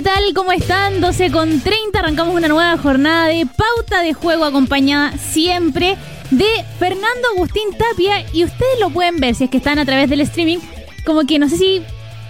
¿qué 0.00 0.04
tal? 0.04 0.32
¿Cómo 0.34 0.50
están? 0.52 1.02
12 1.02 1.30
con 1.30 1.60
30, 1.60 1.98
arrancamos 1.98 2.34
una 2.34 2.48
nueva 2.48 2.78
jornada 2.78 3.26
de 3.26 3.44
pauta 3.44 4.00
de 4.00 4.14
juego 4.14 4.46
acompañada 4.46 5.12
siempre 5.18 5.94
de 6.30 6.46
Fernando 6.78 7.28
Agustín 7.34 7.64
Tapia 7.76 8.24
y 8.32 8.44
ustedes 8.44 8.80
lo 8.80 8.88
pueden 8.88 9.18
ver 9.18 9.34
si 9.34 9.44
es 9.44 9.50
que 9.50 9.58
están 9.58 9.78
a 9.78 9.84
través 9.84 10.08
del 10.08 10.22
streaming, 10.22 10.56
como 11.04 11.26
que 11.26 11.38
no 11.38 11.50
sé 11.50 11.58
si 11.58 11.82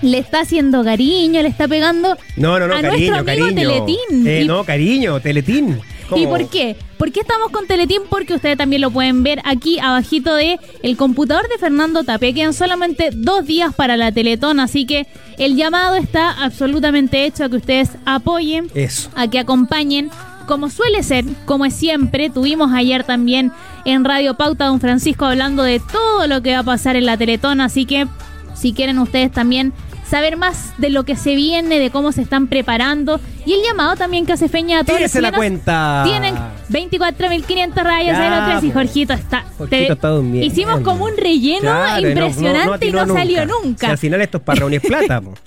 le 0.02 0.18
está 0.18 0.40
haciendo 0.40 0.82
cariño, 0.82 1.42
le 1.42 1.48
está 1.48 1.68
pegando 1.68 2.16
No, 2.34 2.58
no, 2.58 2.66
no, 2.66 2.74
a 2.74 2.80
cariño, 2.80 3.12
nuestro 3.12 3.30
amigo 3.30 3.46
cariño. 3.54 3.54
Teletín. 3.84 4.26
Eh, 4.26 4.40
Y- 4.42 4.48
no, 4.48 4.64
cariño, 4.64 5.20
Teletín. 5.20 5.80
¿Y 6.16 6.26
por 6.26 6.48
qué? 6.48 6.76
¿Por 6.98 7.12
qué 7.12 7.20
estamos 7.20 7.50
con 7.50 7.66
Teletín? 7.66 8.02
Porque 8.08 8.34
ustedes 8.34 8.58
también 8.58 8.82
lo 8.82 8.90
pueden 8.90 9.22
ver 9.22 9.40
aquí 9.44 9.78
abajito 9.78 10.34
de 10.34 10.58
el 10.82 10.96
computador 10.96 11.48
de 11.48 11.58
Fernando 11.58 12.04
Tapia. 12.04 12.32
Quedan 12.32 12.52
solamente 12.52 13.10
dos 13.12 13.46
días 13.46 13.74
para 13.74 13.96
la 13.96 14.12
Teletón, 14.12 14.60
así 14.60 14.86
que 14.86 15.06
el 15.38 15.56
llamado 15.56 15.94
está 15.94 16.30
absolutamente 16.30 17.24
hecho 17.24 17.44
a 17.44 17.48
que 17.48 17.56
ustedes 17.56 17.90
apoyen, 18.04 18.70
Eso. 18.74 19.10
a 19.14 19.28
que 19.28 19.38
acompañen. 19.38 20.10
Como 20.46 20.68
suele 20.68 21.04
ser, 21.04 21.24
como 21.44 21.64
es 21.64 21.74
siempre, 21.74 22.28
tuvimos 22.28 22.72
ayer 22.72 23.04
también 23.04 23.52
en 23.84 24.04
Radio 24.04 24.34
Pauta 24.34 24.66
Don 24.66 24.80
Francisco 24.80 25.24
hablando 25.24 25.62
de 25.62 25.80
todo 25.80 26.26
lo 26.26 26.42
que 26.42 26.54
va 26.54 26.60
a 26.60 26.64
pasar 26.64 26.96
en 26.96 27.06
la 27.06 27.16
Teletón, 27.16 27.60
así 27.60 27.84
que 27.84 28.08
si 28.54 28.72
quieren 28.72 28.98
ustedes 28.98 29.30
también 29.30 29.72
saber 30.10 30.36
más 30.36 30.72
de 30.78 30.90
lo 30.90 31.04
que 31.04 31.14
se 31.16 31.34
viene, 31.36 31.78
de 31.78 31.90
cómo 31.90 32.12
se 32.12 32.22
están 32.22 32.48
preparando 32.48 33.20
y 33.46 33.52
el 33.54 33.60
llamado 33.62 33.94
también 33.96 34.26
que 34.26 34.32
hace 34.32 34.48
Feña 34.48 34.80
a 34.80 34.84
todos 34.84 35.00
los 35.00 35.14
la 35.14 35.32
cuenta. 35.32 36.02
tienen 36.04 36.34
24.500 36.70 37.74
rayas 37.82 38.18
Ya, 38.18 38.46
03 38.58 38.64
y 38.64 38.68
po. 38.68 38.72
Jorgito 38.74 39.12
está. 39.12 39.44
Jorgito 39.56 39.92
está 39.92 40.08
durmiendo. 40.08 40.46
Hicimos 40.46 40.80
como 40.80 41.04
un 41.04 41.16
relleno 41.16 41.60
Claro, 41.60 42.00
y 42.00 42.14
no- 42.14 42.26
impresionante 42.26 42.86
y 42.86 42.90
no, 42.92 43.06
salió 43.06 43.46
nunca. 43.46 43.86
Si 43.86 43.92
al 43.92 43.98
final 43.98 44.20
esto 44.20 44.38
es 44.38 44.42
para 44.44 44.58
reunir 44.60 44.80
plata. 44.82 45.20
po. 45.20 45.34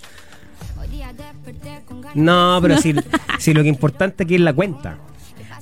No, 2.15 2.59
pero 2.61 2.77
si, 2.77 2.93
si 3.39 3.53
lo 3.53 3.63
que 3.63 3.69
importante 3.69 4.23
aquí 4.23 4.35
es 4.35 4.41
la 4.41 4.53
cuenta. 4.53 4.97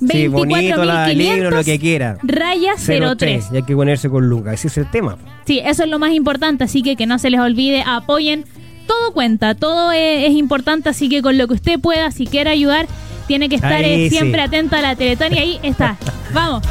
Sí, 0.06 0.26
bonito 0.28 0.84
la, 0.84 1.10
el 1.10 1.18
libro, 1.18 1.50
lo 1.50 1.62
que 1.64 1.78
quiera. 1.78 2.18
Raya 2.22 2.74
03. 2.76 3.46
Y 3.52 3.56
hay 3.56 3.62
que 3.62 3.74
ponerse 3.74 4.10
con 4.10 4.28
Lucas. 4.28 4.54
Ese 4.54 4.68
es 4.68 4.78
el 4.78 4.90
tema. 4.90 5.16
Sí, 5.46 5.60
eso 5.64 5.84
es 5.84 5.88
lo 5.88 5.98
más 5.98 6.12
importante, 6.12 6.64
así 6.64 6.82
que 6.82 6.96
que 6.96 7.06
no 7.06 7.18
se 7.18 7.30
les 7.30 7.40
olvide, 7.40 7.82
apoyen. 7.86 8.44
Todo 8.86 9.12
cuenta, 9.12 9.54
todo 9.54 9.92
es, 9.92 10.28
es 10.30 10.36
importante, 10.36 10.88
así 10.88 11.08
que 11.08 11.22
con 11.22 11.38
lo 11.38 11.46
que 11.48 11.54
usted 11.54 11.78
pueda, 11.80 12.10
si 12.10 12.26
quiere 12.26 12.50
ayudar, 12.50 12.86
tiene 13.26 13.48
que 13.48 13.54
estar 13.56 13.72
Ahí 13.72 14.06
eh, 14.06 14.10
sí. 14.10 14.16
siempre 14.16 14.40
atento 14.42 14.76
a 14.76 14.80
la 14.82 14.96
Teletón 14.96 15.32
y 15.34 15.38
ahí 15.38 15.60
está. 15.62 15.96
Vamos. 16.34 16.62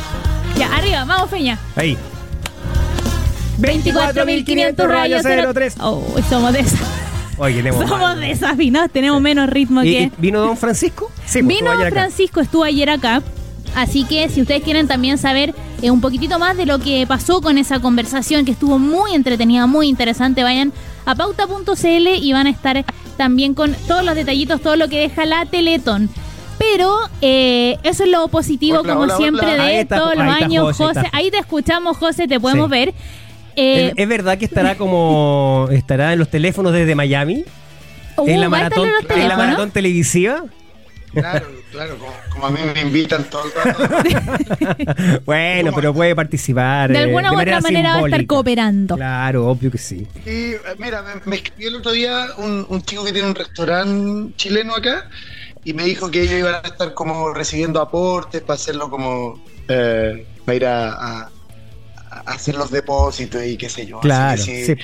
Ya, 0.57 0.75
arriba, 0.75 1.05
vamos, 1.05 1.29
Feña. 1.29 1.57
Ahí. 1.75 1.97
24.500 3.59 4.87
rayas 4.87 5.23
03. 5.53 5.75
Oh, 5.79 6.03
somos 6.29 6.53
de 6.53 6.59
esas. 6.59 6.79
Oye, 7.37 7.55
tenemos 7.57 7.87
Somos 7.87 8.17
desafinados, 8.17 8.91
tenemos 8.91 9.21
menos 9.21 9.49
ritmo 9.49 9.83
¿Y- 9.83 9.91
que. 9.91 10.11
¿Vino 10.17 10.41
Don 10.41 10.57
Francisco? 10.57 11.11
Sí, 11.25 11.41
pues, 11.41 11.47
Vino 11.47 11.71
acá. 11.71 11.89
Francisco, 11.89 12.41
estuvo 12.41 12.63
ayer 12.63 12.89
acá. 12.89 13.21
Así 13.75 14.03
que 14.03 14.27
si 14.29 14.41
ustedes 14.41 14.63
quieren 14.63 14.87
también 14.87 15.17
saber 15.17 15.55
eh, 15.81 15.91
un 15.91 16.01
poquitito 16.01 16.37
más 16.37 16.57
de 16.57 16.65
lo 16.65 16.79
que 16.79 17.05
pasó 17.07 17.41
con 17.41 17.57
esa 17.57 17.79
conversación, 17.79 18.43
que 18.45 18.51
estuvo 18.51 18.77
muy 18.77 19.15
entretenida, 19.15 19.65
muy 19.65 19.87
interesante, 19.87 20.43
vayan 20.43 20.73
a 21.05 21.15
pauta.cl 21.15 22.07
y 22.21 22.33
van 22.33 22.47
a 22.47 22.49
estar 22.49 22.83
también 23.17 23.53
con 23.53 23.73
todos 23.87 24.03
los 24.03 24.15
detallitos, 24.15 24.61
todo 24.61 24.75
lo 24.75 24.87
que 24.87 24.99
deja 24.99 25.25
la 25.25 25.45
Teletón. 25.45 26.09
Pero 26.57 26.95
eh, 27.21 27.77
eso 27.83 28.03
es 28.03 28.09
lo 28.09 28.27
positivo, 28.27 28.79
Hola, 28.81 28.93
como 28.93 29.03
hola, 29.05 29.17
siempre, 29.17 29.53
hola. 29.53 29.63
de 29.65 29.79
está, 29.79 29.97
todos 29.97 30.15
los 30.15 30.25
años. 30.25 30.77
José, 30.77 31.01
ahí 31.11 31.31
te 31.31 31.39
escuchamos, 31.39 31.97
José, 31.97 32.27
te 32.27 32.39
podemos 32.39 32.67
Sí. 32.67 32.71
ver. 32.71 32.93
Eh, 33.55 33.93
¿Es, 33.95 34.07
verdad 34.07 34.37
que 34.37 34.45
estará 34.45 34.75
como 34.75 35.67
estará 35.71 36.13
en 36.13 36.19
los 36.19 36.29
teléfonos 36.29 36.71
desde 36.71 36.95
Miami? 36.95 37.43
uh, 38.17 38.27
¿En 38.27 38.39
la 38.39 38.47
va 38.47 38.57
a 38.59 38.61
estar 38.67 38.79
maratón, 38.79 38.87
en 38.87 39.07
los 39.09 39.17
en 39.17 39.27
la 39.27 39.37
maratón 39.37 39.71
televisiva? 39.71 40.43
Claro, 41.13 41.47
claro, 41.71 41.97
como, 41.97 42.13
como 42.29 42.45
a 42.47 42.51
mí 42.51 42.59
me 42.73 42.81
invitan 42.81 43.23
todo 43.29 43.43
el 43.45 43.51
rato. 43.53 45.21
bueno, 45.25 45.71
pero 45.73 45.93
puede 45.93 46.15
participar. 46.15 46.91
De 46.91 46.99
eh, 46.99 47.03
alguna 47.03 47.31
u 47.33 47.39
otra 47.39 47.61
manera 47.61 47.93
va 47.93 47.99
a 47.99 48.05
estar 48.05 48.25
cooperando. 48.27 48.95
Claro, 48.95 49.47
obvio 49.47 49.71
que 49.71 49.77
sí. 49.77 50.07
Y 50.25 50.29
eh, 50.53 50.59
mira, 50.77 51.01
me, 51.01 51.21
me 51.25 51.35
escribió 51.37 51.69
el 51.69 51.75
otro 51.77 51.91
día 51.91 52.27
un, 52.37 52.65
un 52.69 52.81
chico 52.83 53.03
que 53.03 53.11
tiene 53.13 53.27
un 53.27 53.35
restaurante 53.35 54.33
chileno 54.35 54.75
acá 54.75 55.09
y 55.63 55.73
me 55.73 55.83
dijo 55.85 56.09
que 56.11 56.21
ellos 56.23 56.39
iban 56.39 56.55
a 56.55 56.67
estar 56.67 56.93
como 56.93 57.33
recibiendo 57.33 57.81
aportes 57.81 58.41
para 58.41 58.55
hacerlo 58.55 58.89
como 58.89 59.43
eh, 59.67 60.25
para 60.45 60.55
ir 60.55 60.65
a, 60.65 60.91
a- 60.93 61.31
a 62.09 62.19
hacer 62.33 62.55
los 62.55 62.71
depósitos 62.71 63.41
y 63.45 63.57
qué 63.57 63.69
sé 63.69 63.85
yo. 63.85 63.99
Así 63.99 64.07
Claro, 64.07 64.43
que 64.45 64.65
sí. 64.65 64.75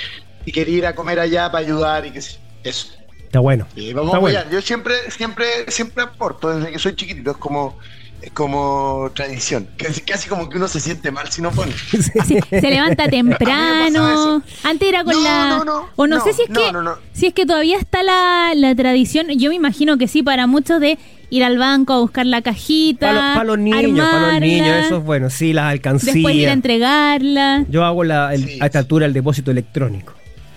Y 0.46 0.52
quería 0.52 0.78
ir 0.78 0.86
a 0.86 0.96
comer 0.96 1.19
allá 1.19 1.52
para 1.52 1.66
ayudar 1.66 2.06
y 2.06 2.12
qué 2.12 2.22
sé 2.22 2.34
yo. 2.34 2.40
Eso. 2.64 2.88
Está 3.27 3.39
bueno. 3.39 3.67
Y 3.75 3.93
vamos 3.93 4.07
Está 4.09 4.17
a 4.17 4.19
bueno. 4.21 4.39
apoyar. 4.39 4.53
Yo 4.53 4.61
siempre, 4.65 4.95
siempre, 5.09 5.45
siempre 5.67 6.03
aporto 6.03 6.49
desde 6.57 6.71
que 6.71 6.79
soy 6.79 6.95
chiquitito. 6.95 7.31
Es 7.31 7.38
como, 7.38 7.77
es 8.21 8.31
como 8.31 9.11
tradición. 9.13 9.67
Casi, 9.77 10.01
casi 10.01 10.29
como 10.29 10.47
que 10.49 10.57
uno 10.57 10.67
se 10.69 10.79
siente 10.79 11.11
mal 11.11 11.29
si 11.29 11.41
no 11.41 11.51
pone. 11.51 11.73
Sí, 11.91 12.39
se 12.49 12.69
levanta 12.69 13.07
temprano. 13.09 14.41
Antes 14.63 14.88
era 14.89 15.03
con 15.03 15.13
No, 15.13 15.21
la. 15.21 15.49
no, 15.49 15.65
no, 15.65 15.89
o 15.95 16.07
no, 16.07 16.17
no, 16.17 16.23
sé 16.23 16.33
si 16.33 16.43
es 16.43 16.49
no, 16.49 16.61
que. 16.63 16.71
no, 16.71 16.81
no. 16.81 16.95
Si 17.13 17.27
es 17.27 17.33
que 17.33 17.45
todavía 17.45 17.77
está 17.77 18.01
la, 18.03 18.53
la 18.55 18.73
tradición. 18.75 19.27
Yo 19.38 19.49
me 19.49 19.55
imagino 19.55 19.97
que 19.97 20.07
sí, 20.07 20.23
para 20.23 20.47
muchos 20.47 20.79
de 20.79 20.97
ir 21.29 21.44
al 21.44 21.57
banco 21.57 21.91
a 21.94 21.99
buscar 21.99 22.25
la 22.25 22.41
cajita. 22.41 23.07
Para 23.33 23.44
los 23.44 23.59
niños, 23.59 24.09
para 24.09 24.31
los 24.31 24.39
niños, 24.41 24.85
eso 24.85 24.97
es 24.99 25.03
bueno. 25.03 25.29
Sí, 25.29 25.51
las 25.51 25.73
Después 25.81 26.33
ir 26.33 26.47
a 26.47 26.53
entregarla. 26.53 27.65
Yo 27.69 27.83
hago 27.83 28.05
la, 28.05 28.33
el- 28.33 28.45
Sí. 28.47 28.57
a 28.61 28.67
esta 28.67 28.79
altura 28.79 29.05
el 29.05 29.11
depósito 29.13 29.51
electrónico. 29.51 30.13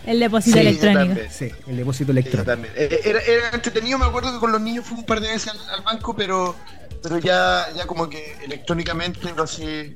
El 0.06 0.18
depósito 0.20 0.54
Sí, 0.56 0.60
electrónico. 0.60 1.00
también. 1.04 1.28
Sí, 1.30 1.50
el 1.68 1.76
depósito 1.76 2.12
Sí, 2.12 2.18
electrónico. 2.18 2.50
también. 2.50 2.72
Eh, 2.76 3.00
Era, 3.04 3.20
era 3.20 3.50
entretenido, 3.52 3.98
me 3.98 4.06
acuerdo 4.06 4.32
que 4.32 4.38
con 4.38 4.52
los 4.52 4.60
niños 4.60 4.84
fui 4.86 4.98
un 4.98 5.04
par 5.04 5.20
de 5.20 5.28
veces 5.28 5.52
al, 5.52 5.58
al 5.74 5.82
banco, 5.82 6.14
pero, 6.16 6.56
pero 7.02 7.18
ya, 7.18 7.66
ya 7.76 7.86
como 7.86 8.08
que 8.08 8.36
electrónicamente 8.44 9.32
no 9.36 9.46
sé. 9.46 9.94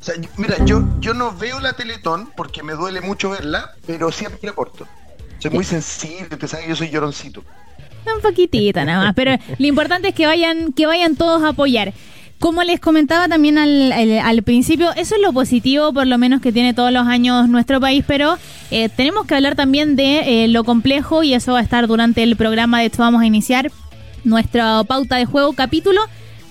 O 0.00 0.04
sea, 0.04 0.14
mira, 0.36 0.56
yo, 0.64 0.84
yo 1.00 1.14
no 1.14 1.36
veo 1.36 1.58
la 1.60 1.72
Teletón 1.72 2.30
porque 2.36 2.62
me 2.62 2.74
duele 2.74 3.00
mucho 3.00 3.30
verla, 3.30 3.72
pero 3.86 4.12
siempre 4.12 4.50
aporto. 4.50 4.86
Soy 5.38 5.50
muy 5.50 5.64
sensible, 5.64 6.36
te 6.36 6.46
sabes 6.48 6.64
que 6.66 6.70
yo 6.70 6.76
soy 6.76 6.90
lloroncito. 6.90 7.42
Un 8.14 8.20
poquitito 8.22 8.84
nada 8.84 9.06
más, 9.06 9.14
pero 9.16 9.32
lo 9.58 9.66
importante 9.66 10.08
es 10.08 10.14
que 10.14 10.26
vayan, 10.26 10.72
que 10.72 10.86
vayan 10.86 11.16
todos 11.16 11.42
a 11.42 11.48
apoyar. 11.48 11.92
Como 12.38 12.62
les 12.62 12.80
comentaba 12.80 13.28
también 13.28 13.56
al, 13.58 13.92
al- 13.92 14.18
al 14.18 14.42
principio, 14.42 14.90
eso 14.94 15.14
es 15.14 15.20
lo 15.22 15.32
positivo, 15.32 15.92
por 15.92 16.06
lo 16.06 16.18
menos 16.18 16.40
que 16.42 16.52
tiene 16.52 16.74
todos 16.74 16.92
los 16.92 17.06
años 17.06 17.48
nuestro 17.48 17.80
país, 17.80 18.04
pero 18.06 18.36
eh, 18.70 18.88
tenemos 18.90 19.26
que 19.26 19.34
hablar 19.34 19.54
también 19.54 19.96
de 19.96 20.44
eh, 20.44 20.48
lo 20.48 20.62
complejo 20.64 21.22
y 21.22 21.32
eso 21.34 21.52
va 21.52 21.60
a 21.60 21.62
estar 21.62 21.86
durante 21.86 22.22
el 22.22 22.36
programa. 22.36 22.80
De 22.80 22.86
hecho, 22.86 22.98
vamos 22.98 23.22
a 23.22 23.26
iniciar 23.26 23.70
nuestra 24.24 24.84
pauta 24.84 25.16
de 25.16 25.24
juego, 25.24 25.54
capítulo 25.54 26.00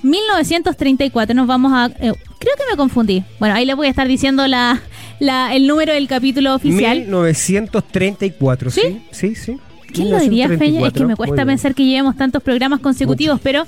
1934. 0.02 1.36
Nos 1.36 1.48
vamos 1.48 1.72
a... 1.74 1.86
eh, 1.88 2.14
creo 2.40 2.56
que 2.56 2.64
me 2.72 2.78
confundí. 2.78 3.24
Bueno, 3.40 3.56
ahí 3.56 3.66
les 3.66 3.76
voy 3.76 3.88
a 3.88 3.90
estar 3.92 4.08
diciendo 4.08 4.48
la, 4.48 4.82
la- 5.20 5.54
el 5.56 5.68
número 5.68 5.94
del 5.94 6.08
capítulo 6.08 6.56
oficial. 6.56 7.00
1934, 7.00 8.72
¿sí? 8.72 8.82
¿Sí? 8.82 9.02
Sí, 9.12 9.36
sí. 9.36 9.58
¿Quién 9.94 10.10
lo 10.12 10.20
diría, 10.20 10.48
Feña? 10.50 10.88
Es 10.88 10.94
que 10.94 11.02
me 11.02 11.14
1934, 11.14 11.16
cuesta 11.18 11.46
pensar 11.46 11.74
que 11.76 11.86
llevemos 11.86 12.18
tantos 12.18 12.44
programas 12.44 12.80
consecutivos, 12.82 13.40
pero 13.42 13.66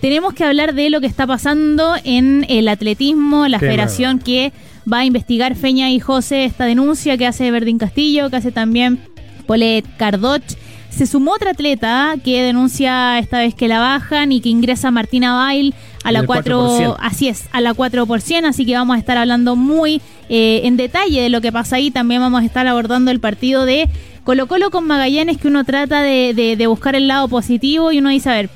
tenemos 0.00 0.32
que 0.34 0.44
hablar 0.44 0.74
de 0.74 0.90
lo 0.90 1.00
que 1.00 1.06
está 1.06 1.26
pasando 1.26 1.94
en 2.04 2.46
el 2.48 2.68
atletismo, 2.68 3.48
la 3.48 3.58
Qué 3.58 3.66
federación 3.66 4.18
que 4.18 4.52
va 4.90 4.98
a 5.00 5.04
investigar 5.04 5.54
Feña 5.56 5.90
y 5.90 6.00
José 6.00 6.44
esta 6.44 6.64
denuncia 6.64 7.16
que 7.18 7.26
hace 7.26 7.50
Verdín 7.50 7.78
Castillo, 7.78 8.30
que 8.30 8.36
hace 8.36 8.52
también 8.52 9.00
Polet 9.46 9.84
Cardoch. 9.96 10.42
Se 10.90 11.06
sumó 11.06 11.32
otra 11.32 11.50
atleta 11.50 12.14
que 12.24 12.42
denuncia 12.42 13.18
esta 13.18 13.38
vez 13.38 13.54
que 13.54 13.68
la 13.68 13.78
bajan 13.78 14.32
y 14.32 14.40
que 14.40 14.48
ingresa 14.48 14.90
Martina 14.90 15.34
Bail 15.34 15.74
a 16.02 16.10
la 16.10 16.20
El 16.20 16.26
4, 16.26 16.68
4%. 16.78 16.96
así 17.00 17.28
es, 17.28 17.44
a 17.52 17.60
la 17.60 17.72
4%, 17.74 18.44
así 18.46 18.64
que 18.66 18.74
vamos 18.74 18.96
a 18.96 18.98
estar 18.98 19.16
hablando 19.18 19.54
muy 19.54 20.00
eh, 20.28 20.62
en 20.64 20.76
detalle 20.76 21.20
de 21.20 21.28
lo 21.28 21.40
que 21.40 21.52
pasa 21.52 21.76
ahí. 21.76 21.90
También 21.90 22.20
vamos 22.20 22.42
a 22.42 22.44
estar 22.46 22.66
abordando 22.66 23.10
el 23.10 23.20
partido 23.20 23.64
de 23.64 23.88
Colo 24.24 24.48
Colo 24.48 24.70
con 24.70 24.86
Magallanes, 24.86 25.38
que 25.38 25.48
uno 25.48 25.62
trata 25.64 26.02
de, 26.02 26.32
de- 26.34 26.56
de 26.56 26.66
buscar 26.66 26.96
el 26.96 27.06
lado 27.06 27.28
positivo 27.28 27.92
y 27.92 27.98
uno 27.98 28.08
dice, 28.08 28.30
a 28.30 28.34
ver, 28.34 28.50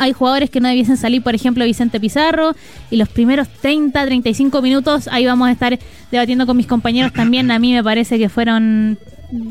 hay 0.00 0.14
jugadores 0.14 0.48
que 0.48 0.60
no 0.60 0.68
debiesen 0.68 0.96
salir, 0.96 1.22
por 1.22 1.34
ejemplo, 1.34 1.62
Vicente 1.64 2.00
Pizarro, 2.00 2.56
y 2.90 2.96
los 2.96 3.08
primeros 3.08 3.48
30, 3.48 4.06
35 4.06 4.62
minutos, 4.62 5.08
ahí 5.08 5.26
vamos 5.26 5.48
a 5.48 5.52
estar 5.52 5.78
debatiendo 6.10 6.46
con 6.46 6.56
mis 6.56 6.66
compañeros 6.66 7.12
también. 7.12 7.50
A 7.50 7.58
mí 7.58 7.74
me 7.74 7.84
parece 7.84 8.18
que 8.18 8.30
fueron 8.30 8.98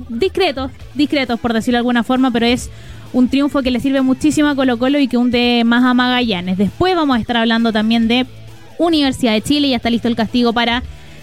discretos, 0.09 0.71
discretos 0.95 1.39
por 1.39 1.53
decirlo 1.53 1.75
de 1.75 1.81
alguna 1.81 2.03
forma, 2.03 2.31
pero 2.31 2.47
es 2.47 2.71
un 3.13 3.29
triunfo 3.29 3.61
que 3.61 3.69
le 3.69 3.79
sirve 3.79 4.01
muchísimo 4.01 4.49
a 4.49 4.55
Colo 4.55 4.79
Colo 4.79 4.97
y 4.97 5.07
que 5.07 5.17
hunde 5.17 5.61
más 5.65 5.83
a 5.83 5.93
Magallanes. 5.93 6.57
Después 6.57 6.95
vamos 6.95 7.17
a 7.17 7.19
estar 7.19 7.37
hablando 7.37 7.71
también 7.71 8.07
de 8.07 8.25
Universidad 8.79 9.33
de 9.33 9.41
Chile, 9.41 9.69
ya 9.69 9.75
está 9.75 9.91
listo 9.91 10.07
el 10.07 10.15
castigo 10.15 10.51
para 10.51 10.81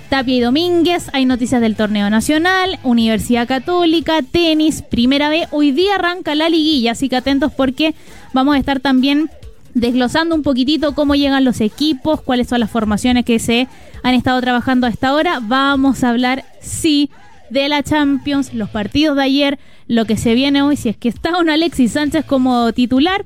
Tapia 0.08 0.36
y 0.36 0.40
Domínguez, 0.40 1.10
hay 1.12 1.26
noticias 1.26 1.60
del 1.60 1.76
torneo 1.76 2.08
nacional, 2.10 2.78
Universidad 2.84 3.48
Católica, 3.48 4.22
tenis, 4.22 4.82
primera 4.82 5.28
B. 5.28 5.48
Hoy 5.50 5.72
día 5.72 5.96
arranca 5.96 6.34
la 6.34 6.48
liguilla, 6.48 6.92
así 6.92 7.08
que 7.08 7.16
atentos 7.16 7.52
porque 7.52 7.94
vamos 8.32 8.54
a 8.54 8.58
estar 8.58 8.80
también 8.80 9.30
desglosando 9.74 10.34
un 10.34 10.42
poquitito 10.42 10.94
cómo 10.94 11.14
llegan 11.14 11.44
los 11.44 11.60
equipos, 11.60 12.22
cuáles 12.22 12.48
son 12.48 12.60
las 12.60 12.70
formaciones 12.70 13.24
que 13.24 13.38
se 13.38 13.68
han 14.02 14.14
estado 14.14 14.40
trabajando 14.40 14.86
a 14.86 14.90
esta 14.90 15.12
hora. 15.12 15.40
Vamos 15.42 16.04
a 16.04 16.10
hablar, 16.10 16.44
sí, 16.60 17.10
de 17.50 17.68
la 17.68 17.82
Champions, 17.82 18.54
los 18.54 18.70
partidos 18.70 19.16
de 19.16 19.22
ayer, 19.24 19.58
lo 19.88 20.04
que 20.04 20.16
se 20.16 20.34
viene 20.34 20.62
hoy, 20.62 20.76
si 20.76 20.88
es 20.88 20.96
que 20.96 21.08
está 21.08 21.38
un 21.38 21.50
Alexis 21.50 21.92
Sánchez 21.92 22.24
como 22.24 22.72
titular. 22.72 23.24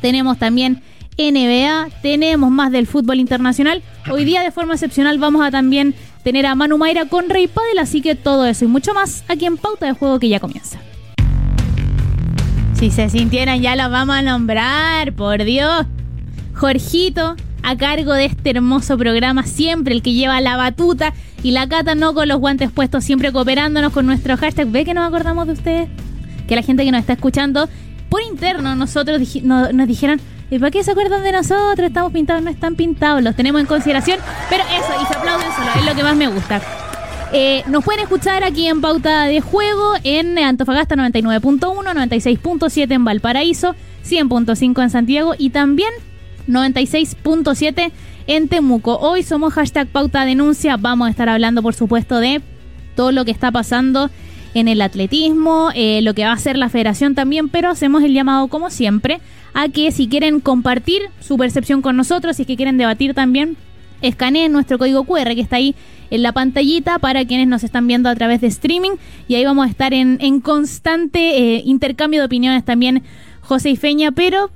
Tenemos 0.00 0.38
también 0.38 0.82
NBA, 1.18 1.90
tenemos 2.02 2.50
más 2.50 2.72
del 2.72 2.86
fútbol 2.86 3.20
internacional. 3.20 3.82
Hoy 4.10 4.24
día 4.24 4.42
de 4.42 4.50
forma 4.50 4.74
excepcional 4.74 5.18
vamos 5.18 5.44
a 5.44 5.50
también 5.50 5.94
tener 6.22 6.46
a 6.46 6.54
Manu 6.54 6.78
Mayra 6.78 7.06
con 7.06 7.28
Rey 7.28 7.48
Padel, 7.48 7.78
así 7.78 8.00
que 8.00 8.14
todo 8.14 8.46
eso 8.46 8.64
y 8.64 8.68
mucho 8.68 8.94
más 8.94 9.24
aquí 9.28 9.46
en 9.46 9.56
Pauta 9.56 9.86
de 9.86 9.92
Juego 9.92 10.18
que 10.18 10.28
ya 10.28 10.40
comienza. 10.40 10.78
Si 12.74 12.90
se 12.90 13.10
sintieran 13.10 13.60
ya 13.60 13.76
los 13.76 13.90
vamos 13.90 14.16
a 14.16 14.22
nombrar, 14.22 15.12
por 15.12 15.44
Dios. 15.44 15.86
Jorgito, 16.54 17.36
a 17.62 17.76
cargo 17.76 18.14
de 18.14 18.26
este 18.26 18.50
hermoso 18.50 18.96
programa, 18.96 19.42
siempre 19.44 19.94
el 19.94 20.02
que 20.02 20.12
lleva 20.12 20.40
la 20.40 20.56
batuta 20.56 21.12
y 21.42 21.50
la 21.52 21.68
cata 21.68 21.94
no 21.94 22.14
con 22.14 22.28
los 22.28 22.38
guantes 22.38 22.70
puestos, 22.70 23.04
siempre 23.04 23.32
cooperándonos 23.32 23.92
con 23.92 24.06
nuestro 24.06 24.36
hashtag. 24.36 24.70
¿Ve 24.70 24.84
que 24.84 24.94
nos 24.94 25.06
acordamos 25.06 25.46
de 25.46 25.52
ustedes? 25.52 25.88
Que 26.48 26.56
la 26.56 26.62
gente 26.62 26.84
que 26.84 26.90
nos 26.90 27.00
está 27.00 27.14
escuchando 27.14 27.68
por 28.08 28.22
interno 28.22 28.74
nosotros 28.74 29.20
nos 29.42 29.88
dijeron, 29.88 30.20
¿y 30.50 30.58
para 30.58 30.70
qué 30.70 30.84
se 30.84 30.90
acuerdan 30.90 31.22
de 31.22 31.32
nosotros? 31.32 31.86
Estamos 31.86 32.12
pintados, 32.12 32.42
no 32.42 32.50
están 32.50 32.74
pintados, 32.74 33.22
los 33.22 33.36
tenemos 33.36 33.60
en 33.60 33.66
consideración, 33.66 34.18
pero 34.48 34.64
eso, 34.64 35.02
y 35.02 35.06
se 35.06 35.14
aplauden 35.14 35.48
solo, 35.52 35.70
es 35.76 35.86
lo 35.86 35.94
que 35.94 36.02
más 36.02 36.16
me 36.16 36.28
gusta. 36.28 36.60
Eh, 37.32 37.62
nos 37.68 37.84
pueden 37.84 38.02
escuchar 38.02 38.42
aquí 38.42 38.66
en 38.66 38.80
Pauta 38.80 39.26
de 39.26 39.40
Juego 39.40 39.94
en 40.02 40.36
Antofagasta 40.38 40.96
99.1, 40.96 41.60
96.7 41.60 42.92
en 42.92 43.04
Valparaíso, 43.04 43.76
100.5 44.04 44.82
en 44.82 44.90
Santiago 44.90 45.34
y 45.38 45.50
también 45.50 45.90
96.7 46.48 47.92
en 48.26 48.48
Temuco. 48.48 48.96
Hoy 48.98 49.22
somos 49.22 49.52
hashtag 49.54 49.86
Pauta 49.86 50.24
Denuncia. 50.24 50.76
Vamos 50.76 51.06
a 51.06 51.10
estar 51.10 51.28
hablando, 51.28 51.62
por 51.62 51.74
supuesto, 51.74 52.18
de 52.18 52.42
todo 52.96 53.12
lo 53.12 53.24
que 53.24 53.30
está 53.30 53.52
pasando 53.52 54.10
en 54.54 54.68
el 54.68 54.82
atletismo, 54.82 55.70
eh, 55.74 56.02
lo 56.02 56.14
que 56.14 56.24
va 56.24 56.30
a 56.30 56.34
hacer 56.34 56.58
la 56.58 56.68
federación 56.68 57.14
también, 57.14 57.48
pero 57.48 57.70
hacemos 57.70 58.02
el 58.02 58.12
llamado, 58.12 58.48
como 58.48 58.70
siempre, 58.70 59.20
a 59.54 59.68
que 59.68 59.92
si 59.92 60.08
quieren 60.08 60.40
compartir 60.40 61.02
su 61.20 61.36
percepción 61.36 61.82
con 61.82 61.96
nosotros, 61.96 62.36
si 62.36 62.42
es 62.42 62.46
que 62.48 62.56
quieren 62.56 62.76
debatir 62.76 63.14
también, 63.14 63.56
escaneen 64.02 64.52
nuestro 64.52 64.78
código 64.78 65.04
QR 65.04 65.34
que 65.34 65.40
está 65.40 65.56
ahí 65.56 65.74
en 66.10 66.22
la 66.22 66.32
pantallita 66.32 66.98
para 66.98 67.24
quienes 67.24 67.46
nos 67.46 67.62
están 67.62 67.86
viendo 67.86 68.08
a 68.08 68.14
través 68.14 68.40
de 68.40 68.48
streaming. 68.48 68.92
Y 69.28 69.36
ahí 69.36 69.44
vamos 69.44 69.66
a 69.66 69.70
estar 69.70 69.94
en, 69.94 70.40
constante 70.40 71.56
eh, 71.56 71.62
intercambio 71.64 72.20
de 72.20 72.26
opiniones 72.26 72.64
también 72.64 73.02
José 73.40 73.70
y 73.70 73.76
Feña, 73.76 74.10
pero 74.12 74.50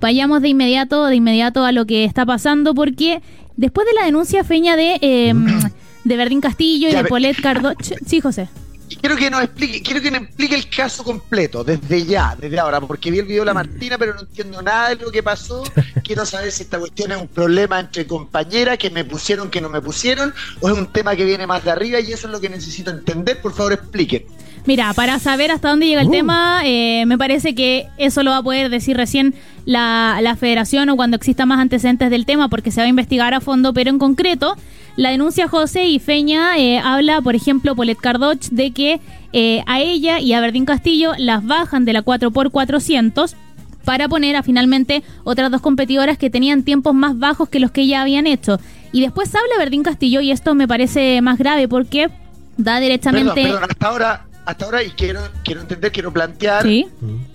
vayamos 0.00 0.42
de 0.42 0.48
inmediato, 0.48 1.06
de 1.06 1.16
inmediato 1.16 1.64
a 1.64 1.72
lo 1.72 1.86
que 1.86 2.04
está 2.04 2.26
pasando 2.26 2.74
porque 2.74 3.22
después 3.56 3.86
de 3.86 3.94
la 3.94 4.04
denuncia 4.04 4.44
Feña 4.44 4.76
de, 4.76 4.98
eh, 5.00 5.34
de 6.04 6.16
Verdín 6.16 6.40
Castillo 6.40 6.88
y 6.88 6.92
de 6.92 7.04
Polet 7.04 7.40
Cardoch, 7.40 7.80
sí 8.06 8.20
José 8.20 8.48
quiero 8.96 9.16
que 9.16 9.30
nos 9.30 9.42
explique, 9.42 9.82
quiero 9.82 10.00
que 10.00 10.10
nos 10.10 10.22
explique 10.22 10.54
el 10.54 10.68
caso 10.68 11.04
completo, 11.04 11.64
desde 11.64 12.04
ya, 12.04 12.36
desde 12.38 12.58
ahora, 12.58 12.80
porque 12.80 13.10
vi 13.10 13.18
el 13.18 13.26
video 13.26 13.42
de 13.42 13.46
la 13.46 13.54
Martina, 13.54 13.98
pero 13.98 14.14
no 14.14 14.20
entiendo 14.20 14.62
nada 14.62 14.90
de 14.90 14.96
lo 14.96 15.10
que 15.10 15.22
pasó. 15.22 15.62
Quiero 16.04 16.24
saber 16.24 16.52
si 16.52 16.62
esta 16.62 16.78
cuestión 16.78 17.12
es 17.12 17.18
un 17.18 17.28
problema 17.28 17.80
entre 17.80 18.06
compañeras 18.06 18.78
que 18.78 18.90
me 18.90 19.04
pusieron, 19.04 19.50
que 19.50 19.60
no 19.60 19.68
me 19.68 19.80
pusieron, 19.80 20.32
o 20.60 20.68
es 20.68 20.78
un 20.78 20.92
tema 20.92 21.14
que 21.16 21.24
viene 21.24 21.46
más 21.46 21.64
de 21.64 21.70
arriba 21.70 22.00
y 22.00 22.12
eso 22.12 22.26
es 22.26 22.32
lo 22.32 22.40
que 22.40 22.48
necesito 22.48 22.90
entender. 22.90 23.40
Por 23.40 23.52
favor, 23.52 23.72
expliquen. 23.72 24.24
Mira, 24.66 24.92
para 24.92 25.18
saber 25.18 25.50
hasta 25.50 25.70
dónde 25.70 25.86
llega 25.86 26.02
el 26.02 26.08
uh. 26.08 26.12
tema, 26.12 26.60
eh, 26.64 27.04
me 27.06 27.16
parece 27.16 27.54
que 27.54 27.88
eso 27.96 28.22
lo 28.22 28.32
va 28.32 28.38
a 28.38 28.42
poder 28.42 28.68
decir 28.68 28.96
recién 28.96 29.34
la, 29.64 30.18
la 30.20 30.36
federación 30.36 30.88
o 30.90 30.96
cuando 30.96 31.16
exista 31.16 31.46
más 31.46 31.58
antecedentes 31.58 32.10
del 32.10 32.26
tema, 32.26 32.48
porque 32.48 32.70
se 32.70 32.80
va 32.80 32.84
a 32.84 32.88
investigar 32.88 33.34
a 33.34 33.40
fondo, 33.40 33.72
pero 33.72 33.90
en 33.90 33.98
concreto 33.98 34.56
la 34.98 35.10
denuncia 35.10 35.46
José 35.46 35.84
y 35.84 36.00
Feña 36.00 36.58
eh, 36.58 36.80
habla, 36.80 37.20
por 37.20 37.36
ejemplo, 37.36 37.76
Polet 37.76 37.96
Cardoch, 37.96 38.40
de 38.50 38.72
que 38.72 39.00
eh, 39.32 39.62
a 39.68 39.78
ella 39.78 40.18
y 40.18 40.32
a 40.32 40.40
Verdín 40.40 40.64
Castillo 40.64 41.12
las 41.16 41.46
bajan 41.46 41.84
de 41.84 41.92
la 41.92 42.04
4x400 42.04 43.36
para 43.84 44.08
poner 44.08 44.34
a 44.34 44.42
finalmente 44.42 45.04
otras 45.22 45.52
dos 45.52 45.60
competidoras 45.60 46.18
que 46.18 46.30
tenían 46.30 46.64
tiempos 46.64 46.94
más 46.94 47.16
bajos 47.16 47.48
que 47.48 47.60
los 47.60 47.70
que 47.70 47.86
ya 47.86 48.02
habían 48.02 48.26
hecho. 48.26 48.58
Y 48.90 49.00
después 49.00 49.32
habla 49.36 49.56
Verdín 49.56 49.84
Castillo 49.84 50.20
y 50.20 50.32
esto 50.32 50.56
me 50.56 50.66
parece 50.66 51.22
más 51.22 51.38
grave 51.38 51.68
porque 51.68 52.10
da 52.56 52.80
directamente... 52.80 53.40
Perdón, 53.40 53.66
hasta 53.70 53.86
ahora, 53.86 54.26
hasta 54.46 54.64
ahora 54.64 54.82
y 54.82 54.90
quiero, 54.90 55.20
quiero 55.44 55.60
entender, 55.60 55.92
quiero 55.92 56.12
plantear 56.12 56.64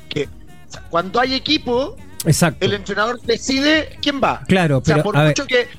que 0.10 0.28
cuando 0.90 1.18
hay 1.22 1.34
equipo, 1.34 1.96
Exacto. 2.26 2.66
El 2.66 2.74
entrenador 2.74 3.20
decide 3.22 3.98
quién 4.02 4.22
va. 4.24 4.42
Claro, 4.48 4.82
pero, 4.82 5.04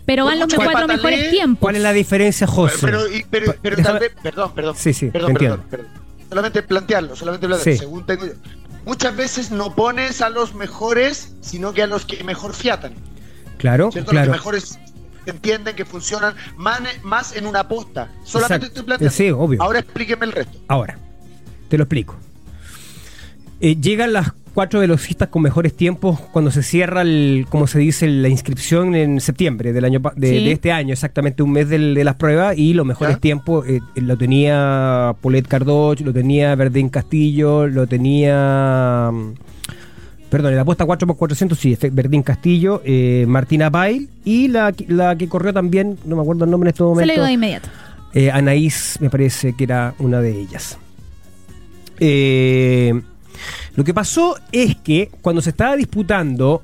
pero 0.04 0.24
van 0.24 0.38
los 0.38 0.54
cuatro 0.54 0.86
mejores 0.86 1.30
tiempos. 1.30 1.60
¿Cuál 1.60 1.76
es 1.76 1.82
la 1.82 1.92
diferencia, 1.92 2.46
José? 2.46 2.78
Pero, 2.80 3.00
pero, 3.30 3.54
pero, 3.62 3.82
tal 3.82 3.98
vez, 3.98 4.12
perdón, 4.22 4.54
perdón. 4.54 4.74
Sí, 4.76 4.92
sí, 4.92 5.10
perdón, 5.10 5.34
perdón, 5.34 5.62
perdón, 5.70 5.86
Solamente 6.28 6.62
plantearlo, 6.62 7.16
solamente 7.16 7.46
plantearlo. 7.46 7.80
Según 7.80 8.06
tengo 8.06 8.24
Muchas 8.84 9.16
veces 9.16 9.50
no 9.50 9.74
pones 9.74 10.20
a 10.20 10.28
los 10.28 10.54
mejores, 10.54 11.34
sino 11.40 11.72
que 11.72 11.82
a 11.82 11.86
los 11.86 12.04
que 12.04 12.22
mejor 12.22 12.52
fiatan. 12.54 12.92
Claro, 13.56 13.88
claro. 13.90 14.12
Los 14.12 14.24
que 14.24 14.30
mejores 14.30 14.78
entienden 15.24 15.74
que 15.74 15.86
funcionan 15.86 16.34
más, 16.56 16.80
más 17.02 17.34
en 17.34 17.46
una 17.46 17.60
aposta. 17.60 18.10
Solamente 18.24 18.66
estoy 18.66 18.82
planteando. 18.82 19.16
Sí, 19.16 19.30
obvio. 19.30 19.62
Ahora 19.62 19.78
explíqueme 19.78 20.26
el 20.26 20.32
resto. 20.32 20.58
Ahora, 20.68 20.98
te 21.68 21.78
lo 21.78 21.84
explico. 21.84 22.16
Eh, 23.60 23.76
llegan 23.76 24.12
las 24.12 24.32
cuatro 24.54 24.80
velocistas 24.80 25.28
con 25.28 25.42
mejores 25.42 25.74
tiempos 25.74 26.20
cuando 26.32 26.50
se 26.50 26.62
cierra, 26.62 27.02
el, 27.02 27.46
como 27.50 27.66
se 27.66 27.80
dice, 27.80 28.06
la 28.06 28.28
inscripción 28.28 28.94
en 28.94 29.20
septiembre 29.20 29.72
del 29.72 29.84
año 29.84 30.00
de, 30.16 30.52
este 30.52 30.72
año, 30.72 30.92
exactamente 30.92 31.42
un 31.42 31.52
mes 31.52 31.68
de 31.68 32.04
las 32.04 32.14
pruebas, 32.14 32.56
y 32.56 32.72
los 32.72 32.86
mejores 32.86 33.20
tiempos 33.20 33.66
eh, 33.68 33.80
lo 33.96 34.16
tenía 34.16 35.14
Polet 35.20 35.46
Cardoch, 35.46 36.00
lo 36.00 36.12
tenía 36.12 36.54
Verdín 36.54 36.88
Castillo, 36.88 37.66
lo 37.66 37.86
tenía... 37.86 39.10
Mm, 39.12 39.34
perdón, 40.30 40.50
en 40.52 40.56
la 40.56 40.62
apuesta 40.62 40.86
4x400, 40.86 41.54
sí, 41.56 41.76
Verdín 41.92 42.22
Castillo, 42.22 42.80
eh, 42.84 43.24
Martina 43.28 43.70
Bail 43.70 44.08
y 44.24 44.48
la, 44.48 44.72
la 44.88 45.16
que 45.16 45.28
corrió 45.28 45.52
también, 45.52 45.98
no 46.04 46.16
me 46.16 46.22
acuerdo 46.22 46.44
el 46.44 46.50
nombre 46.50 46.68
en 46.68 46.72
este 46.74 46.82
momento. 46.82 47.12
Se 47.12 47.20
le 47.20 47.26
de 47.26 47.32
inmediato. 47.32 47.68
Eh, 48.14 48.30
Anaís, 48.30 48.98
me 49.00 49.10
parece 49.10 49.54
que 49.54 49.64
era 49.64 49.94
una 49.98 50.20
de 50.20 50.40
ellas. 50.40 50.78
Eh, 51.98 53.00
lo 53.74 53.84
que 53.84 53.94
pasó 53.94 54.36
es 54.52 54.76
que 54.76 55.10
cuando 55.20 55.42
se 55.42 55.50
estaba 55.50 55.76
disputando 55.76 56.62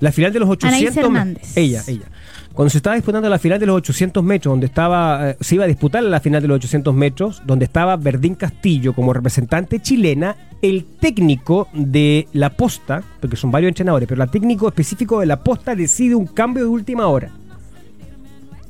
la 0.00 0.12
final 0.12 0.32
de 0.32 0.40
los 0.40 0.48
800 0.48 1.10
metros, 1.10 1.56
ella, 1.56 1.82
ella. 1.86 2.06
Cuando 2.52 2.70
se 2.70 2.78
estaba 2.78 2.96
disputando 2.96 3.28
la 3.28 3.38
final 3.38 3.60
de 3.60 3.66
los 3.66 3.76
800 3.76 4.24
metros, 4.24 4.52
donde 4.52 4.66
estaba, 4.66 5.30
eh, 5.30 5.36
se 5.40 5.56
iba 5.56 5.64
a 5.64 5.66
disputar 5.66 6.02
la 6.02 6.20
final 6.20 6.40
de 6.40 6.48
los 6.48 6.56
800 6.56 6.94
metros, 6.94 7.42
donde 7.44 7.66
estaba 7.66 7.96
Verdín 7.96 8.34
Castillo 8.34 8.94
como 8.94 9.12
representante 9.12 9.80
chilena, 9.80 10.36
el 10.62 10.86
técnico 10.98 11.68
de 11.74 12.28
la 12.32 12.56
posta, 12.56 13.02
porque 13.20 13.36
son 13.36 13.50
varios 13.50 13.68
entrenadores, 13.68 14.08
pero 14.08 14.22
el 14.22 14.30
técnico 14.30 14.68
específico 14.68 15.20
de 15.20 15.26
la 15.26 15.44
posta 15.44 15.74
decide 15.74 16.14
un 16.14 16.26
cambio 16.26 16.64
de 16.64 16.70
última 16.70 17.06
hora 17.08 17.30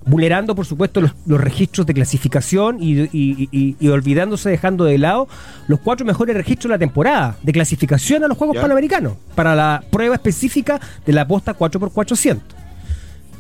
vulnerando 0.07 0.55
por 0.55 0.65
supuesto 0.65 1.01
los, 1.01 1.41
registros 1.41 1.87
de 1.87 1.93
clasificación 1.93 2.79
y, 2.81 3.89
olvidándose, 3.89 4.49
dejando 4.49 4.85
de 4.85 4.99
lado 4.99 5.29
los 5.67 5.81
cuatro 5.81 6.07
mejores 6.07 6.37
registros 6.37 6.71
de 6.71 6.75
la 6.75 6.79
temporada 6.79 7.37
de 7.43 7.53
clasificación 7.53 8.25
a 8.25 8.29
los 8.29 8.39
Juegos 8.39 8.57
Panamericanos 8.57 9.15
para 9.35 9.55
la 9.55 9.83
prueba 9.91 10.15
específica 10.15 10.81
de 11.05 11.13
la 11.13 11.23
aposta 11.23 11.57
4x400. 11.57 12.41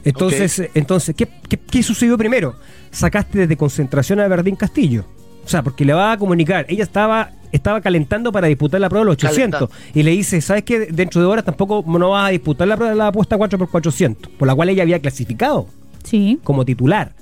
Entonces, 0.05 0.71
entonces 0.75 1.15
¿qué, 1.17 1.29
qué, 1.49 1.83
sucedió 1.83 2.19
primero? 2.19 2.57
Sacaste 2.91 3.41
desde 3.41 3.57
concentración 3.57 4.21
a 4.21 4.29
Verdín 4.29 4.55
Castillo. 4.55 5.05
O 5.45 5.49
sea, 5.49 5.63
porque 5.63 5.85
le 5.85 5.93
va 5.93 6.13
a 6.13 6.19
comunicar, 6.19 6.67
ella 6.69 6.83
estaba 6.83 7.31
estaba 7.53 7.81
calentando 7.81 8.33
para 8.33 8.49
disputar 8.49 8.81
la 8.81 8.89
prueba 8.89 9.05
de 9.05 9.07
los 9.07 9.25
800 9.25 9.71
y 9.95 10.03
le 10.03 10.11
dice, 10.11 10.41
¿sabes 10.41 10.65
qué? 10.65 10.87
Dentro 10.87 11.21
de 11.21 11.27
horas 11.27 11.45
tampoco 11.45 11.85
no 11.87 12.11
vas 12.11 12.29
a 12.29 12.31
disputar 12.31 12.69
la 12.69 12.77
prueba 12.77 12.91
de 12.91 12.99
la 12.99 13.07
apuesta 13.07 13.39
4x400, 13.39 14.17
por 14.37 14.47
la 14.47 14.55
cual 14.55 14.69
ella 14.69 14.83
había 14.83 15.01
clasificado 15.01 15.69
sí. 16.07 16.39
como 16.43 16.65
titular. 16.65 17.13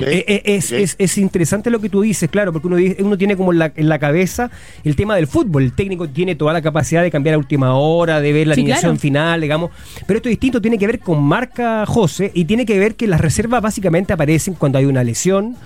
Eh, 0.00 0.24
eh, 0.26 0.42
es, 0.44 0.72
es, 0.72 0.96
es, 0.98 1.18
interesante 1.18 1.70
lo 1.70 1.80
que 1.80 1.88
tú 1.88 2.00
dices, 2.02 2.28
claro, 2.30 2.52
porque 2.52 2.68
uno, 2.68 2.76
uno 3.00 3.18
tiene 3.18 3.36
como 3.36 3.52
en 3.52 3.58
la, 3.58 3.72
en 3.74 3.88
la, 3.88 3.98
cabeza 3.98 4.50
el 4.84 4.96
tema 4.96 5.16
del 5.16 5.26
fútbol. 5.26 5.64
El 5.64 5.72
técnico 5.72 6.08
tiene 6.08 6.34
toda 6.34 6.52
la 6.52 6.62
capacidad 6.62 7.02
de 7.02 7.10
cambiar 7.10 7.34
a 7.34 7.38
última 7.38 7.74
hora, 7.74 8.20
de 8.20 8.32
ver 8.32 8.46
la 8.46 8.54
alineación 8.54 8.98
final, 8.98 9.40
digamos. 9.40 9.70
Pero 10.06 10.18
esto 10.18 10.28
distinto 10.28 10.60
tiene 10.60 10.78
que 10.78 10.86
ver 10.86 11.00
con 11.00 11.22
marca 11.22 11.84
José 11.86 12.30
y 12.34 12.44
tiene 12.44 12.64
que 12.66 12.78
ver 12.78 12.94
que 12.94 13.06
las 13.06 13.20
reservas 13.20 13.62
básicamente 13.62 14.12
aparecen 14.12 14.54
cuando 14.54 14.78
hay 14.78 14.86
una 14.86 15.04
lesión, 15.04 15.56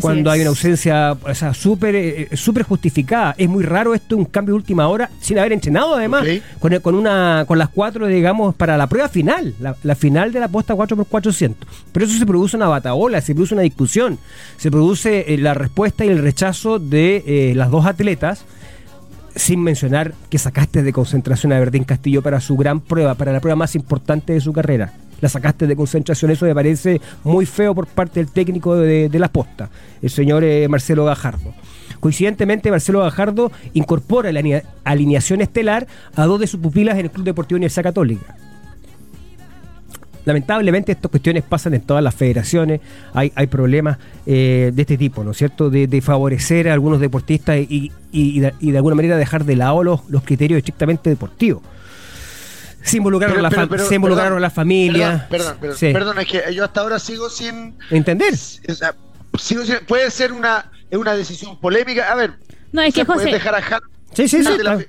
cuando 0.00 0.30
hay 0.30 0.40
una 0.40 0.50
ausencia 0.50 1.12
o 1.12 1.34
sea, 1.34 1.54
súper 1.54 1.94
eh, 1.94 2.28
súper 2.36 2.62
justificada. 2.62 3.34
Es 3.36 3.48
muy 3.48 3.64
raro 3.64 3.94
esto, 3.94 4.16
un 4.16 4.24
cambio 4.24 4.54
de 4.54 4.56
última 4.56 4.88
hora, 4.88 5.10
sin 5.20 5.38
haber 5.38 5.52
entrenado 5.52 5.94
además, 5.94 6.24
con, 6.58 6.78
con, 6.80 6.94
una, 6.94 7.44
con 7.46 7.58
las 7.58 7.68
cuatro, 7.68 8.06
digamos, 8.06 8.54
para 8.54 8.76
la 8.76 8.86
prueba 8.86 9.08
final, 9.08 9.54
la, 9.58 9.94
final 9.94 10.32
de 10.32 10.40
la 10.40 10.46
apuesta 10.46 10.74
4x400. 10.74 11.54
Pero 11.92 12.06
eso 12.06 12.18
se 12.18 12.26
produce 12.26 12.56
una 12.56 12.68
bataola, 12.68 13.20
se 13.20 13.34
produce 13.34 13.54
una 13.54 13.62
se 14.56 14.70
produce 14.70 15.32
eh, 15.32 15.38
la 15.38 15.54
respuesta 15.54 16.04
y 16.04 16.08
el 16.08 16.18
rechazo 16.18 16.78
de 16.78 17.24
eh, 17.26 17.54
las 17.54 17.70
dos 17.70 17.86
atletas 17.86 18.44
sin 19.34 19.62
mencionar 19.62 20.14
que 20.30 20.38
sacaste 20.38 20.82
de 20.82 20.92
concentración 20.92 21.52
a 21.52 21.58
Verdín 21.58 21.84
Castillo 21.84 22.22
para 22.22 22.40
su 22.40 22.56
gran 22.56 22.80
prueba, 22.80 23.14
para 23.14 23.32
la 23.32 23.40
prueba 23.40 23.56
más 23.56 23.74
importante 23.74 24.34
de 24.34 24.40
su 24.40 24.52
carrera 24.52 24.92
la 25.22 25.28
sacaste 25.28 25.68
de 25.68 25.76
concentración. 25.76 26.32
Eso 26.32 26.44
me 26.46 26.54
parece 26.54 27.00
muy 27.22 27.46
feo 27.46 27.74
por 27.74 27.86
parte 27.86 28.18
del 28.18 28.30
técnico 28.30 28.76
de, 28.76 29.08
la 29.18 29.28
posta, 29.28 29.70
el 30.02 30.10
señor 30.10 30.42
eh, 30.42 30.66
Marcelo 30.68 31.04
Gajardo. 31.04 31.54
Coincidentemente, 32.00 32.72
Marcelo 32.72 33.00
Gajardo 33.00 33.52
incorpora 33.72 34.32
la 34.32 34.62
alineación 34.82 35.40
estelar 35.40 35.86
a 36.16 36.24
dos 36.26 36.40
de 36.40 36.48
sus 36.48 36.58
pupilas 36.58 36.98
en 36.98 37.04
el 37.04 37.10
Club 37.12 37.24
Deportivo 37.24 37.56
Universidad 37.56 37.84
Católica 37.84 38.36
lamentablemente 40.24 40.92
estas 40.92 41.10
cuestiones 41.10 41.42
pasan 41.42 41.74
en 41.74 41.82
todas 41.82 42.02
las 42.02 42.14
federaciones, 42.14 42.80
hay, 43.14 43.32
hay 43.34 43.46
problemas 43.46 43.98
eh, 44.26 44.70
de 44.72 44.82
este 44.82 44.96
tipo, 44.96 45.24
¿no 45.24 45.32
es 45.32 45.36
cierto? 45.36 45.70
De, 45.70 46.02
favorecer 46.02 46.68
a 46.68 46.72
algunos 46.72 47.00
deportistas 47.00 47.56
y, 47.58 47.90
de, 48.12 48.76
alguna 48.76 48.94
manera 48.94 49.16
dejar 49.16 49.44
de 49.44 49.56
lado 49.56 49.84
los, 49.84 50.00
los 50.08 50.22
criterios 50.22 50.58
estrictamente 50.58 51.10
deportivos. 51.10 51.62
Se 52.82 52.96
involucraron, 52.96 53.40
la 53.40 53.50
se 53.78 53.94
involucraron 53.94 54.42
las 54.42 54.52
familias. 54.52 55.22
Perdón, 55.30 55.56
perdón, 55.60 55.78
perdón, 55.92 56.18
es 56.18 56.26
que 56.26 56.54
yo 56.54 56.64
hasta 56.64 56.80
ahora 56.80 56.98
sigo 56.98 57.30
sin... 57.30 57.76
¿Entender? 57.90 58.34
puede 59.86 60.10
ser 60.10 60.32
una, 60.32 60.70
una 60.90 61.14
decisión 61.14 61.60
polémica. 61.60 62.10
A 62.10 62.16
ver, 62.16 62.32
no, 62.72 62.82
es 62.82 62.92
que 62.92 63.04
José... 63.04 63.30
dejar 63.30 63.54
a 63.54 63.80
sí, 64.12 64.28
sí, 64.28 64.42
sí, 64.42 64.56
de 64.56 64.64
la 64.64 64.84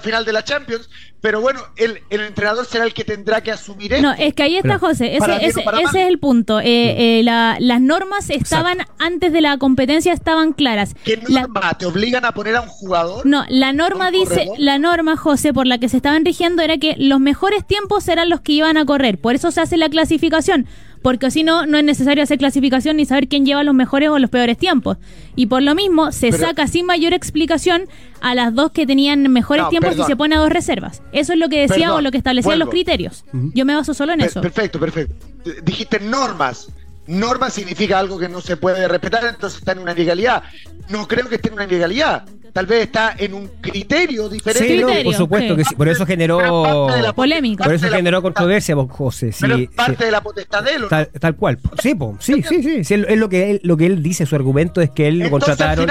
final 0.00 0.24
de 0.24 0.32
la 0.32 0.42
Champions, 0.42 0.88
pero 1.20 1.40
bueno, 1.40 1.60
el, 1.76 2.00
el, 2.10 2.20
entrenador 2.22 2.64
será 2.66 2.84
el 2.84 2.94
que 2.94 3.04
tendrá 3.04 3.42
que 3.42 3.50
asumir 3.50 3.92
esto. 3.92 4.06
No, 4.06 4.12
es 4.12 4.34
que 4.34 4.42
ahí 4.42 4.56
está 4.56 4.78
José, 4.78 5.16
ese, 5.16 5.46
ese, 5.46 5.64
es 5.82 5.94
el 5.94 6.18
punto. 6.18 6.60
Eh, 6.60 7.20
eh, 7.20 7.22
las 7.22 7.80
normas 7.80 8.30
estaban, 8.30 8.78
antes 8.98 9.32
de 9.32 9.40
la 9.40 9.58
competencia 9.58 10.12
estaban 10.12 10.52
claras. 10.52 10.94
¿Qué 11.04 11.16
norma? 11.16 11.74
¿Te 11.78 11.86
obligan 11.86 12.24
a 12.24 12.32
poner 12.32 12.56
a 12.56 12.62
un 12.62 12.68
jugador? 12.68 13.26
No, 13.26 13.44
la 13.48 13.72
norma 13.72 14.10
dice, 14.10 14.48
la 14.58 14.78
norma, 14.78 15.16
José, 15.16 15.52
por 15.52 15.66
la 15.66 15.78
que 15.78 15.88
se 15.88 15.96
estaban 15.96 16.24
rigiendo 16.24 16.62
era 16.62 16.78
que 16.78 16.94
los 16.98 17.20
mejores 17.20 17.66
tiempos 17.66 18.08
eran 18.08 18.28
los 18.28 18.40
que 18.40 18.52
iban 18.52 18.76
a 18.76 18.84
correr, 18.84 19.20
por 19.20 19.34
eso 19.34 19.50
se 19.50 19.60
hace 19.60 19.76
la 19.76 19.88
clasificación 19.88 20.66
porque 21.02 21.30
si 21.30 21.42
no, 21.42 21.66
no 21.66 21.78
es 21.78 21.84
necesario 21.84 22.22
hacer 22.22 22.38
clasificación 22.38 22.96
ni 22.96 23.06
saber 23.06 23.28
quién 23.28 23.46
lleva 23.46 23.64
los 23.64 23.74
mejores 23.74 24.10
o 24.10 24.18
los 24.18 24.30
peores 24.30 24.58
tiempos. 24.58 24.98
Y 25.34 25.46
por 25.46 25.62
lo 25.62 25.74
mismo, 25.74 26.12
se 26.12 26.32
saca 26.32 26.66
sin 26.66 26.86
mayor 26.86 27.14
explicación 27.14 27.88
a 28.20 28.34
las 28.34 28.54
dos 28.54 28.72
que 28.72 28.86
tenían 28.86 29.22
mejores 29.32 29.68
tiempos 29.70 29.96
y 29.96 30.02
se 30.02 30.16
pone 30.16 30.36
a 30.36 30.38
dos 30.38 30.50
reservas. 30.50 31.02
Eso 31.12 31.32
es 31.32 31.38
lo 31.38 31.48
que 31.48 31.60
decía 31.60 31.94
o 31.94 32.00
lo 32.00 32.10
que 32.10 32.18
establecían 32.18 32.58
los 32.58 32.68
criterios. 32.68 33.24
Yo 33.32 33.64
me 33.64 33.74
baso 33.74 33.94
solo 33.94 34.12
en 34.12 34.20
eso. 34.20 34.40
Perfecto, 34.40 34.78
perfecto. 34.78 35.14
Dijiste 35.62 36.00
normas. 36.00 36.68
Norma 37.06 37.50
significa 37.50 37.98
algo 37.98 38.18
que 38.18 38.28
no 38.28 38.40
se 38.40 38.56
puede 38.56 38.86
respetar, 38.86 39.24
entonces 39.24 39.58
está 39.58 39.72
en 39.72 39.80
una 39.80 39.92
ilegalidad. 39.92 40.44
No 40.90 41.08
creo 41.08 41.28
que 41.28 41.36
esté 41.36 41.48
en 41.48 41.54
una 41.54 41.64
ilegalidad 41.64 42.24
tal 42.52 42.66
vez 42.66 42.84
está 42.84 43.14
en 43.16 43.34
un 43.34 43.48
criterio 43.60 44.28
diferente. 44.28 44.98
Sí, 44.98 45.04
por 45.04 45.14
supuesto 45.14 45.56
que 45.56 45.64
sí. 45.64 45.74
Por 45.74 45.88
eso 45.88 46.06
generó 46.06 46.88
polémica. 47.14 47.64
Por 47.64 47.74
eso 47.74 47.88
generó 47.88 48.22
controversia, 48.22 48.74
vos, 48.74 48.90
José. 48.90 49.34
pero 49.40 49.58
parte 49.74 50.04
de 50.04 50.10
la 50.10 50.22
potestad 50.22 50.62
de 50.62 50.72
él. 50.72 50.84
Tal, 50.88 51.36
cual. 51.36 51.58
Sí, 51.80 51.94
sí, 52.20 52.42
sí, 52.42 52.84
sí, 52.84 52.94
Es 52.94 53.18
lo 53.18 53.28
que 53.28 53.52
él, 53.52 53.60
lo 53.64 53.76
que 53.76 53.86
él 53.86 54.02
dice. 54.02 54.26
Su 54.26 54.36
argumento 54.36 54.80
es 54.80 54.90
que 54.90 55.08
él 55.08 55.18
lo 55.18 55.30
contrataron. 55.30 55.88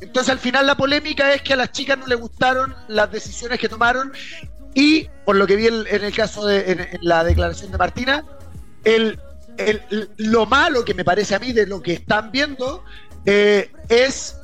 entonces 0.00 0.30
al 0.30 0.38
final 0.38 0.66
la 0.66 0.76
polémica 0.76 1.32
es 1.32 1.42
que 1.42 1.54
a 1.54 1.56
las 1.56 1.72
chicas 1.72 1.98
no 1.98 2.06
le 2.06 2.14
gustaron 2.14 2.74
las 2.88 3.10
decisiones 3.10 3.58
que 3.58 3.68
tomaron 3.68 4.12
y 4.74 5.08
por 5.24 5.36
lo 5.36 5.46
que 5.46 5.56
vi 5.56 5.68
en, 5.68 5.86
el 5.88 6.12
caso 6.12 6.46
de 6.46 6.72
en, 6.72 6.88
la 7.00 7.24
declaración 7.24 7.70
de 7.70 7.78
Martina, 7.78 8.24
el, 8.82 9.18
el, 9.56 10.10
lo 10.16 10.46
malo 10.46 10.84
que 10.84 10.94
me 10.94 11.04
parece 11.04 11.34
a 11.34 11.38
mí 11.38 11.52
de 11.52 11.66
lo 11.66 11.80
que 11.80 11.94
están 11.94 12.30
viendo 12.32 12.84
eh, 13.24 13.70
es 13.88 14.36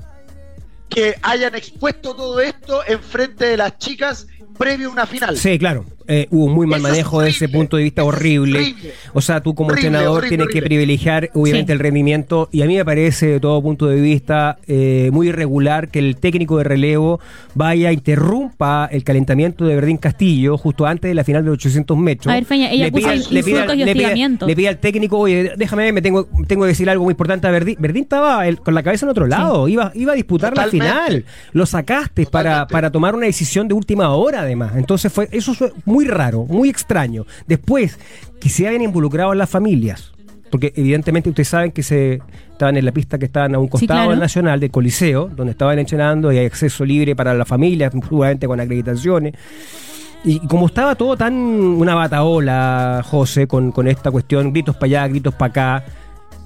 que 0.91 1.17
hayan 1.23 1.55
expuesto 1.55 2.15
todo 2.15 2.41
esto 2.41 2.83
en 2.87 3.01
frente 3.01 3.47
de 3.47 3.57
las 3.57 3.79
chicas 3.79 4.27
previo 4.59 4.89
a 4.89 4.93
una 4.93 5.07
final. 5.07 5.37
Sí, 5.39 5.59
claro. 5.59 5.87
Eh, 6.13 6.27
hubo 6.33 6.47
un 6.47 6.55
muy 6.55 6.67
mal 6.67 6.81
manejo 6.81 7.21
de 7.21 7.31
ese 7.31 7.49
punto 7.49 7.77
de 7.77 7.85
vista 7.85 8.03
horrible. 8.03 8.75
O 9.13 9.21
sea, 9.21 9.41
tú 9.43 9.55
como 9.55 9.71
entrenador 9.71 10.27
tienes 10.29 10.49
que 10.49 10.61
privilegiar 10.61 11.31
obviamente 11.35 11.73
el 11.73 11.79
rendimiento 11.79 12.49
y 12.51 12.63
a 12.63 12.67
mí 12.67 12.75
me 12.75 12.85
parece 12.85 13.27
de 13.27 13.39
todo 13.39 13.63
punto 13.63 13.87
de 13.87 14.01
vista 14.01 14.59
eh, 14.67 15.11
muy 15.13 15.29
irregular 15.29 15.89
que 15.89 16.01
el 16.01 16.17
técnico 16.17 16.59
de 16.59 16.65
relevo 16.65 17.21
vaya, 17.55 17.93
interrumpa 17.93 18.89
el 18.91 19.05
calentamiento 19.05 19.65
de 19.67 19.77
Verdín 19.77 19.99
Castillo 19.99 20.59
justo 20.59 20.85
antes 20.85 21.09
de 21.09 21.15
la 21.15 21.23
final 21.23 21.45
de 21.45 21.53
800 21.53 21.97
metros. 21.97 22.33
A 22.33 22.35
ver, 22.35 22.45
Feña, 22.45 22.73
ella 22.73 22.87
le 22.87 22.91
puso 22.91 23.09
le 23.31 23.43
pida, 23.45 23.67
le, 23.67 24.57
pide, 24.57 24.69
al 24.69 24.79
técnico, 24.79 25.17
oye, 25.17 25.53
déjame, 25.57 25.93
me 25.93 26.03
tengo, 26.03 26.29
tengo 26.49 26.63
que 26.63 26.69
decir 26.71 26.91
algo 26.91 27.05
muy 27.05 27.13
importante 27.13 27.47
a 27.47 27.53
Verdín. 27.53 27.77
Verdín 27.79 28.03
estaba 28.03 28.43
con 28.57 28.75
la 28.75 28.83
cabeza 28.83 29.07
en 29.07 29.11
otro 29.11 29.29
lado, 29.29 29.69
iba, 29.69 29.93
iba 29.95 30.13
a 30.13 30.17
disputar 30.17 30.57
la 30.57 30.67
final. 30.67 31.25
Lo 31.53 31.67
sacaste 31.67 32.27
para, 32.27 32.67
para 32.67 32.91
tomar 32.91 33.15
una 33.15 33.27
decisión 33.27 33.69
de 33.69 33.75
última 33.75 34.11
hora 34.11 34.41
además. 34.41 34.73
Entonces 34.75 35.13
fue 35.13 35.29
eso 35.31 35.55
fue 35.55 35.73
muy 35.85 36.00
muy 36.01 36.09
raro, 36.09 36.47
muy 36.47 36.71
extraño. 36.71 37.27
Después, 37.47 37.99
que 38.41 38.49
se 38.49 38.67
hayan 38.67 38.81
involucrado 38.81 39.35
las 39.35 39.51
familias, 39.51 40.13
porque 40.51 40.73
evidentemente 40.75 41.29
ustedes 41.29 41.49
saben 41.49 41.73
que 41.73 41.83
se 41.83 42.21
estaban 42.51 42.77
en 42.79 42.87
la 42.87 42.93
pista 42.93 43.19
que 43.19 43.27
estaban 43.27 43.55
a 43.55 43.59
un 43.59 43.69
costado 43.69 44.11
del 44.11 44.19
Nacional, 44.19 44.59
del 44.61 44.71
Coliseo, 44.71 45.29
donde 45.29 45.53
estaban 45.53 45.79
entrenando 45.79 46.33
y 46.33 46.39
hay 46.39 46.47
acceso 46.47 46.87
libre 46.87 47.15
para 47.15 47.35
las 47.35 47.47
familias, 47.47 47.93
seguramente 48.09 48.47
con 48.47 48.61
acreditaciones. 48.61 49.35
Y 50.25 50.39
como 50.47 50.67
estaba 50.67 50.95
todo 50.95 51.17
tan 51.17 51.35
una 51.35 51.95
bataola, 51.95 53.03
José, 53.05 53.47
con, 53.47 53.73
con 53.73 53.87
esta 53.87 54.11
cuestión, 54.11 54.53
gritos 54.53 54.77
para 54.77 54.87
allá, 54.87 55.09
gritos 55.09 55.35
para 55.35 55.51
acá, 55.51 55.85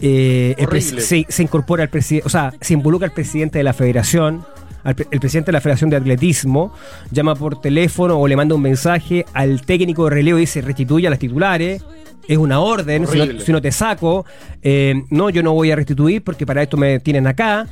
eh, 0.00 0.56
se, 0.80 1.26
se, 1.28 1.42
incorpora 1.42 1.84
el 1.84 1.88
presidente, 1.88 2.26
o 2.26 2.30
sea, 2.30 2.52
se 2.60 2.74
involucra 2.74 3.06
el 3.06 3.12
presidente 3.12 3.58
de 3.58 3.64
la 3.64 3.72
federación, 3.72 4.44
el 4.84 5.20
presidente 5.20 5.46
de 5.46 5.52
la 5.52 5.60
Federación 5.60 5.90
de 5.90 5.96
Atletismo, 5.96 6.72
llama 7.10 7.34
por 7.34 7.60
teléfono 7.60 8.18
o 8.18 8.28
le 8.28 8.36
manda 8.36 8.54
un 8.54 8.62
mensaje 8.62 9.24
al 9.32 9.62
técnico 9.62 10.04
de 10.04 10.10
relevo 10.10 10.38
y 10.38 10.42
dice 10.42 10.60
restituye 10.60 11.06
a 11.06 11.10
las 11.10 11.18
titulares. 11.18 11.84
Es 12.26 12.38
una 12.38 12.60
orden, 12.60 13.06
si 13.06 13.52
no, 13.52 13.60
te 13.60 13.70
saco, 13.70 14.24
eh, 14.62 14.94
no, 15.10 15.28
yo 15.28 15.42
no 15.42 15.52
voy 15.52 15.70
a 15.70 15.76
restituir 15.76 16.22
porque 16.22 16.46
para 16.46 16.62
esto 16.62 16.76
me 16.76 16.98
tienen 17.00 17.26
acá. 17.26 17.66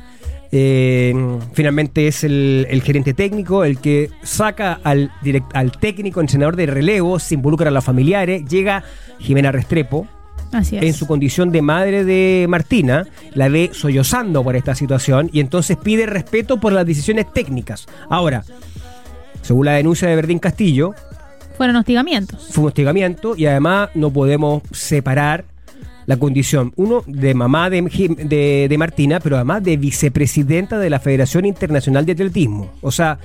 Eh, 0.55 1.15
finalmente 1.53 2.07
es 2.07 2.23
el, 2.23 2.81
gerente 2.85 3.15
técnico 3.15 3.63
el 3.63 3.79
que 3.79 4.11
saca 4.21 4.79
al, 4.83 5.11
al 5.53 5.71
técnico, 5.71 6.21
entrenador 6.21 6.55
de 6.55 6.67
relevo, 6.67 7.17
se 7.17 7.33
involucra 7.33 7.69
a 7.69 7.71
los 7.71 7.83
familiares, 7.83 8.45
llega 8.45 8.83
Jimena 9.17 9.51
Restrepo, 9.51 10.07
en 10.53 10.93
su 10.93 11.07
condición 11.07 11.51
de 11.51 11.61
madre 11.61 12.03
de 12.03 12.45
Martina, 12.47 13.07
la 13.33 13.49
ve 13.49 13.71
sollozando 13.73 14.43
por 14.43 14.55
esta 14.55 14.75
situación 14.75 15.29
y 15.33 15.39
entonces 15.39 15.77
pide 15.77 16.05
respeto 16.05 16.59
por 16.59 16.73
las 16.73 16.85
decisiones 16.85 17.31
técnicas. 17.33 17.87
Ahora, 18.09 18.43
según 19.41 19.65
la 19.65 19.73
denuncia 19.73 20.07
de 20.07 20.15
Verdín 20.15 20.39
Castillo, 20.39 20.93
fueron 21.57 21.75
hostigamientos. 21.75 22.49
Fue 22.51 22.63
un 22.63 22.67
hostigamiento 22.69 23.35
y 23.37 23.45
además 23.45 23.89
no 23.93 24.11
podemos 24.11 24.63
separar 24.71 25.45
la 26.05 26.17
condición, 26.17 26.73
uno, 26.75 27.03
de 27.07 27.33
mamá 27.33 27.69
de, 27.69 28.67
de, 28.69 28.77
Martina, 28.77 29.19
pero 29.19 29.37
además 29.37 29.63
de 29.63 29.77
vicepresidenta 29.77 30.77
de 30.77 30.89
la 30.89 30.99
Federación 30.99 31.45
Internacional 31.45 32.05
de 32.05 32.11
Atletismo. 32.11 32.73
O 32.81 32.91
sea, 32.91 33.19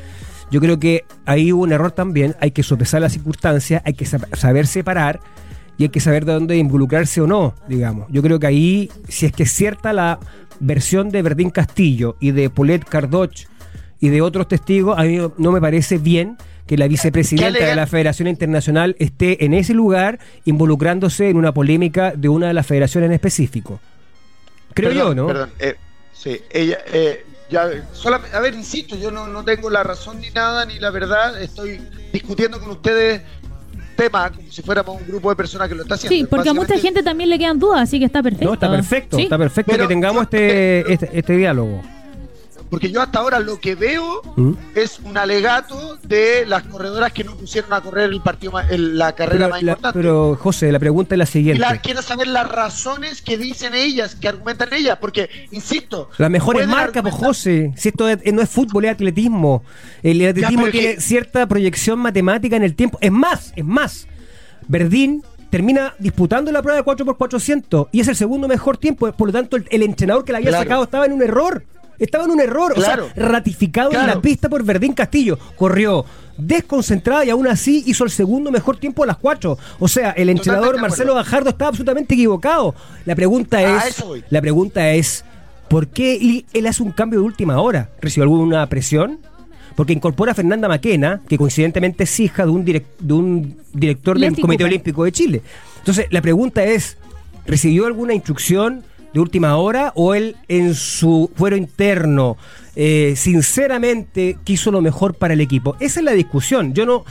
yo 0.51 0.61
creo 0.61 0.79
que 0.79 1.05
ahí 1.27 1.53
hubo 1.53 1.65
un 1.65 1.73
error 1.73 1.91
también, 1.91 2.37
hay 2.41 2.53
que 2.53 2.63
sopesar 2.63 3.01
las 3.01 3.13
circunstancias, 3.13 3.83
hay 3.85 3.95
que 3.95 4.07
saber 4.07 4.67
separar 4.67 5.21
y 5.79 5.85
hay 5.85 5.89
que 5.91 6.01
saber 6.01 6.25
de 6.25 6.33
dónde 6.33 6.57
involucrarse 6.57 7.21
o 7.21 7.27
no, 7.27 7.55
digamos. 7.69 8.09
Yo 8.11 8.21
creo 8.21 8.41
que 8.41 8.49
ahí, 8.49 8.91
si 9.09 9.27
es 9.27 9.33
que 9.33 9.45
es 9.45 9.53
cierta 9.53 9.93
la 9.93 10.19
versión 10.59 11.11
de 11.11 11.23
Verdín 11.23 11.51
Castillo 11.51 12.17
y 12.19 12.33
de 12.33 12.51
Paulette 12.51 12.85
Cardoch 12.85 13.47
y 14.01 14.09
de 14.09 14.21
otros 14.21 14.49
testigos, 14.49 14.99
a 14.99 15.05
mí 15.05 15.19
no 15.39 15.53
me 15.53 15.61
parece 15.61 15.99
bien 15.99 16.37
que 16.67 16.77
la 16.77 16.89
vicepresidenta 16.89 17.65
de 17.65 17.75
la 17.77 17.87
Federación 17.87 18.29
Internacional 18.29 18.97
esté 18.99 19.45
en 19.45 19.55
ese 19.55 19.73
lugar 19.73 20.19
involucrándose 20.45 21.31
en 21.31 21.37
una 21.37 21.55
polémica 21.55 22.13
de 22.15 22.29
una 22.29 22.49
de 22.49 22.55
las 22.55 22.67
federaciones 22.67 23.07
en 23.09 23.15
específico. 23.15 23.81
Creo 24.75 24.93
yo, 24.93 25.15
¿no? 25.15 25.29
Perdón, 25.29 25.51
eh, 25.61 25.77
sí, 26.13 26.41
ella, 26.51 26.79
eh, 26.93 27.25
ya, 27.51 27.63
a 28.33 28.41
ver, 28.41 28.55
insisto, 28.55 28.97
yo 28.97 29.11
no, 29.11 29.27
no 29.29 29.45
tengo 29.45 29.71
la 29.71 29.83
razón 29.83 30.21
ni 30.21 30.31
nada, 30.31 30.67
ni 30.67 30.79
la 30.79 30.91
verdad, 30.91 31.41
estoy 31.41 31.81
discutiendo 32.13 32.61
con 32.61 32.71
ustedes 32.71 33.23
tema 33.99 34.31
como 34.31 34.51
si 34.51 34.63
fuéramos 34.63 35.01
un 35.01 35.07
grupo 35.09 35.29
de 35.29 35.37
personas 35.37 35.69
que 35.69 35.75
lo 35.75 35.83
está 35.83 35.97
haciendo. 35.97 36.17
Sí, 36.17 36.27
porque 36.31 36.49
a 36.49 36.55
mucha 36.55 36.79
gente 36.79 37.03
también 37.03 37.29
le 37.29 37.39
quedan 37.39 37.59
dudas, 37.59 37.83
así 37.83 37.99
que 37.99 38.05
está 38.05 38.23
perfecto. 38.23 38.47
No, 38.47 38.55
está 38.55 38.71
perfecto, 38.71 39.19
está 39.19 39.37
perfecto 39.37 39.77
que 39.77 39.87
tengamos 39.87 40.23
este, 40.23 40.93
este, 40.93 41.11
este 41.19 41.37
diálogo. 41.37 41.83
Porque 42.71 42.91
yo 42.91 43.01
hasta 43.01 43.21
ahora 43.21 43.41
lo 43.41 43.61
que 43.61 43.75
veo 43.75 44.23
¿Mm? 44.37 44.53
es 44.75 44.99
un 45.01 45.17
alegato 45.17 45.97
de 46.03 46.45
las 46.47 46.65
corredoras 46.65 47.13
que 47.13 47.25
no 47.25 47.35
pusieron 47.37 47.73
a 47.73 47.81
correr 47.81 48.11
el 48.11 48.21
partido 48.21 48.53
la 48.71 49.13
carrera 49.15 49.49
más 49.49 49.63
importante. 49.63 49.99
Pero 49.99 50.37
José, 50.37 50.71
la 50.73 50.79
pregunta 50.79 51.15
es 51.15 51.19
la 51.19 51.27
siguiente. 51.27 51.65
quiero 51.83 52.03
saber 52.03 52.29
las 52.29 52.49
razones 52.49 53.23
que 53.23 53.39
dicen 53.39 53.75
ellas, 53.75 54.15
que 54.15 54.29
argumentan 54.29 54.73
ellas, 54.73 54.99
porque, 55.01 55.31
insisto... 55.51 56.11
La 56.19 56.29
mejor 56.29 56.65
marca, 56.67 57.03
pues 57.03 57.15
José. 57.15 57.73
Si 57.77 57.89
esto 57.89 58.07
no 58.33 58.43
es 58.43 58.49
fútbol, 58.49 58.85
es 58.85 58.93
atletismo. 58.93 59.63
El 60.03 60.27
atletismo 60.27 60.69
tiene 60.69 61.01
cierta 61.01 61.47
proyección 61.47 61.99
matemática 61.99 62.57
en 62.57 62.63
el 62.63 62.75
tiempo. 62.75 62.99
Es 63.01 63.13
más, 63.13 63.53
es 63.57 63.65
más. 63.65 64.07
Verdín 64.67 65.23
termina 65.51 65.95
disputando 65.99 66.53
la 66.53 66.63
prueba 66.63 66.81
de 66.81 66.85
4x400 66.85 67.89
y 67.93 68.01
es 68.01 68.09
el 68.09 68.17
segundo 68.17 68.49
mejor 68.49 68.77
tiempo. 68.77 69.11
Por 69.13 69.29
lo 69.29 69.33
tanto, 69.33 69.57
el, 69.57 69.83
entrenador 69.83 70.25
que 70.25 70.33
la 70.33 70.39
había 70.39 70.53
sacado 70.53 70.85
estaba 70.85 71.07
en 71.07 71.13
un 71.13 71.23
error. 71.23 71.65
Estaba 71.99 72.25
en 72.25 72.31
un 72.31 72.41
error, 72.41 72.75
o 72.77 72.81
sea, 72.81 72.99
ratificado 73.17 73.93
en 73.93 74.07
la 74.07 74.21
pista 74.21 74.49
por 74.49 74.63
Verdín 74.63 74.93
Castillo. 74.93 75.39
Corrió 75.57 76.05
desconcentrada 76.37 77.25
y 77.25 77.31
aún 77.31 77.49
así 77.49 77.83
hizo 77.87 78.05
el 78.05 78.11
segundo 78.11 78.53
mejor 78.53 78.77
tiempo 78.77 79.03
a 79.03 79.07
las 79.07 79.17
cuatro. 79.17 79.59
O 79.81 79.89
sea, 79.89 80.11
el 80.13 80.29
entrenador 80.29 80.81
Marcelo 80.81 81.15
Bajardo 81.15 81.51
estaba 81.51 81.71
absolutamente 81.71 82.15
equivocado. 82.15 82.75
La 83.05 83.17
pregunta 83.17 83.61
es, 83.63 84.05
la 84.31 84.41
pregunta 84.41 84.91
es, 84.93 85.25
¿Por 85.69 85.89
qué 85.89 86.45
él 86.53 86.67
hace 86.67 86.83
un 86.83 86.93
cambio 86.93 87.21
de 87.21 87.27
última 87.27 87.61
hora? 87.61 87.91
¿Recibió 88.01 88.23
alguna 88.25 88.67
presión? 88.69 89.21
Porque 89.77 89.93
incorpora 89.93 90.33
a 90.33 90.35
Fernanda 90.35 90.67
Maquena, 90.67 91.21
que 91.29 91.39
coincidentemente 91.39 92.05
es 92.05 92.21
hija 92.21 92.45
de 92.45 92.51
un, 92.51 92.65
de 92.65 93.13
un 93.13 93.57
director 93.73 94.19
del 94.19 94.35
Comité 94.41 94.65
Olímpico 94.65 95.05
de 95.05 95.13
Chile. 95.13 95.43
Entonces, 95.79 96.07
la 96.11 96.23
pregunta 96.23 96.65
es, 96.65 96.97
¿recibió 97.47 97.87
alguna 97.87 98.15
instrucción 98.15 98.83
de 99.13 99.21
última 99.21 99.57
hora 99.57 99.93
o 99.95 100.15
él 100.15 100.37
en 100.49 100.75
su 100.75 101.31
fuero 101.35 101.57
interno 101.57 102.37
eh, 102.77 103.15
sinceramente 103.17 104.39
quiso 104.45 104.71
lo 104.71 104.81
mejor 104.81 105.15
para 105.15 105.35
el 105.35 105.41
equipo? 105.41 105.77
Esa 105.81 106.01
es 106.01 106.05
la 106.05 106.13
discusión. 106.13 106.75
Yo 106.75 106.87
no, 106.87 107.05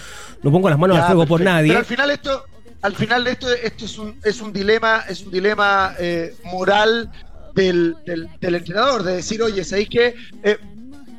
no 0.43 0.51
pongo 0.51 0.69
las 0.69 0.79
manos 0.79 0.97
al 0.97 1.05
fuego 1.07 1.27
por 1.27 1.41
nadie. 1.41 1.69
Pero 1.69 1.79
al 1.79 1.85
final 1.85 2.11
esto, 2.11 2.45
al 2.81 2.95
final 2.95 3.27
esto, 3.27 3.51
esto 3.51 3.85
es 3.85 3.97
un, 3.97 4.15
es 4.23 4.41
un 4.41 4.53
dilema, 4.53 5.03
es 5.09 5.25
un 5.25 5.31
dilema 5.31 5.93
eh, 5.99 6.35
moral 6.45 7.11
del, 7.53 7.95
del, 8.05 8.55
entrenador, 8.55 9.03
de 9.03 9.15
decir, 9.15 9.41
oye, 9.41 9.63
¿sabéis 9.63 9.89
que 9.89 10.15
eh, 10.43 10.57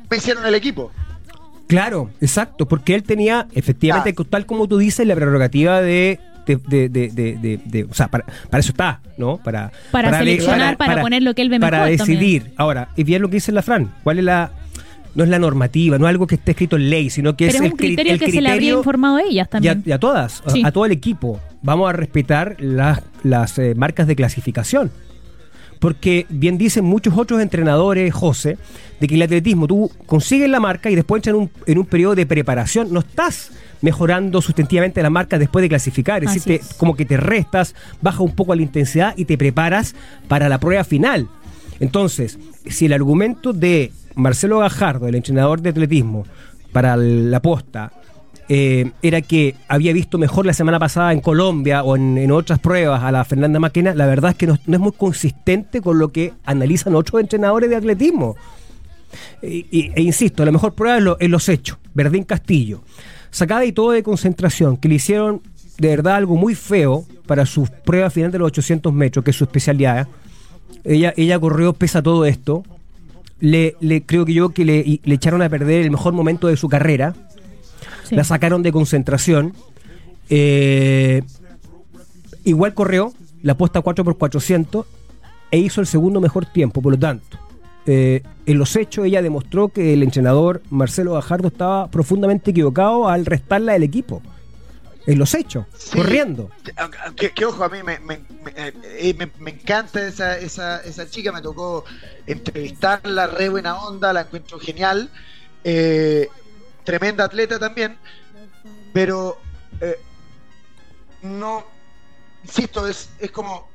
me 0.09 0.17
hicieron 0.17 0.45
el 0.45 0.55
equipo? 0.55 0.91
Claro, 1.67 2.09
exacto, 2.19 2.67
porque 2.67 2.95
él 2.95 3.03
tenía, 3.03 3.47
efectivamente, 3.53 4.15
tal 4.27 4.47
como 4.47 4.67
tú 4.67 4.79
dices, 4.79 5.05
la 5.05 5.13
prerrogativa 5.13 5.81
de 5.81 6.19
de, 6.45 6.89
de, 6.89 7.59
de, 7.65 7.83
o 7.83 7.93
sea, 7.93 8.07
para, 8.07 8.25
eso 8.53 8.71
está, 8.71 9.01
¿no? 9.17 9.37
Para, 9.37 9.71
para, 9.91 10.17
seleccionar, 10.17 10.77
para, 10.77 11.01
poner 11.01 11.23
lo 11.23 11.33
que 11.33 11.41
él 11.41 11.49
ve 11.49 11.59
Para 11.59 11.85
decidir. 11.85 12.53
Ahora, 12.57 12.89
y 12.95 13.03
bien 13.03 13.21
lo 13.21 13.29
que 13.29 13.35
dice 13.35 13.51
la 13.51 13.61
Fran, 13.61 13.91
¿cuál 14.03 14.19
es 14.19 14.25
la 14.25 14.51
no 15.15 15.23
es 15.23 15.29
la 15.29 15.39
normativa, 15.39 15.97
no 15.97 16.05
es 16.05 16.09
algo 16.09 16.27
que 16.27 16.35
esté 16.35 16.51
escrito 16.51 16.75
en 16.75 16.89
ley, 16.89 17.09
sino 17.09 17.35
que 17.35 17.47
es, 17.47 17.59
un 17.59 17.71
criterio 17.71 18.17
que 18.17 18.31
se 18.31 18.41
le 18.41 18.49
habría 18.49 18.73
informado 18.73 19.17
a 19.17 19.21
ellas 19.23 19.49
también. 19.49 19.83
Y 19.85 19.91
a, 19.91 19.99
todas, 19.99 20.43
a, 20.63 20.71
todo 20.71 20.85
el 20.85 20.91
equipo. 20.91 21.39
Vamos 21.61 21.89
a 21.89 21.93
respetar 21.93 22.55
las, 22.59 23.01
las 23.23 23.57
eh, 23.59 23.73
marcas 23.75 24.07
de 24.07 24.15
clasificación. 24.15 24.91
Porque 25.79 26.25
bien 26.29 26.57
dicen 26.57 26.83
muchos 26.83 27.17
otros 27.17 27.41
entrenadores, 27.41 28.13
José, 28.13 28.57
de 28.99 29.07
que 29.07 29.15
el 29.15 29.21
atletismo 29.21 29.65
tú 29.65 29.89
consigues 30.05 30.49
la 30.49 30.59
marca 30.59 30.89
y 30.89 30.95
después 30.95 31.19
entras 31.19 31.35
en 31.35 31.41
un, 31.41 31.51
en 31.65 31.77
un 31.77 31.85
periodo 31.85 32.15
de 32.15 32.25
preparación. 32.25 32.91
No 32.91 32.99
estás 32.99 33.51
mejorando 33.81 34.41
sustantivamente 34.41 35.01
la 35.01 35.09
marca 35.09 35.37
después 35.37 35.61
de 35.63 35.69
clasificar. 35.69 36.23
Es 36.23 36.33
decir, 36.33 36.61
como 36.77 36.95
que 36.95 37.05
te 37.05 37.17
restas, 37.17 37.75
baja 38.01 38.23
un 38.23 38.35
poco 38.35 38.55
la 38.55 38.61
intensidad 38.61 39.13
y 39.17 39.25
te 39.25 39.37
preparas 39.37 39.95
para 40.27 40.49
la 40.49 40.59
prueba 40.59 40.83
final. 40.83 41.27
Entonces, 41.79 42.37
si 42.65 42.85
el 42.85 42.93
argumento 42.93 43.53
de 43.53 43.91
Marcelo 44.15 44.59
Gajardo, 44.59 45.07
el 45.07 45.15
entrenador 45.15 45.61
de 45.61 45.69
atletismo, 45.69 46.25
para 46.71 46.95
la 46.97 47.41
posta, 47.41 47.91
eh, 48.51 48.91
era 49.03 49.21
que 49.21 49.55
había 49.67 49.93
visto 49.93 50.17
mejor 50.17 50.47
la 50.47 50.53
semana 50.53 50.79
pasada 50.79 51.13
en 51.13 51.21
Colombia 51.21 51.83
o 51.83 51.95
en, 51.95 52.31
otras 52.31 52.57
pruebas 52.57 53.03
a 53.03 53.11
la 53.11 53.23
Fernanda 53.23 53.59
Maquena, 53.59 53.93
la 53.93 54.07
verdad 54.07 54.31
es 54.31 54.37
que 54.37 54.47
no, 54.47 54.53
es 54.55 54.79
muy 54.79 54.91
consistente 54.91 55.81
con 55.81 55.99
lo 55.99 56.11
que 56.11 56.33
analizan 56.45 56.95
otros 56.95 57.21
entrenadores 57.21 57.69
de 57.69 57.75
atletismo. 57.75 58.35
E, 59.41 59.65
e, 59.95 60.01
insisto, 60.01 60.43
la 60.45 60.51
mejor 60.51 60.73
prueba 60.73 60.97
es, 60.97 61.03
lo, 61.03 61.17
los 61.19 61.47
hechos. 61.47 61.77
Verdín 61.93 62.23
Castillo, 62.23 62.81
sacada 63.31 63.65
y 63.65 63.71
todo 63.71 63.91
de 63.91 64.03
concentración, 64.03 64.77
que 64.77 64.89
le 64.89 64.95
hicieron 64.95 65.41
de 65.77 65.87
verdad 65.89 66.15
algo 66.15 66.35
muy 66.35 66.55
feo 66.55 67.05
para 67.25 67.45
su 67.45 67.67
prueba 67.85 68.09
final 68.09 68.31
de 68.31 68.39
los 68.39 68.47
800 68.47 68.93
metros, 68.93 69.23
que 69.23 69.31
es 69.31 69.37
su 69.37 69.43
especialidad. 69.43 70.07
Ella, 70.83 71.13
ella 71.15 71.39
corrió, 71.39 71.73
pesa 71.73 72.01
todo 72.01 72.25
esto. 72.25 72.63
Le, 73.39 73.75
le 73.79 74.01
creo 74.01 74.25
que 74.25 74.33
yo 74.33 74.49
que 74.49 74.65
le, 74.65 74.99
le 75.03 75.15
echaron 75.15 75.41
a 75.41 75.49
perder 75.49 75.83
el 75.83 75.91
mejor 75.91 76.13
momento 76.13 76.47
de 76.47 76.57
su 76.57 76.67
carrera 76.67 77.15
la 78.11 78.23
sacaron 78.23 78.63
de 78.63 78.71
concentración. 78.71 79.53
Eh, 80.29 81.23
igual 82.43 82.73
corrió 82.73 83.13
la 83.41 83.53
apuesta 83.53 83.81
4x400 83.81 84.85
e 85.51 85.59
hizo 85.59 85.81
el 85.81 85.87
segundo 85.87 86.21
mejor 86.21 86.45
tiempo, 86.45 86.81
por 86.81 86.93
lo 86.93 86.99
tanto. 86.99 87.37
Eh, 87.91 88.21
en 88.45 88.59
los 88.59 88.75
hechos 88.75 89.07
ella 89.07 89.23
demostró 89.23 89.69
que 89.69 89.93
el 89.93 90.03
entrenador 90.03 90.61
Marcelo 90.69 91.13
Gajardo 91.13 91.47
estaba 91.47 91.89
profundamente 91.89 92.51
equivocado 92.51 93.09
al 93.09 93.25
restarla 93.25 93.73
del 93.73 93.81
equipo. 93.81 94.21
En 95.07 95.17
los 95.17 95.33
hechos, 95.33 95.65
corriendo. 95.91 96.51
Que, 97.15 97.45
ojo, 97.45 97.63
a 97.63 97.69
mí 97.69 97.81
me, 97.81 97.97
me, 97.97 98.19
eh, 98.55 99.27
encanta 99.43 100.07
esa, 100.07 100.37
esa, 100.37 100.81
esa, 100.81 101.09
chica, 101.09 101.31
me 101.31 101.41
tocó 101.41 101.83
entrevistarla, 102.27 103.25
re 103.25 103.49
buena 103.49 103.75
onda, 103.81 104.13
la 104.13 104.21
encuentro 104.21 104.59
genial. 104.59 105.09
Eh, 105.63 106.27
tremenda 106.83 107.23
atleta 107.23 107.57
también, 107.57 107.97
pero 108.93 109.39
eh, 109.81 109.97
no, 111.23 111.65
insisto, 112.43 112.87
es, 112.87 113.09
es 113.19 113.31
como, 113.31 113.67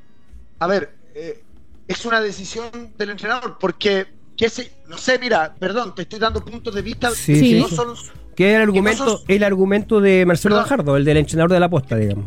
a 0.59 0.67
ver, 0.67 0.95
eh, 1.15 1.43
es 1.87 2.05
una 2.05 2.21
decisión 2.21 2.69
del 2.97 3.11
entrenador, 3.11 3.57
porque, 3.59 4.07
qué 4.37 4.49
sé, 4.49 4.71
no 4.87 4.97
sé, 4.97 5.19
mira, 5.19 5.55
perdón, 5.59 5.95
te 5.95 6.03
estoy 6.03 6.19
dando 6.19 6.43
puntos 6.43 6.73
de 6.73 6.81
vista 6.81 7.11
que 7.25 7.59
no 7.59 7.67
son... 7.67 7.95
Que 8.35 8.49
es 8.49 8.55
el 8.55 8.61
argumento, 8.63 9.23
el 9.29 9.43
argumento 9.43 10.01
de 10.01 10.25
Marcelo 10.25 10.57
Bajardo, 10.57 10.97
el 10.97 11.05
del 11.05 11.17
entrenador 11.17 11.51
de 11.51 11.59
la 11.59 11.69
posta, 11.69 11.95
digamos. 11.95 12.25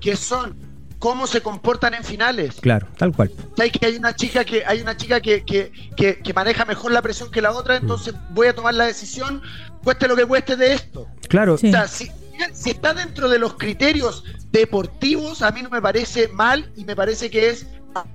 Que 0.00 0.16
son 0.16 0.56
cómo 1.04 1.26
se 1.26 1.42
comportan 1.42 1.92
en 1.92 2.02
finales. 2.02 2.56
Claro, 2.62 2.88
tal 2.96 3.12
cual. 3.12 3.30
Hay 3.58 3.70
que 3.70 3.84
hay 3.86 3.96
una 3.96 4.16
chica 4.16 4.42
que 4.42 4.64
hay 4.64 4.80
una 4.80 4.96
chica 4.96 5.20
que, 5.20 5.44
que, 5.44 5.70
que, 5.96 6.32
maneja 6.32 6.64
mejor 6.64 6.92
la 6.92 7.02
presión 7.02 7.30
que 7.30 7.42
la 7.42 7.52
otra, 7.52 7.76
entonces 7.76 8.14
voy 8.30 8.46
a 8.46 8.54
tomar 8.54 8.72
la 8.72 8.86
decisión 8.86 9.42
cueste 9.82 10.08
lo 10.08 10.16
que 10.16 10.24
cueste 10.24 10.56
de 10.56 10.72
esto. 10.72 11.06
Claro. 11.28 11.54
O 11.54 11.58
sea, 11.58 11.86
si, 11.88 12.10
está 12.64 12.94
dentro 12.94 13.28
de 13.28 13.38
los 13.38 13.54
criterios 13.54 14.24
deportivos, 14.50 15.42
a 15.42 15.50
mí 15.50 15.62
no 15.62 15.68
me 15.68 15.82
parece 15.82 16.28
mal 16.28 16.72
y 16.74 16.86
me 16.86 16.96
parece 16.96 17.30
que 17.30 17.50
es 17.50 17.66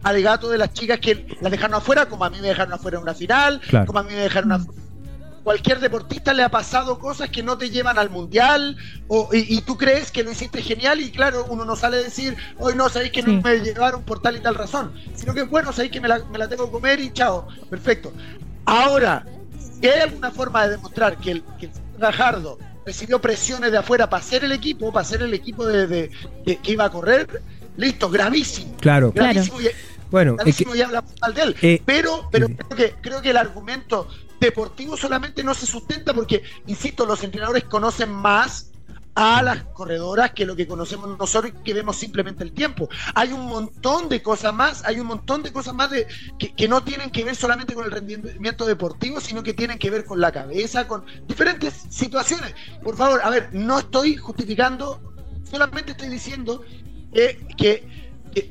alegato 0.04 0.50
de 0.50 0.58
las 0.58 0.74
chicas 0.74 1.00
que 1.00 1.38
las 1.42 1.52
dejaron 1.52 1.76
afuera, 1.76 2.08
como 2.08 2.26
a 2.26 2.30
mí 2.30 2.38
me 2.42 2.48
dejaron 2.48 2.74
afuera 2.74 2.98
en 2.98 3.04
una 3.04 3.14
final, 3.14 3.62
como 3.86 4.00
a 4.00 4.04
mí 4.04 4.10
me 4.14 4.22
dejaron 4.22 4.52
afuera. 4.52 4.82
Cualquier 5.44 5.80
deportista 5.80 6.34
le 6.34 6.44
ha 6.44 6.50
pasado 6.50 7.00
cosas 7.00 7.30
que 7.30 7.42
no 7.42 7.58
te 7.58 7.70
llevan 7.70 7.98
al 7.98 8.10
mundial 8.10 8.78
o, 9.08 9.30
y, 9.32 9.62
tú 9.62 9.78
crees 9.78 10.12
que 10.12 10.22
lo 10.22 10.32
hiciste 10.32 10.62
genial 10.62 11.00
y 11.00 11.12
claro, 11.12 11.46
uno 11.50 11.66
no 11.66 11.76
sale 11.76 11.98
a 11.98 12.04
decir, 12.04 12.36
hoy 12.60 12.76
no, 12.76 12.90
sabéis 12.90 13.14
que 13.14 13.24
no 13.24 13.42
me 13.42 13.60
llevaron 13.60 14.04
por 14.04 14.22
tal 14.22 14.36
y 14.36 14.42
tal 14.42 14.56
razón, 14.56 14.94
sino 15.16 15.34
que 15.34 15.44
bueno, 15.44 15.72
sabéis 15.72 15.94
que 15.94 16.02
me 16.02 16.08
la, 16.08 16.20
me 16.26 16.38
la 16.38 16.48
tengo 16.48 16.66
que 16.66 16.72
comer 16.72 17.00
y 17.00 17.12
chao, 17.12 17.48
perfecto. 17.70 18.12
Ahora, 18.66 19.26
hay 19.82 20.02
alguna 20.02 20.30
forma 20.30 20.66
de 20.66 20.72
demostrar 20.72 21.18
que 21.18 21.32
el, 21.32 21.44
que 21.58 21.70
Gajardo 21.98 22.60
recibió 22.86 23.22
presiones 23.22 23.72
de 23.72 23.78
afuera 23.78 24.10
para 24.10 24.22
hacer 24.22 24.44
el 24.44 24.52
equipo, 24.52 24.92
para 24.92 25.02
hacer 25.02 25.22
el 25.22 25.34
equipo 25.34 25.66
de, 25.66 26.10
que, 26.46 26.60
iba 26.72 26.86
a 26.86 26.90
correr, 26.90 27.42
listo, 27.80 28.10
gravísimo. 28.10 28.76
Claro, 28.78 29.12
gravísimo 29.12 29.58
bueno, 30.12 30.36
gravísimo 30.36 30.76
y 30.76 30.82
habla 30.82 31.04
mal 31.22 31.34
de 31.34 31.42
él. 31.42 31.56
Eh, 31.62 31.82
pero 31.86 32.28
pero 32.32 32.48
eh, 32.48 32.56
creo, 32.58 32.78
que, 32.78 32.96
creo 33.02 33.22
que 33.22 33.30
el 33.30 33.38
argumento 33.38 34.08
deportivo 34.40 34.98
solamente 34.98 35.44
no 35.44 35.54
se 35.54 35.66
sustenta 35.66 36.14
porque, 36.14 36.44
insisto, 36.66 37.06
los 37.06 37.24
entrenadores 37.24 37.66
conocen 37.66 38.10
más 38.10 38.70
a 39.16 39.42
las 39.42 39.64
corredoras 39.74 40.32
que 40.32 40.46
lo 40.46 40.56
que 40.56 40.66
conocemos 40.66 41.18
nosotros 41.18 41.52
y 41.54 41.64
que 41.64 41.74
vemos 41.74 41.98
simplemente 41.98 42.44
el 42.44 42.54
tiempo. 42.54 42.88
Hay 43.16 43.34
un 43.34 43.48
montón 43.48 44.08
de 44.08 44.22
cosas 44.24 44.54
más, 44.54 44.86
hay 44.86 45.00
un 45.00 45.08
montón 45.08 45.44
de 45.44 45.52
cosas 45.52 45.74
más 45.74 45.92
de, 45.92 46.08
que, 46.38 46.68
no 46.68 46.84
tienen 46.84 47.10
que 47.10 47.26
ver 47.26 47.36
solamente 47.36 47.74
con 47.74 47.84
el 47.84 47.92
rendimiento 47.92 48.66
deportivo, 48.66 49.20
sino 49.20 49.44
que 49.44 49.54
tienen 49.54 49.78
que 49.78 49.90
ver 49.90 50.06
con 50.06 50.22
la 50.22 50.32
cabeza, 50.32 50.88
con 50.88 51.04
diferentes 51.28 51.74
situaciones. 51.90 52.56
Por 52.82 52.96
favor, 52.96 53.20
a 53.22 53.30
ver, 53.30 53.50
no 53.52 53.80
estoy 53.80 54.16
justificando, 54.16 55.02
solamente 55.44 55.92
estoy 55.92 56.08
diciendo 56.08 56.64
que 57.12 57.88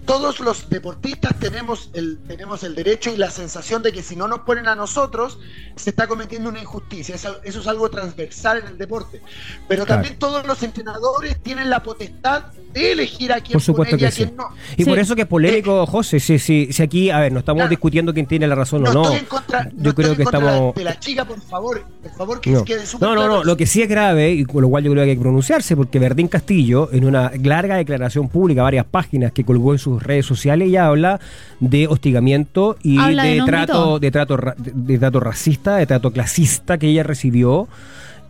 todos 0.05 0.41
los 0.41 0.69
deportistas 0.69 1.39
tenemos 1.39 1.91
el, 1.93 2.19
tenemos 2.27 2.65
el 2.65 2.75
derecho 2.75 3.11
y 3.11 3.17
la 3.17 3.31
sensación 3.31 3.83
de 3.83 3.93
que 3.93 4.03
si 4.03 4.17
no 4.17 4.27
nos 4.27 4.41
ponen 4.41 4.67
a 4.67 4.75
nosotros, 4.75 5.39
se 5.77 5.91
está 5.91 6.09
cometiendo 6.09 6.51
una 6.51 6.61
injusticia. 6.61 7.15
Eso, 7.15 7.41
es 7.43 7.67
algo 7.67 7.89
transversal 7.89 8.59
en 8.59 8.67
el 8.67 8.79
deporte. 8.79 9.23
Pero 9.69 9.87
también 9.87 10.19
todos 10.19 10.47
los 10.47 10.63
entrenadores 10.63 11.41
tienen 11.43 11.71
la 11.71 11.83
potestad 11.83 12.47
elegir 12.83 13.33
a 13.33 13.41
quién 13.41 13.53
por 13.53 13.63
supuesto 13.63 13.97
que 13.97 14.11
sí. 14.11 14.29
no. 14.37 14.49
Y 14.77 14.85
por 14.85 14.99
eso 14.99 15.15
que 15.15 15.23
es 15.23 15.29
polémico, 15.29 15.83
eh, 15.83 15.87
José, 15.87 16.21
si, 16.21 16.39
si, 16.39 16.73
si, 16.73 16.83
aquí, 16.83 17.11
a 17.11 17.21
ver, 17.21 17.33
no 17.33 17.41
estamos 17.41 17.69
discutiendo 17.69 18.15
quién 18.15 18.27
tiene 18.27 18.47
la 18.47 18.55
razón 18.55 18.87
o 18.87 18.93
no. 18.93 19.05
yo 19.77 19.95
creo 19.95 20.17
que 20.17 20.23
estamos... 20.23 20.75
De 20.75 20.85
la 20.85 20.99
chica, 20.99 21.25
por 21.25 21.41
favor, 21.41 21.85
por 22.03 22.13
favor, 22.13 22.41
que 22.41 22.51
no. 22.51 22.65
quede 22.65 22.83
No, 23.01 23.15
no, 23.15 23.27
no, 23.27 23.45
lo 23.45 23.57
que 23.57 23.67
sí 23.67 23.83
es 23.83 23.89
grave, 23.89 24.33
y 24.33 24.45
con 24.45 24.63
lo 24.63 24.69
cual 24.69 24.85
yo 24.85 24.91
creo 24.93 25.05
que 25.05 25.11
hay 25.11 25.17
que 25.17 25.23
pronunciarse, 25.23 25.77
porque 25.77 25.99
Verdín 25.99 26.29
Castillo, 26.29 26.89
en 26.93 27.05
una 27.05 27.33
larga 27.43 27.77
declaración 27.77 28.29
pública, 28.29 28.63
varias 28.63 28.87
páginas 28.87 29.33
que 29.33 29.45
colgó 29.45 29.73
en 29.73 29.79
sus 29.79 30.03
redes 30.03 30.27
sociales, 30.27 30.69
ella 30.69 30.87
habla 30.87 31.21
de 31.61 31.87
hostigamiento 31.87 32.77
y 32.83 32.97
de, 32.97 33.43
trato, 33.45 33.99
de 33.99 34.11
trato, 34.11 34.39
de 34.57 34.99
trato 34.99 35.21
racista, 35.21 35.77
de 35.77 35.87
trato 35.87 36.13
clasista 36.13 36.79
que 36.79 36.89
ella 36.89 37.03
recibió 37.03 37.69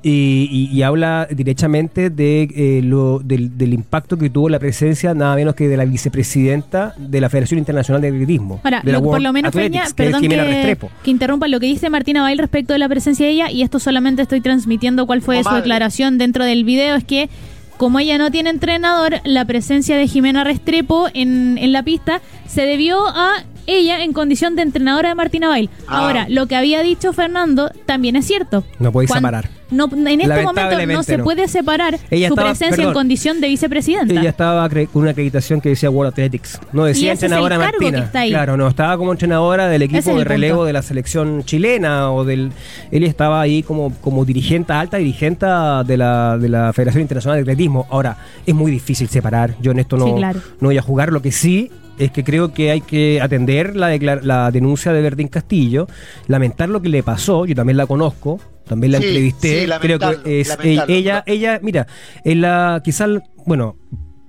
y, 0.02 0.82
habla 0.82 1.26
directamente 1.30 2.10
de, 2.10 2.48
eh, 2.54 2.82
lo, 2.82 3.18
del, 3.18 3.72
impacto 3.72 4.16
que 4.16 4.30
tuvo 4.30 4.48
la 4.48 4.58
presencia 4.58 5.14
nada 5.14 5.34
menos 5.34 5.54
que 5.54 5.68
de 5.68 5.76
la 5.76 5.84
vicepresidenta 5.84 6.94
de 6.96 7.20
la 7.20 7.28
Federación 7.28 7.58
Internacional 7.58 8.00
de 8.00 8.08
Atletismo. 8.08 8.60
por 8.60 9.20
lo 9.20 9.32
menos, 9.32 9.52
perdón 9.52 10.22
que, 10.22 11.10
interrumpa 11.10 11.48
lo 11.48 11.60
que 11.60 11.66
dice 11.66 11.90
Martina 11.90 12.22
Bail 12.22 12.38
respecto 12.38 12.72
de 12.72 12.78
la 12.78 12.88
presencia 12.88 13.26
de 13.26 13.32
ella, 13.32 13.50
y 13.50 13.62
esto 13.62 13.78
solamente 13.78 14.22
estoy 14.22 14.40
transmitiendo 14.40 15.06
cuál 15.06 15.22
fue 15.22 15.42
su 15.42 15.54
declaración 15.54 16.18
dentro 16.18 16.44
del 16.44 16.64
video, 16.64 16.96
es 16.96 17.04
que 17.04 17.28
como 17.76 18.00
ella 18.00 18.18
no 18.18 18.30
tiene 18.30 18.50
entrenador, 18.50 19.20
la 19.24 19.44
presencia 19.44 19.96
de 19.96 20.08
Jimena 20.08 20.42
Restrepo 20.42 21.06
en, 21.14 21.58
en 21.58 21.72
la 21.72 21.84
pista 21.84 22.20
se 22.46 22.62
debió 22.62 23.06
a 23.06 23.44
ella 23.68 24.02
en 24.02 24.12
condición 24.12 24.56
de 24.56 24.62
entrenadora 24.62 25.10
de 25.10 25.14
Martina 25.14 25.48
Bail. 25.48 25.70
Ah. 25.86 26.00
Ahora, 26.00 26.26
lo 26.28 26.46
que 26.46 26.56
había 26.56 26.82
dicho 26.82 27.12
Fernando 27.12 27.70
también 27.86 28.16
es 28.16 28.26
cierto. 28.26 28.64
No 28.80 28.90
podéis 28.90 29.12
separar. 29.12 29.57
No, 29.70 29.88
en 29.92 30.20
este 30.20 30.42
momento 30.42 30.86
no 30.86 31.02
se 31.02 31.18
puede 31.18 31.48
separar 31.48 31.98
su 31.98 32.34
presencia 32.34 32.84
en 32.84 32.92
condición 32.92 33.40
de 33.40 33.48
vicepresidenta. 33.48 34.20
Ella 34.20 34.30
estaba 34.30 34.68
con 34.68 35.02
una 35.02 35.10
acreditación 35.10 35.60
que 35.60 35.70
decía 35.70 35.90
World 35.90 36.12
Athletics. 36.12 36.60
No 36.72 36.84
decía 36.84 37.12
entrenadora 37.12 37.58
Martina. 37.58 38.10
Claro, 38.10 38.56
no, 38.56 38.68
estaba 38.68 38.96
como 38.96 39.12
entrenadora 39.12 39.68
del 39.68 39.82
equipo 39.82 40.16
de 40.16 40.24
relevo 40.24 40.64
de 40.64 40.72
la 40.72 40.82
selección 40.82 41.44
chilena 41.44 42.10
o 42.12 42.24
del. 42.24 42.52
Ella 42.90 43.06
estaba 43.06 43.40
ahí 43.40 43.62
como, 43.62 43.92
como 44.00 44.24
dirigente, 44.24 44.72
alta 44.72 44.96
dirigente 44.96 45.46
de 45.46 45.96
la, 45.96 46.38
de 46.38 46.48
la 46.48 46.72
Federación 46.72 47.02
Internacional 47.02 47.36
de 47.36 47.42
Atletismo. 47.42 47.86
Ahora, 47.90 48.16
es 48.46 48.54
muy 48.54 48.70
difícil 48.70 49.08
separar. 49.08 49.54
Yo 49.60 49.72
en 49.72 49.80
esto 49.80 49.96
no, 49.96 50.16
no 50.16 50.32
voy 50.60 50.78
a 50.78 50.82
jugar. 50.82 51.12
Lo 51.12 51.22
que 51.22 51.32
sí 51.32 51.70
es 51.98 52.10
que 52.10 52.24
creo 52.24 52.52
que 52.52 52.70
hay 52.70 52.80
que 52.80 53.20
atender 53.20 53.76
la, 53.76 53.96
la 54.22 54.50
denuncia 54.50 54.92
de 54.92 55.02
Verdín 55.02 55.28
Castillo, 55.28 55.88
lamentar 56.26 56.68
lo 56.68 56.80
que 56.80 56.88
le 56.88 57.02
pasó, 57.02 57.44
yo 57.44 57.54
también 57.54 57.76
la 57.76 57.86
conozco, 57.86 58.40
también 58.68 58.92
la 58.92 58.98
entrevisté, 58.98 59.68
creo 59.80 59.98
que 59.98 60.40
es 60.40 60.56
ella, 60.62 61.22
ella, 61.26 61.60
mira, 61.62 61.86
en 62.24 62.40
la 62.42 62.80
quizás, 62.84 63.08
bueno, 63.46 63.76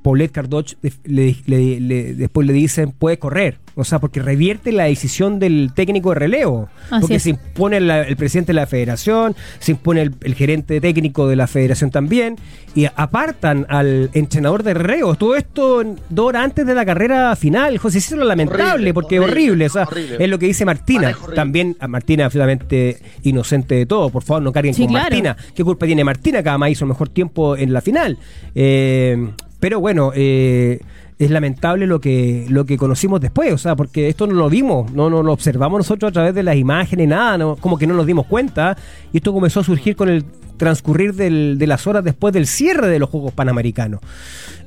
Paulette 0.01 0.31
Cardoch 0.31 0.75
después 0.81 2.47
le 2.47 2.53
dicen 2.53 2.91
puede 2.91 3.19
correr, 3.19 3.57
o 3.75 3.83
sea, 3.83 3.99
porque 3.99 4.21
revierte 4.21 4.71
la 4.71 4.85
decisión 4.85 5.39
del 5.39 5.71
técnico 5.73 6.09
de 6.09 6.15
relevo, 6.15 6.69
porque 6.99 7.19
se 7.19 7.31
impone 7.31 7.77
el 7.77 8.15
presidente 8.17 8.49
de 8.49 8.55
la 8.55 8.67
federación, 8.67 9.35
se 9.59 9.71
impone 9.71 10.01
el, 10.01 10.35
gerente 10.35 10.79
técnico 10.81 11.27
de 11.27 11.35
la 11.35 11.47
federación 11.47 11.91
también, 11.91 12.37
y 12.75 12.85
apartan 12.95 13.65
al 13.69 14.09
entrenador 14.13 14.63
de 14.63 14.73
relevo. 14.73 15.15
Todo 15.15 15.35
esto 15.35 15.83
dos 16.09 16.27
horas 16.27 16.45
antes 16.45 16.65
de 16.65 16.75
la 16.75 16.85
carrera 16.85 17.35
final, 17.35 17.77
José, 17.77 17.97
eso 17.97 18.15
es 18.15 18.25
lamentable, 18.25 18.93
porque 18.93 19.17
es 19.17 19.21
horrible, 19.21 19.65
o 19.65 19.69
sea, 19.69 19.87
es 20.17 20.29
lo 20.29 20.39
que 20.39 20.45
dice 20.45 20.65
Martina, 20.65 21.15
también 21.35 21.75
a 21.79 21.87
Martina 21.87 22.25
absolutamente 22.25 22.99
inocente 23.23 23.75
de 23.75 23.85
todo, 23.85 24.09
por 24.09 24.23
favor 24.23 24.43
no 24.43 24.51
carguen 24.51 24.73
con 24.73 24.91
Martina, 24.91 25.35
¿qué 25.53 25.63
culpa 25.63 25.85
tiene 25.85 26.03
Martina? 26.03 26.41
Cada 26.41 26.57
más 26.57 26.69
hizo 26.69 26.85
el 26.85 26.89
mejor 26.89 27.09
tiempo 27.09 27.57
en 27.57 27.73
la 27.73 27.81
final. 27.81 28.17
Eh, 28.55 29.29
pero 29.59 29.79
bueno, 29.79 30.11
eh, 30.15 30.79
es 31.17 31.31
lamentable 31.31 31.85
lo 31.85 31.99
que, 31.99 32.45
lo 32.49 32.65
que 32.65 32.77
conocimos 32.77 33.19
después, 33.19 33.53
o 33.53 33.57
sea, 33.57 33.75
porque 33.75 34.07
esto 34.07 34.25
no 34.25 34.33
lo 34.33 34.49
vimos, 34.49 34.91
no, 34.93 35.09
no 35.09 35.21
lo 35.21 35.33
observamos 35.33 35.79
nosotros 35.79 36.09
a 36.09 36.13
través 36.13 36.33
de 36.33 36.43
las 36.43 36.55
imágenes, 36.55 37.07
nada, 37.07 37.37
no, 37.37 37.55
como 37.57 37.77
que 37.77 37.85
no 37.85 37.93
nos 37.93 38.05
dimos 38.05 38.25
cuenta, 38.25 38.77
y 39.11 39.17
esto 39.17 39.33
comenzó 39.33 39.59
a 39.59 39.63
surgir 39.63 39.95
con 39.95 40.07
el 40.07 40.23
transcurrir 40.57 41.13
de 41.15 41.67
las 41.67 41.87
horas 41.87 42.03
después 42.03 42.33
del 42.33 42.45
cierre 42.45 42.87
de 42.87 42.99
los 42.99 43.09
Juegos 43.09 43.33
Panamericanos. 43.33 44.01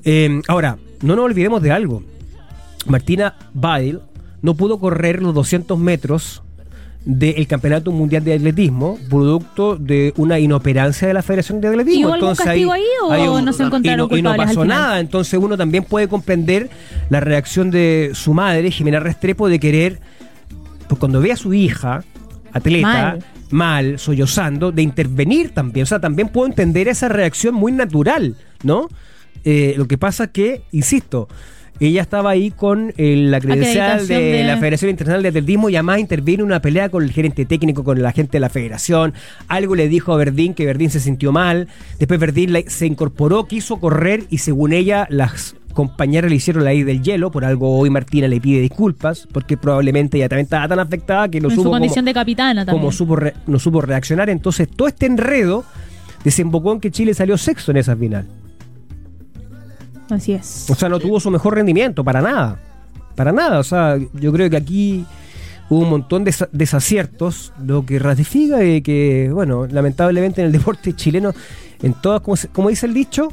Eh, 0.04 0.40
ahora, 0.48 0.78
no 1.02 1.14
nos 1.14 1.26
olvidemos 1.26 1.62
de 1.62 1.70
algo. 1.70 2.02
Martina 2.86 3.36
Bail 3.52 4.00
no 4.40 4.54
pudo 4.54 4.78
correr 4.78 5.22
los 5.22 5.34
200 5.34 5.78
metros 5.78 6.42
del 7.04 7.46
Campeonato 7.46 7.90
Mundial 7.90 8.22
de 8.22 8.34
Atletismo, 8.34 8.98
producto 9.10 9.76
de 9.76 10.14
una 10.16 10.38
inoperancia 10.38 11.08
de 11.08 11.14
la 11.14 11.22
Federación 11.22 11.60
de 11.60 11.68
Atletismo. 11.68 12.10
¿Y 12.10 12.12
entonces, 12.12 12.44
castigo 12.44 12.72
ahí, 12.72 12.82
o 13.00 13.40
no 13.40 13.52
se 13.52 13.64
encontraron 13.64 14.08
y 14.16 14.22
no, 14.22 14.36
pasó 14.36 14.64
nada, 14.64 15.00
entonces 15.00 15.38
uno 15.40 15.56
también 15.56 15.84
puede 15.84 16.08
comprender 16.08 16.70
la 17.10 17.20
reacción 17.20 17.70
de 17.70 18.12
su 18.14 18.34
madre, 18.34 18.70
Jimena 18.70 19.00
Restrepo, 19.00 19.48
de 19.48 19.58
querer, 19.58 20.00
pues 20.88 20.98
cuando 20.98 21.20
ve 21.20 21.32
a 21.32 21.36
su 21.36 21.52
hija, 21.54 22.04
atleta, 22.52 23.18
mal. 23.50 23.98
sollozando, 23.98 24.70
de 24.70 24.82
intervenir 24.82 25.50
también, 25.50 25.84
o 25.84 25.86
sea, 25.86 26.00
también 26.00 26.28
puedo 26.28 26.46
entender 26.46 26.88
esa 26.88 27.08
reacción 27.08 27.54
muy 27.54 27.72
natural, 27.72 28.36
¿no? 28.62 28.88
Eh, 29.44 29.74
lo 29.76 29.88
que 29.88 29.98
pasa 29.98 30.28
que, 30.28 30.62
insisto, 30.70 31.28
ella 31.86 32.02
estaba 32.02 32.30
ahí 32.30 32.50
con 32.50 32.92
eh, 32.96 33.16
la 33.16 33.40
credencial 33.40 34.06
de, 34.06 34.44
la 34.44 34.56
Federación 34.58 34.90
Internacional 34.90 35.22
de 35.22 35.28
Atletismo 35.28 35.68
y 35.68 35.76
además 35.76 35.98
intervino 35.98 36.42
en 36.42 36.46
una 36.46 36.60
pelea 36.60 36.88
con 36.88 37.02
el 37.02 37.10
gerente 37.12 37.44
técnico, 37.44 37.84
con 37.84 38.02
la 38.02 38.12
gente 38.12 38.32
de 38.32 38.40
la 38.40 38.48
federación. 38.48 39.14
Algo 39.48 39.74
le 39.74 39.88
dijo 39.88 40.12
a 40.12 40.16
Verdín 40.16 40.54
que 40.54 40.66
Verdín 40.66 40.90
se 40.90 41.00
sintió 41.00 41.32
mal. 41.32 41.68
Después 41.98 42.20
Verdín 42.20 42.56
se 42.66 42.86
incorporó, 42.86 43.46
quiso 43.46 43.80
correr 43.80 44.24
y 44.30 44.38
según 44.38 44.72
ella 44.72 45.06
las 45.10 45.56
compañeras 45.72 46.30
le 46.30 46.36
hicieron 46.36 46.64
la 46.64 46.70
ley 46.70 46.82
del 46.82 47.02
hielo, 47.02 47.30
por 47.30 47.44
algo 47.44 47.78
hoy 47.78 47.90
Martina 47.90 48.28
le 48.28 48.40
pide 48.40 48.60
disculpas, 48.60 49.26
porque 49.32 49.56
probablemente 49.56 50.18
ella 50.18 50.28
también 50.28 50.44
estaba 50.44 50.68
tan 50.68 50.78
afectada 50.78 51.28
que 51.28 51.40
no 51.40 51.48
en 51.48 51.56
supo. 51.56 51.64
Su 51.64 51.70
condición 51.70 52.04
de 52.04 52.14
capitana 52.14 52.64
también. 52.64 52.80
Como 52.80 52.92
supo 52.92 53.18
no 53.46 53.58
supo 53.58 53.80
reaccionar. 53.80 54.30
Entonces, 54.30 54.68
todo 54.68 54.88
este 54.88 55.06
enredo 55.06 55.64
desembocó 56.24 56.72
en 56.72 56.80
que 56.80 56.90
Chile 56.90 57.14
salió 57.14 57.36
sexto 57.38 57.70
en 57.70 57.78
esa 57.78 57.96
final. 57.96 58.26
Así 60.10 60.32
es. 60.32 60.66
O 60.68 60.74
sea, 60.74 60.88
no 60.88 60.98
tuvo 60.98 61.20
su 61.20 61.30
mejor 61.30 61.54
rendimiento, 61.54 62.04
para 62.04 62.20
nada. 62.20 62.58
Para 63.14 63.32
nada. 63.32 63.58
O 63.58 63.64
sea, 63.64 63.98
yo 64.14 64.32
creo 64.32 64.50
que 64.50 64.56
aquí 64.56 65.04
hubo 65.68 65.80
un 65.80 65.90
montón 65.90 66.24
de 66.24 66.34
desaciertos, 66.52 67.52
lo 67.64 67.86
que 67.86 67.98
ratifica 67.98 68.58
de 68.58 68.82
que, 68.82 69.30
bueno, 69.32 69.66
lamentablemente 69.66 70.40
en 70.40 70.48
el 70.48 70.52
deporte 70.58 70.94
chileno, 70.94 71.32
en 71.82 71.94
todas, 71.94 72.20
como, 72.20 72.36
como 72.52 72.68
dice 72.68 72.86
el 72.86 72.94
dicho, 72.94 73.28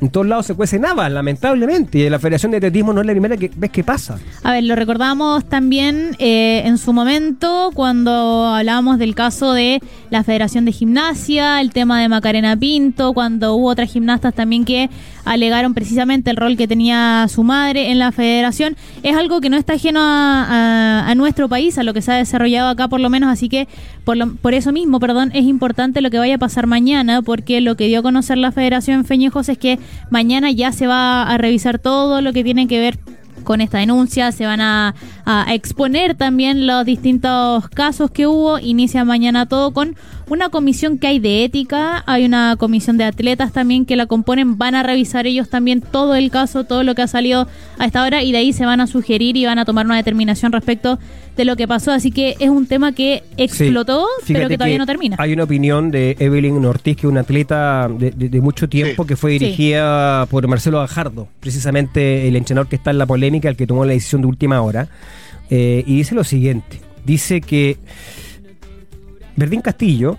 en 0.00 0.10
todos 0.10 0.26
lados 0.26 0.46
se 0.46 0.54
cuece 0.54 0.78
nada, 0.78 1.08
lamentablemente. 1.08 1.98
Y 1.98 2.10
la 2.10 2.18
Federación 2.18 2.50
de 2.50 2.58
Atletismo 2.58 2.92
no 2.92 3.00
es 3.00 3.06
la 3.06 3.12
primera 3.12 3.36
que, 3.36 3.50
vez 3.54 3.70
que 3.70 3.82
pasa. 3.82 4.18
A 4.42 4.52
ver, 4.52 4.64
lo 4.64 4.76
recordamos 4.76 5.44
también 5.46 6.14
eh, 6.18 6.62
en 6.64 6.78
su 6.78 6.92
momento 6.92 7.70
cuando 7.74 8.46
hablábamos 8.46 8.98
del 8.98 9.14
caso 9.14 9.52
de 9.52 9.80
la 10.10 10.22
Federación 10.22 10.64
de 10.64 10.72
Gimnasia, 10.72 11.60
el 11.60 11.72
tema 11.72 12.00
de 12.00 12.08
Macarena 12.08 12.56
Pinto, 12.56 13.14
cuando 13.14 13.54
hubo 13.54 13.68
otras 13.68 13.90
gimnastas 13.90 14.34
también 14.34 14.64
que 14.64 14.90
alegaron 15.24 15.74
precisamente 15.74 16.30
el 16.30 16.36
rol 16.36 16.56
que 16.56 16.68
tenía 16.68 17.26
su 17.28 17.42
madre 17.42 17.90
en 17.90 17.98
la 17.98 18.12
federación. 18.12 18.76
Es 19.02 19.16
algo 19.16 19.40
que 19.40 19.50
no 19.50 19.56
está 19.56 19.74
ajeno 19.74 20.00
a, 20.02 21.12
nuestro 21.16 21.48
país, 21.48 21.78
a 21.78 21.84
lo 21.84 21.94
que 21.94 22.02
se 22.02 22.10
ha 22.10 22.16
desarrollado 22.16 22.68
acá 22.68 22.88
por 22.88 23.00
lo 23.00 23.08
menos, 23.08 23.30
así 23.30 23.48
que 23.48 23.68
por, 24.04 24.36
por 24.38 24.52
eso 24.52 24.72
mismo, 24.72 24.98
perdón, 24.98 25.30
es 25.32 25.44
importante 25.44 26.00
lo 26.00 26.10
que 26.10 26.18
vaya 26.18 26.34
a 26.34 26.38
pasar 26.38 26.66
mañana, 26.66 27.22
porque 27.22 27.60
lo 27.60 27.76
que 27.76 27.86
dio 27.86 28.00
a 28.00 28.02
conocer 28.02 28.36
la 28.38 28.50
Federación 28.50 29.04
Feñejos 29.04 29.48
es 29.48 29.58
que 29.58 29.78
Mañana 30.10 30.50
ya 30.50 30.72
se 30.72 30.86
va 30.86 31.22
a 31.22 31.38
revisar 31.38 31.78
todo 31.78 32.20
lo 32.20 32.32
que 32.32 32.44
tiene 32.44 32.66
que 32.66 32.78
ver 32.78 32.98
con 33.42 33.60
esta 33.60 33.78
denuncia, 33.78 34.32
se 34.32 34.46
van 34.46 34.60
a, 34.60 34.94
exponer 35.48 36.14
también 36.14 36.66
los 36.66 36.84
distintos 36.84 37.68
casos 37.68 38.10
que 38.10 38.26
hubo, 38.26 38.58
inicia 38.58 39.04
mañana 39.04 39.46
todo 39.46 39.72
con 39.72 39.96
una 40.28 40.48
comisión 40.48 40.98
que 40.98 41.06
hay 41.06 41.18
de 41.18 41.44
ética, 41.44 42.02
hay 42.06 42.24
una 42.24 42.56
comisión 42.56 42.96
de 42.96 43.04
atletas 43.04 43.52
también 43.52 43.84
que 43.84 43.96
la 43.96 44.06
componen, 44.06 44.56
van 44.58 44.74
a 44.74 44.82
revisar 44.82 45.26
ellos 45.26 45.50
también 45.50 45.80
todo 45.80 46.14
el 46.14 46.30
caso, 46.30 46.64
todo 46.64 46.82
lo 46.82 46.94
que 46.94 47.02
ha 47.02 47.08
salido 47.08 47.46
a 47.78 47.86
esta 47.86 48.02
hora 48.02 48.22
y 48.22 48.32
de 48.32 48.38
ahí 48.38 48.52
se 48.52 48.64
van 48.64 48.80
a 48.80 48.86
sugerir 48.86 49.36
y 49.36 49.44
van 49.44 49.58
a 49.58 49.64
tomar 49.64 49.86
una 49.86 49.96
determinación 49.96 50.52
respecto 50.52 50.98
de 51.36 51.44
lo 51.44 51.56
que 51.56 51.66
pasó, 51.66 51.90
así 51.90 52.10
que 52.12 52.36
es 52.38 52.48
un 52.48 52.66
tema 52.66 52.92
que 52.92 53.24
explotó, 53.36 54.06
pero 54.26 54.48
que 54.48 54.56
todavía 54.56 54.78
no 54.78 54.86
termina. 54.86 55.16
Hay 55.18 55.32
una 55.32 55.44
opinión 55.44 55.90
de 55.90 56.16
Evelyn 56.20 56.64
Ortiz, 56.64 56.96
que 56.96 57.06
es 57.06 57.10
una 57.10 57.20
atleta 57.20 57.88
de, 57.88 58.40
mucho 58.40 58.68
tiempo, 58.68 59.04
que 59.04 59.16
fue 59.16 59.32
dirigida 59.32 60.26
por 60.26 60.46
Marcelo 60.46 60.78
Gajardo, 60.78 61.28
precisamente 61.40 62.28
el 62.28 62.36
entrenador 62.36 62.68
que 62.68 62.76
está 62.76 62.90
en 62.92 62.98
la 62.98 63.06
polémica, 63.06 63.48
el 63.48 63.56
que 63.56 63.66
tomó 63.66 63.84
la 63.84 63.92
decisión 63.92 64.20
de 64.20 64.28
última 64.28 64.62
hora, 64.62 64.88
eh, 65.50 65.82
y 65.86 65.96
dice 65.96 66.14
lo 66.14 66.24
siguiente, 66.24 66.80
dice 67.04 67.40
que 67.40 67.78
Verdín 69.36 69.60
Castillo 69.60 70.18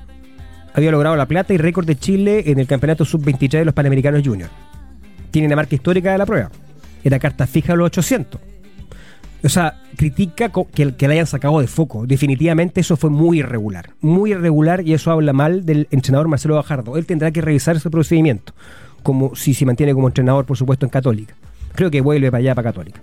había 0.73 0.91
logrado 0.91 1.15
la 1.15 1.25
plata 1.25 1.53
y 1.53 1.57
récord 1.57 1.85
de 1.85 1.95
Chile 1.95 2.43
en 2.47 2.59
el 2.59 2.67
campeonato 2.67 3.05
sub-23 3.05 3.59
de 3.59 3.65
los 3.65 3.73
Panamericanos 3.73 4.21
Junior. 4.25 4.49
Tiene 5.31 5.47
una 5.47 5.55
marca 5.55 5.75
histórica 5.75 6.11
de 6.11 6.17
la 6.17 6.25
prueba. 6.25 6.51
Era 7.03 7.19
carta 7.19 7.47
fija 7.47 7.75
los 7.75 7.85
800. 7.85 8.41
O 9.43 9.49
sea, 9.49 9.79
critica 9.95 10.51
que, 10.73 10.95
que 10.95 11.07
la 11.07 11.13
hayan 11.13 11.27
sacado 11.27 11.61
de 11.61 11.67
foco. 11.67 12.05
Definitivamente 12.07 12.81
eso 12.81 12.97
fue 12.97 13.09
muy 13.09 13.39
irregular. 13.39 13.91
Muy 14.01 14.31
irregular 14.31 14.81
y 14.85 14.93
eso 14.93 15.11
habla 15.11 15.33
mal 15.33 15.65
del 15.65 15.87
entrenador 15.91 16.27
Marcelo 16.27 16.55
Bajardo. 16.55 16.97
Él 16.97 17.05
tendrá 17.05 17.31
que 17.31 17.41
revisar 17.41 17.75
ese 17.75 17.89
procedimiento. 17.89 18.53
Como 19.03 19.35
si 19.35 19.53
se 19.53 19.65
mantiene 19.65 19.93
como 19.93 20.07
entrenador, 20.07 20.45
por 20.45 20.57
supuesto, 20.57 20.85
en 20.85 20.89
Católica. 20.89 21.35
Creo 21.75 21.91
que 21.91 22.01
vuelve 22.01 22.31
para 22.31 22.39
allá, 22.39 22.55
para 22.55 22.69
Católica. 22.69 22.99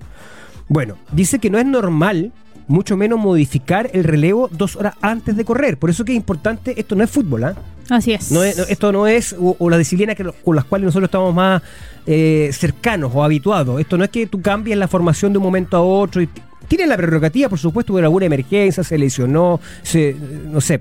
Bueno, 0.68 0.96
dice 1.12 1.38
que 1.38 1.48
no 1.48 1.58
es 1.58 1.66
normal 1.66 2.32
mucho 2.68 2.96
menos 2.96 3.18
modificar 3.18 3.90
el 3.92 4.04
relevo 4.04 4.48
dos 4.50 4.76
horas 4.76 4.94
antes 5.00 5.36
de 5.36 5.44
correr. 5.44 5.78
Por 5.78 5.90
eso 5.90 6.04
que 6.04 6.12
es 6.12 6.16
importante, 6.16 6.78
esto 6.78 6.94
no 6.94 7.04
es 7.04 7.10
fútbol, 7.10 7.44
¿ah? 7.44 7.54
Así 7.90 8.12
es. 8.12 8.30
esto 8.68 8.92
no 8.92 9.06
es, 9.06 9.34
o, 9.38 9.68
la 9.68 9.76
disciplina 9.76 10.14
que, 10.14 10.24
con 10.24 10.56
las 10.56 10.64
cuales 10.64 10.86
nosotros 10.86 11.08
estamos 11.08 11.34
más 11.34 11.62
eh, 12.06 12.50
cercanos 12.52 13.12
o 13.14 13.22
habituados. 13.22 13.80
Esto 13.80 13.98
no 13.98 14.04
es 14.04 14.10
que 14.10 14.26
tú 14.26 14.40
cambies 14.40 14.78
la 14.78 14.88
formación 14.88 15.32
de 15.32 15.38
un 15.38 15.44
momento 15.44 15.76
a 15.76 15.82
otro. 15.82 16.22
Y 16.22 16.28
tiene 16.68 16.86
la 16.86 16.96
prerrogativa, 16.96 17.48
por 17.48 17.58
supuesto, 17.58 17.94
de 17.94 18.02
alguna 18.02 18.26
emergencia, 18.26 18.82
se 18.82 18.96
lesionó, 18.96 19.60
se, 19.82 20.16
no 20.44 20.60
sé, 20.60 20.80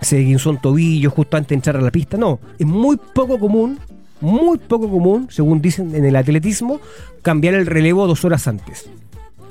se 0.00 0.18
guinzó 0.18 0.50
un 0.50 0.60
tobillo 0.60 1.10
justo 1.10 1.36
antes 1.36 1.50
de 1.50 1.54
entrar 1.56 1.76
a 1.76 1.80
la 1.80 1.90
pista. 1.90 2.16
No, 2.16 2.40
es 2.58 2.66
muy 2.66 2.96
poco 2.96 3.38
común 3.38 3.78
muy 4.20 4.58
poco 4.58 4.90
común, 4.90 5.28
según 5.30 5.62
dicen 5.62 5.94
en 5.94 6.04
el 6.04 6.14
atletismo, 6.14 6.78
cambiar 7.22 7.54
el 7.54 7.64
relevo 7.64 8.06
dos 8.06 8.22
horas 8.24 8.46
antes 8.48 8.90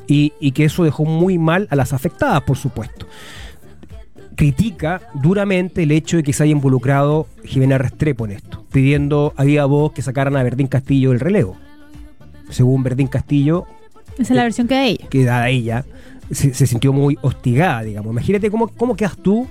y, 0.10 0.52
que 0.52 0.66
eso 0.66 0.84
dejó 0.84 1.06
muy 1.06 1.38
mal 1.38 1.68
a 1.70 1.76
las 1.76 1.94
afectadas, 1.94 2.42
por 2.42 2.58
supuesto. 2.58 3.08
Critica 4.36 5.02
duramente 5.14 5.84
el 5.84 5.92
hecho 5.92 6.18
de 6.18 6.24
que 6.24 6.34
se 6.34 6.44
haya 6.44 6.52
involucrado 6.52 7.28
Jimena 7.44 7.78
Restrepo 7.78 8.26
en 8.26 8.32
esto, 8.32 8.66
pidiendo 8.72 9.34
a 9.38 9.44
viva 9.44 9.66
voz 9.66 9.92
que 9.94 10.02
sacaran 10.02 10.36
a 10.36 10.44
Verdín 10.44 10.68
Castillo 10.68 11.12
del 11.12 11.20
relevo. 11.20 11.58
Según 12.50 12.82
Verdín 12.82 13.08
Castillo. 13.08 13.66
Esa 14.14 14.34
es 14.34 14.38
la 14.38 14.44
versión 14.44 14.68
que 14.68 14.76
da 14.76 14.86
ella. 14.86 15.08
Que 15.10 15.26
da 15.26 15.50
ella. 15.50 15.86
se, 16.32 16.54
sintió 16.54 16.92
muy 16.92 17.18
hostigada, 17.22 17.84
digamos. 17.84 18.12
Imagínate 18.12 18.50
cómo, 18.50 18.70
cómo 18.70 18.96
quedas 18.96 19.18
tú 19.18 19.48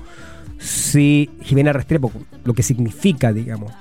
si 0.59 1.31
Jimena 1.43 1.73
Restrepo, 1.73 2.11
lo 2.45 2.53
que 2.53 2.65
significa, 2.65 3.33
digamos. 3.33 3.73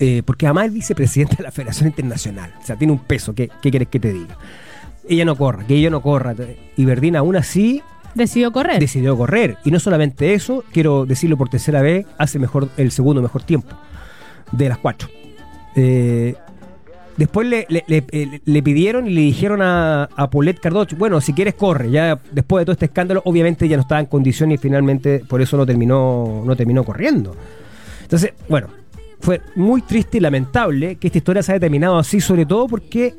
Eh, 0.00 0.22
porque 0.24 0.46
además 0.46 0.66
es 0.66 0.72
vicepresidente 0.72 1.36
de 1.36 1.42
la 1.42 1.52
Federación 1.52 1.88
Internacional. 1.88 2.54
O 2.60 2.64
sea, 2.64 2.76
tiene 2.76 2.92
un 2.92 3.00
peso. 3.00 3.34
¿Qué, 3.34 3.50
qué 3.60 3.70
quieres 3.70 3.88
que 3.88 4.00
te 4.00 4.12
diga? 4.12 4.38
Ella 5.08 5.24
no 5.24 5.36
corra, 5.36 5.66
que 5.66 5.74
ella 5.74 5.90
no 5.90 6.00
corra. 6.00 6.34
Y 6.76 6.84
Verdín 6.84 7.16
aún 7.16 7.36
así 7.36 7.82
Decidió 8.14 8.52
correr. 8.52 8.78
Decidió 8.78 9.16
correr. 9.16 9.58
Y 9.64 9.70
no 9.70 9.80
solamente 9.80 10.34
eso, 10.34 10.64
quiero 10.72 11.04
decirlo 11.04 11.36
por 11.36 11.48
tercera 11.48 11.82
vez, 11.82 12.06
hace 12.16 12.38
mejor 12.38 12.68
el 12.76 12.90
segundo 12.90 13.20
mejor 13.20 13.42
tiempo 13.42 13.76
de 14.52 14.68
las 14.68 14.78
cuatro. 14.78 15.08
Eh, 15.74 16.36
después 17.16 17.46
le, 17.48 17.66
eh, 17.68 18.40
le, 18.44 18.62
pidieron 18.62 19.08
y 19.08 19.10
le 19.10 19.20
dijeron 19.22 19.62
a, 19.62 20.04
a 20.04 20.30
Paulette 20.30 20.60
Cardoch, 20.60 20.96
bueno, 20.96 21.20
si 21.20 21.32
quieres 21.32 21.54
corre. 21.54 21.90
Ya 21.90 22.20
después 22.30 22.62
de 22.62 22.66
todo 22.66 22.72
este 22.74 22.86
escándalo, 22.86 23.20
obviamente 23.24 23.66
ya 23.66 23.76
no 23.76 23.82
estaba 23.82 24.00
en 24.00 24.06
condiciones 24.06 24.60
y 24.60 24.62
finalmente 24.62 25.24
por 25.28 25.42
eso 25.42 25.56
no 25.56 25.66
terminó, 25.66 26.44
no 26.46 26.54
terminó 26.54 26.84
corriendo. 26.84 27.34
Entonces, 28.02 28.32
bueno, 28.48 28.68
fue 29.18 29.40
muy 29.56 29.82
triste 29.82 30.18
y 30.18 30.20
lamentable 30.20 30.96
que 30.96 31.08
esta 31.08 31.18
historia 31.18 31.42
se 31.42 31.52
haya 31.52 31.60
terminado 31.60 31.98
así, 31.98 32.20
sobre 32.20 32.46
todo 32.46 32.68
porque 32.68 33.14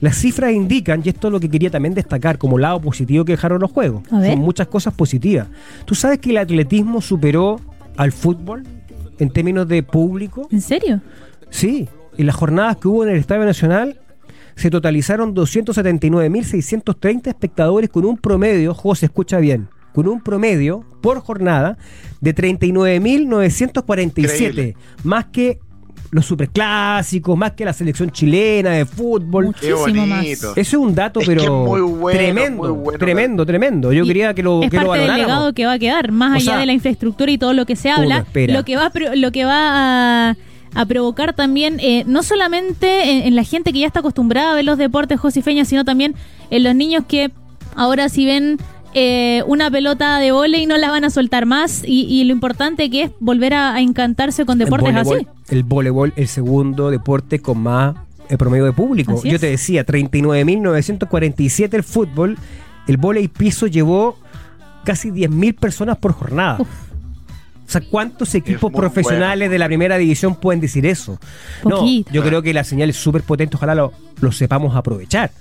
las 0.00 0.16
cifras 0.16 0.52
indican, 0.52 1.02
y 1.04 1.08
esto 1.08 1.28
es 1.28 1.32
lo 1.32 1.40
que 1.40 1.48
quería 1.48 1.70
también 1.70 1.94
destacar 1.94 2.38
como 2.38 2.58
lado 2.58 2.80
positivo 2.80 3.24
que 3.24 3.32
dejaron 3.32 3.60
los 3.60 3.70
juegos, 3.70 4.02
son 4.08 4.38
muchas 4.38 4.68
cosas 4.68 4.94
positivas. 4.94 5.48
¿Tú 5.84 5.94
sabes 5.94 6.18
que 6.18 6.30
el 6.30 6.38
atletismo 6.38 7.00
superó 7.00 7.60
al 7.96 8.12
fútbol 8.12 8.64
en 9.18 9.30
términos 9.30 9.66
de 9.68 9.82
público? 9.82 10.48
¿En 10.50 10.60
serio? 10.60 11.00
Sí, 11.50 11.88
en 12.16 12.26
las 12.26 12.34
jornadas 12.34 12.76
que 12.76 12.88
hubo 12.88 13.04
en 13.04 13.10
el 13.10 13.16
Estadio 13.16 13.44
Nacional 13.44 14.00
se 14.54 14.70
totalizaron 14.70 15.34
279.630 15.34 17.28
espectadores 17.28 17.90
con 17.90 18.04
un 18.04 18.16
promedio, 18.16 18.74
José, 18.74 19.06
escucha 19.06 19.38
bien, 19.38 19.68
con 19.92 20.08
un 20.08 20.22
promedio 20.22 20.84
por 21.02 21.20
jornada 21.20 21.76
de 22.20 22.34
39.947, 22.34 24.74
más 25.04 25.26
que 25.26 25.60
los 26.16 26.26
superclásicos, 26.26 27.36
más 27.36 27.52
que 27.52 27.64
la 27.64 27.72
selección 27.72 28.10
chilena 28.10 28.70
de 28.70 28.84
fútbol. 28.84 29.46
Muchísimo 29.46 30.06
más. 30.06 30.24
Eso 30.26 30.54
es 30.56 30.74
un 30.74 30.94
dato, 30.94 31.20
pero 31.24 31.64
tremendo, 32.10 32.92
tremendo, 32.98 33.46
tremendo. 33.46 33.92
Yo 33.92 34.04
quería 34.04 34.34
que 34.34 34.42
lo, 34.42 34.62
es 34.62 34.70
que 34.70 34.78
parte 34.78 34.98
del 34.98 35.14
legado 35.14 35.52
que 35.52 35.66
va 35.66 35.72
a 35.72 35.78
quedar, 35.78 36.10
más 36.10 36.36
allá 36.36 36.58
de 36.58 36.66
la 36.66 36.72
infraestructura 36.72 37.30
y 37.30 37.38
todo 37.38 37.52
lo 37.52 37.66
que 37.66 37.76
se 37.76 37.90
habla, 37.90 38.26
lo 38.34 38.64
que 38.64 38.76
va, 38.76 38.90
lo 39.14 39.30
que 39.30 39.44
va 39.44 40.36
a 40.76 40.84
provocar 40.86 41.32
también, 41.32 41.78
eh, 41.80 42.04
no 42.06 42.22
solamente 42.22 43.26
en, 43.26 43.34
la 43.34 43.44
gente 43.44 43.72
que 43.72 43.78
ya 43.78 43.86
está 43.86 44.00
acostumbrada 44.00 44.52
a 44.52 44.54
ver 44.54 44.64
los 44.64 44.76
deportes 44.76 45.18
josifeña, 45.18 45.64
sino 45.64 45.84
también 45.84 46.14
en 46.50 46.64
los 46.64 46.74
niños 46.74 47.04
que 47.08 47.30
ahora 47.74 48.08
si 48.08 48.26
ven 48.26 48.58
eh, 48.98 49.42
una 49.46 49.70
pelota 49.70 50.18
de 50.18 50.32
vole 50.32 50.56
y 50.56 50.64
no 50.64 50.78
la 50.78 50.90
van 50.90 51.04
a 51.04 51.10
soltar 51.10 51.44
más. 51.44 51.82
Y, 51.86 52.24
lo 52.24 52.32
importante 52.32 52.88
que 52.88 53.02
es 53.02 53.10
volver 53.20 53.52
a, 53.52 53.78
encantarse 53.82 54.46
con 54.46 54.56
deportes 54.58 54.96
así. 54.96 55.26
El 55.50 55.64
voleibol, 55.64 56.14
el 56.16 56.28
segundo 56.28 56.90
deporte 56.90 57.40
con 57.40 57.58
más 57.58 57.94
el 58.30 58.38
promedio 58.38 58.64
de 58.64 58.72
público. 58.72 59.22
Yo 59.22 59.38
te 59.38 59.50
decía, 59.50 59.84
39.947 59.84 61.74
el 61.74 61.84
fútbol. 61.84 62.38
El 62.88 62.96
voleibol 62.96 63.28
piso 63.28 63.66
llevó 63.66 64.16
casi 64.84 65.10
10.000 65.10 65.54
personas 65.56 65.98
por 65.98 66.12
jornada. 66.12 66.56
O 66.58 66.66
sea, 67.66 67.82
¿cuántos 67.82 68.34
equipos 68.34 68.72
profesionales 68.72 69.50
de 69.50 69.58
la 69.58 69.66
primera 69.66 69.98
división 69.98 70.36
pueden 70.36 70.60
decir 70.62 70.86
eso? 70.86 71.18
No, 71.64 71.84
yo 71.86 72.22
creo 72.22 72.40
que 72.40 72.54
la 72.54 72.64
señal 72.64 72.88
es 72.88 72.96
súper 72.96 73.22
potente, 73.24 73.56
ojalá 73.56 73.74
lo, 73.74 73.92
lo 74.22 74.32
sepamos 74.32 74.74
aprovechar. 74.74 75.32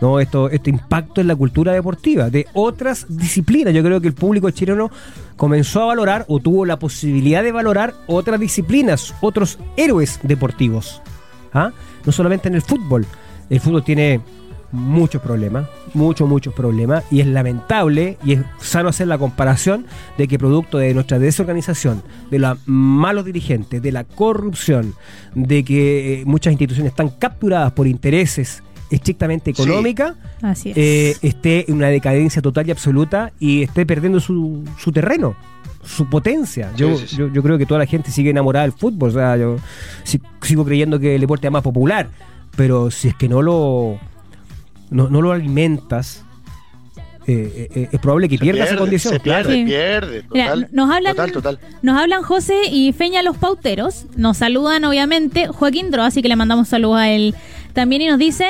¿No? 0.00 0.20
Esto, 0.20 0.50
este 0.50 0.70
impacto 0.70 1.20
en 1.20 1.28
la 1.28 1.36
cultura 1.36 1.72
deportiva 1.72 2.30
de 2.30 2.46
otras 2.52 3.06
disciplinas. 3.08 3.74
Yo 3.74 3.82
creo 3.82 4.00
que 4.00 4.08
el 4.08 4.14
público 4.14 4.50
chileno 4.50 4.90
comenzó 5.36 5.82
a 5.82 5.86
valorar 5.86 6.24
o 6.28 6.40
tuvo 6.40 6.64
la 6.64 6.78
posibilidad 6.78 7.42
de 7.42 7.52
valorar 7.52 7.94
otras 8.06 8.40
disciplinas, 8.40 9.14
otros 9.20 9.58
héroes 9.76 10.20
deportivos. 10.22 11.02
¿ah? 11.52 11.72
No 12.04 12.12
solamente 12.12 12.48
en 12.48 12.54
el 12.54 12.62
fútbol. 12.62 13.06
El 13.48 13.60
fútbol 13.60 13.84
tiene 13.84 14.20
muchos 14.72 15.22
problemas, 15.22 15.68
muchos, 15.94 16.28
muchos 16.28 16.52
problemas, 16.52 17.04
y 17.10 17.20
es 17.20 17.26
lamentable 17.26 18.18
y 18.24 18.32
es 18.32 18.40
sano 18.58 18.88
hacer 18.88 19.06
la 19.06 19.18
comparación 19.18 19.86
de 20.18 20.28
que 20.28 20.38
producto 20.38 20.78
de 20.78 20.92
nuestra 20.92 21.18
desorganización, 21.18 22.02
de 22.30 22.38
los 22.38 22.58
malos 22.66 23.24
dirigentes, 23.24 23.80
de 23.80 23.92
la 23.92 24.04
corrupción, 24.04 24.94
de 25.34 25.64
que 25.64 26.20
eh, 26.20 26.24
muchas 26.26 26.52
instituciones 26.52 26.90
están 26.90 27.10
capturadas 27.10 27.72
por 27.72 27.86
intereses 27.86 28.62
estrictamente 28.90 29.50
económica 29.50 30.14
eh, 30.64 31.16
esté 31.22 31.68
en 31.68 31.76
una 31.76 31.88
decadencia 31.88 32.40
total 32.40 32.68
y 32.68 32.70
absoluta 32.70 33.32
y 33.40 33.62
esté 33.62 33.84
perdiendo 33.84 34.20
su, 34.20 34.64
su 34.78 34.92
terreno 34.92 35.34
su 35.86 36.06
potencia. 36.06 36.72
Yo, 36.76 36.96
yo, 37.04 37.42
creo 37.42 37.58
que 37.58 37.64
toda 37.64 37.78
la 37.78 37.86
gente 37.86 38.10
sigue 38.10 38.30
enamorada 38.30 38.64
del 38.64 38.72
fútbol. 38.72 39.10
O 39.10 39.12
sea, 39.12 39.36
yo 39.36 39.56
sigo 40.42 40.64
creyendo 40.64 40.98
que 40.98 41.14
el 41.14 41.20
deporte 41.20 41.46
es 41.46 41.52
más 41.52 41.62
popular. 41.62 42.08
Pero 42.56 42.90
si 42.90 43.08
es 43.08 43.14
que 43.14 43.28
no 43.28 43.40
lo, 43.40 43.98
no, 44.90 45.08
lo 45.08 45.32
alimentas, 45.32 46.24
eh, 47.26 47.68
eh, 47.74 47.88
es 47.92 48.00
probable 48.00 48.28
que 48.28 48.38
pierda 48.38 48.64
esa 48.64 48.76
condición. 48.76 49.14
Se 49.14 49.20
pierde, 49.20 49.64
pierde. 49.64 50.24
nos 50.72 50.90
hablan, 50.90 51.16
Nos 51.82 52.00
hablan 52.00 52.22
José 52.22 52.54
y 52.70 52.92
Feña 52.92 53.22
los 53.22 53.36
pauteros. 53.36 54.06
Nos 54.16 54.38
saludan, 54.38 54.84
obviamente, 54.84 55.48
Joaquín 55.48 55.90
Dro, 55.90 56.02
así 56.02 56.22
que 56.22 56.28
le 56.28 56.36
mandamos 56.36 56.68
saludos 56.68 56.98
a 56.98 57.10
él 57.10 57.34
también 57.72 58.02
y 58.02 58.06
nos 58.06 58.18
dice 58.18 58.46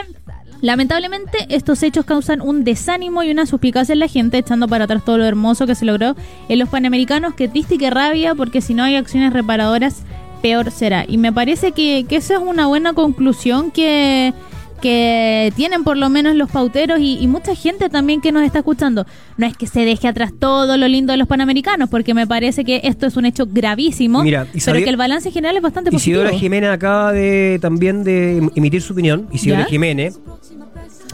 Lamentablemente, 0.62 1.38
estos 1.48 1.82
hechos 1.82 2.04
causan 2.04 2.40
un 2.40 2.64
desánimo 2.64 3.22
y 3.22 3.30
una 3.30 3.46
suspicacia 3.46 3.92
en 3.92 3.98
la 3.98 4.08
gente, 4.08 4.38
echando 4.38 4.68
para 4.68 4.84
atrás 4.84 5.04
todo 5.04 5.18
lo 5.18 5.24
hermoso 5.24 5.66
que 5.66 5.74
se 5.74 5.84
logró 5.84 6.16
en 6.48 6.58
los 6.58 6.68
Panamericanos. 6.68 7.34
Que 7.34 7.48
triste 7.48 7.74
y 7.74 7.78
que 7.78 7.90
rabia, 7.90 8.34
porque 8.34 8.60
si 8.60 8.74
no 8.74 8.82
hay 8.82 8.96
acciones 8.96 9.32
reparadoras, 9.32 10.02
peor 10.42 10.70
será. 10.70 11.04
Y 11.06 11.18
me 11.18 11.32
parece 11.32 11.72
que, 11.72 12.06
que 12.08 12.16
esa 12.16 12.34
es 12.34 12.40
una 12.40 12.66
buena 12.66 12.94
conclusión 12.94 13.70
que, 13.70 14.32
que 14.76 15.52
tienen 15.56 15.84
por 15.84 15.96
lo 15.96 16.08
menos 16.08 16.34
los 16.34 16.50
pauteros 16.50 16.98
y, 17.00 17.26
mucha 17.26 17.54
gente 17.54 17.88
también 17.88 18.20
que 18.20 18.32
nos 18.32 18.44
está 18.44 18.60
escuchando. 18.60 19.06
No 19.36 19.46
es 19.46 19.56
que 19.56 19.66
se 19.66 19.80
deje 19.84 20.08
atrás 20.08 20.32
todo 20.38 20.76
lo 20.76 20.88
lindo 20.88 21.12
de 21.12 21.16
los 21.16 21.28
panamericanos, 21.28 21.88
porque 21.88 22.14
me 22.14 22.26
parece 22.26 22.64
que 22.64 22.80
esto 22.84 23.06
es 23.06 23.16
un 23.16 23.26
hecho 23.26 23.46
gravísimo, 23.46 24.22
pero 24.22 24.78
que 24.78 24.88
el 24.88 24.96
balance 24.96 25.30
general 25.30 25.56
es 25.56 25.62
bastante 25.62 25.90
positivo. 25.90 26.20
Isidora 26.20 26.38
Jiménez 26.38 26.70
acaba 26.70 27.12
de 27.12 27.58
también 27.60 28.04
de 28.04 28.48
emitir 28.54 28.82
su 28.82 28.92
opinión. 28.92 29.28
Isidora 29.32 29.64
Jiménez, 29.64 30.18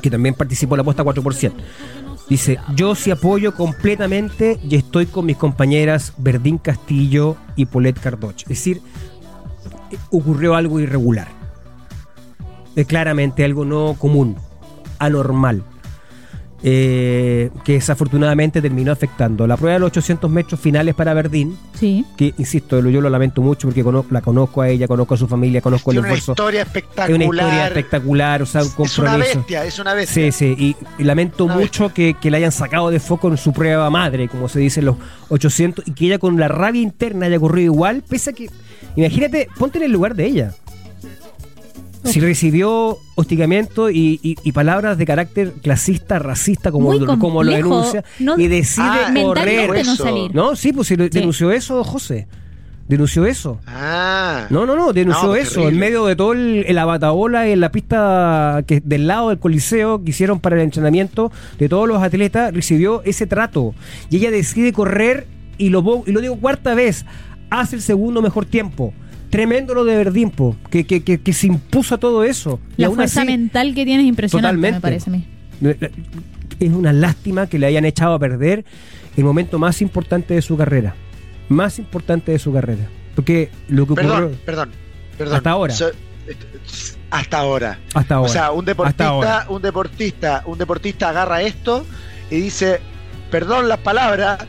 que 0.01 0.11
también 0.11 0.35
participó 0.35 0.75
en 0.75 0.79
la 0.79 0.83
apuesta 0.83 1.05
4%. 1.05 1.53
Dice, 2.29 2.59
yo 2.77 2.95
sí 2.95 3.11
apoyo 3.11 3.55
completamente 3.55 4.59
y 4.69 4.77
estoy 4.77 5.07
con 5.07 5.27
mis 5.27 5.37
compañeras 5.37 6.15
Verdín 6.19 6.59
Castillo 6.59 7.37
y 7.57 7.67
Polet 7.67 7.99
Cardoch. 7.99 8.43
Es 8.43 8.49
decir, 8.49 8.81
ocurrió 10.11 10.55
algo 10.55 10.81
irregular 10.81 11.42
es 12.77 12.87
claramente 12.87 13.45
algo 13.45 13.65
no 13.65 13.97
común, 13.99 14.37
anormal. 14.99 15.65
Eh, 16.65 17.51
que 17.65 17.73
desafortunadamente 17.73 18.63
terminó 18.63 18.93
afectando. 18.93 19.49
La 19.49 19.57
prueba 19.57 19.75
de 19.75 19.81
los 19.81 19.89
800 19.89 20.31
metros 20.31 20.61
finales 20.61 20.95
para 20.95 21.13
Verdín, 21.13 21.59
sí. 21.75 22.05
que 22.17 22.35
insisto, 22.39 22.79
yo 22.89 23.01
lo 23.01 23.11
lamento 23.11 23.43
mucho 23.43 23.67
porque 23.67 23.83
la 24.11 24.21
conozco 24.21 24.63
a 24.63 24.69
ella, 24.69 24.87
conozco 24.87 25.15
a 25.15 25.17
su 25.17 25.27
familia, 25.27 25.61
conozco 25.61 25.91
el 25.91 25.99
esfuerzo. 25.99 26.35
Es 26.35 26.39
una 26.39 26.45
historia 26.45 26.63
espectacular. 26.63 27.11
Es 27.11 27.17
una 27.17 27.25
historia 27.25 27.67
espectacular, 27.67 28.43
o 28.43 28.47
sea, 28.47 28.63
un 28.63 28.69
compromiso. 28.69 29.03
Es 29.03 29.09
una 29.09 29.17
bestia, 29.17 29.65
es 29.65 29.79
una 29.81 29.95
bestia. 29.95 30.31
Sí, 30.31 30.55
sí, 30.57 30.77
y, 30.99 31.03
lamento 31.03 31.49
mucho 31.49 31.93
que, 31.93 32.15
que, 32.15 32.31
la 32.31 32.37
hayan 32.37 32.53
sacado 32.53 32.91
de 32.91 33.01
foco 33.01 33.27
en 33.27 33.39
su 33.39 33.53
prueba 33.53 33.91
madre, 33.91 34.29
como 34.29 34.49
se 34.49 34.61
dice 34.61 34.79
en 34.79 34.87
los 34.87 34.97
800, 35.31 35.89
y 35.89 35.95
que 35.95 36.07
ella 36.07 36.19
con 36.21 36.39
la 36.39 36.47
rabia 36.47 36.81
interna 36.81 37.27
haya 37.27 37.41
corrido 37.41 37.73
igual, 37.73 38.05
pese 38.09 38.31
a 38.31 38.33
que, 38.35 38.49
imagínate, 38.95 39.49
ponte 39.59 39.79
en 39.79 39.85
el 39.85 39.91
lugar 39.91 40.15
de 40.15 40.27
ella 40.27 40.55
si 42.05 42.21
recibió 42.21 42.99
hostigamiento 43.15 43.91
y, 43.91 44.37
palabras 44.53 44.99
de 44.99 45.07
carácter 45.07 45.53
clasista, 45.63 46.19
racista, 46.19 46.71
como, 46.71 46.95
lo, 46.95 47.19
como 47.19 47.43
lo 47.43 47.53
denuncia, 47.53 48.05
y 48.19 48.49
decide 48.49 48.87
ah, 48.87 49.15
correr. 49.15 49.85
No, 50.33 50.57
sí, 50.57 50.73
pues 50.73 50.89
denunció 50.89 51.53
eso, 51.53 51.83
José. 51.85 52.27
Denunció 52.89 53.25
eso. 53.27 53.59
Ah. 53.67 54.47
No, 54.51 54.67
no, 54.67 54.77
no, 54.77 54.93
denunció 54.93 55.35
eso. 55.37 55.69
En 55.69 55.79
medio 55.79 56.05
de 56.07 56.17
todo 56.17 56.33
el, 56.33 56.65
el 56.67 56.77
abatabola 56.79 57.49
en 57.49 57.61
la 57.61 57.71
pista 57.71 58.65
que 58.67 58.81
del 58.81 59.07
lado 59.07 59.31
del 59.31 59.39
coliseo 59.39 60.03
que 60.03 60.11
hicieron 60.11 60.41
para 60.41 60.57
el 60.57 60.63
entrenamiento 60.63 61.33
de 61.59 61.69
todos 61.69 61.89
los 61.89 62.03
atletas, 62.03 62.53
recibió 62.53 63.03
ese 63.05 63.27
trato. 63.27 63.75
Y 64.11 64.17
ella 64.17 64.31
decide 64.31 64.73
correr 64.73 65.27
y 65.59 65.71
lo, 65.71 66.03
y 66.07 66.13
lo 66.13 66.21
digo 66.21 66.37
cuarta 66.37 66.75
vez, 66.75 67.07
hace 67.51 67.77
el 67.77 67.83
segundo 67.83 68.21
mejor 68.21 68.45
tiempo 68.47 68.93
tremendo 69.33 69.73
lo 69.73 69.87
de 69.87 69.97
Verdimpo, 69.97 70.55
que, 70.69 70.85
que, 70.85 71.03
que, 71.03 71.33
se 71.33 71.47
impuso 71.47 71.95
a 71.95 71.99
todo 71.99 72.23
eso. 72.23 72.61
La 72.77 72.91
fuerza 72.91 73.25
mental 73.25 73.75
que 73.75 73.87
tiene 73.87 74.03
es 74.03 74.09
impresionante, 74.11 74.73
me 74.73 74.79
parece 74.79 75.09
a 75.09 75.13
mí. 75.15 75.27
Es 76.61 76.71
una 76.71 76.93
lástima 76.93 77.47
que 77.47 77.59
le 77.59 77.65
hayan 77.65 77.87
echado 77.87 78.13
a 78.13 78.19
perder 78.19 78.67
el 79.17 79.25
momento 79.25 79.59
más 79.59 79.81
importante 79.81 80.35
de 80.35 80.43
su 80.43 80.55
carrera. 80.59 80.95
Más 81.49 81.79
importante 81.79 82.31
de 82.31 82.39
su 82.39 82.53
carrera. 82.53 82.87
Porque 83.15 83.51
lo 83.69 83.87
que 83.87 83.95
ocurrió. 83.95 84.13
Perdón, 84.13 84.39
perdón, 84.45 84.71
perdón. 85.17 85.37
Hasta 85.37 85.51
ahora. 85.51 85.75
hasta 87.11 87.39
ahora. 87.39 87.79
Hasta 87.95 88.15
ahora. 88.17 88.31
O 88.31 88.33
sea, 88.33 88.53
un 88.53 88.67
deportista, 88.67 89.47
un 89.49 89.63
deportista, 89.63 90.43
un 90.45 90.59
deportista 90.59 91.09
agarra 91.09 91.41
esto 91.41 91.87
y 92.31 92.37
dice, 92.37 92.81
perdón 93.31 93.67
las 93.67 93.79
palabras, 93.79 94.45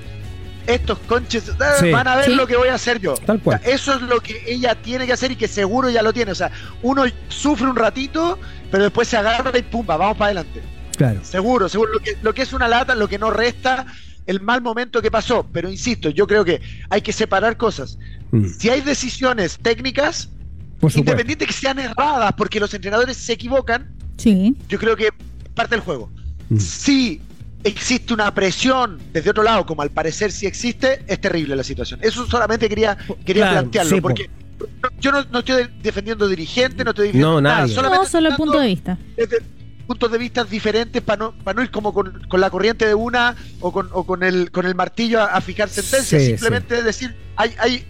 estos 0.67 0.99
conches 0.99 1.49
eh, 1.49 1.91
van 1.91 2.07
a 2.07 2.15
ver 2.15 2.29
lo 2.29 2.47
que 2.47 2.55
voy 2.55 2.69
a 2.69 2.75
hacer 2.75 2.99
yo. 2.99 3.15
Tal 3.15 3.39
cual. 3.39 3.59
eso 3.63 3.93
es 3.95 4.01
lo 4.01 4.21
que 4.21 4.43
ella 4.47 4.75
tiene 4.75 5.05
que 5.05 5.13
hacer 5.13 5.31
y 5.31 5.35
que 5.35 5.47
seguro 5.47 5.89
ya 5.89 6.01
lo 6.01 6.13
tiene. 6.13 6.31
O 6.31 6.35
sea, 6.35 6.51
uno 6.81 7.03
sufre 7.27 7.67
un 7.67 7.75
ratito, 7.75 8.39
pero 8.71 8.83
después 8.83 9.07
se 9.07 9.17
agarra 9.17 9.57
y 9.57 9.61
pumba, 9.61 9.97
vamos 9.97 10.17
para 10.17 10.27
adelante. 10.31 10.61
Claro. 10.97 11.19
Seguro, 11.23 11.69
seguro. 11.69 11.93
Lo 11.93 11.99
que, 11.99 12.17
lo 12.21 12.33
que 12.33 12.43
es 12.43 12.53
una 12.53 12.67
lata, 12.67 12.95
lo 12.95 13.07
que 13.07 13.17
no 13.17 13.31
resta 13.31 13.85
el 14.25 14.41
mal 14.41 14.61
momento 14.61 15.01
que 15.01 15.11
pasó. 15.11 15.45
Pero 15.51 15.69
insisto, 15.69 16.09
yo 16.09 16.27
creo 16.27 16.45
que 16.45 16.61
hay 16.89 17.01
que 17.01 17.13
separar 17.13 17.57
cosas. 17.57 17.97
Mm. 18.31 18.47
Si 18.57 18.69
hay 18.69 18.81
decisiones 18.81 19.57
técnicas, 19.61 20.29
independiente 20.95 21.45
que 21.45 21.53
sean 21.53 21.79
erradas, 21.79 22.33
porque 22.33 22.59
los 22.59 22.73
entrenadores 22.73 23.17
se 23.17 23.33
equivocan, 23.33 23.91
sí. 24.17 24.55
yo 24.67 24.79
creo 24.79 24.95
que 24.95 25.09
parte 25.55 25.75
del 25.75 25.83
juego. 25.83 26.09
Mm. 26.49 26.57
Si 26.57 27.21
existe 27.63 28.13
una 28.13 28.33
presión 28.33 28.99
desde 29.11 29.29
otro 29.29 29.43
lado, 29.43 29.65
como 29.65 29.81
al 29.81 29.89
parecer 29.89 30.31
sí 30.31 30.45
existe, 30.45 31.03
es 31.07 31.19
terrible 31.19 31.55
la 31.55 31.63
situación. 31.63 31.99
Eso 32.03 32.25
solamente 32.27 32.67
quería, 32.69 32.97
quería 33.25 33.51
plantearlo, 33.51 34.01
porque 34.01 34.29
yo 34.99 35.11
no, 35.11 35.39
estoy 35.39 35.67
defendiendo 35.81 36.27
dirigente, 36.27 36.83
no 36.83 36.91
estoy 36.91 37.07
defendiendo 37.07 37.41
nada, 37.41 37.67
solamente 37.67 38.07
solo 38.07 38.29
el 38.29 38.35
punto 38.35 38.59
de 38.59 38.67
vista. 38.67 38.97
Desde 39.15 39.41
puntos 39.85 40.11
de 40.11 40.17
vista 40.17 40.43
diferentes 40.43 41.01
para 41.01 41.25
no, 41.25 41.31
para 41.43 41.57
no 41.57 41.63
ir 41.63 41.69
como 41.69 41.93
con, 41.93 42.21
la 42.31 42.49
corriente 42.49 42.87
de 42.87 42.93
una 42.93 43.35
o 43.59 43.71
con, 43.71 43.89
o 43.91 44.05
con, 44.05 44.23
el, 44.23 44.49
con 44.51 44.65
el 44.65 44.75
martillo 44.75 45.21
a, 45.21 45.39
fijar 45.41 45.69
sentencias, 45.69 46.23
simplemente 46.23 46.81
decir, 46.81 47.13
hay, 47.35 47.53
hay, 47.59 47.85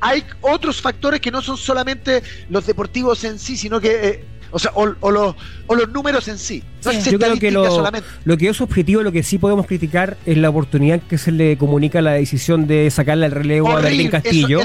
hay 0.00 0.24
otros 0.40 0.80
factores 0.80 1.20
que 1.20 1.30
no 1.30 1.42
son 1.42 1.56
solamente 1.56 2.22
los 2.48 2.66
deportivos 2.66 3.24
en 3.24 3.38
sí, 3.38 3.56
sino 3.56 3.80
que 3.80 4.08
eh, 4.08 4.24
o 4.54 4.58
sea, 4.60 4.70
o, 4.76 4.86
los, 4.86 5.34
o 5.66 5.74
los 5.74 5.88
números 5.90 6.28
en 6.28 6.38
sí. 6.38 6.62
Yo 7.10 7.18
creo 7.18 7.36
que 7.40 7.50
lo, 7.50 7.84
lo, 8.24 8.36
que 8.36 8.48
es 8.48 8.60
objetivo, 8.60 9.02
lo 9.02 9.10
que 9.10 9.24
sí 9.24 9.38
podemos 9.38 9.66
criticar 9.66 10.16
es 10.26 10.38
la 10.38 10.48
oportunidad 10.48 11.00
que 11.00 11.18
se 11.18 11.32
le 11.32 11.58
comunica 11.58 12.00
la 12.00 12.12
decisión 12.12 12.68
de 12.68 12.88
sacarle 12.92 13.26
el 13.26 13.32
relevo 13.32 13.70
a 13.70 13.80
Berlín 13.80 14.10
Castillo. 14.10 14.60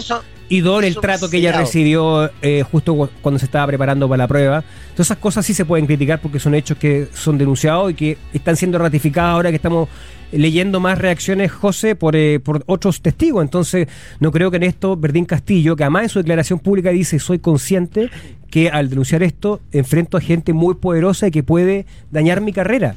Y 0.50 0.62
Don 0.62 0.84
el 0.84 0.96
trato 0.96 1.30
que 1.30 1.38
ella 1.38 1.52
recibió 1.52 2.30
eh, 2.42 2.64
justo 2.70 3.10
cuando 3.22 3.38
se 3.38 3.46
estaba 3.46 3.68
preparando 3.68 4.10
para 4.10 4.24
la 4.24 4.28
prueba. 4.28 4.64
Todas 4.94 5.08
esas 5.08 5.18
cosas 5.20 5.46
sí 5.46 5.54
se 5.54 5.64
pueden 5.64 5.86
criticar 5.86 6.20
porque 6.20 6.40
son 6.40 6.56
hechos 6.56 6.78
que 6.78 7.08
son 7.14 7.38
denunciados 7.38 7.92
y 7.92 7.94
que 7.94 8.18
están 8.34 8.56
siendo 8.56 8.80
ratificados 8.80 9.36
ahora 9.36 9.52
que 9.52 9.58
estamos 9.58 9.88
leyendo 10.32 10.80
más 10.80 10.98
reacciones, 10.98 11.52
José, 11.52 11.96
por, 11.96 12.16
eh, 12.16 12.40
por 12.40 12.64
otros 12.66 13.02
testigos. 13.02 13.44
Entonces, 13.44 13.88
no 14.20 14.32
creo 14.32 14.50
que 14.52 14.58
en 14.58 14.64
esto 14.64 14.98
Verdín 14.98 15.26
Castillo, 15.26 15.76
que 15.76 15.84
además 15.84 16.04
en 16.04 16.10
su 16.10 16.20
declaración 16.20 16.60
pública 16.60 16.90
dice, 16.90 17.20
soy 17.20 17.40
consciente 17.40 18.10
que 18.50 18.70
al 18.70 18.90
denunciar 18.90 19.22
esto 19.22 19.62
enfrento 19.72 20.18
a 20.18 20.22
gente 20.22 20.54
muy 20.54 20.76
poderosa 20.76 21.28
y 21.28 21.32
que 21.32 21.44
puede 21.44 21.86
dañar 22.12 22.42
mi 22.42 22.54
carrera. 22.54 22.96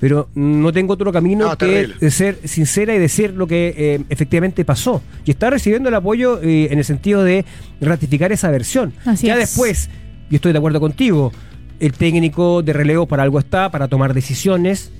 Pero 0.00 0.30
no 0.34 0.72
tengo 0.72 0.94
otro 0.94 1.12
camino 1.12 1.56
que 1.58 1.88
de 2.00 2.10
ser 2.10 2.38
sincera 2.44 2.94
y 2.94 2.98
decir 2.98 3.34
lo 3.34 3.46
que 3.46 3.74
eh, 3.76 4.00
efectivamente 4.08 4.64
pasó. 4.64 5.02
Y 5.26 5.30
está 5.30 5.50
recibiendo 5.50 5.90
el 5.90 5.94
apoyo 5.94 6.40
eh, 6.42 6.68
en 6.70 6.78
el 6.78 6.84
sentido 6.84 7.22
de 7.22 7.44
ratificar 7.80 8.32
esa 8.32 8.50
versión. 8.50 8.94
ya 9.20 9.36
después, 9.36 9.90
yo 10.30 10.36
estoy 10.36 10.52
de 10.52 10.58
acuerdo 10.58 10.80
contigo, 10.80 11.32
el 11.80 11.92
técnico 11.92 12.62
de 12.62 12.72
relevo 12.72 13.06
para 13.06 13.22
algo 13.22 13.38
está, 13.38 13.70
para 13.70 13.88
tomar 13.88 14.14
decisiones 14.14 14.90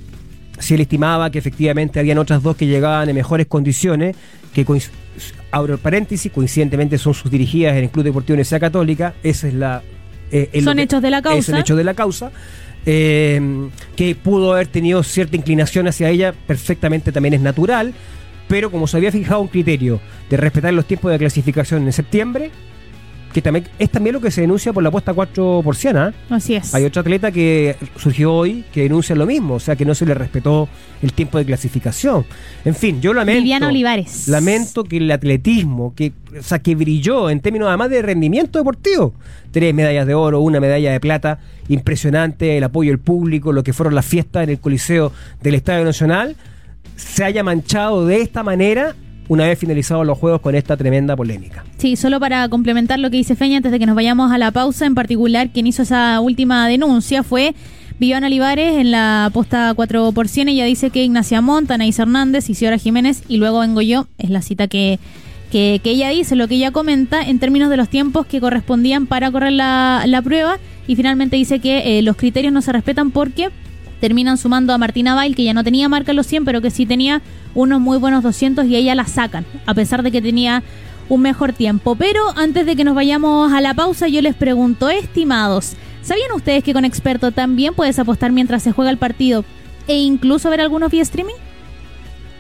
si 0.60 0.74
él 0.74 0.80
estimaba 0.80 1.30
que 1.30 1.38
efectivamente 1.38 1.98
habían 1.98 2.18
otras 2.18 2.42
dos 2.42 2.56
que 2.56 2.66
llegaban 2.66 3.08
en 3.08 3.14
mejores 3.14 3.46
condiciones, 3.46 4.14
que 4.54 4.66
abro 5.50 5.74
el 5.74 5.80
paréntesis, 5.80 6.30
coincidentemente 6.30 6.98
son 6.98 7.14
sus 7.14 7.30
dirigidas 7.30 7.76
en 7.76 7.84
el 7.84 7.90
Club 7.90 8.04
Deportivo 8.04 8.34
Universidad 8.34 8.60
Católica, 8.60 9.14
esa 9.22 9.48
es 9.48 9.54
la... 9.54 9.82
Eh, 10.30 10.60
son 10.62 10.78
hechos 10.78 11.02
de 11.02 11.10
la 11.10 11.22
causa. 11.22 11.50
Son 11.50 11.60
hechos 11.60 11.76
de 11.76 11.84
la 11.84 11.94
causa. 11.94 12.30
Eh, 12.86 13.68
que 13.94 14.14
pudo 14.14 14.54
haber 14.54 14.66
tenido 14.68 15.02
cierta 15.02 15.36
inclinación 15.36 15.86
hacia 15.88 16.08
ella, 16.08 16.34
perfectamente 16.46 17.12
también 17.12 17.34
es 17.34 17.40
natural, 17.40 17.92
pero 18.48 18.70
como 18.70 18.86
se 18.86 18.96
había 18.96 19.12
fijado 19.12 19.40
un 19.40 19.48
criterio 19.48 20.00
de 20.28 20.36
respetar 20.36 20.72
los 20.72 20.86
tiempos 20.86 21.12
de 21.12 21.18
clasificación 21.18 21.84
en 21.84 21.92
septiembre, 21.92 22.50
que 23.32 23.42
también 23.42 23.66
es 23.78 23.90
también 23.90 24.14
lo 24.14 24.20
que 24.20 24.30
se 24.30 24.40
denuncia 24.40 24.72
por 24.72 24.82
la 24.82 24.88
apuesta 24.88 25.14
4 25.14 25.60
por 25.62 25.76
Siena. 25.76 26.12
Así 26.28 26.54
es. 26.54 26.74
Hay 26.74 26.84
otra 26.84 27.02
atleta 27.02 27.30
que 27.30 27.76
surgió 27.96 28.32
hoy 28.32 28.64
que 28.72 28.82
denuncia 28.82 29.14
lo 29.14 29.26
mismo, 29.26 29.54
o 29.54 29.60
sea 29.60 29.76
que 29.76 29.84
no 29.84 29.94
se 29.94 30.06
le 30.06 30.14
respetó 30.14 30.68
el 31.02 31.12
tiempo 31.12 31.38
de 31.38 31.44
clasificación. 31.44 32.24
En 32.64 32.74
fin, 32.74 33.00
yo 33.00 33.14
lamento. 33.14 33.40
Viviana 33.40 33.68
Olivares. 33.68 34.28
Lamento 34.28 34.84
que 34.84 34.96
el 34.98 35.10
atletismo, 35.10 35.94
que, 35.94 36.12
o 36.38 36.42
sea, 36.42 36.58
que 36.58 36.74
brilló 36.74 37.30
en 37.30 37.40
términos 37.40 37.68
además 37.68 37.90
de 37.90 38.02
rendimiento 38.02 38.58
deportivo. 38.58 39.14
Tres 39.50 39.74
medallas 39.74 40.06
de 40.06 40.14
oro, 40.14 40.40
una 40.40 40.60
medalla 40.60 40.92
de 40.92 41.00
plata, 41.00 41.38
impresionante, 41.68 42.56
el 42.56 42.64
apoyo 42.64 42.90
del 42.90 43.00
público, 43.00 43.52
lo 43.52 43.62
que 43.62 43.72
fueron 43.72 43.94
las 43.94 44.06
fiestas 44.06 44.44
en 44.44 44.50
el 44.50 44.60
Coliseo 44.60 45.12
del 45.42 45.54
Estadio 45.54 45.84
Nacional, 45.84 46.36
se 46.96 47.24
haya 47.24 47.42
manchado 47.42 48.06
de 48.06 48.20
esta 48.20 48.42
manera 48.42 48.94
una 49.30 49.46
vez 49.46 49.60
finalizados 49.60 50.04
los 50.04 50.18
juegos 50.18 50.40
con 50.40 50.56
esta 50.56 50.76
tremenda 50.76 51.14
polémica. 51.14 51.64
Sí, 51.78 51.94
solo 51.94 52.18
para 52.18 52.48
complementar 52.48 52.98
lo 52.98 53.10
que 53.12 53.16
dice 53.16 53.36
Feña 53.36 53.58
antes 53.58 53.70
de 53.70 53.78
que 53.78 53.86
nos 53.86 53.94
vayamos 53.94 54.32
a 54.32 54.38
la 54.38 54.50
pausa, 54.50 54.86
en 54.86 54.96
particular 54.96 55.50
quien 55.50 55.68
hizo 55.68 55.82
esa 55.82 56.18
última 56.18 56.66
denuncia 56.66 57.22
fue 57.22 57.54
Viviana 58.00 58.26
Olivares 58.26 58.76
en 58.78 58.90
la 58.90 59.30
posta 59.32 59.72
4 59.76 60.10
por 60.10 60.26
100. 60.26 60.48
Ella 60.48 60.64
dice 60.64 60.90
que 60.90 61.04
Ignacia 61.04 61.40
Monta, 61.42 61.74
Anaís 61.74 62.00
Hernández, 62.00 62.50
Isidora 62.50 62.76
Jiménez 62.76 63.22
y 63.28 63.36
luego 63.36 63.60
vengo 63.60 63.80
yo. 63.82 64.08
Es 64.18 64.30
la 64.30 64.42
cita 64.42 64.66
que, 64.66 64.98
que, 65.52 65.80
ella 65.84 66.08
dice, 66.08 66.34
lo 66.34 66.48
que 66.48 66.56
ella 66.56 66.72
comenta 66.72 67.22
en 67.22 67.38
términos 67.38 67.70
de 67.70 67.76
los 67.76 67.88
tiempos 67.88 68.26
que 68.26 68.40
correspondían 68.40 69.06
para 69.06 69.30
correr 69.30 69.52
la, 69.52 70.02
la 70.06 70.22
prueba. 70.22 70.58
Y 70.88 70.96
finalmente 70.96 71.36
dice 71.36 71.60
que 71.60 71.98
eh, 71.98 72.02
los 72.02 72.16
criterios 72.16 72.52
no 72.52 72.62
se 72.62 72.72
respetan 72.72 73.12
porque 73.12 73.50
terminan 74.00 74.38
sumando 74.38 74.72
a 74.72 74.78
Martina 74.78 75.14
Bail, 75.14 75.36
que 75.36 75.44
ya 75.44 75.54
no 75.54 75.62
tenía 75.62 75.88
marca 75.88 76.12
los 76.12 76.26
100, 76.26 76.44
pero 76.44 76.60
que 76.60 76.70
sí 76.70 76.86
tenía 76.86 77.22
unos 77.54 77.80
muy 77.80 77.98
buenos 77.98 78.22
200 78.22 78.66
y 78.66 78.76
ella 78.76 78.94
la 78.94 79.06
sacan, 79.06 79.44
a 79.66 79.74
pesar 79.74 80.02
de 80.02 80.10
que 80.10 80.22
tenía 80.22 80.62
un 81.08 81.22
mejor 81.22 81.52
tiempo. 81.52 81.94
Pero 81.96 82.22
antes 82.36 82.66
de 82.66 82.76
que 82.76 82.84
nos 82.84 82.94
vayamos 82.94 83.52
a 83.52 83.60
la 83.60 83.74
pausa, 83.74 84.08
yo 84.08 84.22
les 84.22 84.34
pregunto, 84.34 84.88
estimados, 84.88 85.74
¿sabían 86.02 86.32
ustedes 86.32 86.64
que 86.64 86.72
con 86.72 86.84
Experto 86.84 87.32
también 87.32 87.74
puedes 87.74 87.98
apostar 87.98 88.32
mientras 88.32 88.62
se 88.62 88.72
juega 88.72 88.90
el 88.90 88.98
partido 88.98 89.44
e 89.86 89.98
incluso 89.98 90.48
ver 90.50 90.60
algunos 90.60 90.90
vía 90.90 91.02
streaming? 91.02 91.34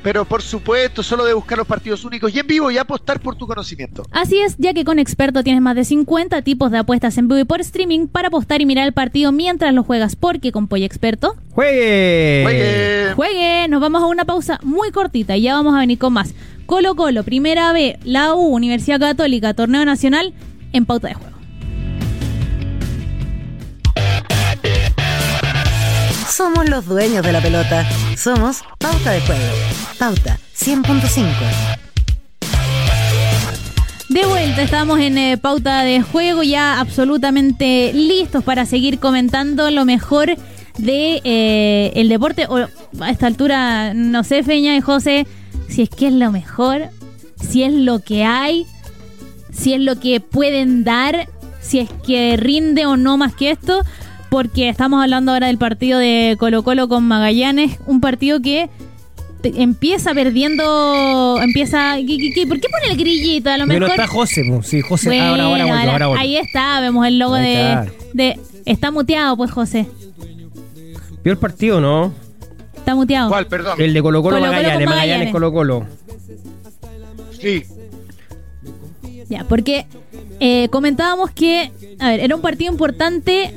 Pero 0.02 0.24
por 0.24 0.42
supuesto, 0.42 1.02
solo 1.02 1.24
de 1.24 1.34
buscar 1.34 1.58
los 1.58 1.66
partidos 1.66 2.04
únicos 2.04 2.34
y 2.34 2.38
en 2.38 2.46
vivo 2.46 2.70
y 2.70 2.78
apostar 2.78 3.20
por 3.20 3.36
tu 3.36 3.46
conocimiento. 3.46 4.04
Así 4.10 4.38
es, 4.40 4.56
ya 4.58 4.72
que 4.74 4.84
con 4.84 4.98
Experto 4.98 5.42
tienes 5.42 5.62
más 5.62 5.76
de 5.76 5.84
50 5.84 6.42
tipos 6.42 6.70
de 6.70 6.78
apuestas 6.78 7.18
en 7.18 7.28
vivo 7.28 7.38
y 7.38 7.44
por 7.44 7.60
streaming 7.60 8.06
para 8.06 8.28
apostar 8.28 8.60
y 8.60 8.66
mirar 8.66 8.86
el 8.86 8.92
partido 8.92 9.32
mientras 9.32 9.74
lo 9.74 9.82
juegas, 9.82 10.16
porque 10.16 10.52
con 10.52 10.68
Pollo 10.68 10.84
Experto. 10.84 11.36
¡Juegue! 11.50 12.42
¡Juegue! 12.44 13.12
¡Juegue! 13.14 13.68
Nos 13.68 13.80
vamos 13.80 14.02
a 14.02 14.06
una 14.06 14.24
pausa 14.24 14.58
muy 14.62 14.90
cortita 14.90 15.36
y 15.36 15.42
ya 15.42 15.54
vamos 15.54 15.74
a 15.74 15.80
venir 15.80 15.98
con 15.98 16.12
más. 16.12 16.34
Colo 16.66 16.94
Colo, 16.94 17.24
Primera 17.24 17.72
B, 17.72 17.98
la 18.04 18.34
U, 18.34 18.54
Universidad 18.54 19.00
Católica, 19.00 19.54
Torneo 19.54 19.84
Nacional, 19.84 20.32
en 20.72 20.86
pauta 20.86 21.08
de 21.08 21.14
juego. 21.14 21.39
Somos 26.40 26.70
los 26.70 26.86
dueños 26.86 27.22
de 27.22 27.32
la 27.32 27.42
pelota. 27.42 27.86
Somos 28.16 28.62
Pauta 28.78 29.10
de 29.10 29.20
Juego. 29.20 29.42
Pauta 29.98 30.38
100.5. 30.56 31.26
De 34.08 34.24
vuelta, 34.24 34.62
estamos 34.62 35.00
en 35.00 35.18
eh, 35.18 35.36
pauta 35.36 35.82
de 35.82 36.00
juego, 36.00 36.42
ya 36.42 36.80
absolutamente 36.80 37.92
listos 37.92 38.42
para 38.42 38.64
seguir 38.64 38.98
comentando 38.98 39.70
lo 39.70 39.84
mejor 39.84 40.34
de 40.78 41.20
eh, 41.24 41.92
el 41.94 42.08
deporte. 42.08 42.46
O, 42.48 42.56
a 42.56 43.10
esta 43.10 43.26
altura, 43.26 43.92
no 43.92 44.24
sé, 44.24 44.42
Feña 44.42 44.74
y 44.74 44.80
José, 44.80 45.26
si 45.68 45.82
es 45.82 45.90
que 45.90 46.06
es 46.06 46.14
lo 46.14 46.32
mejor, 46.32 46.88
si 47.38 47.64
es 47.64 47.72
lo 47.74 47.98
que 47.98 48.24
hay, 48.24 48.64
si 49.52 49.74
es 49.74 49.80
lo 49.82 50.00
que 50.00 50.20
pueden 50.20 50.84
dar, 50.84 51.28
si 51.60 51.80
es 51.80 51.90
que 52.06 52.38
rinde 52.38 52.86
o 52.86 52.96
no 52.96 53.18
más 53.18 53.34
que 53.34 53.50
esto 53.50 53.82
porque 54.30 54.68
estamos 54.68 55.02
hablando 55.02 55.32
ahora 55.32 55.48
del 55.48 55.58
partido 55.58 55.98
de 55.98 56.36
Colo 56.38 56.62
Colo 56.62 56.88
con 56.88 57.04
Magallanes, 57.04 57.78
un 57.86 58.00
partido 58.00 58.40
que 58.40 58.70
empieza 59.42 60.14
perdiendo, 60.14 61.38
empieza... 61.42 61.96
¿Por 61.96 62.60
qué 62.60 62.68
pone 62.68 62.90
el 62.90 62.96
grillito? 62.96 63.50
A 63.50 63.58
lo 63.58 63.66
mejor... 63.66 63.82
Pero 63.82 63.92
está 63.92 64.06
José, 64.06 64.44
sí, 64.62 64.80
José, 64.82 65.20
ahora, 65.20 65.44
ahora, 65.44 66.04
ahora, 66.04 66.20
Ahí 66.20 66.36
está, 66.36 66.80
vemos 66.80 67.06
el 67.06 67.18
logo 67.18 67.34
de, 67.34 67.90
de... 68.12 68.38
Está 68.66 68.90
muteado, 68.90 69.36
pues, 69.36 69.50
José. 69.50 69.86
¿Vio 71.24 71.32
el 71.32 71.38
partido, 71.38 71.80
no? 71.80 72.12
Está 72.76 72.94
muteado. 72.94 73.30
¿Cuál, 73.30 73.46
perdón? 73.46 73.80
El 73.80 73.92
de 73.92 74.02
Colo 74.02 74.22
Colo, 74.22 74.40
Magallanes, 74.40 74.88
Magallanes, 74.88 75.32
Colo 75.32 75.52
Colo. 75.52 75.86
Sí. 77.40 77.64
Ya, 79.28 79.44
porque 79.44 79.86
eh, 80.38 80.68
comentábamos 80.70 81.30
que, 81.30 81.72
a 81.98 82.10
ver, 82.10 82.20
era 82.20 82.36
un 82.36 82.42
partido 82.42 82.70
importante 82.70 83.54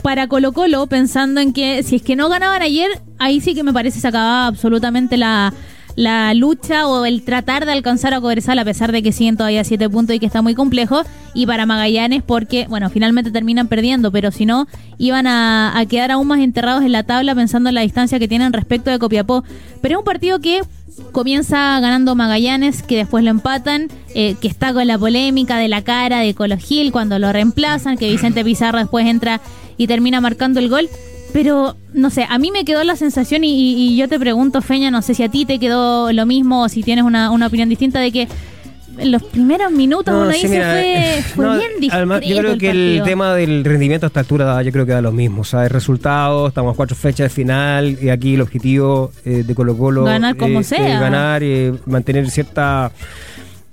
para 0.00 0.28
Colo 0.28 0.52
Colo, 0.52 0.86
pensando 0.86 1.40
en 1.40 1.52
que 1.52 1.82
si 1.82 1.96
es 1.96 2.02
que 2.02 2.16
no 2.16 2.28
ganaban 2.28 2.62
ayer, 2.62 2.90
ahí 3.18 3.40
sí 3.40 3.54
que 3.54 3.62
me 3.62 3.72
parece 3.72 4.00
se 4.00 4.08
acababa 4.08 4.46
absolutamente 4.46 5.16
la, 5.16 5.52
la 5.96 6.32
lucha 6.34 6.86
o 6.86 7.04
el 7.04 7.22
tratar 7.22 7.66
de 7.66 7.72
alcanzar 7.72 8.14
a 8.14 8.20
Cobresal 8.20 8.58
a 8.58 8.64
pesar 8.64 8.92
de 8.92 9.02
que 9.02 9.12
siguen 9.12 9.36
todavía 9.36 9.64
siete 9.64 9.88
puntos 9.88 10.16
y 10.16 10.18
que 10.18 10.26
está 10.26 10.42
muy 10.42 10.54
complejo. 10.54 11.02
Y 11.34 11.46
para 11.46 11.66
Magallanes 11.66 12.22
porque, 12.22 12.66
bueno, 12.68 12.90
finalmente 12.90 13.30
terminan 13.30 13.68
perdiendo, 13.68 14.10
pero 14.10 14.30
si 14.30 14.46
no, 14.46 14.66
iban 14.98 15.26
a, 15.26 15.78
a 15.78 15.86
quedar 15.86 16.10
aún 16.10 16.26
más 16.26 16.40
enterrados 16.40 16.84
en 16.84 16.92
la 16.92 17.02
tabla 17.02 17.34
pensando 17.34 17.68
en 17.68 17.74
la 17.74 17.82
distancia 17.82 18.18
que 18.18 18.28
tienen 18.28 18.52
respecto 18.52 18.90
de 18.90 18.98
Copiapó. 18.98 19.44
Pero 19.80 19.94
es 19.94 19.98
un 19.98 20.04
partido 20.04 20.40
que 20.40 20.62
comienza 21.12 21.78
ganando 21.80 22.14
Magallanes, 22.14 22.82
que 22.82 22.96
después 22.96 23.24
lo 23.24 23.30
empatan, 23.30 23.88
eh, 24.14 24.36
que 24.40 24.48
está 24.48 24.72
con 24.72 24.86
la 24.86 24.98
polémica 24.98 25.58
de 25.58 25.68
la 25.68 25.82
cara 25.82 26.20
de 26.20 26.34
Colo 26.34 26.56
Gil 26.58 26.92
cuando 26.92 27.18
lo 27.18 27.32
reemplazan, 27.32 27.96
que 27.96 28.10
Vicente 28.10 28.44
Pizarro 28.44 28.78
después 28.78 29.06
entra 29.06 29.40
y 29.80 29.86
termina 29.86 30.20
marcando 30.20 30.60
el 30.60 30.68
gol. 30.68 30.90
Pero, 31.32 31.74
no 31.94 32.10
sé, 32.10 32.26
a 32.28 32.38
mí 32.38 32.50
me 32.50 32.66
quedó 32.66 32.84
la 32.84 32.96
sensación 32.96 33.44
y, 33.44 33.96
yo 33.96 34.08
te 34.08 34.18
pregunto, 34.18 34.60
Feña, 34.60 34.90
no 34.90 35.00
sé 35.00 35.14
si 35.14 35.22
a 35.22 35.30
ti 35.30 35.46
te 35.46 35.58
quedó 35.58 36.12
lo 36.12 36.26
mismo 36.26 36.64
o 36.64 36.68
si 36.68 36.82
tienes 36.82 37.04
una, 37.04 37.30
una 37.30 37.46
opinión 37.46 37.68
distinta 37.70 37.98
de 37.98 38.12
que 38.12 38.28
en 38.98 39.12
los 39.12 39.22
primeros 39.22 39.72
minutos 39.72 40.12
uno 40.14 40.28
dice 40.28 40.48
fue, 40.48 41.22
fue 41.34 41.58
bien 41.58 41.70
discreto 41.80 42.20
Yo 42.20 42.36
creo 42.36 42.58
que 42.58 42.70
el 42.70 43.02
tema 43.04 43.34
del 43.34 43.64
rendimiento 43.64 44.04
a 44.04 44.08
esta 44.08 44.20
altura 44.20 44.62
yo 44.62 44.72
creo 44.72 44.84
que 44.84 44.92
da 44.92 45.00
lo 45.00 45.12
mismo. 45.12 45.42
O 45.42 45.44
sea, 45.44 45.64
el 45.64 45.70
resultado, 45.70 46.48
estamos 46.48 46.74
a 46.74 46.76
cuatro 46.76 46.96
fechas 46.96 47.24
de 47.24 47.30
final 47.30 47.96
y 48.02 48.10
aquí 48.10 48.34
el 48.34 48.42
objetivo 48.42 49.12
eh, 49.24 49.44
de 49.46 49.54
Colo 49.54 49.78
Colo 49.78 50.04
ganar 50.04 50.36
como 50.36 50.60
eh, 50.60 50.64
sea. 50.64 51.00
ganar 51.00 51.42
y 51.42 51.72
mantener 51.86 52.28
cierta 52.30 52.90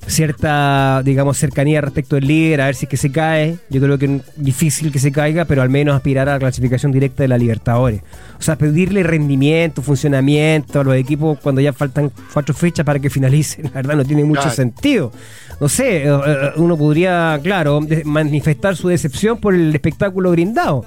cierta, 0.08 1.02
digamos, 1.04 1.38
cercanía 1.38 1.82
respecto 1.82 2.16
del 2.16 2.28
líder, 2.28 2.62
a 2.62 2.66
ver 2.66 2.76
si 2.76 2.86
es 2.86 2.90
que 2.90 2.98
se 2.98 3.12
cae. 3.12 3.58
Yo 3.70 3.82
creo 3.82 3.98
que 3.98 4.06
es 4.06 4.22
difícil 4.36 4.92
que 4.92 5.00
se 5.00 5.12
caiga, 5.12 5.46
pero 5.46 5.62
al 5.62 5.70
menos 5.70 5.96
aspirar 5.96 6.30
a 6.30 6.34
la 6.34 6.40
clasificación 6.40 6.92
directa 6.92 7.24
de 7.24 7.28
la 7.28 7.38
Libertadores. 7.38 8.02
O 8.40 8.42
sea, 8.42 8.56
pedirle 8.58 9.04
rendimiento, 9.04 9.82
funcionamiento 9.82 10.80
a 10.80 10.84
los 10.84 10.96
equipos 10.96 11.38
cuando 11.40 11.62
ya 11.62 11.74
faltan 11.74 12.12
cuatro 12.34 12.56
fechas 12.56 12.86
para 12.86 13.00
que 13.00 13.10
finalicen, 13.10 13.66
la 13.66 13.72
verdad 13.72 13.96
no 13.96 14.06
tiene 14.06 14.24
mucho 14.24 14.50
sentido. 14.50 15.12
No 15.60 15.68
sé, 15.70 16.04
eh, 16.04 16.10
eh, 16.10 16.52
uno 16.58 16.78
podría, 16.78 17.40
claro, 17.42 17.82
manifestar 18.06 18.76
su 18.76 18.90
decepción 18.90 19.40
por 19.40 19.54
el 19.54 19.74
espectáculo 19.74 20.32
brindado. 20.32 20.86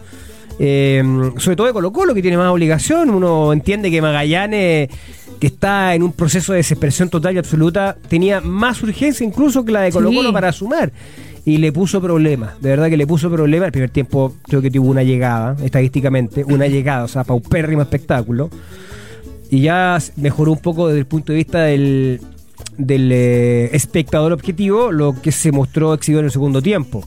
Eh, 0.63 1.03
sobre 1.39 1.57
todo 1.57 1.67
de 1.69 1.73
Colo 1.73 1.91
Colo, 1.91 2.15
que 2.15 2.21
tiene 2.21 2.37
más 2.37 2.49
obligación. 2.49 3.09
Uno 3.09 3.51
entiende 3.53 3.91
que 3.91 4.03
Magallanes, 4.03 4.91
que 5.41 5.47
está 5.47 5.95
en 5.95 6.03
un 6.03 6.13
proceso 6.13 6.53
de 6.53 6.59
desesperación 6.59 7.09
total 7.09 7.35
y 7.35 7.39
absoluta, 7.39 7.97
tenía 8.09 8.41
más 8.43 8.83
urgencia 8.83 9.27
incluso 9.27 9.65
que 9.65 9.73
la 9.73 9.81
de 9.81 9.91
Colo 9.91 10.13
Colo 10.13 10.33
para 10.33 10.53
sumar. 10.53 10.93
Y 11.47 11.57
le 11.57 11.73
puso 11.73 12.03
problemas, 12.03 12.61
de 12.61 12.69
verdad 12.69 12.91
que 12.91 12.99
le 12.99 13.07
puso 13.07 13.31
problemas. 13.31 13.69
El 13.69 13.73
primer 13.73 13.91
tiempo 13.91 14.35
creo 14.43 14.61
que 14.61 14.71
tuvo 14.71 14.91
una 14.91 15.03
llegada, 15.03 15.57
estadísticamente, 15.65 16.45
una 16.45 16.67
llegada, 16.69 17.05
o 17.05 17.09
sea, 17.09 17.25
paupérrimo 17.25 17.81
espectáculo. 17.81 18.51
Y 19.51 19.63
ya 19.63 19.99
mejoró 20.17 20.53
un 20.53 20.59
poco 20.59 20.89
desde 20.89 21.01
el 21.01 21.07
punto 21.07 21.33
de 21.33 21.39
vista 21.39 21.63
del, 21.63 22.21
del 22.77 23.11
eh, 23.11 23.75
espectador 23.75 24.33
objetivo, 24.33 24.93
lo 24.93 25.21
que 25.21 25.33
se 25.33 25.51
mostró 25.51 25.95
exhibido 25.95 26.21
en 26.21 26.27
el 26.27 26.33
segundo 26.33 26.61
tiempo. 26.61 27.03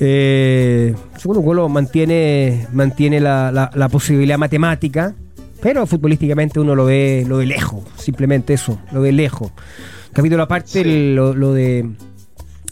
Eh, 0.00 0.94
segundo 1.18 1.42
Colo 1.42 1.68
mantiene, 1.68 2.66
mantiene 2.72 3.20
la, 3.20 3.70
la, 3.72 3.88
posibilidad 3.88 4.38
matemática, 4.38 5.14
pero 5.62 5.86
futbolísticamente 5.86 6.58
uno 6.58 6.74
lo 6.74 6.84
ve, 6.84 7.24
lo 7.26 7.38
ve 7.38 7.46
lejos, 7.46 7.84
simplemente 7.96 8.52
eso, 8.52 8.80
lo 8.90 9.00
ve 9.00 9.12
lejos. 9.12 9.52
Capítulo 10.12 10.42
aparte, 10.42 10.84
lo, 10.84 11.32
de 11.54 11.88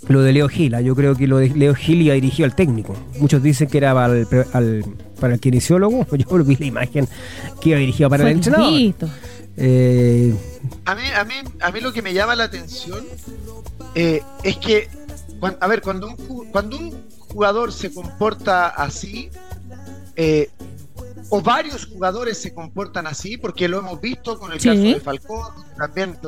lo 0.08 0.22
de 0.22 0.32
Leo 0.32 0.48
Gil, 0.48 0.74
¿ah? 0.74 0.80
yo 0.80 0.96
creo 0.96 1.14
que 1.14 1.28
lo 1.28 1.38
de 1.38 1.50
Leo 1.50 1.74
Gil 1.74 2.02
iba 2.02 2.14
dirigido 2.14 2.46
al 2.46 2.56
técnico. 2.56 2.96
Muchos 3.20 3.44
dicen 3.44 3.68
que 3.68 3.78
era 3.78 3.94
para 3.94 4.18
el, 4.18 4.84
para 5.20 5.34
el 5.34 5.40
kinesiólogo, 5.40 6.04
yo 6.16 6.44
vi 6.44 6.56
la 6.56 6.66
imagen 6.66 7.08
que 7.60 7.70
iba 7.70 7.78
dirigido 7.78 8.10
para 8.10 8.24
el 8.24 8.36
entrenador. 8.36 8.94
Eh, 9.56 10.34
a, 10.84 10.94
mí, 10.96 11.02
a, 11.14 11.24
mí, 11.24 11.34
a 11.60 11.70
mí 11.70 11.80
lo 11.80 11.92
que 11.92 12.02
me 12.02 12.12
llama 12.12 12.34
la 12.34 12.44
atención 12.44 13.04
eh, 13.94 14.20
es 14.42 14.56
que, 14.56 14.88
a 15.60 15.66
ver, 15.68 15.80
cuando 15.80 16.08
un, 16.08 16.46
cuando 16.50 16.76
un 16.76 16.92
jugador 17.18 17.72
se 17.72 17.92
comporta 17.92 18.66
así, 18.68 19.30
eh, 20.16 20.50
o 21.30 21.40
varios 21.40 21.86
jugadores 21.86 22.38
se 22.38 22.52
comportan 22.52 23.06
así, 23.06 23.36
porque 23.36 23.68
lo 23.68 23.78
hemos 23.78 24.00
visto 24.00 24.38
con 24.38 24.52
el 24.52 24.58
caso 24.58 24.80
de 24.80 25.00
Falcón, 25.00 25.52
también. 25.76 26.18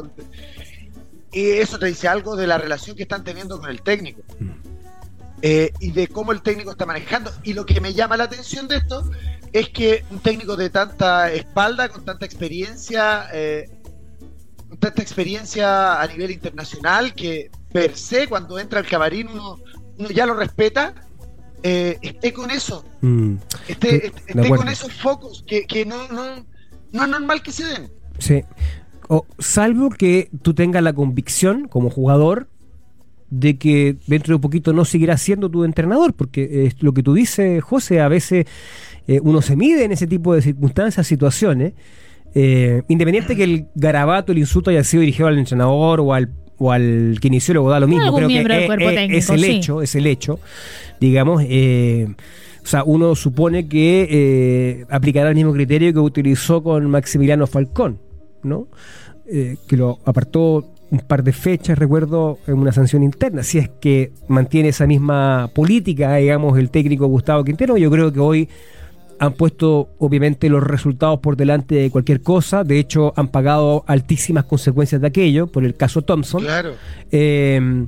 Y 1.32 1.50
eso 1.50 1.78
te 1.78 1.86
dice 1.86 2.08
algo 2.08 2.36
de 2.36 2.46
la 2.46 2.58
relación 2.58 2.96
que 2.96 3.02
están 3.02 3.24
teniendo 3.24 3.58
con 3.58 3.68
el 3.68 3.82
técnico. 3.82 4.22
Mm. 4.38 4.50
Eh, 5.44 5.72
y 5.80 5.90
de 5.90 6.06
cómo 6.06 6.30
el 6.30 6.40
técnico 6.40 6.70
está 6.70 6.86
manejando. 6.86 7.32
Y 7.42 7.52
lo 7.52 7.66
que 7.66 7.80
me 7.80 7.94
llama 7.94 8.16
la 8.16 8.24
atención 8.24 8.68
de 8.68 8.76
esto 8.76 9.10
es 9.52 9.70
que 9.70 10.04
un 10.10 10.20
técnico 10.20 10.56
de 10.56 10.70
tanta 10.70 11.32
espalda, 11.32 11.88
con 11.88 12.04
tanta 12.04 12.24
experiencia, 12.24 13.26
eh, 13.32 13.68
con 14.68 14.78
tanta 14.78 15.02
experiencia 15.02 16.00
a 16.00 16.06
nivel 16.06 16.30
internacional, 16.30 17.12
que 17.14 17.50
per 17.72 17.96
se 17.96 18.28
cuando 18.28 18.58
entra 18.58 18.78
al 18.78 18.86
camarín 18.86 19.28
uno 19.28 19.58
ya 20.10 20.26
lo 20.26 20.34
respeta, 20.34 20.94
eh, 21.62 21.98
esté 22.02 22.32
con 22.32 22.50
eso. 22.50 22.84
Mm. 23.00 23.34
Esté, 23.68 24.12
con 24.48 24.68
esos 24.68 24.92
focos 24.92 25.44
que, 25.46 25.84
no, 25.86 26.08
no, 26.08 26.44
no 26.92 27.04
es 27.04 27.08
normal 27.08 27.42
que 27.42 27.52
se 27.52 27.64
den. 27.64 27.90
Sí. 28.18 28.42
O, 29.08 29.26
salvo 29.38 29.90
que 29.90 30.30
tú 30.42 30.54
tengas 30.54 30.82
la 30.82 30.92
convicción 30.92 31.68
como 31.68 31.90
jugador 31.90 32.48
de 33.30 33.56
que 33.56 33.96
dentro 34.06 34.34
de 34.34 34.40
poquito 34.40 34.72
no 34.72 34.84
seguirás 34.84 35.22
siendo 35.22 35.48
tu 35.48 35.64
entrenador, 35.64 36.12
porque 36.12 36.66
es 36.66 36.82
lo 36.82 36.92
que 36.92 37.02
tú 37.02 37.14
dices, 37.14 37.62
José, 37.64 38.00
a 38.00 38.08
veces 38.08 38.46
eh, 39.06 39.20
uno 39.22 39.40
se 39.40 39.56
mide 39.56 39.84
en 39.84 39.92
ese 39.92 40.06
tipo 40.06 40.34
de 40.34 40.42
circunstancias, 40.42 41.06
situaciones, 41.06 41.72
eh, 42.34 42.82
independiente 42.88 43.34
que 43.36 43.44
el 43.44 43.66
garabato, 43.74 44.32
el 44.32 44.38
insulto 44.38 44.70
haya 44.70 44.84
sido 44.84 45.00
dirigido 45.00 45.28
al 45.28 45.38
entrenador 45.38 46.00
o 46.00 46.12
al 46.12 46.30
o 46.62 46.72
al 46.72 47.18
kinesiólogo 47.20 47.70
da 47.70 47.80
lo 47.80 47.88
mismo. 47.88 48.14
Creo 48.14 48.28
que 48.28 49.16
es, 49.16 49.30
el 49.30 49.44
hecho, 49.44 49.82
es 49.82 49.94
el 49.94 50.06
hecho, 50.06 50.38
digamos. 51.00 51.42
Eh, 51.46 52.06
o 52.62 52.66
sea, 52.66 52.84
uno 52.84 53.14
supone 53.16 53.66
que 53.66 54.06
eh, 54.08 54.84
aplicará 54.88 55.30
el 55.30 55.34
mismo 55.34 55.52
criterio 55.52 55.92
que 55.92 55.98
utilizó 55.98 56.62
con 56.62 56.88
Maximiliano 56.88 57.46
Falcón, 57.46 57.98
¿no? 58.44 58.68
Eh, 59.26 59.56
que 59.66 59.76
lo 59.76 59.98
apartó 60.04 60.72
un 60.90 61.00
par 61.00 61.24
de 61.24 61.32
fechas, 61.32 61.78
recuerdo, 61.78 62.38
en 62.46 62.58
una 62.58 62.70
sanción 62.70 63.02
interna. 63.02 63.42
Si 63.42 63.58
es 63.58 63.68
que 63.80 64.12
mantiene 64.28 64.68
esa 64.68 64.86
misma 64.86 65.50
política, 65.54 66.16
digamos, 66.16 66.58
el 66.58 66.70
técnico 66.70 67.06
Gustavo 67.06 67.42
Quintero, 67.42 67.76
yo 67.76 67.90
creo 67.90 68.12
que 68.12 68.20
hoy 68.20 68.48
han 69.22 69.34
puesto 69.34 69.90
obviamente 70.00 70.48
los 70.48 70.64
resultados 70.64 71.20
por 71.20 71.36
delante 71.36 71.76
de 71.76 71.90
cualquier 71.92 72.22
cosa, 72.22 72.64
de 72.64 72.80
hecho 72.80 73.12
han 73.14 73.28
pagado 73.28 73.84
altísimas 73.86 74.46
consecuencias 74.46 75.00
de 75.00 75.06
aquello, 75.06 75.46
por 75.46 75.64
el 75.64 75.76
caso 75.76 76.02
Thompson. 76.02 76.42
Claro. 76.42 76.72
Eh, 77.12 77.86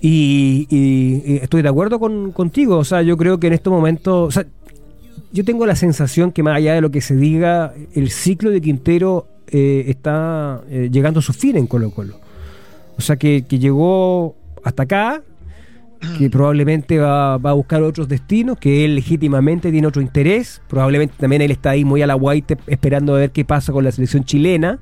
y, 0.00 1.38
estoy 1.42 1.62
de 1.62 1.68
acuerdo 1.68 1.98
con, 1.98 2.30
contigo, 2.30 2.78
o 2.78 2.84
sea, 2.84 3.02
yo 3.02 3.16
creo 3.16 3.40
que 3.40 3.48
en 3.48 3.54
estos 3.54 3.72
momentos, 3.72 4.28
o 4.28 4.30
sea, 4.30 4.46
yo 5.32 5.44
tengo 5.44 5.66
la 5.66 5.74
sensación 5.74 6.30
que 6.30 6.44
más 6.44 6.56
allá 6.56 6.74
de 6.74 6.80
lo 6.80 6.92
que 6.92 7.00
se 7.00 7.16
diga, 7.16 7.74
el 7.96 8.12
ciclo 8.12 8.50
de 8.50 8.60
Quintero 8.60 9.26
eh, 9.48 9.86
está 9.88 10.60
eh, 10.70 10.88
llegando 10.92 11.18
a 11.18 11.22
su 11.24 11.32
fin 11.32 11.56
en 11.56 11.66
Colo 11.66 11.90
Colo. 11.90 12.14
O 12.96 13.00
sea, 13.00 13.16
que, 13.16 13.44
que 13.44 13.58
llegó 13.58 14.36
hasta 14.62 14.84
acá, 14.84 15.22
que 16.18 16.30
probablemente 16.30 16.98
va, 16.98 17.34
a 17.34 17.52
buscar 17.52 17.82
otros 17.82 18.08
destinos, 18.08 18.58
que 18.58 18.84
él 18.84 18.94
legítimamente 18.94 19.70
tiene 19.70 19.86
otro 19.86 20.00
interés, 20.00 20.62
probablemente 20.68 21.14
también 21.18 21.42
él 21.42 21.50
está 21.50 21.70
ahí 21.70 21.84
muy 21.84 22.02
a 22.02 22.06
la 22.06 22.18
esperando 22.66 23.14
a 23.14 23.18
ver 23.18 23.30
qué 23.30 23.44
pasa 23.44 23.72
con 23.72 23.84
la 23.84 23.92
selección 23.92 24.24
chilena, 24.24 24.78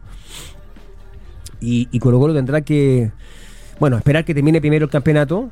y, 1.61 1.89
y 1.91 1.99
Colo 1.99 2.21
Colo 2.21 2.35
tendrá 2.35 2.61
que, 2.61 3.11
bueno, 3.81 3.97
esperar 3.97 4.25
que 4.25 4.33
termine 4.33 4.61
primero 4.61 4.85
el 4.85 4.91
campeonato 4.91 5.51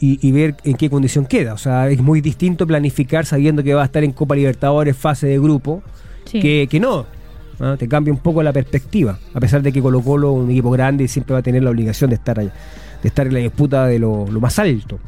y, 0.00 0.30
ver 0.30 0.54
en 0.62 0.76
qué 0.76 0.88
condición 0.88 1.26
queda, 1.26 1.54
o 1.54 1.58
sea, 1.58 1.88
es 1.88 2.00
muy 2.00 2.20
distinto 2.20 2.66
planificar 2.66 3.26
sabiendo 3.26 3.64
que 3.64 3.74
va 3.74 3.82
a 3.82 3.86
estar 3.86 4.04
en 4.04 4.12
Copa 4.12 4.36
Libertadores 4.36 4.96
fase 4.96 5.26
de 5.26 5.40
grupo, 5.40 5.82
que, 6.30 6.68
que 6.70 6.78
no, 6.78 7.06
te 7.76 7.88
cambia 7.88 8.12
un 8.12 8.20
poco 8.20 8.40
la 8.44 8.52
perspectiva, 8.52 9.18
a 9.34 9.40
pesar 9.40 9.62
de 9.62 9.72
que 9.72 9.82
Colo 9.82 10.00
Colo, 10.00 10.30
un 10.30 10.48
equipo 10.48 10.70
grande, 10.70 11.08
siempre 11.08 11.32
va 11.32 11.40
a 11.40 11.42
tener 11.42 11.64
la 11.64 11.70
obligación 11.70 12.10
de 12.10 12.16
estar 12.16 12.38
allá 12.38 12.52
de 13.02 13.08
estar 13.08 13.26
en 13.26 13.34
la 13.34 13.40
disputa 13.40 13.86
de 13.86 13.98
lo, 13.98 14.26
más 14.26 14.58
alto. 14.58 14.98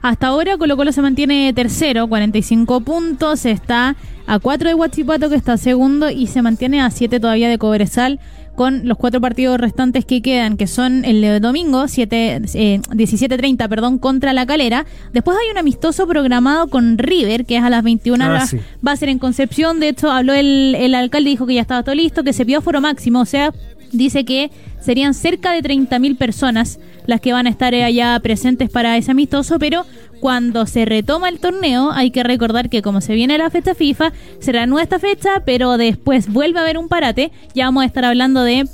Hasta 0.00 0.28
ahora 0.28 0.56
Colo 0.56 0.76
Colo 0.76 0.92
se 0.92 1.02
mantiene 1.02 1.52
tercero, 1.52 2.06
45 2.08 2.80
puntos, 2.80 3.44
está 3.44 3.96
a 4.26 4.38
4 4.38 4.68
de 4.68 4.74
Huachipato 4.74 5.28
que 5.28 5.36
está 5.36 5.56
segundo 5.56 6.10
y 6.10 6.26
se 6.26 6.42
mantiene 6.42 6.80
a 6.80 6.90
7 6.90 7.20
todavía 7.20 7.48
de 7.48 7.58
Cobresal 7.58 8.20
con 8.58 8.88
los 8.88 8.98
cuatro 8.98 9.20
partidos 9.20 9.60
restantes 9.60 10.04
que 10.04 10.20
quedan, 10.20 10.56
que 10.56 10.66
son 10.66 11.04
el 11.04 11.40
domingo, 11.40 11.86
7, 11.86 12.40
17.30, 12.42 13.64
eh, 13.64 13.68
perdón, 13.68 13.98
contra 13.98 14.32
la 14.32 14.46
calera. 14.46 14.84
Después 15.12 15.38
hay 15.40 15.48
un 15.52 15.58
amistoso 15.58 16.08
programado 16.08 16.66
con 16.66 16.98
River, 16.98 17.46
que 17.46 17.58
es 17.58 17.62
a 17.62 17.70
las 17.70 17.84
21 17.84 18.24
ah, 18.24 18.28
horas, 18.28 18.56
va 18.84 18.90
a 18.90 18.96
ser 18.96 19.10
en 19.10 19.20
Concepción. 19.20 19.78
De 19.78 19.90
hecho, 19.90 20.10
habló 20.10 20.32
el, 20.32 20.74
el 20.74 20.96
alcalde, 20.96 21.30
dijo 21.30 21.46
que 21.46 21.54
ya 21.54 21.60
estaba 21.60 21.84
todo 21.84 21.94
listo, 21.94 22.24
que 22.24 22.32
se 22.32 22.44
pidió 22.44 22.60
foro 22.60 22.80
máximo, 22.80 23.20
o 23.20 23.26
sea, 23.26 23.54
dice 23.92 24.24
que 24.24 24.50
serían 24.80 25.14
cerca 25.14 25.52
de 25.52 25.62
30.000 25.62 26.16
personas 26.16 26.78
las 27.06 27.20
que 27.20 27.32
van 27.32 27.46
a 27.46 27.50
estar 27.50 27.74
allá 27.74 28.18
presentes 28.20 28.70
para 28.70 28.96
ese 28.96 29.10
amistoso, 29.10 29.58
pero 29.58 29.86
cuando 30.20 30.66
se 30.66 30.84
retoma 30.84 31.28
el 31.28 31.38
torneo 31.38 31.90
hay 31.92 32.10
que 32.10 32.22
recordar 32.22 32.68
que 32.68 32.82
como 32.82 33.00
se 33.00 33.14
viene 33.14 33.38
la 33.38 33.50
fecha 33.50 33.74
FIFA, 33.74 34.12
será 34.40 34.66
nuestra 34.66 34.98
fecha, 34.98 35.42
pero 35.44 35.78
después 35.78 36.30
vuelve 36.30 36.58
a 36.58 36.62
haber 36.62 36.76
un 36.76 36.88
parate, 36.88 37.32
ya 37.54 37.66
vamos 37.66 37.84
a 37.84 37.86
estar 37.86 38.04
hablando 38.04 38.42
de 38.42 38.68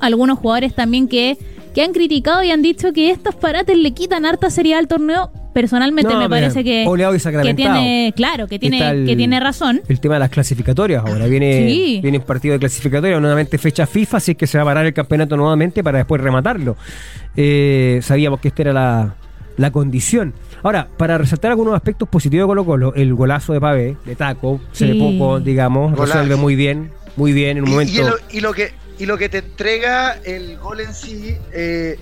algunos 0.00 0.38
jugadores 0.38 0.74
también 0.74 1.08
que, 1.08 1.38
que 1.74 1.82
han 1.82 1.92
criticado 1.92 2.42
y 2.42 2.50
han 2.50 2.62
dicho 2.62 2.92
que 2.92 3.10
estos 3.10 3.34
parates 3.34 3.76
le 3.76 3.92
quitan 3.92 4.26
harta 4.26 4.50
seriedad 4.50 4.80
al 4.80 4.88
torneo. 4.88 5.30
Personalmente 5.58 6.14
me 6.14 6.28
parece 6.28 6.62
que, 6.62 6.86
que 7.42 7.54
tiene, 7.54 8.12
claro, 8.14 8.46
que 8.46 8.60
tiene, 8.60 9.04
que 9.04 9.16
tiene 9.16 9.40
razón. 9.40 9.82
El 9.88 9.98
tema 9.98 10.14
de 10.14 10.20
las 10.20 10.30
clasificatorias 10.30 11.04
ahora. 11.04 11.26
Viene, 11.26 11.98
viene 12.00 12.18
un 12.18 12.24
partido 12.24 12.52
de 12.52 12.60
clasificatoria, 12.60 13.18
nuevamente 13.18 13.58
fecha 13.58 13.84
FIFA, 13.84 14.18
así 14.18 14.30
es 14.30 14.36
que 14.36 14.46
se 14.46 14.56
va 14.56 14.62
a 14.62 14.66
parar 14.66 14.86
el 14.86 14.94
campeonato 14.94 15.36
nuevamente 15.36 15.82
para 15.82 15.98
después 15.98 16.20
rematarlo. 16.20 16.76
Eh, 17.36 17.98
sabíamos 18.04 18.38
que 18.38 18.48
esta 18.48 18.62
era 18.62 18.72
la, 18.72 19.16
la 19.56 19.72
condición. 19.72 20.32
Ahora, 20.62 20.86
para 20.96 21.18
resaltar 21.18 21.50
algunos 21.50 21.74
aspectos 21.74 22.08
positivos 22.08 22.44
de 22.44 22.46
Colo 22.46 22.64
Colo, 22.64 22.94
el 22.94 23.12
golazo 23.14 23.52
de 23.52 23.60
Pavé, 23.60 23.96
de 24.04 24.14
taco, 24.14 24.60
se 24.70 24.86
le 24.86 24.94
poco, 24.94 25.40
digamos, 25.40 25.98
resuelve 25.98 26.36
muy 26.36 26.54
bien, 26.54 26.92
muy 27.16 27.32
bien 27.32 27.58
en 27.58 27.64
un 27.64 27.70
momento. 27.70 27.92
Y, 28.30 28.40
lo, 28.40 28.52
que, 28.52 28.70
y 28.96 29.06
lo 29.06 29.18
que 29.18 29.28
te 29.28 29.38
entrega 29.38 30.18
el 30.24 30.56
gol 30.58 30.78
en 30.78 30.94
sí, 30.94 31.34
eh, 31.52 31.98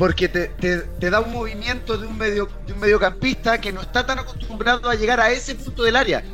porque 0.00 0.28
te, 0.28 1.10
da 1.10 1.20
un 1.20 1.30
movimiento 1.30 1.98
de 1.98 2.06
un, 2.06 2.16
medio, 2.16 2.48
de 2.66 2.72
un 2.72 2.80
mediocampista 2.80 3.60
que 3.60 3.70
no 3.70 3.82
está 3.82 4.06
tan 4.06 4.18
acostumbrado 4.18 4.88
a 4.88 4.94
llegar 4.94 5.20
a 5.20 5.30
ese 5.30 5.54
punto 5.54 5.82
del 5.82 5.94
área. 5.94 6.24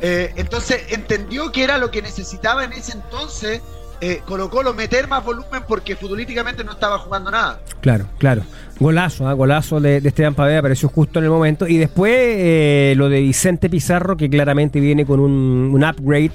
Eh, 0.00 0.32
entonces 0.36 0.84
entendió 0.90 1.50
que 1.50 1.64
era 1.64 1.78
lo 1.78 1.90
que 1.90 2.00
necesitaba 2.00 2.62
en 2.62 2.74
ese 2.74 2.92
entonces 2.92 3.60
eh, 4.00 4.22
Colo 4.24 4.48
Colo 4.48 4.72
meter 4.72 5.08
más 5.08 5.24
volumen 5.24 5.64
porque 5.66 5.96
futbolísticamente 5.96 6.62
no 6.62 6.70
estaba 6.70 7.00
jugando 7.00 7.32
nada. 7.32 7.60
Claro, 7.80 8.06
claro. 8.18 8.42
Golazo, 8.78 9.26
¿ah? 9.26 9.32
golazo 9.32 9.80
de, 9.80 10.00
de 10.00 10.10
Esteban 10.10 10.36
Pavea, 10.36 10.60
apareció 10.60 10.88
justo 10.88 11.18
en 11.18 11.24
el 11.24 11.30
momento. 11.32 11.66
Y 11.66 11.76
después 11.76 12.14
eh, 12.14 12.94
lo 12.96 13.08
de 13.08 13.20
Vicente 13.20 13.68
Pizarro, 13.68 14.16
que 14.16 14.30
claramente 14.30 14.78
viene 14.78 15.04
con 15.04 15.18
un, 15.18 15.84
upgrade. 15.84 16.30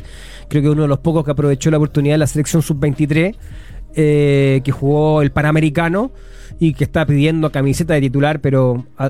Creo 0.50 0.62
que 0.62 0.70
uno 0.70 0.82
de 0.82 0.90
los 0.90 1.00
pocos 1.00 1.24
que 1.24 1.32
aprovechó 1.32 1.72
la 1.72 1.78
oportunidad 1.78 2.16
de 2.16 2.20
la 2.20 2.28
selección 2.28 2.62
sub-23, 2.62 3.38
eh, 3.96 4.62
que 4.64 4.72
jugó 4.72 5.22
el 5.22 5.32
Panamericano 5.32 6.12
y 6.60 6.74
que 6.74 6.84
está 6.84 7.06
pidiendo 7.06 7.52
camiseta 7.52 7.94
de 7.94 8.02
titular, 8.02 8.40
pero 8.40 8.86
a, 8.98 9.10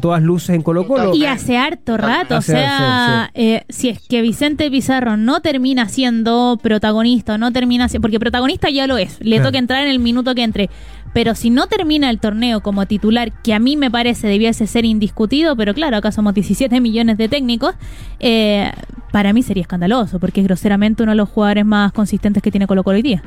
todas 0.00 0.22
luces 0.22 0.50
en 0.50 0.62
Colo 0.62 0.86
Colo. 0.86 1.14
Y 1.14 1.24
hace 1.24 1.56
harto 1.56 1.96
rato, 1.96 2.36
o 2.36 2.42
sea, 2.42 3.30
eh, 3.34 3.64
si 3.68 3.88
es 3.88 4.00
que 4.00 4.22
Vicente 4.22 4.70
Pizarro 4.70 5.16
no 5.16 5.40
termina 5.40 5.88
siendo 5.88 6.58
protagonista, 6.62 7.38
no 7.38 7.52
termina 7.52 7.88
siendo, 7.88 8.02
porque 8.02 8.20
protagonista 8.20 8.70
ya 8.70 8.86
lo 8.86 8.96
es, 8.96 9.18
le 9.20 9.40
toca 9.40 9.58
entrar 9.58 9.82
en 9.82 9.88
el 9.88 9.98
minuto 9.98 10.34
que 10.34 10.42
entre, 10.42 10.70
pero 11.12 11.34
si 11.34 11.50
no 11.50 11.66
termina 11.66 12.10
el 12.10 12.20
torneo 12.20 12.60
como 12.60 12.86
titular, 12.86 13.32
que 13.42 13.54
a 13.54 13.58
mí 13.58 13.76
me 13.76 13.90
parece 13.90 14.28
debiese 14.28 14.66
ser 14.66 14.84
indiscutido, 14.84 15.56
pero 15.56 15.74
claro, 15.74 15.96
acá 15.96 16.12
somos 16.12 16.34
17 16.34 16.80
millones 16.80 17.16
de 17.18 17.28
técnicos, 17.28 17.74
eh, 18.20 18.70
para 19.10 19.32
mí 19.32 19.42
sería 19.42 19.62
escandaloso, 19.62 20.18
porque 20.18 20.40
es 20.40 20.46
groseramente 20.46 21.02
uno 21.02 21.12
de 21.12 21.16
los 21.16 21.28
jugadores 21.28 21.64
más 21.64 21.92
consistentes 21.92 22.42
que 22.42 22.50
tiene 22.50 22.66
Colo 22.66 22.84
Colo 22.84 22.96
hoy 22.96 23.02
día 23.02 23.22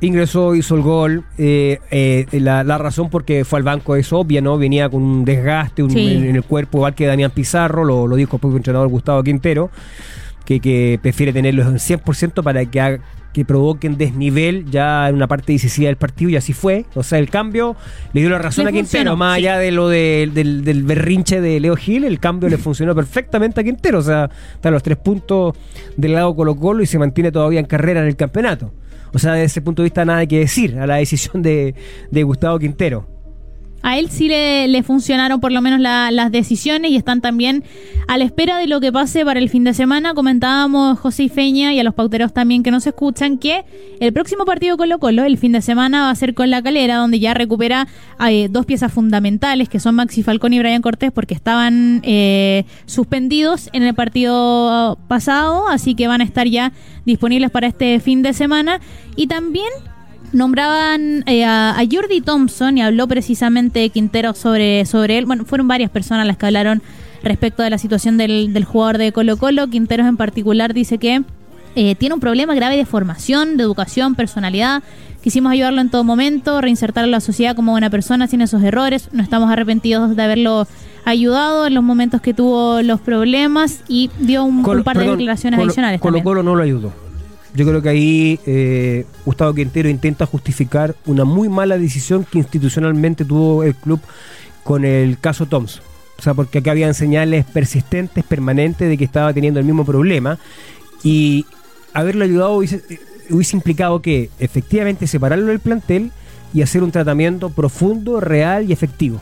ingresó, 0.00 0.54
hizo 0.54 0.74
el 0.74 0.82
gol. 0.82 1.24
Eh, 1.36 1.78
eh, 1.90 2.26
la, 2.32 2.62
razón 2.78 3.10
porque 3.10 3.44
fue 3.44 3.58
al 3.58 3.62
banco 3.62 3.96
es 3.96 4.12
obvia, 4.12 4.40
¿no? 4.40 4.58
Venía 4.58 4.88
con 4.88 5.02
un 5.02 5.24
desgaste 5.24 5.82
en, 5.82 6.36
el 6.36 6.42
cuerpo, 6.44 6.78
igual 6.78 6.94
que 6.94 7.06
Daniel 7.06 7.30
Pizarro, 7.30 7.84
lo, 7.84 8.06
lo 8.06 8.16
dijo 8.16 8.36
el 8.36 8.40
propio 8.40 8.56
entrenador 8.56 8.88
Gustavo 8.88 9.22
Quintero, 9.22 9.70
que, 10.44 10.60
que 10.60 10.98
prefiere 11.02 11.32
tenerlos 11.32 11.66
en 11.66 11.74
100% 11.74 12.42
para 12.42 12.64
que, 12.64 13.00
que 13.32 13.44
provoquen 13.44 13.98
desnivel 13.98 14.70
ya 14.70 15.08
en 15.08 15.16
una 15.16 15.26
parte 15.26 15.52
decisiva 15.52 15.88
del 15.88 15.96
partido 15.96 16.30
y 16.30 16.36
así 16.36 16.52
fue. 16.52 16.86
O 16.94 17.02
sea, 17.02 17.18
el 17.18 17.28
cambio 17.28 17.76
le 18.12 18.20
dio 18.20 18.30
la 18.30 18.38
razón 18.38 18.66
a 18.66 18.72
Quintero, 18.72 19.16
más 19.16 19.36
allá 19.36 19.58
de 19.58 19.72
lo 19.72 19.88
del, 19.88 20.32
del, 20.32 20.82
berrinche 20.84 21.40
de 21.40 21.60
Leo 21.60 21.76
Gil, 21.76 22.04
el 22.04 22.20
cambio 22.20 22.48
le 22.48 22.56
funcionó 22.56 22.94
perfectamente 22.94 23.60
a 23.60 23.64
Quintero. 23.64 23.98
O 23.98 24.02
sea, 24.02 24.30
están 24.54 24.72
los 24.72 24.82
tres 24.82 24.96
puntos 24.96 25.54
del 25.96 26.14
lado 26.14 26.34
Colo 26.34 26.56
Colo 26.56 26.82
y 26.82 26.86
se 26.86 26.98
mantiene 26.98 27.32
todavía 27.32 27.60
en 27.60 27.66
carrera 27.66 28.00
en 28.00 28.06
el 28.06 28.16
campeonato. 28.16 28.72
O 29.12 29.18
sea, 29.18 29.32
desde 29.32 29.46
ese 29.46 29.60
punto 29.62 29.82
de 29.82 29.86
vista 29.86 30.04
nada 30.04 30.26
que 30.26 30.40
decir 30.40 30.78
a 30.78 30.86
la 30.86 30.96
decisión 30.96 31.42
de, 31.42 31.74
de 32.10 32.22
Gustavo 32.22 32.58
Quintero 32.58 33.17
a 33.82 33.98
él 33.98 34.10
sí 34.10 34.28
le, 34.28 34.82
funcionaron 34.82 35.40
por 35.40 35.52
lo 35.52 35.60
menos 35.60 35.80
las 35.80 36.32
decisiones 36.32 36.90
y 36.90 36.96
están 36.96 37.20
también 37.20 37.64
a 38.06 38.16
la 38.16 38.24
espera 38.24 38.58
de 38.58 38.66
lo 38.66 38.80
que 38.80 38.92
pase 38.92 39.24
para 39.24 39.38
el 39.38 39.48
fin 39.48 39.64
de 39.64 39.74
semana. 39.74 40.14
Comentábamos 40.14 40.98
José 40.98 41.24
y 41.24 41.28
Feña 41.28 41.72
y 41.72 41.80
a 41.80 41.84
los 41.84 41.94
pauteros 41.94 42.32
también 42.32 42.62
que 42.62 42.70
nos 42.70 42.86
escuchan 42.86 43.38
que 43.38 43.64
el 44.00 44.12
próximo 44.12 44.44
partido 44.44 44.76
Colo 44.76 44.98
Colo 44.98 45.24
el 45.24 45.38
fin 45.38 45.52
de 45.52 45.62
semana 45.62 46.02
va 46.02 46.10
a 46.10 46.14
ser 46.14 46.34
con 46.34 46.50
la 46.50 46.62
calera 46.62 46.96
donde 46.96 47.20
ya 47.20 47.34
recupera 47.34 47.86
eh, 48.26 48.48
dos 48.50 48.66
piezas 48.66 48.92
fundamentales 48.92 49.68
que 49.68 49.80
son 49.80 49.94
Maxi 49.94 50.22
Falcón 50.22 50.52
y 50.52 50.58
Brian 50.58 50.82
Cortés 50.82 51.12
porque 51.12 51.34
estaban 51.34 52.00
eh, 52.04 52.64
suspendidos 52.86 53.68
en 53.72 53.82
el 53.82 53.94
partido 53.94 54.98
pasado 55.08 55.68
así 55.68 55.94
que 55.94 56.08
van 56.08 56.20
a 56.20 56.24
estar 56.24 56.46
ya 56.46 56.72
disponibles 57.04 57.50
para 57.50 57.66
este 57.66 58.00
fin 58.00 58.22
de 58.22 58.32
semana 58.32 58.80
y 59.16 59.26
también 59.26 59.68
nombraban 60.32 61.24
eh, 61.26 61.44
a, 61.44 61.76
Jordi 61.90 62.20
Thompson 62.20 62.78
y 62.78 62.82
habló 62.82 63.08
precisamente 63.08 63.88
Quintero 63.90 64.34
sobre, 64.34 64.84
sobre 64.84 65.18
él. 65.18 65.26
Bueno, 65.26 65.44
fueron 65.44 65.68
varias 65.68 65.90
personas 65.90 66.26
las 66.26 66.36
que 66.36 66.46
hablaron 66.46 66.82
respecto 67.22 67.62
de 67.62 67.70
la 67.70 67.78
situación 67.78 68.16
del, 68.16 68.52
del 68.52 68.64
jugador 68.64 68.98
de 68.98 69.12
Colo 69.12 69.36
Colo. 69.36 69.68
Quinteros 69.68 70.06
en 70.06 70.16
particular 70.16 70.74
dice 70.74 70.98
que 70.98 71.22
eh, 71.74 71.94
tiene 71.94 72.14
un 72.14 72.20
problema 72.20 72.54
grave 72.54 72.76
de 72.76 72.84
formación, 72.84 73.56
de 73.56 73.62
educación, 73.62 74.14
personalidad. 74.14 74.82
Quisimos 75.22 75.52
ayudarlo 75.52 75.80
en 75.80 75.90
todo 75.90 76.04
momento, 76.04 76.60
reinsertarlo 76.60 77.06
en 77.06 77.12
la 77.12 77.20
sociedad 77.20 77.54
como 77.54 77.72
buena 77.72 77.90
persona 77.90 78.26
sin 78.26 78.40
esos 78.40 78.62
errores. 78.62 79.10
No 79.12 79.22
estamos 79.22 79.50
arrepentidos 79.50 80.16
de 80.16 80.22
haberlo 80.22 80.66
ayudado 81.04 81.66
en 81.66 81.74
los 81.74 81.84
momentos 81.84 82.20
que 82.20 82.34
tuvo 82.34 82.82
los 82.82 83.00
problemas 83.00 83.82
y 83.88 84.10
dio 84.18 84.44
un, 84.44 84.62
par 84.82 84.98
de 84.98 85.08
declaraciones 85.08 85.60
adicionales. 85.60 86.00
Colo 86.00 86.22
Colo 86.22 86.42
no 86.42 86.54
lo 86.54 86.62
ayudó. 86.62 87.07
Yo 87.58 87.66
creo 87.66 87.82
que 87.82 87.88
ahí 87.88 88.40
eh, 88.46 89.04
Gustavo 89.24 89.52
Quintero 89.52 89.88
intenta 89.88 90.26
justificar 90.26 90.94
una 91.06 91.24
muy 91.24 91.48
mala 91.48 91.76
decisión 91.76 92.24
que 92.24 92.38
institucionalmente 92.38 93.24
tuvo 93.24 93.64
el 93.64 93.74
club 93.74 93.98
con 94.62 94.84
el 94.84 95.18
caso 95.18 95.44
Thompson. 95.46 95.82
O 96.16 96.22
sea, 96.22 96.34
porque 96.34 96.58
acá 96.58 96.70
habían 96.70 96.94
señales 96.94 97.44
persistentes, 97.46 98.22
permanentes, 98.22 98.88
de 98.88 98.96
que 98.96 99.02
estaba 99.02 99.32
teniendo 99.32 99.58
el 99.58 99.66
mismo 99.66 99.84
problema. 99.84 100.38
Y 101.02 101.46
haberlo 101.94 102.24
ayudado 102.24 102.52
hubiese, 102.52 102.80
hubiese 103.28 103.56
implicado 103.56 104.02
que 104.02 104.30
efectivamente 104.38 105.08
separarlo 105.08 105.46
del 105.46 105.58
plantel 105.58 106.12
y 106.54 106.62
hacer 106.62 106.84
un 106.84 106.92
tratamiento 106.92 107.50
profundo, 107.50 108.20
real 108.20 108.70
y 108.70 108.72
efectivo. 108.72 109.20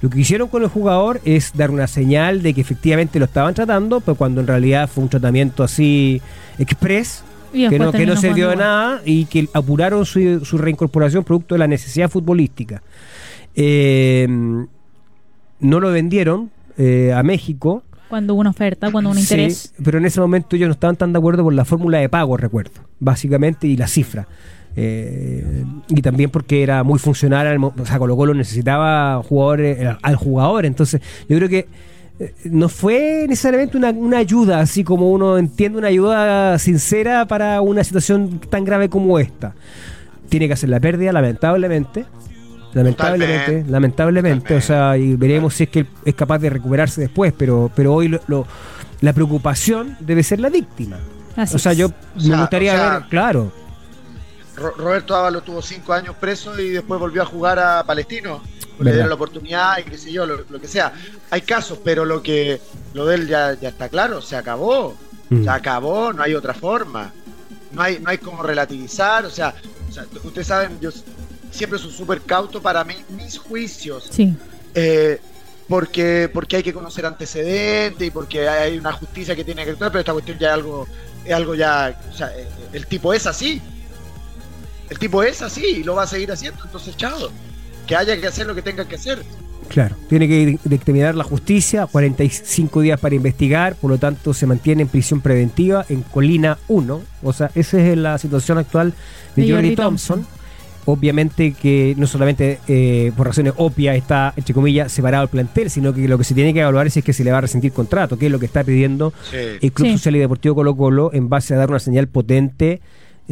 Lo 0.00 0.08
que 0.08 0.20
hicieron 0.20 0.48
con 0.48 0.62
el 0.62 0.70
jugador 0.70 1.20
es 1.26 1.52
dar 1.54 1.70
una 1.70 1.86
señal 1.86 2.42
de 2.42 2.54
que 2.54 2.62
efectivamente 2.62 3.18
lo 3.18 3.26
estaban 3.26 3.52
tratando, 3.52 4.00
pero 4.00 4.14
cuando 4.14 4.40
en 4.40 4.46
realidad 4.46 4.88
fue 4.88 5.04
un 5.04 5.10
tratamiento 5.10 5.62
así 5.62 6.22
express, 6.58 7.22
que 7.52 7.78
no, 7.78 7.92
que 7.92 8.06
no 8.06 8.16
se 8.16 8.34
dio 8.34 8.54
nada 8.56 9.02
y 9.04 9.24
que 9.26 9.48
apuraron 9.52 10.06
su, 10.06 10.44
su, 10.44 10.58
reincorporación 10.58 11.24
producto 11.24 11.54
de 11.54 11.58
la 11.58 11.66
necesidad 11.66 12.08
futbolística. 12.08 12.82
Eh, 13.54 14.26
no 15.60 15.80
lo 15.80 15.90
vendieron 15.90 16.50
eh, 16.78 17.12
a 17.14 17.22
México. 17.22 17.82
Cuando 18.08 18.34
hubo 18.34 18.40
una 18.40 18.50
oferta, 18.50 18.90
cuando 18.90 19.10
hubo 19.10 19.16
un 19.16 19.20
interés. 19.20 19.72
pero 19.84 19.98
en 19.98 20.06
ese 20.06 20.20
momento 20.20 20.56
ellos 20.56 20.68
no 20.68 20.72
estaban 20.72 20.96
tan 20.96 21.12
de 21.12 21.18
acuerdo 21.18 21.44
por 21.44 21.54
la 21.54 21.64
fórmula 21.64 21.98
de 21.98 22.08
pago, 22.08 22.36
recuerdo, 22.36 22.80
básicamente, 22.98 23.66
y 23.68 23.76
la 23.76 23.86
cifra. 23.86 24.26
Eh, 24.76 25.64
y 25.88 26.00
también 26.00 26.30
porque 26.30 26.62
era 26.62 26.82
muy 26.82 26.98
funcional, 26.98 27.62
o 27.62 27.86
sea, 27.86 27.98
Colo 27.98 28.16
Colo 28.16 28.34
necesitaba 28.34 29.22
jugadores, 29.22 29.96
al 30.00 30.16
jugador, 30.16 30.64
entonces 30.64 31.00
yo 31.28 31.36
creo 31.36 31.48
que 31.48 31.68
no 32.44 32.68
fue 32.68 33.26
necesariamente 33.28 33.78
una, 33.78 34.18
ayuda, 34.18 34.60
así 34.60 34.84
como 34.84 35.10
uno 35.10 35.38
entiende 35.38 35.78
una 35.78 35.88
ayuda 35.88 36.58
sincera 36.58 37.26
para 37.26 37.60
una 37.62 37.82
situación 37.82 38.40
tan 38.40 38.64
grave 38.64 38.90
como 38.90 39.18
esta. 39.18 39.54
Tiene 40.28 40.46
que 40.46 40.52
hacer 40.52 40.68
la 40.68 40.80
pérdida, 40.80 41.12
lamentablemente. 41.12 42.04
Lamentablemente, 42.72 43.64
lamentablemente, 43.68 44.54
o 44.54 44.60
sea, 44.60 44.96
y 44.96 45.16
veremos 45.16 45.54
si 45.54 45.64
es 45.64 45.70
que 45.70 45.86
es 46.04 46.14
capaz 46.14 46.38
de 46.38 46.50
recuperarse 46.50 47.00
después, 47.00 47.32
pero, 47.36 47.68
pero 47.74 47.94
hoy 47.94 48.16
lo, 48.28 48.46
la 49.00 49.12
preocupación 49.12 49.96
debe 49.98 50.22
ser 50.22 50.38
la 50.40 50.50
víctima. 50.50 50.98
o 51.36 51.58
sea, 51.58 51.72
yo 51.72 51.90
me 52.14 52.36
gustaría 52.36 52.74
ver, 52.74 53.08
claro. 53.08 53.50
Roberto 54.56 55.16
Ábalo 55.16 55.40
tuvo 55.40 55.62
cinco 55.62 55.94
años 55.94 56.14
preso 56.20 56.60
y 56.60 56.68
después 56.68 57.00
volvió 57.00 57.22
a 57.22 57.24
jugar 57.24 57.58
a 57.58 57.82
Palestino 57.82 58.42
le 58.80 58.92
dieron 58.92 59.08
la 59.08 59.14
oportunidad 59.14 59.78
y 59.78 59.84
qué 59.84 59.98
sé 59.98 60.12
yo, 60.12 60.26
lo, 60.26 60.60
que 60.60 60.68
sea. 60.68 60.92
Hay 61.30 61.42
casos, 61.42 61.78
pero 61.84 62.04
lo 62.04 62.22
que 62.22 62.60
lo 62.94 63.06
de 63.06 63.14
él 63.16 63.28
ya, 63.28 63.54
ya 63.54 63.68
está 63.68 63.88
claro, 63.88 64.22
se 64.22 64.36
acabó. 64.36 64.96
Mm. 65.28 65.44
Se 65.44 65.50
acabó, 65.50 66.12
no 66.12 66.22
hay 66.22 66.34
otra 66.34 66.54
forma. 66.54 67.12
No 67.72 67.82
hay, 67.82 68.00
no 68.00 68.10
hay 68.10 68.18
como 68.18 68.42
relativizar, 68.42 69.24
o 69.24 69.30
sea, 69.30 69.54
ustedes 70.24 70.48
saben, 70.48 70.80
yo 70.80 70.90
siempre 71.52 71.78
soy 71.78 71.92
súper 71.92 72.20
cauto 72.22 72.60
para 72.60 72.82
mí, 72.82 72.96
mis 73.10 73.38
juicios. 73.38 74.08
Sí. 74.10 74.34
Eh, 74.74 75.20
porque, 75.68 76.28
porque 76.32 76.56
hay 76.56 76.62
que 76.64 76.72
conocer 76.72 77.06
antecedentes 77.06 78.08
y 78.08 78.10
porque 78.10 78.48
hay 78.48 78.76
una 78.76 78.92
justicia 78.92 79.36
que 79.36 79.44
tiene 79.44 79.64
que 79.64 79.70
actuar, 79.70 79.92
pero 79.92 80.00
esta 80.00 80.12
cuestión 80.12 80.36
ya 80.36 80.48
es 80.48 80.54
algo, 80.54 80.88
es 81.24 81.32
algo 81.32 81.54
ya, 81.54 81.96
o 82.12 82.16
sea, 82.16 82.36
eh, 82.36 82.48
el 82.72 82.86
tipo 82.86 83.14
es 83.14 83.26
así. 83.26 83.62
El 84.88 84.98
tipo 84.98 85.22
es 85.22 85.40
así 85.42 85.64
y 85.64 85.84
lo 85.84 85.94
va 85.94 86.02
a 86.02 86.06
seguir 86.08 86.32
haciendo, 86.32 86.64
entonces 86.64 86.96
chao 86.96 87.30
que 87.90 87.96
haya 87.96 88.20
que 88.20 88.26
hacer 88.28 88.46
lo 88.46 88.54
que 88.54 88.62
tenga 88.62 88.86
que 88.86 88.94
hacer. 88.94 89.18
Claro, 89.68 89.96
tiene 90.08 90.28
que 90.28 90.58
determinar 90.64 91.16
la 91.16 91.24
justicia, 91.24 91.86
45 91.86 92.80
días 92.80 93.00
para 93.00 93.16
investigar, 93.16 93.74
por 93.74 93.90
lo 93.90 93.98
tanto 93.98 94.32
se 94.32 94.46
mantiene 94.46 94.82
en 94.82 94.88
prisión 94.88 95.20
preventiva 95.20 95.84
en 95.88 96.02
Colina 96.02 96.58
1, 96.68 97.02
o 97.22 97.32
sea, 97.32 97.50
esa 97.54 97.80
es 97.80 97.96
la 97.96 98.18
situación 98.18 98.58
actual 98.58 98.94
de, 99.34 99.50
Jordi 99.50 99.74
Thompson. 99.74 100.24
obviamente 100.86 101.52
que 101.52 101.94
no 101.96 102.06
solamente 102.06 102.60
eh, 102.68 103.12
por 103.16 103.26
razones 103.26 103.54
obvias 103.56 103.96
está, 103.96 104.34
entre 104.36 104.54
comillas, 104.54 104.90
separado 104.90 105.24
el 105.24 105.30
plantel, 105.30 105.68
sino 105.68 105.92
que 105.92 106.06
lo 106.06 106.16
que 106.16 106.24
se 106.24 106.34
tiene 106.34 106.54
que 106.54 106.60
evaluar 106.60 106.86
es 106.86 106.94
si 106.94 107.00
es 107.00 107.04
que 107.04 107.12
se 107.12 107.24
le 107.24 107.32
va 107.32 107.38
a 107.38 107.42
resentir 107.42 107.72
contrato, 107.72 108.16
que 108.16 108.26
es 108.26 108.32
lo 108.32 108.38
que 108.38 108.46
está 108.46 108.62
pidiendo 108.62 109.12
el 109.32 109.72
Club 109.72 109.90
Social 109.92 110.14
y 110.14 110.20
Deportivo 110.20 110.54
Colo 110.54 110.76
Colo 110.76 111.10
en 111.12 111.28
base 111.28 111.54
a 111.54 111.58
dar 111.58 111.70
una 111.70 111.80
señal 111.80 112.06
potente 112.06 112.80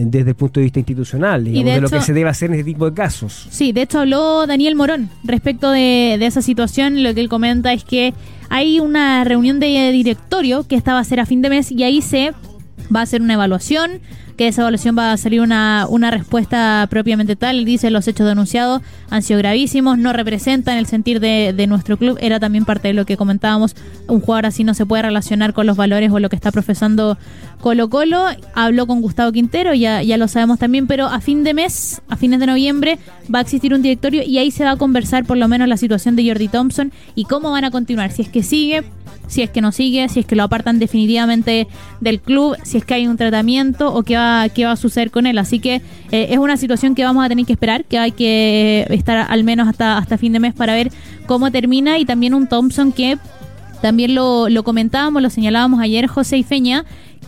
desde 0.05 0.31
el 0.31 0.37
punto 0.37 0.61
de 0.61 0.65
vista 0.65 0.79
institucional, 0.79 1.45
digamos, 1.45 1.75
de, 1.75 1.81
lo 1.81 1.89
que 1.89 2.01
se 2.01 2.13
debe 2.13 2.31
hacer 2.31 2.51
en 2.51 2.61
este 2.61 2.71
tipo 2.71 2.89
de 2.89 2.95
casos. 2.95 3.49
Sí, 3.51 3.73
de 3.73 3.83
hecho 3.83 4.01
habló 4.01 4.47
Daniel 4.47 4.77
Morón 4.77 5.11
respecto 5.25 5.71
de, 5.71 6.17
de 6.19 6.27
esa 6.27 6.41
situación, 6.41 7.03
lo 7.03 7.13
que 7.15 7.21
él 7.21 7.29
comenta 7.29 7.73
es 7.73 7.85
que 7.85 8.15
hay 8.49 8.81
una 8.81 9.25
reunión 9.25 9.61
de 9.61 9.91
directorio 9.93 10.67
que 10.67 10.77
esta 10.77 10.95
va 10.95 11.01
a 11.01 11.05
ser 11.05 11.21
a 11.21 11.27
fin 11.27 11.43
de 11.43 11.51
mes 11.51 11.71
y 11.73 11.83
ahí 11.83 12.01
se 12.01 12.33
va 12.95 13.01
a 13.01 13.03
hacer 13.03 13.23
una 13.23 13.35
evaluación 13.35 14.01
que 14.39 14.47
esa 14.47 14.63
evaluación 14.63 14.97
va 14.97 15.13
a 15.13 15.17
salir 15.17 15.41
una, 15.41 15.87
una 15.91 16.13
respuesta 16.13 16.87
propiamente 16.89 17.35
tal. 17.35 17.65
Dice 17.65 17.91
los 17.91 18.07
hechos 18.07 18.27
denunciados 18.27 18.83
han 19.11 19.23
sido 19.23 19.39
gravísimos, 19.39 19.99
no 19.99 20.13
representan 20.13 20.79
el 20.79 20.87
sentir 20.87 21.19
de, 21.19 21.53
de 21.53 21.67
nuestro 21.67 21.97
club. 21.97 22.17
Era 22.21 22.39
también 22.39 22.65
parte 22.65 22.87
de 22.87 22.95
lo 22.95 23.05
que 23.05 23.17
comentábamos. 23.17 23.75
Un 24.07 24.21
jugador 24.21 24.47
así 24.47 24.63
no 24.63 24.75
se 24.75 24.87
puede 24.87 25.03
relacionar 25.03 25.55
con 25.55 25.67
los 25.67 25.77
valores 25.77 26.13
o 26.13 26.21
lo 26.21 26.29
que 26.29 26.37
está 26.37 26.53
profesando 26.53 27.19
Colo 27.61 27.91
Colo. 27.91 28.27
Habló 28.55 28.87
con 28.87 29.01
Gustavo 29.01 29.33
Quintero, 29.33 29.75
ya, 29.75 30.03
ya 30.05 30.17
lo 30.17 30.29
sabemos 30.29 30.61
también, 30.61 30.87
pero 30.87 31.07
a 31.07 31.21
fin 31.21 31.43
de 31.43 31.53
mes, 31.53 32.01
a 32.09 32.17
fines 32.17 32.39
de 32.39 32.47
noviembre, 32.47 33.01
va 33.35 33.41
a 33.41 33.43
existir 33.43 33.75
un 33.75 33.83
directorio 33.83 34.23
y 34.23 34.39
ahí 34.39 34.53
se 34.53 34.63
va 34.63 34.71
a 34.71 34.77
conversar 34.77 35.25
por 35.25 35.37
lo 35.37 35.49
menos 35.49 35.67
la 35.67 35.77
situación 35.77 36.15
de 36.15 36.29
Jordi 36.29 36.47
Thompson 36.47 36.93
y 37.17 37.25
cómo 37.25 37.51
van 37.51 37.65
a 37.65 37.73
continuar. 37.73 38.13
Si 38.13 38.23
es 38.23 38.29
que 38.29 38.45
sigue 38.45 38.85
si 39.29 39.43
es 39.43 39.51
que 39.51 39.61
no 39.61 39.71
sigue, 39.71 40.09
si 40.09 40.21
es 40.21 40.27
que 40.27 40.35
lo 40.35 40.43
apartan 40.43 40.79
definitivamente 40.79 41.69
del 42.01 42.21
club, 42.21 42.57
si 42.65 42.79
es 42.79 42.85
que 42.85 42.95
hay 42.95 43.07
un 43.07 43.17
tratamiento 43.17 43.95
o 43.95 44.03
qué 44.03 44.17
va, 44.17 44.49
qué 44.49 44.65
va 44.65 44.73
a 44.73 44.77
suceder 44.77 45.11
con 45.11 45.27
él. 45.27 45.39
Así 45.39 45.61
que 45.61 45.77
eh, 46.11 46.29
es 46.31 46.39
una 46.39 46.57
situación 46.57 46.95
que 46.95 47.05
vamos 47.05 47.25
a 47.25 47.29
tener 47.29 47.47
que 47.47 47.53
esperar, 47.53 47.85
que 47.85 47.99
hay 47.99 48.13
que 48.13 48.87
estar 48.91 49.27
al 49.31 49.45
menos 49.45 49.69
hasta, 49.69 49.99
hasta 49.99 50.19
fin 50.19 50.33
de 50.33 50.41
mes 50.41 50.55
para 50.55 50.75
ver 50.75 50.91
cómo 51.27 51.51
termina. 51.51 51.99
Y 51.99 52.05
también 52.05 52.35
un 52.35 52.49
Thompson 52.49 52.91
que 52.93 53.19
también 53.81 54.15
lo, 54.15 54.49
lo 54.49 54.65
comentábamos, 54.65 55.23
lo 55.23 55.31
señalábamos 55.31 55.81
ayer 55.81 56.07
José 56.09 56.39
y 56.39 56.43
Feña, 56.43 56.85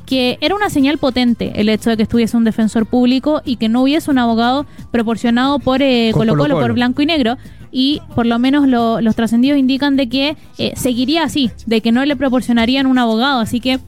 que 0.06 0.38
era 0.40 0.56
una 0.56 0.70
señal 0.70 0.98
potente 0.98 1.52
el 1.54 1.68
hecho 1.68 1.90
de 1.90 1.96
que 1.96 2.02
estuviese 2.02 2.36
un 2.36 2.42
defensor 2.42 2.86
público 2.86 3.42
y 3.44 3.56
que 3.56 3.68
no 3.68 3.82
hubiese 3.82 4.10
un 4.10 4.18
abogado 4.18 4.66
proporcionado 4.90 5.60
por 5.60 5.82
eh, 5.82 6.10
Colo, 6.12 6.36
Colo 6.36 6.58
por 6.58 6.72
blanco 6.72 7.02
y 7.02 7.06
negro 7.06 7.36
y 7.72 8.00
por 8.14 8.26
lo 8.26 8.38
menos 8.38 8.66
los 8.68 9.16
trascendidos 9.16 9.58
indican 9.58 9.96
de 9.96 10.08
que 10.08 10.36
eh, 10.58 10.72
seguiría 10.76 11.24
así, 11.24 11.50
de 11.66 11.80
que 11.80 11.92
no 11.92 12.04
le 12.04 12.16
proporcionarían 12.16 12.86
un 12.86 12.98
abogado, 12.98 13.40
así 13.40 13.60
que 13.60 13.78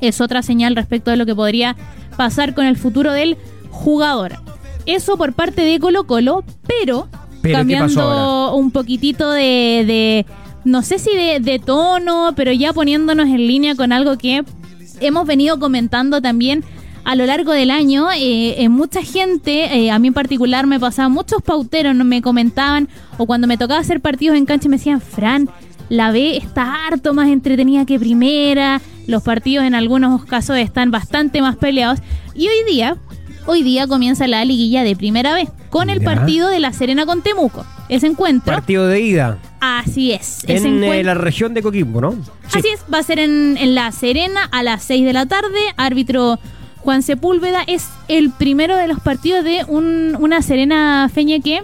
es 0.00 0.20
otra 0.20 0.42
señal 0.42 0.76
respecto 0.76 1.10
de 1.10 1.16
lo 1.16 1.26
que 1.26 1.34
podría 1.34 1.76
pasar 2.16 2.54
con 2.54 2.66
el 2.66 2.76
futuro 2.76 3.12
del 3.12 3.36
jugador. 3.70 4.32
Eso 4.86 5.16
por 5.16 5.32
parte 5.32 5.62
de 5.62 5.78
Colo 5.78 6.04
Colo, 6.04 6.44
pero, 6.66 7.08
cambiando 7.42 8.54
un 8.54 8.70
poquitito 8.70 9.30
de, 9.30 10.26
no 10.64 10.82
sé 10.82 10.98
si 10.98 11.14
de, 11.14 11.40
de 11.40 11.58
tono, 11.58 12.32
pero 12.34 12.52
ya 12.52 12.72
poniéndonos 12.72 13.26
en 13.26 13.46
línea 13.46 13.74
con 13.74 13.92
algo 13.92 14.16
que 14.16 14.44
hemos 15.00 15.26
venido 15.26 15.58
comentando 15.58 16.20
también 16.20 16.64
a 17.04 17.14
lo 17.16 17.26
largo 17.26 17.52
del 17.52 17.70
año, 17.70 18.08
eh, 18.14 18.68
mucha 18.68 19.02
gente, 19.02 19.64
eh, 19.76 19.90
a 19.90 19.98
mí 19.98 20.08
en 20.08 20.14
particular 20.14 20.66
me 20.66 20.78
pasaban 20.78 21.12
muchos 21.12 21.42
pauteros, 21.42 21.94
me 21.94 22.22
comentaban, 22.22 22.88
o 23.18 23.26
cuando 23.26 23.46
me 23.46 23.56
tocaba 23.56 23.80
hacer 23.80 24.00
partidos 24.00 24.36
en 24.36 24.46
cancha 24.46 24.68
me 24.68 24.76
decían, 24.76 25.00
Fran, 25.00 25.48
la 25.88 26.12
B 26.12 26.36
está 26.36 26.86
harto 26.86 27.14
más 27.14 27.28
entretenida 27.28 27.84
que 27.84 27.98
primera, 27.98 28.80
los 29.06 29.22
partidos 29.22 29.64
en 29.64 29.74
algunos 29.74 30.24
casos 30.24 30.56
están 30.58 30.90
bastante 30.90 31.42
más 31.42 31.56
peleados, 31.56 32.00
y 32.34 32.48
hoy 32.48 32.72
día, 32.72 32.96
hoy 33.46 33.62
día 33.62 33.86
comienza 33.86 34.26
la 34.26 34.44
liguilla 34.44 34.84
de 34.84 34.94
primera 34.94 35.34
vez, 35.34 35.48
con 35.70 35.90
el 35.90 36.02
partido 36.02 36.48
de 36.48 36.60
La 36.60 36.72
Serena 36.72 37.06
con 37.06 37.22
Temuco. 37.22 37.64
Ese 37.88 38.06
encuentro. 38.06 38.54
Partido 38.54 38.86
de 38.86 39.00
ida. 39.00 39.38
Así 39.60 40.12
es. 40.12 40.44
En 40.46 40.82
eh, 40.82 41.02
la 41.02 41.14
región 41.14 41.54
de 41.54 41.62
Coquimbo, 41.62 42.00
¿no? 42.00 42.16
Así 42.52 42.68
es, 42.72 42.84
va 42.92 42.98
a 42.98 43.02
ser 43.02 43.18
en, 43.18 43.56
en 43.56 43.74
La 43.74 43.90
Serena 43.92 44.48
a 44.52 44.62
las 44.62 44.82
6 44.84 45.04
de 45.04 45.12
la 45.12 45.26
tarde, 45.26 45.58
árbitro 45.76 46.38
Juan 46.82 47.02
Sepúlveda 47.02 47.62
es 47.66 47.88
el 48.08 48.30
primero 48.30 48.76
de 48.76 48.88
los 48.88 49.00
partidos 49.00 49.44
de 49.44 49.64
una 49.68 50.42
Serena 50.42 51.08
Feña 51.12 51.40
que 51.40 51.62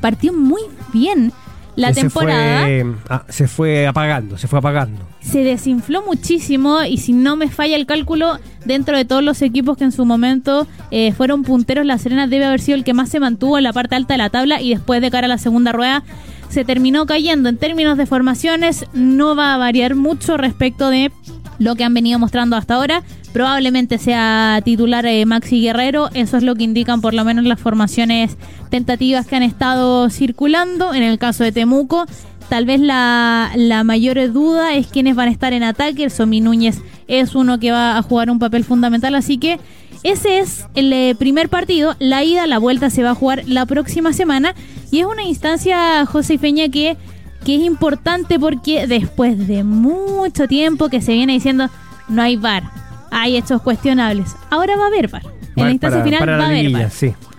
partió 0.00 0.32
muy 0.32 0.62
bien 0.92 1.32
la 1.76 1.92
temporada. 1.92 2.66
Ah, 3.08 3.24
se 3.28 3.48
fue, 3.48 3.86
apagando, 3.86 4.36
se 4.38 4.48
fue 4.48 4.58
apagando. 4.58 5.00
Se 5.20 5.44
desinfló 5.44 6.02
muchísimo 6.02 6.82
y 6.82 6.98
si 6.98 7.12
no 7.12 7.36
me 7.36 7.48
falla 7.48 7.76
el 7.76 7.86
cálculo, 7.86 8.38
dentro 8.64 8.96
de 8.96 9.04
todos 9.04 9.22
los 9.22 9.40
equipos 9.42 9.76
que 9.76 9.84
en 9.84 9.92
su 9.92 10.04
momento 10.04 10.66
eh, 10.90 11.12
fueron 11.12 11.42
punteros, 11.42 11.86
la 11.86 11.98
Serena 11.98 12.26
debe 12.26 12.44
haber 12.44 12.60
sido 12.60 12.76
el 12.76 12.84
que 12.84 12.94
más 12.94 13.08
se 13.08 13.20
mantuvo 13.20 13.56
en 13.58 13.64
la 13.64 13.72
parte 13.72 13.94
alta 13.94 14.14
de 14.14 14.18
la 14.18 14.30
tabla 14.30 14.60
y 14.60 14.70
después 14.70 15.00
de 15.00 15.10
cara 15.10 15.26
a 15.26 15.28
la 15.28 15.38
segunda 15.38 15.72
rueda 15.72 16.02
se 16.48 16.64
terminó 16.64 17.06
cayendo. 17.06 17.48
En 17.48 17.56
términos 17.56 17.96
de 17.96 18.06
formaciones, 18.06 18.86
no 18.92 19.36
va 19.36 19.54
a 19.54 19.58
variar 19.58 19.94
mucho 19.94 20.36
respecto 20.36 20.90
de 20.90 21.12
lo 21.58 21.76
que 21.76 21.84
han 21.84 21.94
venido 21.94 22.18
mostrando 22.18 22.56
hasta 22.56 22.74
ahora. 22.74 23.02
Probablemente 23.32 23.98
sea 23.98 24.60
titular 24.64 25.06
eh, 25.06 25.24
Maxi 25.24 25.60
Guerrero, 25.60 26.10
eso 26.14 26.36
es 26.36 26.42
lo 26.42 26.54
que 26.56 26.64
indican 26.64 27.00
por 27.00 27.14
lo 27.14 27.24
menos 27.24 27.44
las 27.44 27.60
formaciones 27.60 28.36
tentativas 28.70 29.26
que 29.26 29.36
han 29.36 29.42
estado 29.42 30.10
circulando. 30.10 30.92
En 30.94 31.02
el 31.02 31.18
caso 31.18 31.44
de 31.44 31.52
Temuco, 31.52 32.06
tal 32.48 32.64
vez 32.64 32.80
la, 32.80 33.52
la 33.54 33.84
mayor 33.84 34.32
duda 34.32 34.74
es 34.74 34.88
quiénes 34.88 35.14
van 35.14 35.28
a 35.28 35.32
estar 35.32 35.52
en 35.52 35.62
ataque. 35.62 36.04
El 36.04 36.10
Somi 36.10 36.40
Núñez 36.40 36.80
es 37.06 37.34
uno 37.34 37.60
que 37.60 37.70
va 37.70 37.96
a 37.96 38.02
jugar 38.02 38.30
un 38.30 38.40
papel 38.40 38.64
fundamental, 38.64 39.14
así 39.14 39.38
que 39.38 39.60
ese 40.02 40.40
es 40.40 40.66
el 40.74 40.92
eh, 40.92 41.14
primer 41.16 41.48
partido. 41.48 41.94
La 42.00 42.24
ida, 42.24 42.46
la 42.46 42.58
vuelta 42.58 42.90
se 42.90 43.02
va 43.02 43.10
a 43.10 43.14
jugar 43.14 43.44
la 43.46 43.64
próxima 43.66 44.12
semana 44.12 44.54
y 44.90 45.00
es 45.00 45.06
una 45.06 45.22
instancia, 45.22 46.04
José 46.06 46.36
Feña, 46.36 46.68
que 46.68 46.96
que 47.44 47.56
es 47.56 47.62
importante 47.62 48.38
porque 48.38 48.86
después 48.86 49.46
de 49.46 49.64
mucho 49.64 50.46
tiempo 50.46 50.88
que 50.88 51.00
se 51.00 51.12
viene 51.12 51.32
diciendo 51.32 51.70
no 52.08 52.22
hay 52.22 52.36
VAR, 52.36 52.64
hay 53.10 53.36
hechos 53.36 53.62
cuestionables, 53.62 54.36
ahora 54.50 54.76
va 54.76 54.84
a 54.84 54.86
haber 54.88 55.08
VAR. 55.08 55.22
En 55.56 55.64
la 55.64 55.70
instancia 55.72 56.02
final 56.02 56.28
va 56.28 56.44
a 56.44 56.46
haber 56.46 56.70
VAR. 56.70 56.90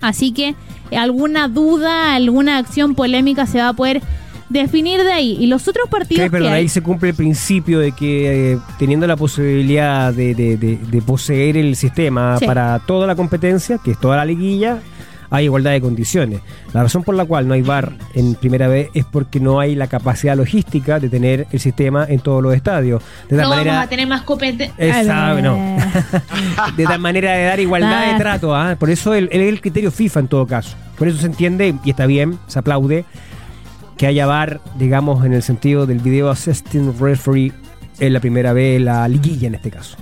Así 0.01 0.31
que 0.31 0.55
alguna 0.95 1.47
duda, 1.47 2.15
alguna 2.15 2.57
acción 2.57 2.95
polémica 2.95 3.45
se 3.45 3.59
va 3.59 3.69
a 3.69 3.73
poder 3.73 4.01
definir 4.51 5.01
de 5.03 5.11
ahí. 5.11 5.37
Y 5.39 5.47
los 5.47 5.67
otros 5.67 5.89
partidos. 5.89 6.29
pero 6.29 6.49
ahí 6.49 6.67
se 6.67 6.81
cumple 6.81 7.09
el 7.09 7.15
principio 7.15 7.79
de 7.79 7.91
que 7.93 8.53
eh, 8.53 8.59
teniendo 8.77 9.07
la 9.07 9.15
posibilidad 9.15 10.13
de, 10.13 11.01
poseer 11.05 11.57
el 11.57 11.75
sistema 11.75 12.37
para 12.45 12.79
toda 12.79 13.07
la 13.07 13.15
competencia, 13.15 13.79
que 13.83 13.91
es 13.91 13.99
toda 13.99 14.17
la 14.17 14.25
liguilla, 14.25 14.79
hay 15.31 15.45
igualdad 15.45 15.71
de 15.71 15.81
condiciones. 15.81 16.41
La 16.73 16.83
razón 16.83 17.03
por 17.03 17.15
la 17.15 17.25
cual 17.25 17.47
no 17.47 17.53
hay 17.53 17.61
VAR 17.61 17.93
en 18.13 18.35
primera 18.35 18.67
vez 18.67 18.89
es 18.93 19.05
porque 19.05 19.39
no 19.39 19.59
hay 19.59 19.75
la 19.75 19.87
capacidad 19.87 20.35
logística 20.35 20.99
de 20.99 21.09
tener 21.09 21.47
el 21.51 21.59
sistema 21.59 22.05
en 22.07 22.19
todos 22.19 22.43
los 22.43 22.53
estadios. 22.53 23.01
De 23.29 23.37
tal 23.37 23.45
no 23.45 23.49
manera, 23.49 23.71
vamos 23.71 23.85
a 23.87 23.89
tener 23.89 24.07
más 24.07 24.21
competencia. 24.23 24.75
de 26.77 26.83
tal 26.83 26.99
manera 26.99 27.31
de 27.31 27.45
dar 27.45 27.59
igualdad 27.59 28.11
de 28.11 28.19
trato. 28.19 28.53
¿ah? 28.53 28.75
Por 28.77 28.89
eso 28.89 29.13
es 29.13 29.29
el, 29.31 29.41
el 29.41 29.61
criterio 29.61 29.89
FIFA 29.89 30.19
en 30.19 30.27
todo 30.27 30.45
caso. 30.45 30.75
Por 30.97 31.07
eso 31.07 31.17
se 31.17 31.27
entiende 31.27 31.73
y 31.83 31.89
está 31.89 32.05
bien, 32.05 32.37
se 32.47 32.59
aplaude 32.59 33.05
que 33.97 34.07
haya 34.07 34.25
VAR, 34.25 34.59
digamos, 34.77 35.23
en 35.25 35.33
el 35.33 35.43
sentido 35.43 35.85
del 35.85 35.99
video 35.99 36.29
assistant 36.29 36.99
referee 36.99 37.53
en 37.99 38.13
la 38.13 38.19
primera 38.19 38.51
vez, 38.51 38.81
la 38.81 39.07
liguilla 39.07 39.47
en 39.47 39.55
este 39.55 39.71
caso. 39.71 39.95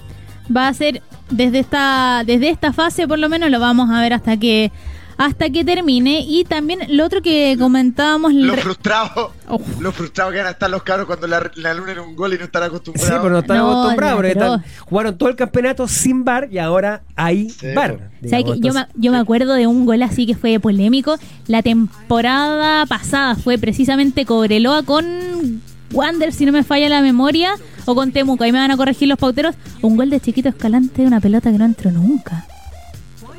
Va 0.56 0.68
a 0.68 0.74
ser 0.74 1.04
desde 1.30 1.60
esta, 1.60 2.24
desde 2.26 2.50
esta 2.50 2.74
fase, 2.74 3.08
por 3.08 3.20
lo 3.20 3.30
menos 3.30 3.52
lo 3.52 3.60
vamos 3.60 3.90
a 3.92 4.02
ver 4.02 4.14
hasta 4.14 4.38
que 4.38 4.72
hasta 5.20 5.49
que 5.49 5.65
termine. 5.65 6.22
Y 6.22 6.45
también 6.45 6.80
lo 6.88 7.05
otro 7.05 7.22
que 7.22 7.55
comentábamos. 7.59 8.34
Lo 8.34 8.55
frustrado. 8.55 9.34
Oh. 9.47 9.59
Lo 9.80 9.91
frustrado 9.91 10.32
que 10.32 10.38
van 10.38 10.47
a 10.47 10.51
estar 10.51 10.70
los 10.70 10.82
cabros 10.84 11.07
cuando 11.07 11.28
la, 11.28 11.51
la 11.55 11.74
luna 11.74 11.91
en 11.91 11.99
un 11.99 12.15
gol 12.15 12.34
y 12.34 12.38
no 12.38 12.45
están 12.45 12.63
acostumbrados. 12.63 13.09
Sí, 13.09 13.20
pero 13.22 13.30
no 13.30 13.39
están 13.39 13.57
acostumbrados. 13.57 14.61
jugaron 14.86 15.17
todo 15.17 15.30
el 15.30 15.36
campeonato 15.36 15.88
sin 15.88 16.24
bar 16.24 16.47
y 16.49 16.57
ahora 16.57 17.01
hay 17.15 17.49
bar. 17.76 18.11
yo, 18.22 18.74
me, 18.74 18.88
yo 18.95 19.11
me 19.11 19.17
acuerdo 19.17 19.53
de 19.55 19.67
un 19.67 19.86
gol 19.86 20.01
así 20.03 20.26
que 20.26 20.36
fue 20.36 20.59
polémico. 20.59 21.17
La 21.47 21.61
temporada 21.61 22.86
pasada 22.86 23.36
fue 23.36 23.57
precisamente 23.57 24.26
Cobreloa 24.26 24.84
con 24.84 25.61
Wander, 25.91 26.32
si 26.32 26.45
no 26.45 26.53
me 26.53 26.63
falla 26.63 26.88
la 26.88 27.01
memoria, 27.01 27.55
o 27.86 27.95
con 27.95 28.11
Temuco, 28.11 28.43
ahí 28.43 28.51
me 28.51 28.59
van 28.59 28.72
a 28.72 28.78
corregir 28.78 29.07
los 29.07 29.17
pauteros, 29.17 29.55
un 29.82 29.97
gol 29.97 30.09
de 30.09 30.20
chiquito 30.20 30.47
escalante 30.47 31.01
de 31.01 31.07
una 31.07 31.20
pelota 31.20 31.51
que 31.51 31.57
no 31.57 31.65
entró 31.65 31.91
nunca. 31.91 32.45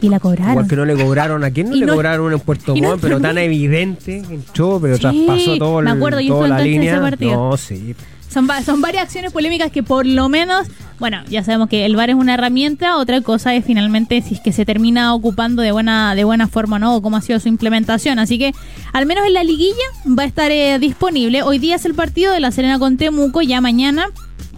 Y 0.01 0.09
la 0.09 0.21
cobraron. 0.21 0.53
Igual 0.53 0.69
que 0.69 0.77
no 0.77 0.85
le 0.85 0.95
cobraron, 0.97 1.45
¿a 1.45 1.51
quién 1.51 1.69
no 1.69 1.77
le 1.77 1.87
cobraron 1.87 2.33
en 2.33 2.41
Puerto 2.41 2.75
Montt? 2.75 3.01
pero 3.01 3.21
tan 3.21 3.37
evidente, 3.39 4.19
entró, 4.31 4.79
pero 4.81 4.99
traspasó 4.99 5.59
todo 5.59 5.83
Me 5.83 5.91
acuerdo, 5.91 6.21
yo 6.21 6.35
toda 6.35 6.49
la 6.49 6.61
línea. 6.61 6.95
Ese 6.95 7.03
partido. 7.03 7.51
No, 7.51 7.57
sí. 7.57 7.95
Son, 8.29 8.49
son 8.65 8.81
varias 8.81 9.03
acciones 9.05 9.33
polémicas 9.33 9.73
que 9.73 9.83
por 9.83 10.07
lo 10.07 10.29
menos, 10.29 10.69
bueno, 11.01 11.21
ya 11.29 11.43
sabemos 11.43 11.69
que 11.69 11.85
el 11.85 11.97
VAR 11.97 12.11
es 12.11 12.17
una 12.17 12.35
herramienta, 12.35 12.97
otra 12.97 13.21
cosa 13.23 13.57
es 13.57 13.65
finalmente 13.65 14.23
si 14.23 14.35
es 14.35 14.41
que 14.41 14.53
se 14.53 14.65
termina 14.65 15.15
ocupando 15.15 15.63
de 15.63 15.73
buena, 15.73 16.15
de 16.15 16.23
buena 16.23 16.47
forma 16.47 16.79
no, 16.79 16.95
o 16.95 17.03
cómo 17.03 17.17
ha 17.17 17.23
sido 17.23 17.41
su 17.41 17.49
implementación. 17.49 18.21
Así 18.21 18.39
que 18.39 18.53
al 18.93 19.05
menos 19.05 19.27
en 19.27 19.35
la 19.35 19.43
liguilla 19.43 19.75
va 20.07 20.23
a 20.23 20.27
estar 20.27 20.53
eh, 20.53 20.79
disponible. 20.79 21.43
Hoy 21.43 21.59
día 21.59 21.75
es 21.75 21.85
el 21.85 21.95
partido 21.95 22.33
de 22.33 22.39
la 22.39 22.53
Serena 22.53 22.79
con 22.79 22.97
Temuco, 22.99 23.43
ya 23.43 23.61
mañana 23.61 24.07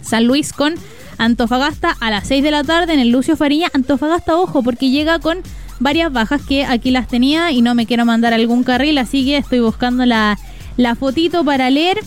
San 0.03 0.25
Luis 0.25 0.53
con 0.53 0.75
Antofagasta 1.17 1.95
a 1.99 2.09
las 2.09 2.27
6 2.27 2.43
de 2.43 2.51
la 2.51 2.63
tarde 2.63 2.93
en 2.93 2.99
el 2.99 3.09
Lucio 3.09 3.35
Fariña. 3.35 3.69
Antofagasta, 3.73 4.35
ojo, 4.37 4.63
porque 4.63 4.89
llega 4.89 5.19
con 5.19 5.39
varias 5.79 6.11
bajas 6.11 6.41
que 6.41 6.65
aquí 6.65 6.91
las 6.91 7.07
tenía 7.07 7.51
y 7.51 7.61
no 7.61 7.75
me 7.75 7.85
quiero 7.85 8.05
mandar 8.05 8.33
algún 8.33 8.63
carril, 8.63 8.97
así 8.97 9.25
que 9.25 9.37
estoy 9.37 9.59
buscando 9.59 10.05
la, 10.05 10.37
la 10.77 10.95
fotito 10.95 11.43
para 11.43 11.69
leer. 11.69 11.99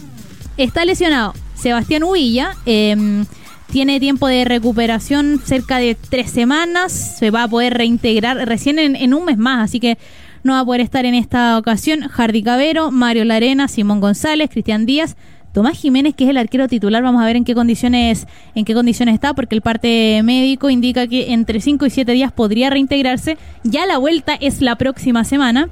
Está 0.57 0.85
lesionado 0.85 1.35
Sebastián 1.55 2.05
Huilla. 2.05 2.53
Em, 2.65 3.27
tiene 3.71 3.99
tiempo 3.99 4.29
de 4.29 4.45
recuperación 4.45 5.41
cerca 5.45 5.79
de 5.79 5.97
tres 5.97 6.31
semanas. 6.31 6.93
Se 7.19 7.31
va 7.31 7.45
a 7.45 7.49
poder 7.49 7.75
reintegrar 7.75 8.37
recién 8.49 8.79
en, 8.79 8.97
en 8.97 9.13
un 9.13 9.25
mes 9.25 9.39
más, 9.39 9.65
así 9.65 9.81
que 9.81 9.99
no 10.45 10.53
va 10.53 10.61
a 10.61 10.65
poder 10.65 10.81
estar 10.81 11.05
en 11.05 11.15
esta 11.15 11.59
ocasión. 11.59 12.03
Jardi 12.09 12.43
Cabero, 12.43 12.91
Mario 12.93 13.25
Larena, 13.25 13.69
Simón 13.69 14.01
González, 14.01 14.49
Cristian 14.51 14.87
Díaz. 14.87 15.17
Tomás 15.57 15.79
Jiménez, 15.79 16.15
que 16.15 16.25
es 16.25 16.29
el 16.29 16.37
arquero 16.37 16.69
titular, 16.69 17.03
vamos 17.03 17.23
a 17.23 17.25
ver 17.25 17.35
en 17.35 17.43
qué 17.43 17.55
condiciones, 17.55 18.27
en 18.55 18.67
qué 18.67 18.75
condiciones 18.75 19.15
está, 19.15 19.33
porque 19.33 19.55
el 19.55 19.63
parte 19.63 20.21
médico 20.23 20.69
indica 20.69 21.07
que 21.07 21.33
entre 21.33 21.63
5 21.63 21.87
y 21.87 21.89
7 21.89 22.13
días 22.13 22.31
podría 22.31 22.69
reintegrarse. 22.69 23.39
Ya 23.65 23.87
la 23.87 23.97
vuelta 23.97 24.35
es 24.39 24.61
la 24.61 24.77
próxima 24.77 25.25
semana. 25.25 25.71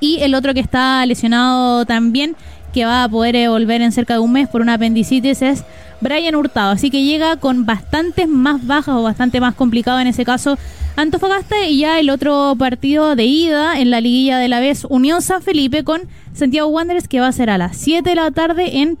Y 0.00 0.20
el 0.20 0.34
otro 0.34 0.54
que 0.54 0.60
está 0.60 1.04
lesionado 1.04 1.84
también, 1.84 2.34
que 2.72 2.86
va 2.86 3.04
a 3.04 3.10
poder 3.10 3.36
eh, 3.36 3.48
volver 3.48 3.82
en 3.82 3.92
cerca 3.92 4.14
de 4.14 4.20
un 4.20 4.32
mes 4.32 4.48
por 4.48 4.62
una 4.62 4.72
apendicitis, 4.72 5.42
es 5.42 5.64
Brian 6.00 6.34
Hurtado. 6.34 6.70
Así 6.70 6.88
que 6.88 7.04
llega 7.04 7.36
con 7.36 7.66
bastantes 7.66 8.28
más 8.28 8.66
bajas 8.66 8.94
o 8.94 9.02
bastante 9.02 9.38
más 9.38 9.54
complicado 9.54 10.00
en 10.00 10.06
ese 10.06 10.24
caso 10.24 10.56
Antofagasta 10.96 11.66
y 11.66 11.80
ya 11.80 12.00
el 12.00 12.08
otro 12.08 12.54
partido 12.58 13.16
de 13.16 13.26
ida 13.26 13.78
en 13.78 13.90
la 13.90 14.00
liguilla 14.00 14.38
de 14.38 14.48
la 14.48 14.60
vez 14.60 14.86
Unión 14.88 15.20
San 15.20 15.42
Felipe 15.42 15.84
con 15.84 16.00
Santiago 16.32 16.68
Wanderers 16.68 17.06
que 17.06 17.20
va 17.20 17.26
a 17.26 17.32
ser 17.32 17.50
a 17.50 17.58
las 17.58 17.76
7 17.76 18.08
de 18.08 18.16
la 18.16 18.30
tarde 18.30 18.78
en 18.78 18.96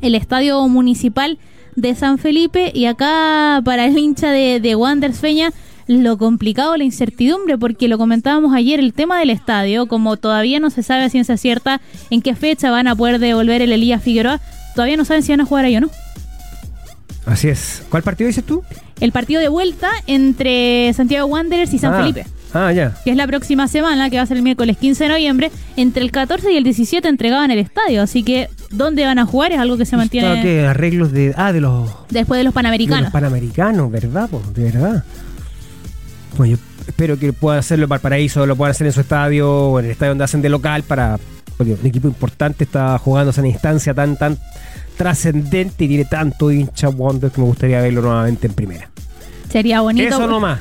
el 0.00 0.14
Estadio 0.14 0.66
Municipal 0.68 1.38
de 1.76 1.94
San 1.94 2.18
Felipe 2.18 2.70
y 2.74 2.86
acá 2.86 3.60
para 3.64 3.86
el 3.86 3.96
hincha 3.96 4.30
de, 4.30 4.60
de 4.60 4.74
Wanderers 4.76 5.18
Feña 5.20 5.52
lo 5.86 6.18
complicado, 6.18 6.76
la 6.76 6.84
incertidumbre, 6.84 7.58
porque 7.58 7.88
lo 7.88 7.98
comentábamos 7.98 8.54
ayer, 8.54 8.78
el 8.78 8.92
tema 8.92 9.18
del 9.18 9.30
estadio, 9.30 9.86
como 9.86 10.16
todavía 10.16 10.60
no 10.60 10.70
se 10.70 10.84
sabe 10.84 11.02
a 11.02 11.08
ciencia 11.08 11.36
cierta 11.36 11.80
en 12.10 12.22
qué 12.22 12.36
fecha 12.36 12.70
van 12.70 12.86
a 12.86 12.94
poder 12.94 13.18
devolver 13.18 13.60
el 13.60 13.72
Elías 13.72 14.00
Figueroa, 14.02 14.40
todavía 14.76 14.96
no 14.96 15.04
saben 15.04 15.24
si 15.24 15.32
van 15.32 15.40
a 15.40 15.44
jugar 15.46 15.64
ahí 15.64 15.76
o 15.76 15.80
no. 15.80 15.90
Así 17.26 17.48
es. 17.48 17.82
¿Cuál 17.90 18.02
partido 18.02 18.28
dices 18.28 18.44
tú? 18.44 18.62
El 19.00 19.12
partido 19.12 19.40
de 19.40 19.48
vuelta 19.48 19.90
entre 20.06 20.92
Santiago 20.94 21.26
Wanderers 21.26 21.72
y 21.74 21.78
San 21.78 21.92
Ah. 21.94 21.98
Felipe. 22.00 22.24
Ah, 22.52 22.72
ya. 22.72 22.94
que 23.04 23.10
es 23.10 23.16
la 23.16 23.26
próxima 23.26 23.68
semana, 23.68 24.10
que 24.10 24.16
va 24.16 24.22
a 24.22 24.26
ser 24.26 24.36
el 24.36 24.42
miércoles 24.42 24.76
15 24.76 25.04
de 25.04 25.10
noviembre, 25.10 25.50
entre 25.76 26.02
el 26.02 26.10
14 26.10 26.52
y 26.52 26.56
el 26.56 26.64
17 26.64 27.08
entregaban 27.08 27.50
el 27.50 27.58
estadio, 27.58 28.02
así 28.02 28.22
que 28.22 28.48
dónde 28.70 29.04
van 29.04 29.18
a 29.18 29.26
jugar 29.26 29.52
es 29.52 29.58
algo 29.58 29.76
que 29.76 29.86
se 29.86 29.96
mantiene 29.96 30.42
que 30.42 30.66
arreglos 30.66 31.12
de. 31.12 31.34
Ah, 31.36 31.52
de 31.52 31.60
los. 31.60 31.88
después 32.08 32.10
de 32.10 32.22
los 32.22 32.36
de 32.38 32.44
los 32.44 32.54
Panamericanos. 32.54 33.12
panamericanos, 33.12 33.90
¿verdad? 33.90 34.28
po? 34.28 34.42
De 34.54 34.64
verdad. 34.64 35.04
Pues 36.36 36.50
yo 36.50 36.56
espero 36.86 37.18
que 37.18 37.32
puedan 37.32 37.58
hacerlo 37.58 37.84
en 37.84 37.88
Valparaíso, 37.90 38.46
lo 38.46 38.56
puedan 38.56 38.70
hacer 38.70 38.86
en 38.86 38.92
su 38.92 39.00
estadio 39.00 39.50
o 39.50 39.78
en 39.78 39.86
el 39.86 39.90
estadio 39.92 40.10
donde 40.12 40.24
hacen 40.24 40.42
de 40.42 40.48
local 40.48 40.82
para. 40.82 41.18
Porque 41.56 41.74
un 41.74 41.86
equipo 41.86 42.08
importante 42.08 42.64
está 42.64 42.96
jugándose 42.98 43.40
en 43.40 43.46
una 43.46 43.52
instancia 43.52 43.92
tan, 43.92 44.16
tan 44.16 44.38
trascendente 44.96 45.84
y 45.84 45.88
tiene 45.88 46.04
tanto 46.06 46.50
hincha 46.50 46.88
Wonder 46.88 47.30
que 47.30 47.40
me 47.40 47.46
gustaría 47.46 47.82
verlo 47.82 48.00
nuevamente 48.00 48.46
en 48.46 48.54
primera. 48.54 48.90
Sería 49.50 49.82
bonito. 49.82 50.08
Eso 50.08 50.26
nomás. 50.26 50.60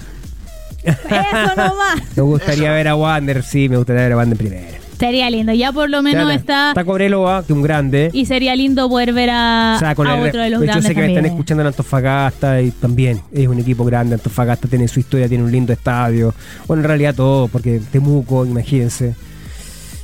Eso 0.84 1.56
nomás. 1.56 2.02
Me 2.16 2.24
gustaría 2.24 2.66
Eso. 2.68 2.74
ver 2.74 2.88
a 2.88 2.96
Wander, 2.96 3.44
sí, 3.44 3.70
me 3.70 3.78
gustaría 3.78 4.04
ver 4.04 4.14
a 4.14 4.18
Wander 4.18 4.34
en 4.34 4.38
primera. 4.38 4.68
Sería 5.00 5.30
lindo. 5.30 5.54
Ya 5.54 5.72
por 5.72 5.90
lo 5.90 6.02
menos 6.02 6.28
Ya, 6.28 6.36
está. 6.36 6.70
Está 6.70 6.84
Cobreloa, 6.84 7.40
que 7.46 7.54
es 7.54 7.56
un 7.58 7.62
grande. 7.62 8.10
Y 8.12 8.26
sería 8.26 8.54
lindo 8.56 8.90
poder 8.90 9.14
ver 9.14 9.30
a, 9.32 9.76
O 9.78 9.80
sea, 9.80 9.96
con 9.96 10.06
a 10.08 10.20
el- 10.20 10.28
otro 10.28 10.42
de 10.42 10.50
los 10.50 10.60
de 10.60 10.66
hecho, 10.66 10.74
grandes 10.74 10.88
sé 10.90 10.96
que 10.96 11.02
me 11.02 11.08
están 11.08 11.26
escuchando 11.26 11.62
en 11.62 11.68
Antofagasta 11.68 12.62
y 12.62 12.72
también 12.72 13.22
es 13.32 13.48
un 13.48 13.60
equipo 13.60 13.86
grande. 13.86 14.16
Antofagasta 14.16 14.68
tiene 14.68 14.90
su 14.90 15.00
historia, 15.00 15.30
tiene 15.30 15.46
un 15.46 15.52
lindo 15.54 15.72
estadio. 15.72 16.34
Bueno, 16.68 16.82
en 16.84 16.88
realidad 16.90 17.16
todo, 17.16 17.48
porque 17.48 17.80
Temuco, 17.92 18.46
imagínense. 18.46 19.16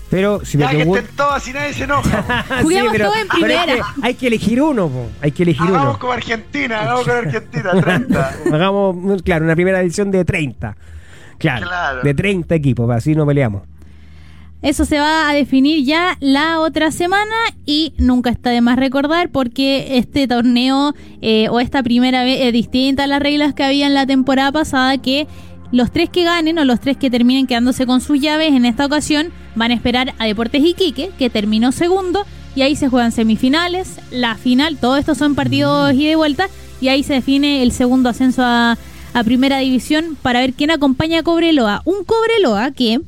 Pero 0.10 0.46
si 0.46 0.58
Ya 0.58 0.66
me 0.68 0.72
que 0.72 0.78
preguntan. 0.78 1.04
estén 1.04 1.18
todos 1.18 1.34
así 1.34 1.52
nadie 1.54 1.74
se 1.74 1.84
enoja. 1.86 2.46
Juguemos 2.62 2.94
todo 2.98 3.16
en 3.16 3.28
pero 3.28 3.48
es 3.54 3.60
primera. 3.64 3.74
que 3.74 3.82
hay 4.04 4.14
que 4.14 4.28
elegir 4.28 4.62
uno, 4.62 4.88
po. 4.88 5.08
hay 5.22 5.32
que 5.32 5.44
elegir 5.44 5.64
Hagamos 5.68 5.90
uno. 5.90 6.00
como 6.00 6.14
Argentina, 6.14 6.82
hagamos 6.82 7.06
con 7.06 7.16
Argentina, 7.18 7.72
30. 7.82 8.36
Hagamos, 8.54 9.24
claro, 9.24 9.46
una 9.46 9.56
primera 9.56 9.82
edición 9.82 10.12
de 10.12 10.24
30. 10.24 10.78
Claro, 11.38 11.68
Claro. 11.68 12.02
de 12.04 12.14
30 12.14 12.56
equipos, 12.56 12.90
así 12.92 13.16
no 13.16 13.26
peleamos. 13.26 13.64
Eso 14.62 14.84
se 14.86 15.00
va 15.00 15.30
a 15.30 15.34
definir 15.34 15.86
ya 15.86 16.18
la 16.22 16.60
otra 16.60 16.90
semana 16.92 17.36
y 17.68 17.94
nunca 18.00 18.32
está 18.32 18.50
de 18.50 18.62
más 18.62 18.78
recordar 18.80 19.30
porque 19.30 19.98
este 19.98 20.28
torneo 20.28 20.96
eh, 21.22 21.50
o 21.50 21.60
esta 21.60 21.84
primera 21.84 22.24
vez 22.24 22.40
es 22.42 22.54
distinta 22.54 23.04
a 23.04 23.08
las 23.08 23.20
reglas 23.22 23.54
que 23.54 23.64
había 23.64 23.86
en 23.86 23.94
la 23.94 24.08
temporada 24.08 24.52
pasada 24.52 24.98
que 24.98 25.28
los 25.72 25.92
tres 25.92 26.10
que 26.10 26.24
ganen 26.24 26.58
o 26.60 26.66
los 26.66 26.80
tres 26.80 26.98
que 26.98 27.10
terminen 27.10 27.48
quedándose 27.48 27.86
con 27.86 28.02
sus 28.02 28.20
llaves 28.20 28.54
en 28.54 28.66
esta 28.66 28.86
ocasión 28.86 29.28
van 29.56 29.72
a 29.72 29.74
esperar 29.74 30.14
a 30.20 30.26
Deportes 30.26 30.64
Iquique 30.64 31.12
que 31.18 31.30
terminó 31.30 31.72
segundo 31.72 32.26
y 32.56 32.62
ahí 32.62 32.76
se 32.76 32.88
juegan 32.88 33.12
semifinales, 33.12 34.00
la 34.12 34.36
final, 34.36 34.78
todo 34.78 34.96
esto 34.98 35.16
son 35.16 35.36
partidos 35.36 35.94
ida 35.94 36.12
y 36.12 36.16
vuelta 36.16 36.48
y 36.80 36.88
ahí 36.90 37.04
se 37.04 37.14
define 37.14 37.64
el 37.64 37.72
segundo 37.72 38.10
ascenso 38.10 38.44
a, 38.44 38.78
a 39.14 39.24
primera 39.24 39.60
división 39.60 40.18
para 40.22 40.40
ver 40.40 40.54
quién 40.54 40.72
acompaña 40.72 41.20
a 41.20 41.24
Cobreloa. 41.24 41.82
Un 41.86 42.04
Cobreloa 42.06 42.72
que 42.72 43.02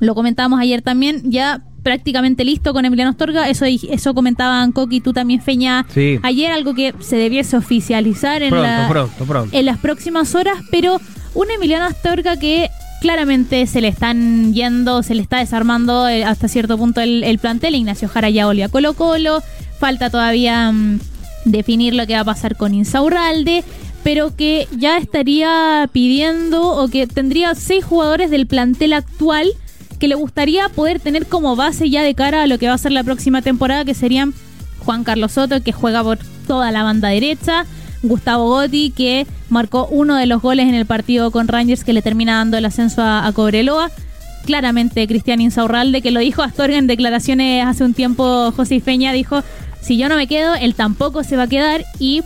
lo 0.00 0.14
comentábamos 0.14 0.60
ayer 0.60 0.82
también, 0.82 1.22
ya 1.30 1.62
prácticamente 1.82 2.44
listo 2.44 2.72
con 2.72 2.84
Emiliano 2.84 3.10
Astorga. 3.12 3.48
Eso, 3.48 3.64
eso 3.66 4.14
comentaban 4.14 4.72
Coqui 4.72 5.00
tú 5.00 5.12
también, 5.12 5.40
Feña, 5.40 5.86
Sí. 5.92 6.18
ayer, 6.22 6.50
algo 6.52 6.74
que 6.74 6.94
se 7.00 7.16
debiese 7.16 7.56
oficializar 7.56 8.42
en, 8.42 8.50
Pronto, 8.50 8.66
la- 8.68 8.88
pronto, 8.88 9.24
pronto. 9.24 9.56
en 9.56 9.64
las 9.66 9.78
próximas 9.78 10.34
horas, 10.34 10.58
pero 10.70 11.00
un 11.38 11.52
Emiliano 11.52 11.84
Astorga 11.84 12.36
que 12.36 12.68
claramente 13.00 13.64
se 13.68 13.80
le 13.80 13.86
están 13.86 14.52
yendo, 14.52 15.04
se 15.04 15.14
le 15.14 15.22
está 15.22 15.38
desarmando 15.38 16.08
eh, 16.08 16.24
hasta 16.24 16.48
cierto 16.48 16.76
punto 16.76 17.00
el, 17.00 17.22
el 17.22 17.38
plantel. 17.38 17.76
Ignacio 17.76 18.08
Jara 18.08 18.28
ya 18.28 18.46
volvió 18.46 18.64
a 18.64 18.68
Colo 18.68 18.94
Colo, 18.94 19.40
falta 19.78 20.10
todavía 20.10 20.72
mm, 20.72 20.98
definir 21.44 21.94
lo 21.94 22.08
que 22.08 22.14
va 22.14 22.20
a 22.20 22.24
pasar 22.24 22.56
con 22.56 22.74
Insaurralde, 22.74 23.62
pero 24.02 24.34
que 24.34 24.66
ya 24.76 24.98
estaría 24.98 25.88
pidiendo 25.92 26.70
o 26.70 26.88
que 26.88 27.06
tendría 27.06 27.54
seis 27.54 27.84
jugadores 27.84 28.32
del 28.32 28.48
plantel 28.48 28.92
actual 28.92 29.52
que 30.00 30.08
le 30.08 30.16
gustaría 30.16 30.68
poder 30.68 30.98
tener 30.98 31.26
como 31.26 31.54
base 31.54 31.88
ya 31.88 32.02
de 32.02 32.16
cara 32.16 32.42
a 32.42 32.46
lo 32.48 32.58
que 32.58 32.66
va 32.66 32.74
a 32.74 32.78
ser 32.78 32.90
la 32.90 33.04
próxima 33.04 33.42
temporada, 33.42 33.84
que 33.84 33.94
serían 33.94 34.34
Juan 34.80 35.04
Carlos 35.04 35.32
Soto, 35.32 35.62
que 35.62 35.70
juega 35.70 36.02
por 36.02 36.18
toda 36.48 36.72
la 36.72 36.82
banda 36.82 37.10
derecha, 37.10 37.64
Gustavo 38.02 38.48
Gotti, 38.48 38.90
que 38.90 39.26
marcó 39.48 39.86
uno 39.90 40.16
de 40.16 40.26
los 40.26 40.42
goles 40.42 40.68
en 40.68 40.74
el 40.74 40.86
partido 40.86 41.30
con 41.30 41.48
Rangers 41.48 41.84
que 41.84 41.92
le 41.92 42.02
termina 42.02 42.36
dando 42.36 42.56
el 42.56 42.64
ascenso 42.64 43.02
a, 43.02 43.30
Cobreloa. 43.32 43.90
Claramente 44.44 45.06
Cristian 45.06 45.40
Insaurralde, 45.40 46.00
que 46.00 46.10
lo 46.10 46.20
dijo 46.20 46.42
Astorga 46.42 46.78
en 46.78 46.86
declaraciones 46.86 47.66
hace 47.66 47.84
un 47.84 47.92
tiempo, 47.92 48.50
José 48.52 48.80
Peña 48.80 49.12
dijo, 49.12 49.42
si 49.80 49.98
yo 49.98 50.08
no 50.08 50.16
me 50.16 50.26
quedo, 50.26 50.54
él 50.54 50.74
tampoco 50.74 51.22
se 51.22 51.36
va 51.36 51.44
a 51.44 51.48
quedar 51.48 51.84
y 51.98 52.22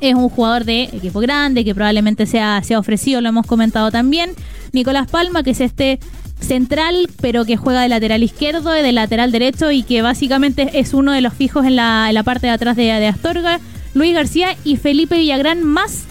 es 0.00 0.14
un 0.14 0.28
jugador 0.28 0.64
de 0.64 0.84
equipo 0.84 1.20
grande 1.20 1.64
que 1.64 1.74
probablemente 1.74 2.26
sea, 2.26 2.62
sea 2.62 2.78
ofrecido, 2.78 3.20
lo 3.20 3.28
hemos 3.28 3.46
comentado 3.46 3.90
también. 3.90 4.30
Nicolás 4.72 5.08
Palma, 5.10 5.42
que 5.42 5.50
es 5.50 5.60
este 5.60 5.98
central, 6.40 7.08
pero 7.20 7.44
que 7.44 7.56
juega 7.56 7.82
de 7.82 7.88
lateral 7.88 8.22
izquierdo, 8.22 8.70
de 8.70 8.92
lateral 8.92 9.32
derecho 9.32 9.70
y 9.70 9.82
que 9.82 10.02
básicamente 10.02 10.78
es 10.78 10.94
uno 10.94 11.12
de 11.12 11.20
los 11.20 11.34
fijos 11.34 11.64
en 11.64 11.76
la, 11.76 12.22
parte 12.24 12.46
de 12.46 12.52
atrás 12.52 12.76
de 12.76 13.06
Astorga. 13.06 13.60
Luis 13.94 14.14
García 14.14 14.56
y 14.62 14.76
Felipe 14.76 15.16
Villagrán 15.16 15.64
más 15.64 16.04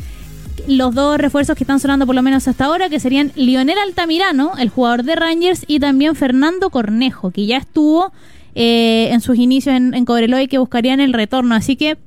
los 0.67 0.95
dos 0.95 1.17
refuerzos 1.17 1.55
que 1.55 1.63
están 1.63 1.79
sonando 1.79 2.05
por 2.05 2.15
lo 2.15 2.21
menos 2.21 2.47
hasta 2.47 2.65
ahora, 2.65 2.89
que 2.89 2.99
serían 2.99 3.31
Lionel 3.35 3.77
Altamirano, 3.77 4.53
el 4.57 4.69
jugador 4.69 5.03
de 5.03 5.15
Rangers, 5.15 5.63
y 5.67 5.79
también 5.79 6.15
Fernando 6.15 6.69
Cornejo, 6.69 7.31
que 7.31 7.45
ya 7.45 7.57
estuvo 7.57 8.11
eh, 8.55 9.09
en 9.11 9.21
sus 9.21 9.37
inicios 9.37 9.75
en, 9.75 10.05
Cobreloa 10.05 10.41
y 10.41 10.47
que 10.47 10.57
buscarían 10.57 10.99
el 10.99 11.13
retorno. 11.13 11.55
Así 11.55 11.75
que 11.75 11.97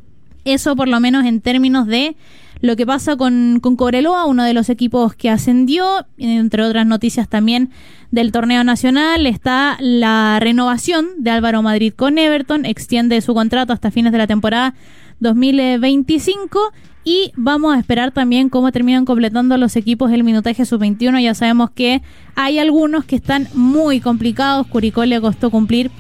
eso 0.45 0.77
por 0.77 0.89
lo 0.89 0.99
menos 0.99 1.27
en 1.27 1.41
términos 1.41 1.87
de 1.87 2.17
lo 2.61 2.75
que 2.75 2.87
pasa 2.87 3.17
con, 3.17 3.61
con 3.61 3.77
Cobreloa, 3.77 4.25
uno 4.25 4.43
de 4.43 4.55
los 4.55 4.69
equipos 4.69 5.15
que 5.15 5.31
ascendió, 5.31 6.07
entre 6.17 6.65
otras 6.65 6.87
noticias 6.87 7.29
también 7.29 7.71
del 8.11 8.33
torneo 8.33 8.65
nacional, 8.65 9.27
está 9.27 9.77
la 9.79 10.39
renovación 10.41 11.07
de 11.19 11.31
Álvaro 11.31 11.63
Madrid 11.63 11.93
con 11.95 12.19
Everton, 12.19 12.65
extiende 12.65 13.21
su 13.21 13.35
contrato 13.35 13.73
hasta 13.73 13.91
fines 13.91 14.11
de 14.11 14.19
la 14.19 14.27
temporada 14.27 14.75
2025 15.21 16.73
y 17.05 17.33
vamos 17.37 17.75
a 17.75 17.79
esperar 17.79 18.13
también 18.13 18.49
cómo 18.49 18.71
terminan 18.73 19.05
completando 19.05 19.57
los 19.57 19.77
equipos 19.77 20.13
el 20.13 20.25
minutaje 20.25 20.65
sub-21. 20.65 21.23
Ya 21.23 21.35
sabemos 21.35 21.71
que 21.71 22.03
hay 22.35 22.59
algunos 22.59 23.05
que 23.05 23.17
están 23.17 23.49
muy 23.55 24.01
complicados. 24.01 24.67
Curicó 24.67 25.05
le 25.05 25.21
costó 25.21 25.51
cumplir 25.51 25.91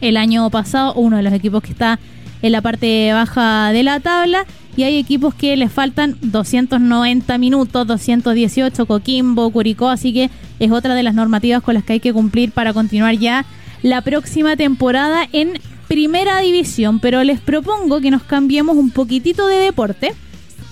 el 0.00 0.16
año 0.16 0.48
pasado, 0.50 0.94
uno 0.94 1.16
de 1.16 1.22
los 1.22 1.32
equipos 1.32 1.62
que 1.62 1.72
está 1.72 1.98
en 2.42 2.52
la 2.52 2.60
parte 2.60 3.12
baja 3.12 3.72
de 3.72 3.82
la 3.82 4.00
tabla. 4.00 4.46
Y 4.76 4.82
hay 4.82 4.96
equipos 4.96 5.34
que 5.34 5.56
les 5.56 5.70
faltan 5.70 6.16
290 6.20 7.38
minutos, 7.38 7.86
218, 7.86 8.86
Coquimbo, 8.86 9.50
Curicó, 9.50 9.88
así 9.88 10.12
que 10.12 10.30
es 10.58 10.70
otra 10.72 10.94
de 10.94 11.02
las 11.02 11.14
normativas 11.14 11.62
con 11.62 11.74
las 11.74 11.84
que 11.84 11.94
hay 11.94 12.00
que 12.00 12.12
cumplir 12.12 12.50
para 12.50 12.72
continuar 12.72 13.14
ya 13.14 13.44
la 13.82 14.02
próxima 14.02 14.56
temporada 14.56 15.28
en 15.32 15.60
primera 15.86 16.40
división. 16.40 16.98
Pero 16.98 17.22
les 17.22 17.40
propongo 17.40 18.00
que 18.00 18.10
nos 18.10 18.24
cambiemos 18.24 18.76
un 18.76 18.90
poquitito 18.90 19.46
de 19.46 19.58
deporte, 19.58 20.14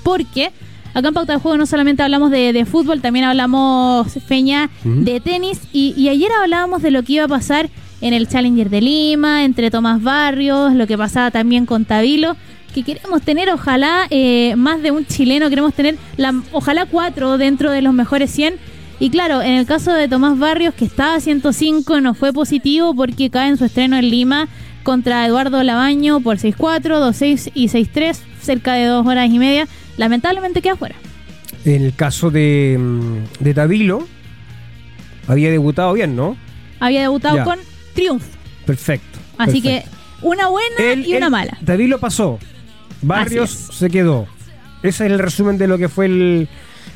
porque 0.03 0.53
acá 0.94 1.09
en 1.09 1.14
Pauta 1.14 1.34
de 1.34 1.38
Juego 1.38 1.57
no 1.57 1.66
solamente 1.66 2.03
hablamos 2.03 2.30
de, 2.30 2.66
fútbol, 2.70 3.00
también 3.00 3.24
hablamos, 3.24 4.12
Feña, 4.26 4.70
de 4.84 5.20
tenis. 5.20 5.61
Y, 5.72 5.94
y 5.96 6.09
ayer 6.09 6.30
hablábamos 6.32 6.82
de 6.82 6.90
lo 6.90 7.03
que 7.03 7.14
iba 7.14 7.24
a 7.24 7.28
pasar 7.28 7.70
en 8.00 8.14
el 8.14 8.28
Challenger 8.28 8.68
de 8.68 8.80
Lima, 8.80 9.44
entre 9.44 9.70
Tomás 9.70 10.03
Barrios, 10.03 10.74
lo 10.74 10.86
que 10.86 10.98
pasaba 10.98 11.30
también 11.30 11.66
con 11.66 11.84
Tabilo 11.84 12.36
que 12.72 12.82
queremos 12.82 13.22
tener, 13.22 13.50
ojalá, 13.50 14.07
eh, 14.11 14.55
más 14.57 14.82
de 14.82 14.90
un 14.90 15.07
chileno, 15.07 15.48
queremos 15.50 15.74
tener, 15.74 15.96
la, 16.16 16.34
ojalá 16.53 16.86
cuatro 16.86 17.38
dentro 17.38 17.70
de 17.70 17.82
los 17.82 17.92
mejores 17.92 18.30
100. 18.30 18.55
Y 18.98 19.11
claro, 19.11 19.42
en 19.42 19.53
el 19.53 19.66
caso 19.66 19.92
de 19.92 20.09
Tomás 20.09 20.38
Barrios, 20.38 20.74
que 20.74 20.84
estaba 20.84 21.14
a 21.14 21.20
105, 21.20 22.00
no 22.00 22.14
fue 22.14 22.32
positivo 22.32 22.94
porque 22.94 23.30
cae 23.30 23.48
en 23.48 23.57
su 23.57 23.64
estreno 23.64 23.96
en 23.96 24.09
Lima 24.09 24.48
contra 24.82 25.26
Eduardo 25.26 25.62
Labaño 25.62 26.20
por 26.20 26.38
6-4, 26.38 26.82
2-6 26.82 27.50
y 27.55 27.68
6-3, 27.68 28.16
cerca 28.40 28.74
de 28.74 28.86
dos 28.86 29.07
horas 29.07 29.28
y 29.30 29.38
media. 29.38 29.68
Lamentablemente 29.97 30.62
queda 30.62 30.76
fuera. 30.76 30.95
En 31.64 31.82
el 31.82 31.95
caso 31.95 32.30
de, 32.30 32.76
mm, 32.78 33.43
de 33.43 33.55
Tabilo, 33.55 34.07
había 35.28 35.51
debutado 35.51 35.93
bien, 35.93 36.16
¿no? 36.16 36.36
Había 36.80 37.03
debutado 37.03 37.45
con 37.45 37.59
triunfo. 37.95 38.26
Perfecto. 38.66 39.18
Así 39.38 39.61
que 39.62 39.84
una 40.22 40.49
buena 40.49 40.95
y 40.95 41.14
una 41.14 41.30
mala. 41.30 41.59
Tabilo 41.64 41.99
pasó. 41.99 42.38
Barrios 43.03 43.51
se 43.51 43.90
quedó. 43.90 44.26
Ese 44.82 45.07
es 45.07 45.12
el 45.12 45.18
resumen 45.18 45.59
de 45.59 45.68
lo 45.68 45.78
que 45.78 45.88
fue 45.88 46.07
el, 46.07 46.49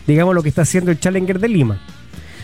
digamos, 0.06 0.34
lo 0.34 0.42
que 0.42 0.48
está 0.48 0.62
haciendo 0.62 0.90
el 0.90 0.98
Challenger 0.98 1.38
de 1.38 1.48
Lima. 1.48 1.80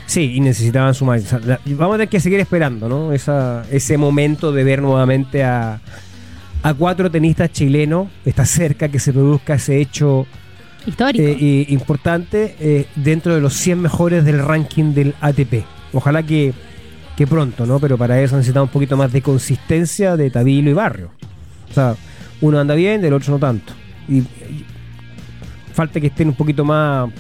Sí, 0.07 0.35
y 0.35 0.41
necesitaban 0.41 0.95
sumar. 0.95 1.21
Vamos 1.65 1.95
a 1.95 1.99
tener 1.99 2.09
que 2.09 2.21
seguir 2.21 2.41
esperando, 2.41 2.89
¿no? 2.89 3.13
Esa, 3.13 3.65
ese 3.71 3.97
momento 3.97 4.53
de 4.53 4.63
ver 4.63 4.83
nuevamente 4.83 5.43
a, 5.43 5.81
a 6.63 6.75
cuatro 6.75 7.11
tenistas 7.11 7.51
chilenos. 7.53 8.09
Está 8.25 8.45
cerca 8.45 8.89
que 8.89 8.99
se 8.99 9.13
produzca 9.13 9.55
ese 9.55 9.81
hecho 9.81 10.27
histórico 10.87 11.25
eh, 11.25 11.67
importante 11.69 12.57
eh, 12.61 12.87
dentro 12.97 13.35
de 13.35 13.41
los 13.41 13.55
100 13.55 13.81
mejores 13.81 14.25
del 14.25 14.39
ranking 14.39 14.95
del 14.95 15.15
ATP. 15.21 15.65
Ojalá 15.93 16.23
que, 16.23 16.53
que 17.17 17.27
pronto, 17.27 17.67
¿no? 17.67 17.79
Pero 17.79 17.99
para 17.99 18.21
eso 18.21 18.37
necesitamos 18.37 18.69
un 18.69 18.73
poquito 18.73 18.97
más 18.97 19.13
de 19.13 19.23
consistencia 19.23 20.17
de 20.17 20.31
Tabilo 20.31 20.71
y 20.71 20.75
Barrio. 20.75 21.11
O 21.71 21.75
sea, 21.75 21.97
uno 22.41 22.59
anda 22.59 22.75
bien, 22.75 23.01
del 23.01 23.15
otro 23.15 23.33
no 23.33 23.39
tanto. 23.39 23.73
Y, 24.09 24.23
falta 25.73 26.01
que 26.01 26.09
estén 26.09 26.29
un 26.29 26.35
poquito 26.35 26.65
más 26.65 27.11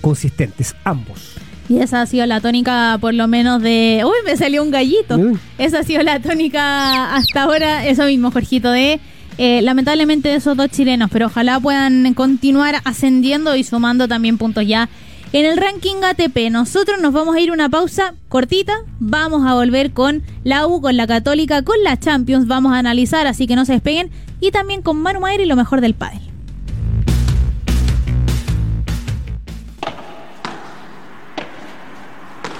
consistentes, 0.00 0.74
ambos. 0.84 1.34
Y 1.68 1.80
esa 1.80 2.00
ha 2.00 2.06
sido 2.06 2.24
la 2.26 2.40
tónica, 2.40 2.96
por 3.00 3.12
lo 3.12 3.28
menos, 3.28 3.60
de. 3.60 4.02
¡Uy, 4.04 4.16
me 4.24 4.36
salió 4.36 4.62
un 4.62 4.70
gallito! 4.70 5.18
Esa 5.58 5.80
ha 5.80 5.82
sido 5.82 6.02
la 6.02 6.18
tónica 6.20 7.14
hasta 7.14 7.42
ahora, 7.42 7.86
eso 7.86 8.06
mismo, 8.06 8.30
Jorgito, 8.30 8.70
de. 8.70 9.00
Eh, 9.38 9.62
lamentablemente 9.62 10.34
esos 10.34 10.56
dos 10.56 10.68
chilenos, 10.68 11.10
pero 11.12 11.26
ojalá 11.26 11.60
puedan 11.60 12.12
continuar 12.14 12.80
ascendiendo 12.84 13.54
y 13.54 13.62
sumando 13.62 14.08
también 14.08 14.36
puntos 14.36 14.66
ya 14.66 14.88
en 15.32 15.44
el 15.44 15.56
ranking 15.56 16.02
ATP. 16.02 16.50
Nosotros 16.50 17.00
nos 17.00 17.12
vamos 17.12 17.36
a 17.36 17.40
ir 17.40 17.52
una 17.52 17.68
pausa 17.68 18.14
cortita, 18.28 18.82
vamos 18.98 19.46
a 19.46 19.54
volver 19.54 19.92
con 19.92 20.24
la 20.42 20.66
U, 20.66 20.80
con 20.80 20.96
la 20.96 21.06
Católica, 21.06 21.62
con 21.62 21.76
la 21.84 21.96
Champions, 21.96 22.48
vamos 22.48 22.72
a 22.72 22.78
analizar, 22.78 23.28
así 23.28 23.46
que 23.46 23.54
no 23.54 23.64
se 23.64 23.74
despeguen, 23.74 24.10
y 24.40 24.50
también 24.50 24.82
con 24.82 25.00
Manu 25.00 25.20
Mayer 25.20 25.42
y 25.42 25.46
lo 25.46 25.54
mejor 25.54 25.80
del 25.80 25.94
pádel. 25.94 26.20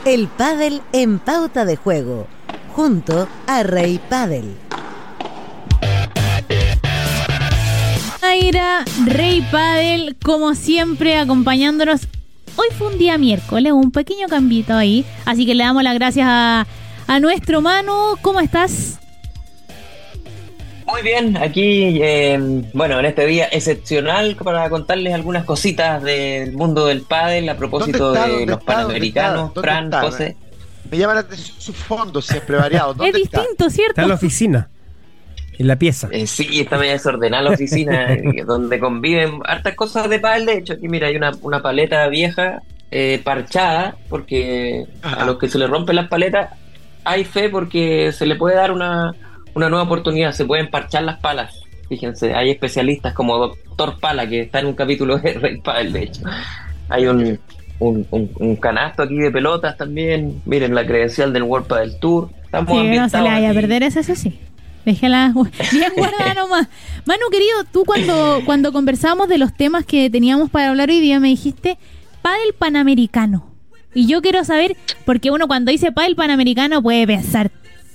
El 0.05 0.29
pádel 0.29 0.81
en 0.93 1.19
pauta 1.19 1.65
de 1.65 1.75
juego, 1.75 2.29
junto 2.73 3.29
a 3.49 3.65
Rey 3.65 4.01
Pádel. 4.09 4.55
Aira, 8.29 8.85
Rey 9.07 9.47
Padel, 9.51 10.17
como 10.23 10.55
siempre, 10.55 11.17
acompañándonos 11.17 12.09
Hoy 12.61 12.67
fue 12.77 12.89
un 12.89 12.99
día 12.99 13.17
miércoles, 13.19 13.73
un 13.73 13.93
pequeño 13.93 14.27
cambito 14.27 14.75
ahí. 14.75 15.05
Así 15.25 15.47
que 15.47 15.55
le 15.55 15.63
damos 15.63 15.85
las 15.85 15.95
gracias 15.95 16.27
a, 16.29 16.67
nuestro 17.21 17.61
Manu. 17.61 18.17
¿Cómo 18.21 18.41
estás? 18.41 18.99
Muy 20.85 21.03
bien, 21.03 21.37
aquí, 21.37 22.03
em, 22.03 22.65
bueno, 22.73 22.99
en 22.99 23.07
este 23.07 23.27
día 23.27 23.47
excepcional 23.53 24.35
para 24.35 24.69
contarles 24.71 25.15
algunas 25.15 25.45
cositas 25.45 26.03
del 26.03 26.53
mundo 26.53 26.87
del 26.87 27.03
pádel 27.03 27.49
a 27.49 27.57
propósito 27.57 28.13
de 28.13 28.45
los 28.45 28.63
panamericanos, 28.65 29.53
Fran, 29.55 29.93
José. 29.93 30.37
Me 30.91 30.99
llaman 30.99 31.27
sus 31.37 31.77
fondos 31.77 32.27
siempre 32.27 32.57
variados. 32.57 32.97
es 33.01 33.15
distinto, 33.15 33.71
¿cierto? 33.71 33.93
Está 33.93 34.03
en 34.03 34.09
la 34.09 34.15
oficina. 34.15 34.69
En 35.59 35.67
la 35.67 35.77
pieza. 35.77 36.09
Eh, 36.13 36.27
sí, 36.27 36.61
está 36.61 36.79
medio 36.79 36.93
desordenada 36.93 37.43
la 37.43 37.51
oficina, 37.51 38.13
eh, 38.15 38.45
donde 38.47 38.79
conviven 38.79 39.41
hartas 39.45 39.75
cosas 39.75 40.09
de 40.09 40.21
pal. 40.21 40.47
De 40.47 40.59
hecho, 40.59 40.75
aquí 40.75 40.89
mira, 40.89 41.09
hay 41.09 41.17
una, 41.17 41.33
una 41.43 41.61
paleta 41.61 42.07
vieja 42.09 42.63
eh, 42.91 43.21
parchada, 43.25 43.97
porque 44.09 44.87
a 45.03 45.25
los 45.25 45.39
que 45.39 45.49
se 45.49 45.59
le 45.59 45.67
rompen 45.67 45.97
las 45.97 46.09
paletas 46.09 46.51
hay 47.05 47.25
fe 47.25 47.49
porque 47.49 48.13
se 48.13 48.27
le 48.27 48.37
puede 48.37 48.57
dar 48.57 48.71
una, 48.71 49.15
una 49.55 49.69
nueva 49.69 49.85
oportunidad, 49.85 50.33
se 50.33 50.45
pueden 50.45 50.69
parchar 50.69 51.05
las 51.05 51.19
palas. 51.19 51.55
Fíjense, 51.89 52.35
hay 52.35 52.51
especialistas 52.51 53.15
como 53.15 53.39
Doctor 53.39 53.99
Pala, 53.99 54.29
que 54.29 54.43
está 54.43 54.61
en 54.61 54.67
un 54.67 54.75
capítulo 54.75 55.19
de 55.19 55.33
Rey 55.33 55.61
Padel, 55.61 55.93
de 55.95 56.03
hecho. 56.03 56.21
Hay 56.91 57.07
un, 57.07 57.39
un, 57.79 58.07
un, 58.11 58.57
canasto 58.57 59.05
aquí 59.05 59.17
de 59.17 59.31
pelotas 59.31 59.77
también. 59.79 60.43
Miren 60.45 60.75
la 60.75 60.87
credencial 60.87 61.33
del 61.33 61.45
World 61.45 61.67
Padel 61.67 61.99
Tour. 61.99 62.29
Estamos 62.45 62.79
sí, 62.79 62.89
no 62.89 63.09
se 63.09 63.17
le 63.23 63.29
vaya 63.29 63.51
a 63.51 63.55
perder 63.55 63.83
eso, 63.83 64.01
eso 64.01 64.15
sí. 64.15 64.39
Déjala 64.89 65.35
bien 65.71 65.93
guardada 65.95 66.33
nomás. 66.37 66.67
Manu, 67.05 67.29
querido, 67.31 67.65
tú 67.71 67.85
cuando, 67.85 68.41
cuando 68.47 68.73
conversábamos 68.73 69.29
de 69.29 69.37
los 69.37 69.55
temas 69.55 69.85
que 69.85 70.09
teníamos 70.09 70.49
para 70.49 70.71
hablar 70.71 70.89
hoy 70.89 70.99
día 71.01 71.21
me 71.21 71.29
dijiste 71.29 71.77
Padel 72.23 72.55
Panamericano. 72.59 73.53
Y 73.93 74.07
yo 74.07 74.23
quiero 74.23 74.45
saber, 74.45 74.79
porque 75.05 75.31
uno 75.31 75.47
cuando 75.47 75.71
dice 75.71 75.93
Padel 75.93 76.17
Panamericano 76.17 76.81
puede 76.81 77.07
pensar 77.07 77.51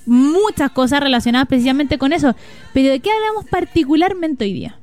muchas 0.06 0.70
cosas 0.70 1.00
relacionadas 1.00 1.48
precisamente 1.48 1.98
con 1.98 2.12
eso. 2.12 2.36
Pero 2.72 2.90
¿de 2.90 3.00
qué 3.00 3.10
hablamos 3.10 3.46
particularmente 3.46 4.44
hoy 4.44 4.52
día? 4.52 4.78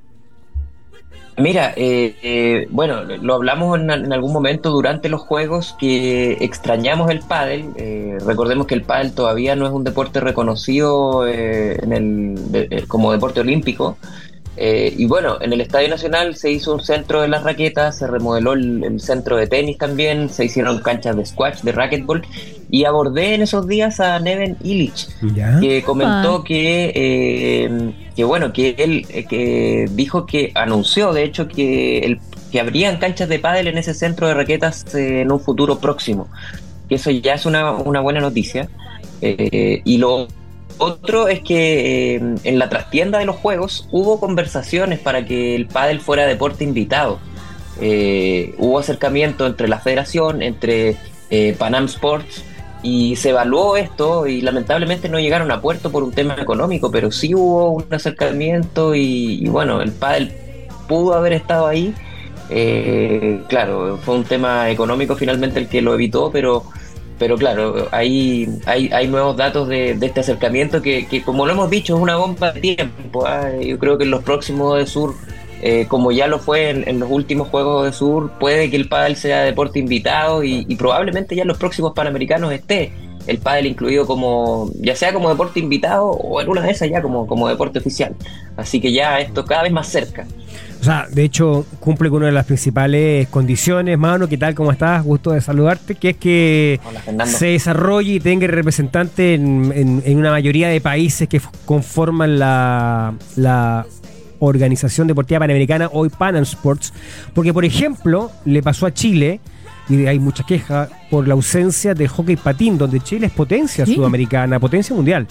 Mira, 1.38 1.74
eh, 1.78 2.16
eh, 2.22 2.68
bueno, 2.70 3.04
lo 3.04 3.36
hablamos 3.36 3.80
en, 3.80 3.90
algún 4.12 4.34
momento 4.34 4.70
durante 4.70 5.08
los 5.08 5.22
juegos 5.22 5.76
que 5.80 6.34
extrañamos 6.42 7.10
el 7.10 7.20
pádel. 7.20 7.70
Eh, 7.78 8.18
recordemos 8.26 8.68
que 8.68 8.76
el 8.76 8.84
pádel 8.84 9.14
todavía 9.14 9.56
no 9.56 9.66
es 9.66 9.72
un 9.72 9.84
deporte 9.84 10.20
reconocido 10.20 11.26
en 11.28 11.94
el, 11.94 12.88
como 12.88 13.12
deporte 13.12 13.40
olímpico. 13.40 13.98
Eh, 14.58 14.94
y 14.98 15.06
bueno, 15.06 15.38
en 15.40 15.54
el 15.54 15.62
Estadio 15.62 15.88
Nacional 15.88 16.36
se 16.36 16.52
hizo 16.52 16.74
un 16.74 16.82
centro 16.82 17.22
de 17.22 17.30
las 17.30 17.44
raquetas, 17.44 17.98
se 17.98 18.08
remodeló 18.08 18.54
el, 18.54 19.00
centro 19.00 19.38
de 19.38 19.48
tenis 19.48 19.78
también, 19.78 20.30
se 20.30 20.46
hicieron 20.46 20.80
canchas 20.80 21.16
de 21.16 21.26
squash, 21.26 21.62
de 21.62 21.72
racquetball, 21.72 22.22
y 22.70 22.84
abordé 22.84 23.36
en 23.36 23.44
esos 23.44 23.68
días 23.68 24.00
a 24.02 24.20
Neven 24.20 24.58
Illich, 24.62 25.08
que 25.62 25.84
comentó 25.84 26.38
ah. 26.38 26.44
que, 26.46 26.92
eh, 26.94 27.94
que 28.16 28.24
bueno, 28.26 28.52
que 28.52 28.76
él 28.78 29.06
eh, 29.10 29.26
que 29.26 29.90
dijo 29.92 30.26
que 30.26 30.52
anunció, 30.54 31.14
de 31.14 31.24
hecho, 31.24 31.48
que, 31.48 32.00
el, 32.00 32.20
que 32.52 32.60
habrían 32.60 32.98
canchas 32.98 33.30
de 33.30 33.40
pádel 33.40 33.68
en 33.68 33.78
ese 33.78 33.94
centro 33.94 34.28
de 34.28 34.34
raquetas 34.34 34.94
en 34.94 35.32
un 35.32 35.40
futuro 35.40 35.80
próximo, 35.80 36.28
que 36.90 36.96
eso 36.96 37.10
ya 37.10 37.36
es 37.36 37.46
una, 37.46 37.72
una 37.72 38.02
buena 38.02 38.20
noticia. 38.20 38.68
y 39.22 39.98
lo 39.98 40.28
otro 40.78 41.28
es 41.28 41.42
que 41.42 42.16
eh, 42.16 42.36
en 42.44 42.60
la 42.60 42.70
trastienda 42.70 43.20
de 43.20 43.26
los 43.26 43.36
juegos 43.36 43.88
hubo 43.92 44.20
conversaciones 44.20 45.00
para 45.00 45.26
que 45.26 45.56
el 45.56 45.68
pádel 45.68 46.02
fuera 46.02 46.26
deporte 46.26 46.64
invitado. 46.64 47.20
Eh, 47.80 48.54
hubo 48.58 48.80
acercamiento 48.80 49.48
entre 49.48 49.68
la 49.68 49.80
federación, 49.80 50.42
entre 50.42 50.98
eh, 51.30 51.56
Panam 51.58 51.86
Sports, 51.86 52.44
y 52.84 53.16
se 53.16 53.30
evaluó 53.30 53.78
esto 53.78 54.28
y 54.28 54.42
lamentablemente 54.42 55.08
no 55.08 55.20
llegaron 55.20 55.52
a 55.52 55.62
puerto 55.62 55.92
por 55.92 56.04
un 56.04 56.12
tema 56.12 56.36
económico, 56.40 56.92
pero 56.92 57.12
sí 57.12 57.34
hubo 57.36 57.72
un 57.72 57.86
acercamiento 57.92 58.96
y, 58.96 59.48
bueno, 59.48 59.82
el 59.82 59.92
pádel 59.92 60.34
pudo 60.88 61.14
haber 61.14 61.34
estado 61.34 61.68
ahí. 61.68 61.94
claro, 63.48 64.00
fue 64.04 64.16
un 64.16 64.24
tema 64.24 64.70
económico 64.70 65.16
finalmente 65.16 65.60
el 65.60 65.68
que 65.68 65.82
lo 65.82 65.94
evitó, 65.94 66.32
pero 66.32 66.66
pero 67.22 67.38
claro, 67.38 67.88
hay, 67.92 68.50
hay, 68.66 68.90
hay 68.92 69.08
nuevos 69.08 69.38
datos 69.38 69.68
de, 69.68 69.92
este 69.92 70.22
acercamiento 70.22 70.82
que, 70.82 71.22
como 71.24 71.46
lo 71.46 71.52
hemos 71.52 71.70
dicho, 71.70 71.96
es 71.96 72.02
una 72.02 72.16
bomba 72.16 72.52
de 72.52 72.62
tiempo. 72.62 73.28
¿ah? 73.28 73.48
Yo 73.62 73.78
creo 73.78 74.00
que 74.00 74.06
en 74.06 74.10
los 74.10 74.24
próximos 74.24 74.80
de 74.80 74.88
Sur, 74.88 75.14
eh, 75.62 75.86
como 75.88 76.12
ya 76.12 76.26
lo 76.26 76.40
fue 76.40 76.72
en, 76.72 77.00
los 77.00 77.12
últimos 77.12 77.50
Juegos 77.50 77.86
de 77.86 77.94
Sur, 77.94 78.32
puede 78.40 78.72
que 78.72 78.76
el 78.76 78.90
pádel 78.90 79.18
sea 79.18 79.44
deporte 79.44 79.78
invitado 79.78 80.44
y, 80.44 80.66
probablemente 80.78 81.36
ya 81.36 81.44
en 81.44 81.50
los 81.50 81.60
próximos 81.60 81.94
Panamericanos 81.94 82.52
esté 82.52 82.92
el 83.28 83.38
pádel 83.38 83.68
incluido 83.68 84.08
como, 84.08 84.72
ya 84.80 84.96
sea 84.96 85.14
como 85.14 85.30
deporte 85.30 85.60
invitado 85.60 86.08
o 86.08 86.42
en 86.42 86.50
una 86.50 86.64
de 86.64 86.72
esas 86.72 86.90
ya 86.90 87.04
como, 87.04 87.28
como 87.28 87.48
deporte 87.48 87.78
oficial. 87.78 88.16
Así 88.58 88.82
que 88.82 88.92
ya 88.92 89.20
esto 89.20 89.46
cada 89.46 89.62
vez 89.62 89.72
más 89.72 89.88
cerca. 89.88 90.26
O 90.82 90.84
sea, 90.84 91.06
de 91.12 91.24
hecho, 91.24 91.64
cumple 91.80 92.10
con 92.10 92.18
una 92.18 92.26
de 92.26 92.32
las 92.32 92.48
principales 92.48 93.28
condiciones, 93.28 94.00
mano. 94.00 94.28
¿Qué 94.28 94.36
tal? 94.36 94.56
¿Cómo 94.56 94.72
estás? 94.72 95.04
Gusto 95.04 95.30
de 95.30 95.40
saludarte. 95.40 95.94
Que 95.94 96.10
es 96.10 96.18
que 96.18 96.80
se 97.26 97.46
desarrolle 97.48 98.14
y 98.14 98.20
tenga 98.20 98.48
representante 98.48 99.36
en, 99.36 100.18
una 100.18 100.32
mayoría 100.32 100.70
de 100.70 100.82
países 100.82 101.30
que 101.30 101.40
conforman 101.66 102.40
la, 102.40 103.14
la 103.36 103.86
Organización 104.40 105.06
Deportiva 105.06 105.42
Panamericana, 105.42 105.88
hoy 105.94 106.10
Panam 106.10 106.42
Sports, 106.42 106.94
porque 107.36 107.54
por 107.54 107.64
ejemplo 107.64 108.32
le 108.46 108.64
pasó 108.64 108.88
a 108.88 108.94
Chile, 108.94 109.40
y 109.88 110.08
hay 110.08 110.18
mucha 110.18 110.44
queja 110.44 110.90
por 111.12 111.28
la 111.28 111.36
ausencia 111.36 111.94
del 111.94 112.08
hockey 112.08 112.38
patín, 112.38 112.76
donde 112.76 113.00
Chile 113.02 113.28
es 113.28 113.34
potencia 113.34 113.86
sudamericana, 113.86 114.60
potencia 114.60 114.96
mundial, 114.96 115.28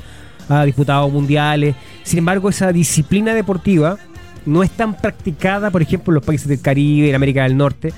ha 0.49 0.65
disputado 0.65 1.09
mundiales, 1.09 1.75
sin 2.05 2.21
embargo 2.21 2.49
esa 2.49 2.73
disciplina 2.73 3.35
deportiva 3.35 3.99
no 4.47 4.63
es 4.63 4.71
tan 4.71 4.97
practicada, 4.97 5.71
por 5.71 5.83
ejemplo, 5.83 6.13
en 6.13 6.17
los 6.17 6.25
países 6.25 6.49
del 6.49 6.61
Caribe, 6.61 7.09
en 7.09 7.15
América 7.15 7.43
del 7.45 7.57
Norte, 7.57 7.93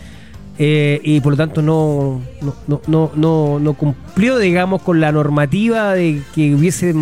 eh, 0.58 1.00
y 1.02 1.20
por 1.20 1.32
lo 1.32 1.36
tanto 1.38 1.62
no, 1.62 2.20
no, 2.66 3.10
no, 3.16 3.58
no, 3.58 3.74
cumplió, 3.74 4.38
digamos, 4.38 4.82
con 4.82 5.00
la 5.00 5.10
normativa 5.10 5.94
de 5.94 6.22
que 6.34 6.54
hubiese 6.54 6.92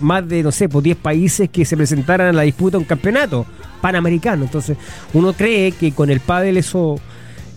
más 0.00 0.28
de, 0.28 0.42
no 0.42 0.50
sé, 0.50 0.66
10 0.66 0.72
pues, 0.72 0.96
países 0.96 1.48
que 1.48 1.64
se 1.64 1.76
presentaran 1.76 2.28
a 2.28 2.32
la 2.32 2.42
disputa 2.42 2.72
de 2.72 2.78
un 2.78 2.84
campeonato 2.84 3.46
panamericano. 3.80 4.44
Entonces, 4.44 4.76
uno 5.14 5.32
cree 5.32 5.72
que 5.72 5.92
con 5.92 6.10
el 6.10 6.20
pádel 6.20 6.56
eso 6.56 7.00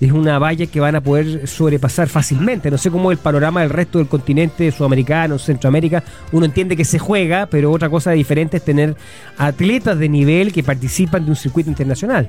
es 0.01 0.11
una 0.11 0.39
valla 0.39 0.65
que 0.65 0.79
van 0.79 0.95
a 0.95 1.01
poder 1.01 1.47
sobrepasar 1.47 2.09
fácilmente. 2.09 2.71
No 2.71 2.77
sé 2.77 2.89
cómo 2.89 3.11
el 3.11 3.17
panorama 3.17 3.61
del 3.61 3.69
resto 3.69 3.99
del 3.99 4.07
continente 4.07 4.71
sudamericano, 4.71 5.37
Centroamérica. 5.37 6.03
Uno 6.31 6.45
entiende 6.45 6.75
que 6.75 6.85
se 6.85 6.97
juega, 6.97 7.45
pero 7.45 7.71
otra 7.71 7.89
cosa 7.89 8.11
diferente 8.11 8.57
es 8.57 8.63
tener 8.63 8.95
atletas 9.37 9.99
de 9.99 10.09
nivel 10.09 10.51
que 10.51 10.63
participan 10.63 11.23
de 11.25 11.31
un 11.31 11.35
circuito 11.35 11.69
internacional. 11.69 12.27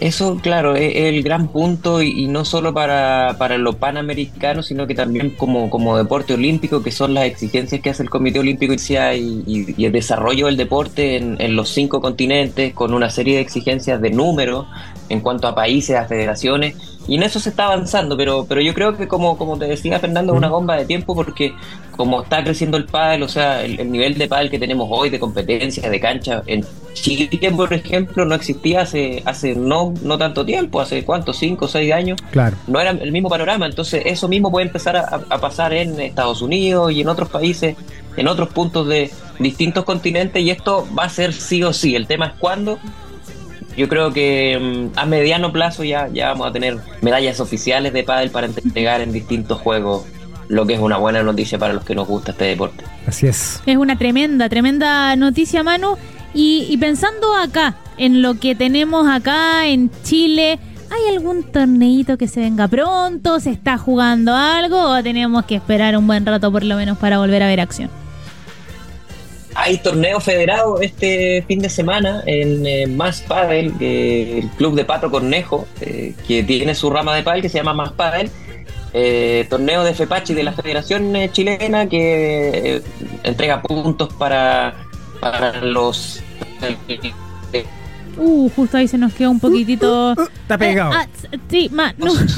Eso, 0.00 0.38
claro, 0.42 0.76
es 0.76 0.94
el 0.94 1.22
gran 1.22 1.48
punto 1.48 2.02
y, 2.02 2.26
no 2.26 2.44
solo 2.44 2.74
para, 2.74 3.36
para 3.38 3.56
lo 3.56 3.78
panamericano, 3.78 4.62
sino 4.62 4.86
que 4.86 4.94
también 4.94 5.30
como, 5.30 5.70
como 5.70 5.96
deporte 5.96 6.34
olímpico, 6.34 6.82
que 6.82 6.92
son 6.92 7.14
las 7.14 7.24
exigencias 7.24 7.80
que 7.80 7.90
hace 7.90 8.02
el 8.02 8.10
Comité 8.10 8.38
Olímpico 8.38 8.74
y, 8.74 9.74
y, 9.76 9.84
el 9.84 9.92
desarrollo 9.92 10.46
del 10.46 10.58
deporte 10.58 11.16
en, 11.16 11.40
en, 11.40 11.56
los 11.56 11.70
cinco 11.70 12.02
continentes, 12.02 12.74
con 12.74 12.92
una 12.92 13.08
serie 13.08 13.36
de 13.36 13.40
exigencias 13.40 14.00
de 14.02 14.10
número 14.10 14.66
en 15.08 15.20
cuanto 15.20 15.48
a 15.48 15.54
países, 15.54 15.96
a 15.96 16.04
federaciones 16.04 16.95
y 17.08 17.14
en 17.14 17.22
eso 17.22 17.38
se 17.38 17.50
está 17.50 17.66
avanzando, 17.66 18.16
pero, 18.16 18.46
pero 18.48 18.60
yo 18.60 18.74
creo 18.74 18.96
que 18.96 19.06
como, 19.06 19.38
como 19.38 19.58
te 19.58 19.66
decía 19.66 19.98
Fernando, 19.98 20.32
es 20.32 20.38
una 20.38 20.48
bomba 20.48 20.76
de 20.76 20.84
tiempo 20.84 21.14
porque 21.14 21.54
como 21.96 22.22
está 22.22 22.42
creciendo 22.42 22.76
el 22.76 22.84
pádel, 22.84 23.22
o 23.22 23.28
sea, 23.28 23.64
el, 23.64 23.90
nivel 23.90 24.18
de 24.18 24.28
pádel 24.28 24.50
que 24.50 24.58
tenemos 24.58 24.88
hoy 24.90 25.08
de 25.08 25.18
competencia, 25.18 25.88
de 25.88 26.00
cancha, 26.00 26.42
en 26.46 26.64
Chile, 26.94 27.28
por 27.52 27.72
ejemplo, 27.72 28.24
no 28.24 28.34
existía 28.34 28.82
hace, 28.82 29.22
hace 29.24 29.54
no, 29.54 29.94
no 30.02 30.18
tanto 30.18 30.44
tiempo, 30.44 30.80
hace 30.80 31.04
cuánto, 31.04 31.32
cinco 31.32 31.66
o 31.66 31.68
seis 31.68 31.92
años, 31.92 32.18
claro. 32.30 32.56
no 32.66 32.80
era 32.80 32.90
el 32.90 33.12
mismo 33.12 33.28
panorama, 33.28 33.66
entonces 33.66 34.02
eso 34.04 34.28
mismo 34.28 34.50
puede 34.50 34.66
empezar 34.66 34.96
a, 34.96 35.20
a 35.28 35.38
pasar 35.38 35.72
en 35.72 36.00
Estados 36.00 36.42
Unidos 36.42 36.92
y 36.92 37.00
en 37.00 37.08
otros 37.08 37.28
países, 37.28 37.76
en 38.16 38.28
otros 38.28 38.48
puntos 38.48 38.88
de 38.88 39.10
distintos 39.38 39.84
continentes 39.84 40.42
y 40.42 40.50
esto 40.50 40.86
va 40.98 41.04
a 41.04 41.08
ser 41.08 41.32
sí 41.32 41.62
o 41.62 41.72
sí, 41.72 41.94
el 41.94 42.06
tema 42.06 42.26
es 42.26 42.32
cuándo 42.38 42.78
yo 43.76 43.88
creo 43.88 44.12
que 44.12 44.90
mm, 44.94 44.98
a 44.98 45.06
mediano 45.06 45.52
plazo 45.52 45.84
ya, 45.84 46.08
ya 46.08 46.28
vamos 46.28 46.48
a 46.48 46.52
tener 46.52 46.78
medallas 47.02 47.40
oficiales 47.40 47.92
de 47.92 48.02
pádel 48.02 48.30
para 48.30 48.46
entregar 48.46 49.00
en 49.00 49.12
distintos 49.12 49.60
juegos, 49.60 50.04
lo 50.48 50.66
que 50.66 50.74
es 50.74 50.80
una 50.80 50.96
buena 50.96 51.22
noticia 51.22 51.58
para 51.58 51.74
los 51.74 51.84
que 51.84 51.94
nos 51.94 52.08
gusta 52.08 52.32
este 52.32 52.46
deporte. 52.46 52.84
Así 53.06 53.26
es. 53.26 53.62
Es 53.66 53.76
una 53.76 53.96
tremenda, 53.96 54.48
tremenda 54.48 55.14
noticia, 55.16 55.62
Manu. 55.62 55.96
Y, 56.34 56.66
y 56.68 56.76
pensando 56.76 57.34
acá, 57.34 57.76
en 57.98 58.22
lo 58.22 58.34
que 58.38 58.54
tenemos 58.54 59.08
acá 59.08 59.66
en 59.66 59.90
Chile, 60.02 60.58
¿hay 60.90 61.14
algún 61.14 61.44
torneito 61.44 62.18
que 62.18 62.28
se 62.28 62.40
venga 62.40 62.68
pronto? 62.68 63.40
¿Se 63.40 63.50
está 63.50 63.78
jugando 63.78 64.34
algo 64.34 64.90
o 64.90 65.02
tenemos 65.02 65.44
que 65.44 65.56
esperar 65.56 65.96
un 65.96 66.06
buen 66.06 66.24
rato 66.26 66.52
por 66.52 66.62
lo 66.62 66.76
menos 66.76 66.98
para 66.98 67.18
volver 67.18 67.42
a 67.42 67.46
ver 67.46 67.60
acción? 67.60 67.90
Hay 69.58 69.78
torneo 69.78 70.20
federado 70.20 70.80
este 70.82 71.42
fin 71.48 71.60
de 71.60 71.70
semana 71.70 72.22
en 72.26 72.66
eh, 72.66 72.86
Más 72.86 73.22
Padel, 73.22 73.72
el 73.80 74.48
club 74.50 74.74
de 74.74 74.84
Pato 74.84 75.10
Cornejo, 75.10 75.66
eh, 75.80 76.14
que 76.28 76.42
tiene 76.42 76.74
su 76.74 76.90
rama 76.90 77.14
de 77.16 77.22
padel 77.22 77.40
que 77.40 77.48
se 77.48 77.58
llama 77.58 77.72
Más 77.72 77.92
Padel. 77.92 78.30
Eh, 78.92 79.46
torneo 79.48 79.82
de 79.82 79.94
FEPACHI 79.94 80.34
de 80.34 80.42
la 80.42 80.52
Federación 80.52 81.14
Chilena 81.32 81.86
que 81.88 82.82
entrega 83.24 83.60
puntos 83.62 84.12
para, 84.14 84.74
para 85.20 85.60
los 85.60 86.22
Uh, 88.18 88.48
justo 88.56 88.78
ahí 88.78 88.88
se 88.88 88.96
nos 88.96 89.12
quedó 89.12 89.30
un 89.30 89.40
poquitito. 89.40 90.14
Uh, 90.16 90.22
uh, 90.22 90.28
está 90.42 90.56
pegado. 90.56 90.92
ah, 90.92 91.06
sí. 91.50 91.70
No. 91.70 92.14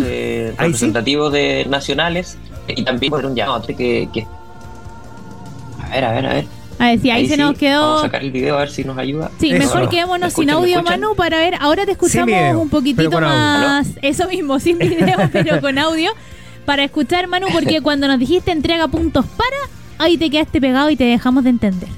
representativos 0.59 1.33
de 1.33 1.67
nacionales 1.69 2.37
y 2.67 2.83
también 2.83 3.11
por 3.11 3.25
un 3.25 3.37
llamado 3.37 3.67
que, 3.67 4.09
que. 4.13 4.27
A 5.81 5.89
ver, 5.91 6.05
a 6.05 6.13
ver, 6.13 6.27
a 6.27 6.35
ver. 6.35 6.58
A 6.79 6.87
ver, 6.87 7.01
si 7.01 7.11
ahí, 7.11 7.29
se 7.29 7.37
nos 7.37 7.59
quedó. 7.59 7.81
Vamos 7.81 8.01
a 8.01 8.07
sacar 8.07 8.23
el 8.23 8.31
video 8.31 8.57
a 8.57 8.61
ver 8.61 8.71
si 8.71 8.85
nos 8.85 8.97
ayuda. 8.97 9.31
Sí, 9.41 9.53
mejor 9.53 9.89
quedémonos 9.89 10.33
sin 10.33 10.51
audio, 10.51 10.83
Manu, 10.83 11.15
para 11.17 11.39
ver. 11.39 11.55
Ahora 11.61 11.85
te 11.85 11.93
escuchamos 11.93 12.57
un 12.57 12.69
poquitito 12.69 13.21
más. 13.21 13.89
Eso 14.03 14.29
mismo, 14.29 14.59
sin 14.61 14.79
video, 14.79 15.29
pero 15.33 15.61
con 15.61 15.79
audio. 15.79 16.13
Para 16.65 16.85
escuchar, 16.85 17.27
Manu, 17.29 17.47
porque 17.53 17.81
cuando 17.83 18.07
nos 18.07 18.19
dijiste 18.19 18.53
entrega 18.53 18.89
puntos 18.89 19.25
para, 19.25 19.57
ahí 19.99 20.19
te 20.19 20.29
quedaste 20.29 20.61
pegado 20.61 20.91
y 20.91 20.97
te 20.97 21.05
dejamos 21.05 21.45
de 21.45 21.51
entender. 21.51 21.89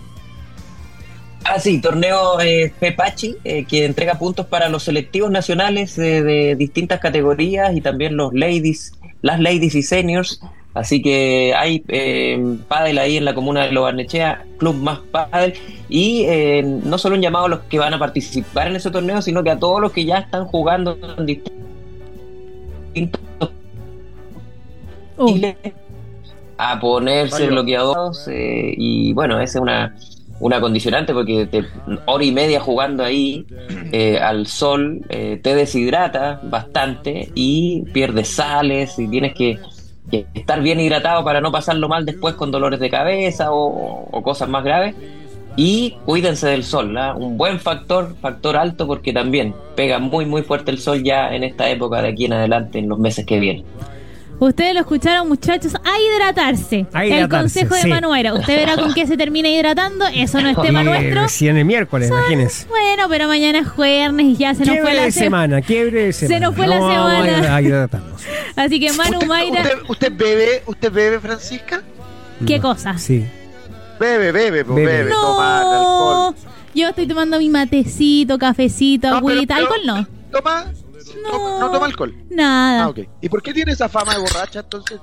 Ah, 1.44 1.58
sí, 1.58 1.80
torneo 1.80 2.40
eh, 2.40 2.72
Pepachi, 2.78 3.36
eh, 3.44 3.64
que 3.64 3.84
entrega 3.84 4.14
puntos 4.14 4.46
para 4.46 4.68
los 4.68 4.84
selectivos 4.84 5.30
nacionales 5.30 5.98
eh, 5.98 6.22
de 6.22 6.54
distintas 6.54 7.00
categorías 7.00 7.74
y 7.74 7.80
también 7.80 8.16
los 8.16 8.32
ladies, 8.32 8.92
las 9.22 9.40
ladies 9.40 9.74
y 9.74 9.82
seniors 9.82 10.40
Así 10.72 11.02
que 11.02 11.52
hay 11.56 11.82
eh, 11.88 12.56
pádel 12.68 12.98
ahí 12.98 13.16
en 13.16 13.24
la 13.24 13.34
comuna 13.34 13.64
de 13.64 13.72
Lobarnechea, 13.72 14.44
Club 14.56 14.76
Más 14.76 15.00
Pádel, 15.10 15.54
y 15.88 16.22
eh, 16.28 16.62
no 16.62 16.96
solo 16.96 17.16
un 17.16 17.22
llamado 17.22 17.46
a 17.46 17.48
los 17.48 17.60
que 17.60 17.80
van 17.80 17.92
a 17.92 17.98
participar 17.98 18.68
en 18.68 18.76
ese 18.76 18.90
torneo, 18.90 19.20
sino 19.20 19.42
que 19.42 19.50
a 19.50 19.58
todos 19.58 19.80
los 19.80 19.90
que 19.90 20.04
ya 20.04 20.18
están 20.18 20.44
jugando 20.44 20.96
en 21.18 21.26
distintos 21.26 23.20
a 26.56 26.78
ponerse 26.78 27.48
bloqueados 27.48 28.28
eh, 28.28 28.72
y 28.76 29.12
bueno, 29.12 29.40
esa 29.40 29.58
es 29.58 29.62
una, 29.62 29.96
una 30.38 30.60
condicionante 30.60 31.12
porque 31.12 31.46
te, 31.46 31.64
hora 32.06 32.24
y 32.24 32.32
media 32.32 32.60
jugando 32.60 33.02
ahí 33.02 33.44
eh, 33.92 34.18
al 34.18 34.46
sol 34.46 35.02
te 35.08 35.54
deshidrata 35.54 36.40
bastante 36.44 37.30
y 37.34 37.82
pierdes 37.92 38.28
sales 38.28 38.98
y 38.98 39.08
tienes 39.08 39.34
que 39.34 39.58
estar 40.34 40.60
bien 40.60 40.80
hidratado 40.80 41.24
para 41.24 41.40
no 41.40 41.52
pasarlo 41.52 41.88
mal 41.88 42.04
después 42.04 42.34
con 42.34 42.50
dolores 42.50 42.80
de 42.80 42.90
cabeza 42.90 43.48
o, 43.50 44.22
cosas 44.22 44.48
más 44.48 44.64
graves. 44.64 44.94
Y 45.56 45.96
cuídense 46.04 46.46
del 46.48 46.64
sol, 46.64 46.96
un 47.16 47.36
buen 47.36 47.58
factor, 47.58 48.14
factor 48.20 48.56
alto, 48.56 48.86
porque 48.86 49.12
también 49.12 49.54
pega 49.74 49.98
muy, 49.98 50.24
muy 50.24 50.42
fuerte 50.42 50.70
el 50.70 50.78
sol 50.78 51.02
ya 51.02 51.34
en 51.34 51.42
esta 51.42 51.68
época 51.68 52.00
de 52.00 52.08
aquí 52.08 52.26
en 52.26 52.34
adelante, 52.34 52.78
en 52.78 52.88
los 52.88 52.98
meses 52.98 53.26
que 53.26 53.40
vienen. 53.40 53.64
Ustedes 54.40 54.72
lo 54.72 54.80
escucharon, 54.80 55.28
muchachos, 55.28 55.74
a 55.74 56.00
hidratarse. 56.00 56.86
el 56.94 57.28
consejo 57.28 57.74
de 57.74 57.86
Manuela. 57.86 58.32
Usted 58.32 58.56
verá 58.56 58.76
con 58.76 58.94
qué 58.94 59.06
se 59.06 59.18
termina 59.18 59.48
hidratando. 59.48 60.06
Eso 60.06 60.40
no 60.40 60.48
es 60.48 60.60
tema 60.60 60.82
nuestro. 60.82 61.28
Si 61.28 61.46
en 61.46 61.58
el 61.58 61.66
miércoles, 61.66 62.08
imagínese. 62.08 62.66
Bueno, 62.66 63.06
pero 63.10 63.28
mañana 63.28 63.58
es 63.58 63.68
jueves 63.68 64.24
y 64.24 64.36
ya 64.36 64.54
se 64.54 64.64
nos 64.64 64.78
fue 64.78 64.94
la 64.94 65.10
semana. 65.10 65.60
Quiebre 65.60 66.06
de 66.06 66.12
semana. 66.14 66.34
Se 66.34 66.40
nos 66.40 66.56
fue 66.56 66.66
la 66.66 66.78
semana. 66.78 67.54
A 67.54 67.62
hidratarnos. 67.62 68.22
Así 68.56 68.80
que 68.80 68.92
Manu 68.94 69.20
Mayra. 69.26 69.62
¿Usted, 69.88 70.12
bebe, 70.12 70.62
usted 70.66 70.90
bebe, 70.90 71.20
Francisca? 71.20 71.82
¿Qué 72.46 72.60
cosa? 72.60 72.96
Sí. 72.96 73.26
Bebe, 73.98 74.32
bebe, 74.32 74.64
pues 74.64 74.76
bebe. 74.76 75.10
No. 75.10 75.20
Toma 75.20 75.58
alcohol. 75.58 76.34
Yo 76.74 76.88
estoy 76.88 77.06
tomando 77.06 77.38
mi 77.38 77.50
matecito, 77.50 78.38
cafecito, 78.38 79.08
agüita. 79.08 79.56
¿Alcohol 79.56 79.80
no? 79.84 80.06
Toma 80.30 80.72
no, 81.22 81.70
toma 81.70 81.86
alcohol. 81.86 82.14
Nada. 82.30 82.84
Ah, 82.86 83.02
¿Y 83.20 83.28
por 83.28 83.42
qué 83.42 83.52
tiene 83.52 83.72
esa 83.72 83.88
fama 83.88 84.14
de 84.14 84.20
borracha 84.20 84.60
entonces? 84.60 84.98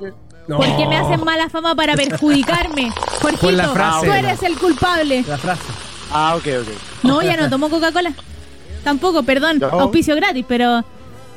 Porque 0.48 0.88
me 0.88 0.98
hacen 0.98 1.24
mala 1.24 1.50
fama 1.50 1.76
para 1.76 1.94
perjudicarme. 1.96 2.92
Jorgito, 3.22 3.74
tú 4.04 4.12
eres 4.12 4.44
el 4.44 4.58
culpable. 4.58 5.24
La 5.28 5.38
frase. 5.38 5.64
Ah, 6.12 6.36
ok, 6.38 6.46
ok. 6.62 6.68
No, 7.04 7.22
ya 7.22 7.36
no 7.36 7.50
tomo 7.50 7.70
Coca-Cola. 7.70 8.14
Tampoco, 8.84 9.24
perdón. 9.24 9.62
Auspicio 9.64 10.16
gratis, 10.16 10.46
pero 10.48 10.86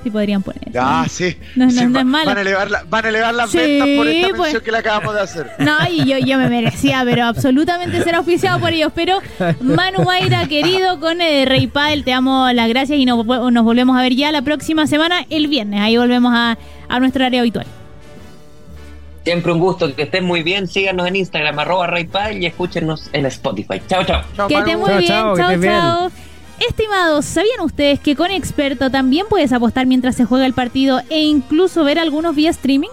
sí 0.02 0.10
podrían 0.10 0.42
poner. 0.42 0.62
Ah, 0.78 1.06
sí. 1.08 1.36
No, 1.56 1.66
no, 1.66 1.98
es 1.98 2.04
malo. 2.04 2.26
Van 2.26 2.38
a 2.38 2.40
elevar, 2.40 2.70
la, 2.70 2.84
van 2.88 3.04
a 3.04 3.08
elevar 3.08 3.34
las 3.34 3.52
ventas 3.52 3.88
por 3.96 4.08
esta 4.08 4.28
pues. 4.28 4.40
mención 4.40 4.62
que 4.62 4.72
le 4.72 4.78
acabamos 4.78 5.14
de 5.14 5.20
hacer. 5.20 5.50
No, 5.58 5.76
y 5.90 6.04
yo, 6.04 6.18
yo 6.18 6.38
me 6.38 6.48
merecía, 6.48 7.02
pero 7.04 7.24
absolutamente 7.24 8.02
ser 8.02 8.14
auspiciado 8.14 8.60
por 8.60 8.72
ellos. 8.72 8.92
Pero 8.94 9.18
Manu 9.60 10.04
Mayra, 10.04 10.46
querido, 10.48 11.00
con 11.00 11.20
el 11.20 11.46
Rey 11.46 11.66
Padel, 11.66 12.04
te 12.04 12.10
damos 12.10 12.52
las 12.54 12.68
gracias 12.68 12.98
y 12.98 13.04
nos, 13.04 13.24
nos, 13.26 13.64
volvemos 13.64 13.96
a 13.96 14.02
ver 14.02 14.14
ya 14.14 14.32
la 14.32 14.42
próxima 14.42 14.86
semana, 14.86 15.26
el 15.30 15.48
viernes. 15.48 15.80
Ahí 15.80 15.96
volvemos 15.96 16.32
a, 16.34 16.58
a 16.88 17.00
nuestro 17.00 17.24
área 17.24 17.40
habitual. 17.40 17.66
Siempre 19.24 19.52
un 19.52 19.58
gusto, 19.58 19.94
que 19.94 20.04
estén 20.04 20.24
muy 20.24 20.42
bien. 20.42 20.66
Síganos 20.66 21.06
en 21.06 21.16
Instagram, 21.16 21.58
arroba 21.58 21.86
Rey 21.86 22.04
Padel 22.04 22.42
y 22.42 22.46
escúchenos 22.46 23.10
en 23.12 23.26
Spotify. 23.26 23.80
Chao, 23.86 24.04
chao. 24.04 24.48
que 24.48 24.54
estén 24.54 24.78
muy 24.78 24.90
bien. 24.94 25.06
Chao, 25.06 25.36
chao. 25.36 26.10
Estimados, 26.60 27.24
¿sabían 27.24 27.60
ustedes 27.60 28.00
que 28.00 28.14
con 28.14 28.30
Experto 28.30 28.90
también 28.90 29.26
puedes 29.30 29.50
apostar 29.52 29.86
mientras 29.86 30.14
se 30.14 30.26
juega 30.26 30.44
el 30.44 30.52
partido 30.52 31.00
e 31.08 31.22
incluso 31.22 31.84
ver 31.84 31.98
algunos 31.98 32.36
vía 32.36 32.50
streaming? 32.50 32.90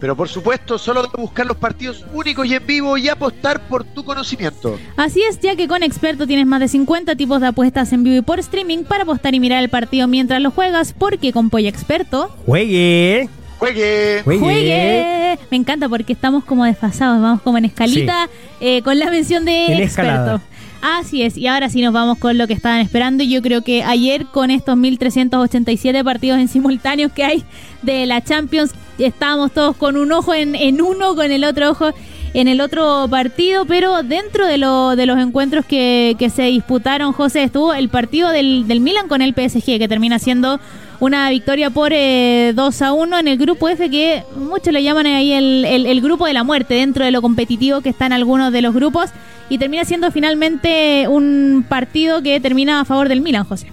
Pero 0.00 0.16
por 0.16 0.28
supuesto, 0.28 0.76
solo 0.76 1.02
debes 1.02 1.20
buscar 1.20 1.46
los 1.46 1.56
partidos 1.56 2.04
únicos 2.12 2.46
y 2.46 2.54
en 2.54 2.66
vivo 2.66 2.98
y 2.98 3.08
apostar 3.08 3.60
por 3.68 3.84
tu 3.84 4.04
conocimiento. 4.04 4.78
Así 4.96 5.22
es, 5.22 5.40
ya 5.40 5.54
que 5.56 5.68
con 5.68 5.84
Experto 5.84 6.26
tienes 6.26 6.46
más 6.46 6.60
de 6.60 6.68
50 6.68 7.14
tipos 7.14 7.40
de 7.40 7.46
apuestas 7.46 7.92
en 7.92 8.02
vivo 8.02 8.16
y 8.16 8.22
por 8.22 8.40
streaming 8.40 8.84
para 8.84 9.04
apostar 9.04 9.34
y 9.34 9.40
mirar 9.40 9.62
el 9.62 9.70
partido 9.70 10.08
mientras 10.08 10.42
lo 10.42 10.50
juegas, 10.50 10.92
porque 10.92 11.32
con 11.32 11.48
Polla 11.48 11.68
Experto. 11.68 12.28
¡Juegue! 12.44 13.28
¡Juegue! 13.58 14.22
¡Juegue! 14.24 15.38
Me 15.50 15.56
encanta 15.56 15.88
porque 15.88 16.12
estamos 16.12 16.44
como 16.44 16.64
desfasados, 16.64 17.22
vamos 17.22 17.40
como 17.40 17.56
en 17.56 17.66
escalita 17.66 18.28
eh, 18.60 18.82
con 18.82 18.98
la 18.98 19.10
mención 19.10 19.44
de 19.44 19.82
Experto. 19.82 20.40
Así 20.82 21.22
es, 21.22 21.36
y 21.36 21.46
ahora 21.46 21.68
sí 21.68 21.82
nos 21.82 21.92
vamos 21.92 22.18
con 22.18 22.38
lo 22.38 22.46
que 22.46 22.52
estaban 22.52 22.80
esperando. 22.80 23.24
Yo 23.24 23.42
creo 23.42 23.62
que 23.62 23.82
ayer 23.82 24.26
con 24.26 24.50
estos 24.50 24.76
1387 24.76 26.04
partidos 26.04 26.38
en 26.38 26.48
simultáneos 26.48 27.12
que 27.12 27.24
hay 27.24 27.44
de 27.82 28.06
la 28.06 28.22
Champions, 28.22 28.72
estábamos 28.98 29.52
todos 29.52 29.76
con 29.76 29.96
un 29.96 30.12
ojo 30.12 30.34
en, 30.34 30.54
en 30.54 30.80
uno, 30.80 31.14
con 31.14 31.30
el 31.30 31.44
otro 31.44 31.70
ojo 31.70 31.92
en 32.34 32.48
el 32.48 32.60
otro 32.60 33.06
partido, 33.08 33.64
pero 33.64 34.02
dentro 34.02 34.46
de, 34.46 34.58
lo, 34.58 34.94
de 34.94 35.06
los 35.06 35.18
encuentros 35.18 35.64
que, 35.64 36.16
que 36.18 36.28
se 36.28 36.42
disputaron, 36.42 37.12
José, 37.12 37.44
estuvo 37.44 37.72
el 37.72 37.88
partido 37.88 38.28
del, 38.28 38.68
del 38.68 38.80
Milan 38.80 39.08
con 39.08 39.22
el 39.22 39.32
PSG, 39.32 39.78
que 39.78 39.88
termina 39.88 40.18
siendo 40.18 40.60
una 41.00 41.30
victoria 41.30 41.70
por 41.70 41.90
2 41.90 41.94
eh, 41.96 42.54
a 42.80 42.92
1 42.92 43.18
en 43.18 43.28
el 43.28 43.38
grupo 43.38 43.68
F, 43.70 43.88
que 43.90 44.22
muchos 44.36 44.72
le 44.72 44.82
llaman 44.82 45.06
ahí 45.06 45.32
el, 45.32 45.64
el, 45.64 46.00
grupo 46.02 46.26
de 46.26 46.34
la 46.34 46.44
muerte, 46.44 46.74
dentro 46.74 47.06
de 47.06 47.10
lo 47.10 47.22
competitivo 47.22 47.80
que 47.80 47.88
está 47.88 48.04
en 48.04 48.12
algunos 48.12 48.52
de 48.52 48.62
los 48.62 48.74
grupos, 48.74 49.10
y 49.48 49.58
termina 49.58 49.84
siendo 49.84 50.10
finalmente 50.10 51.06
un 51.08 51.64
partido 51.68 52.22
que 52.22 52.40
termina 52.40 52.80
a 52.80 52.84
favor 52.84 53.08
del 53.08 53.20
Milan, 53.20 53.44
José. 53.44 53.70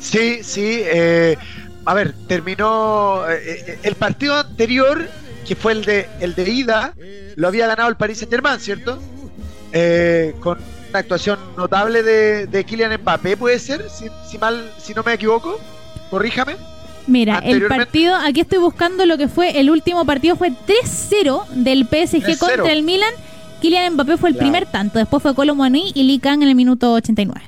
Sí, 0.00 0.42
sí. 0.42 0.82
Eh, 0.84 1.36
a 1.84 1.94
ver, 1.94 2.14
terminó 2.26 3.22
eh, 3.28 3.78
el 3.82 3.94
partido 3.94 4.36
anterior, 4.36 5.08
que 5.46 5.56
fue 5.56 5.72
el 5.72 5.84
de, 5.84 6.08
el 6.20 6.34
de 6.34 6.50
ida, 6.50 6.94
lo 7.36 7.48
había 7.48 7.66
ganado 7.66 7.88
el 7.88 7.96
Paris 7.96 8.18
Saint 8.18 8.32
Germain, 8.32 8.60
¿cierto? 8.60 9.00
con 10.40 10.58
una 10.90 10.98
actuación 10.98 11.38
notable 11.56 12.02
de, 12.02 12.46
de 12.46 12.64
Kylian 12.64 13.00
Mbappé, 13.00 13.38
puede 13.38 13.58
ser, 13.58 13.88
si, 13.88 14.04
si, 14.28 14.36
mal, 14.36 14.70
si 14.78 14.92
no 14.92 15.02
me 15.02 15.14
equivoco 15.14 15.58
corríjame. 16.12 16.56
Mira, 17.06 17.38
el 17.38 17.66
partido, 17.66 18.14
aquí 18.14 18.42
estoy 18.42 18.58
buscando 18.58 19.06
lo 19.06 19.16
que 19.16 19.26
fue 19.26 19.58
el 19.58 19.70
último 19.70 20.04
partido, 20.04 20.36
fue 20.36 20.50
3-0 20.50 21.46
del 21.48 21.86
PSG 21.86 22.38
contra 22.38 22.70
el 22.70 22.82
Milan. 22.82 23.12
Kylian 23.62 23.94
Mbappé 23.94 24.16
fue 24.16 24.30
el 24.30 24.36
primer 24.36 24.66
tanto, 24.66 24.98
después 24.98 25.22
fue 25.22 25.36
Colomani 25.36 25.92
y 25.94 26.02
Lee 26.02 26.18
Kang 26.18 26.42
en 26.42 26.48
el 26.48 26.56
minuto 26.56 26.94
89. 26.94 27.40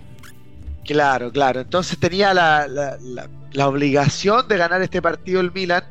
Claro, 0.85 1.33
claro. 1.33 1.63
Entonces 1.63 1.99
tenía 1.99 2.33
la, 2.33 2.69
la, 2.69 3.69
obligación 3.69 4.47
de 4.47 4.57
ganar 4.57 4.81
este 4.81 5.03
partido 5.03 5.41
el 5.41 5.51
Milan, 5.51 5.83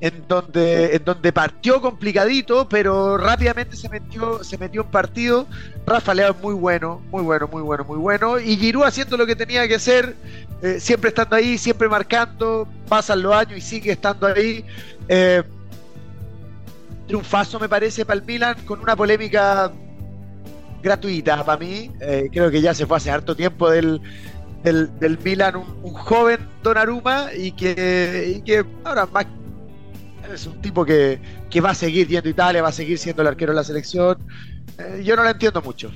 en 0.00 0.24
donde, 0.26 0.96
en 0.96 1.04
donde 1.04 1.32
partió 1.32 1.80
complicadito, 1.80 2.68
pero 2.68 3.16
rápidamente 3.16 3.76
se 3.76 3.88
metió, 3.88 4.42
se 4.42 4.58
metió 4.58 4.82
en 4.82 4.88
partido. 4.88 5.46
Rafa 5.86 6.14
Leao 6.14 6.32
es 6.32 6.42
muy 6.42 6.54
bueno, 6.54 7.00
muy 7.12 7.22
bueno, 7.22 7.46
muy 7.46 7.62
bueno, 7.62 7.84
muy 7.84 7.98
bueno. 7.98 8.40
Y 8.40 8.56
Giroud 8.56 8.84
haciendo 8.84 9.16
lo 9.16 9.24
que 9.24 9.36
tenía 9.36 9.68
que 9.68 9.76
hacer, 9.76 10.16
eh, 10.62 10.80
siempre 10.80 11.10
estando 11.10 11.36
ahí, 11.36 11.58
siempre 11.58 11.88
marcando, 11.88 12.66
pasan 12.88 13.22
los 13.22 13.32
años 13.32 13.58
y 13.58 13.60
sigue 13.60 13.92
estando 13.92 14.26
ahí. 14.26 14.64
Eh, 15.06 15.44
triunfazo 17.10 17.58
me 17.58 17.68
parece 17.68 18.04
para 18.04 18.20
el 18.20 18.24
Milan 18.24 18.54
con 18.64 18.78
una 18.78 18.94
polémica 18.94 19.72
gratuita 20.80 21.44
para 21.44 21.58
mí. 21.58 21.90
Eh, 22.00 22.28
creo 22.32 22.52
que 22.52 22.60
ya 22.60 22.72
se 22.72 22.86
fue 22.86 22.98
hace 22.98 23.10
harto 23.10 23.34
tiempo 23.34 23.68
del, 23.68 24.00
del, 24.62 25.18
Milan 25.24 25.56
un, 25.56 25.92
joven 25.92 26.38
Donnarumma 26.62 27.30
y 27.36 27.50
que, 27.50 28.34
y 28.36 28.42
que 28.42 28.64
ahora 28.84 29.06
más 29.06 29.26
es 30.32 30.46
un 30.46 30.60
tipo 30.62 30.84
que, 30.84 31.20
que, 31.50 31.60
va 31.60 31.70
a 31.70 31.74
seguir 31.74 32.06
yendo 32.06 32.28
a 32.28 32.30
Italia, 32.30 32.62
va 32.62 32.68
a 32.68 32.72
seguir 32.72 32.96
siendo 32.96 33.22
el 33.22 33.28
arquero 33.28 33.50
de 33.50 33.56
la 33.56 33.64
selección. 33.64 34.16
yo 35.02 35.16
no 35.16 35.24
lo 35.24 35.30
entiendo 35.30 35.60
mucho. 35.60 35.90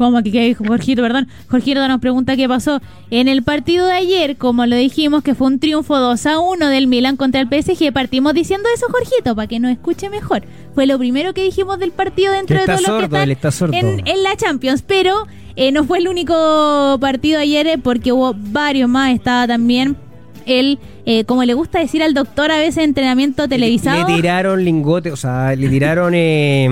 ¿Cómo 0.00 0.22
que 0.22 0.54
Jorgito, 0.54 1.02
perdón? 1.02 1.28
Jorgito 1.50 1.86
nos 1.86 2.00
pregunta 2.00 2.34
qué 2.34 2.48
pasó 2.48 2.80
en 3.10 3.28
el 3.28 3.42
partido 3.42 3.84
de 3.84 3.92
ayer, 3.92 4.38
como 4.38 4.64
lo 4.64 4.74
dijimos, 4.74 5.22
que 5.22 5.34
fue 5.34 5.48
un 5.48 5.58
triunfo 5.58 5.98
2 5.98 6.24
a 6.24 6.38
1 6.38 6.68
del 6.68 6.86
Milan 6.86 7.18
contra 7.18 7.38
el 7.42 7.48
PSG. 7.48 7.92
Partimos 7.92 8.32
diciendo 8.32 8.66
eso, 8.74 8.86
Jorgito, 8.90 9.36
para 9.36 9.46
que 9.46 9.60
nos 9.60 9.70
escuche 9.70 10.08
mejor. 10.08 10.44
Fue 10.74 10.86
lo 10.86 10.98
primero 10.98 11.34
que 11.34 11.44
dijimos 11.44 11.78
del 11.78 11.92
partido 11.92 12.32
dentro 12.32 12.58
de 12.58 12.64
todo 12.64 12.76
lo 12.76 13.08
que 13.10 13.34
están 13.34 13.74
en, 13.74 14.08
en, 14.08 14.22
la 14.22 14.34
Champions, 14.36 14.80
pero 14.80 15.26
eh, 15.54 15.70
no 15.70 15.84
fue 15.84 15.98
el 15.98 16.08
único 16.08 16.96
partido 16.98 17.38
ayer 17.38 17.66
eh, 17.66 17.76
porque 17.76 18.10
hubo 18.12 18.34
varios 18.34 18.88
más. 18.88 19.12
Estaba 19.12 19.46
también 19.46 19.98
el, 20.58 20.78
eh, 21.06 21.24
como 21.24 21.44
le 21.44 21.54
gusta 21.54 21.78
decir 21.78 22.02
al 22.02 22.14
doctor 22.14 22.50
a 22.50 22.58
veces, 22.58 22.84
entrenamiento 22.84 23.48
televisado. 23.48 24.08
Le, 24.08 24.14
tiraron 24.14 24.64
lingotes, 24.64 25.12
o 25.12 25.16
sea, 25.16 25.54
le 25.54 25.68
tiraron 25.68 26.14
eh, 26.14 26.68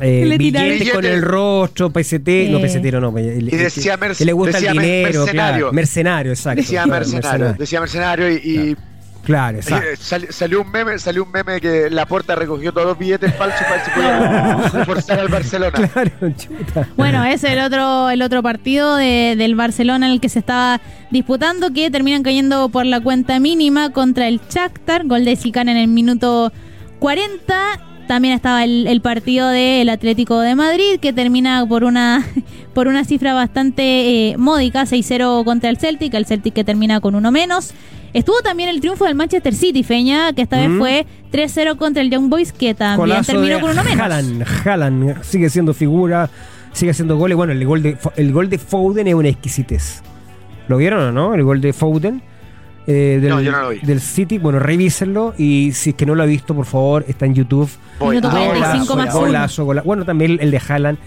eh 0.00 0.34
billetes 0.38 0.90
con 0.92 1.04
el 1.04 1.22
rostro, 1.22 1.90
PST, 1.90 2.28
no 2.50 2.60
PST, 2.60 2.84
no. 3.00 3.18
y 3.18 3.42
decía 3.50 3.98
que 4.16 4.24
le 4.24 4.32
gusta 4.32 4.58
el 4.58 4.72
dinero, 4.72 5.20
mercenario. 5.20 5.32
Claro, 5.32 5.72
mercenario, 5.72 6.32
exacto. 6.32 6.60
Decía 6.60 6.86
mercenario, 6.86 7.54
decía 7.54 7.80
mercenario 7.80 8.30
y, 8.30 8.76
Claro, 8.76 8.95
exacto. 9.28 10.26
salió 10.30 10.62
un 10.62 10.70
meme, 10.70 10.98
salió 10.98 11.24
un 11.24 11.30
meme 11.30 11.60
que 11.60 11.90
la 11.90 12.06
puerta 12.06 12.34
recogió 12.34 12.72
todos 12.72 12.86
los 12.86 12.98
billetes 12.98 13.34
falsos 13.34 13.60
para 13.62 13.78
que 13.78 13.84
se 13.84 13.90
pudiera 13.90 14.56
reforzar 14.72 15.20
al 15.20 15.28
Barcelona. 15.28 15.72
Claro, 15.72 16.10
chuta. 16.36 16.88
Bueno, 16.96 17.24
ese 17.24 17.48
es 17.48 17.52
el 17.54 17.60
otro, 17.60 18.10
el 18.10 18.22
otro 18.22 18.42
partido 18.42 18.96
de, 18.96 19.34
del 19.36 19.54
Barcelona 19.54 20.06
en 20.06 20.12
el 20.12 20.20
que 20.20 20.28
se 20.28 20.38
estaba 20.38 20.80
disputando, 21.10 21.72
que 21.72 21.90
terminan 21.90 22.22
cayendo 22.22 22.68
por 22.68 22.86
la 22.86 23.00
cuenta 23.00 23.40
mínima 23.40 23.90
contra 23.90 24.28
el 24.28 24.40
Shakhtar, 24.48 25.06
gol 25.06 25.24
de 25.24 25.36
Sican 25.36 25.68
en 25.68 25.76
el 25.76 25.88
minuto 25.88 26.52
40. 26.98 27.80
También 28.06 28.34
estaba 28.34 28.62
el, 28.62 29.00
partido 29.00 29.48
del 29.48 29.88
Atlético 29.88 30.38
de 30.38 30.54
Madrid, 30.54 31.00
que 31.00 31.12
termina 31.12 31.66
por 31.66 31.82
una, 31.82 32.24
por 32.74 32.86
una 32.86 33.04
cifra 33.04 33.34
bastante 33.34 34.30
eh, 34.30 34.36
módica, 34.36 34.82
6-0 34.84 35.44
contra 35.44 35.70
el 35.70 35.78
Celtic, 35.78 36.14
el 36.14 36.24
Celtic 36.24 36.54
que 36.54 36.62
termina 36.62 37.00
con 37.00 37.16
uno 37.16 37.32
menos. 37.32 37.72
Estuvo 38.16 38.40
también 38.40 38.70
el 38.70 38.80
triunfo 38.80 39.04
del 39.04 39.14
Manchester 39.14 39.54
City, 39.54 39.82
Feña, 39.82 40.32
que 40.32 40.40
esta 40.40 40.56
vez 40.56 40.70
mm. 40.70 40.78
fue 40.78 41.06
3-0 41.32 41.76
contra 41.76 42.00
el 42.00 42.10
Young 42.10 42.30
Boys, 42.30 42.50
que 42.50 42.72
también 42.72 43.22
terminó 43.22 43.60
con 43.60 43.72
uno 43.72 43.84
menos. 43.84 44.00
Haaland, 44.00 44.42
Haaland 44.64 45.22
sigue 45.22 45.50
siendo 45.50 45.74
figura, 45.74 46.30
sigue 46.72 46.92
haciendo 46.92 47.18
goles. 47.18 47.36
Bueno, 47.36 47.52
el 47.52 47.62
gol 47.66 47.82
de, 47.82 47.98
el 48.16 48.32
gol 48.32 48.48
de 48.48 48.56
Foden 48.56 49.06
es 49.06 49.12
una 49.12 49.28
exquisitez. 49.28 50.00
¿Lo 50.66 50.78
vieron 50.78 51.02
o 51.02 51.12
no? 51.12 51.34
El 51.34 51.42
gol 51.42 51.60
de 51.60 51.74
Foden. 51.74 52.22
Eh, 52.86 53.18
del, 53.20 53.28
no, 53.28 53.42
yo 53.42 53.52
no 53.52 53.60
lo 53.60 53.68
vi. 53.68 53.80
del 53.80 54.00
City, 54.00 54.38
bueno, 54.38 54.60
revísenlo 54.60 55.34
y 55.36 55.72
si 55.72 55.90
es 55.90 55.96
que 55.96 56.06
no 56.06 56.14
lo 56.14 56.22
ha 56.22 56.26
visto, 56.26 56.54
por 56.54 56.64
favor, 56.64 57.04
está 57.08 57.26
en 57.26 57.34
YouTube. 57.34 57.68
golazo, 59.12 59.66
Bueno, 59.84 60.06
también 60.06 60.38
el 60.40 60.50
de 60.50 60.62
Haaland, 60.66 60.98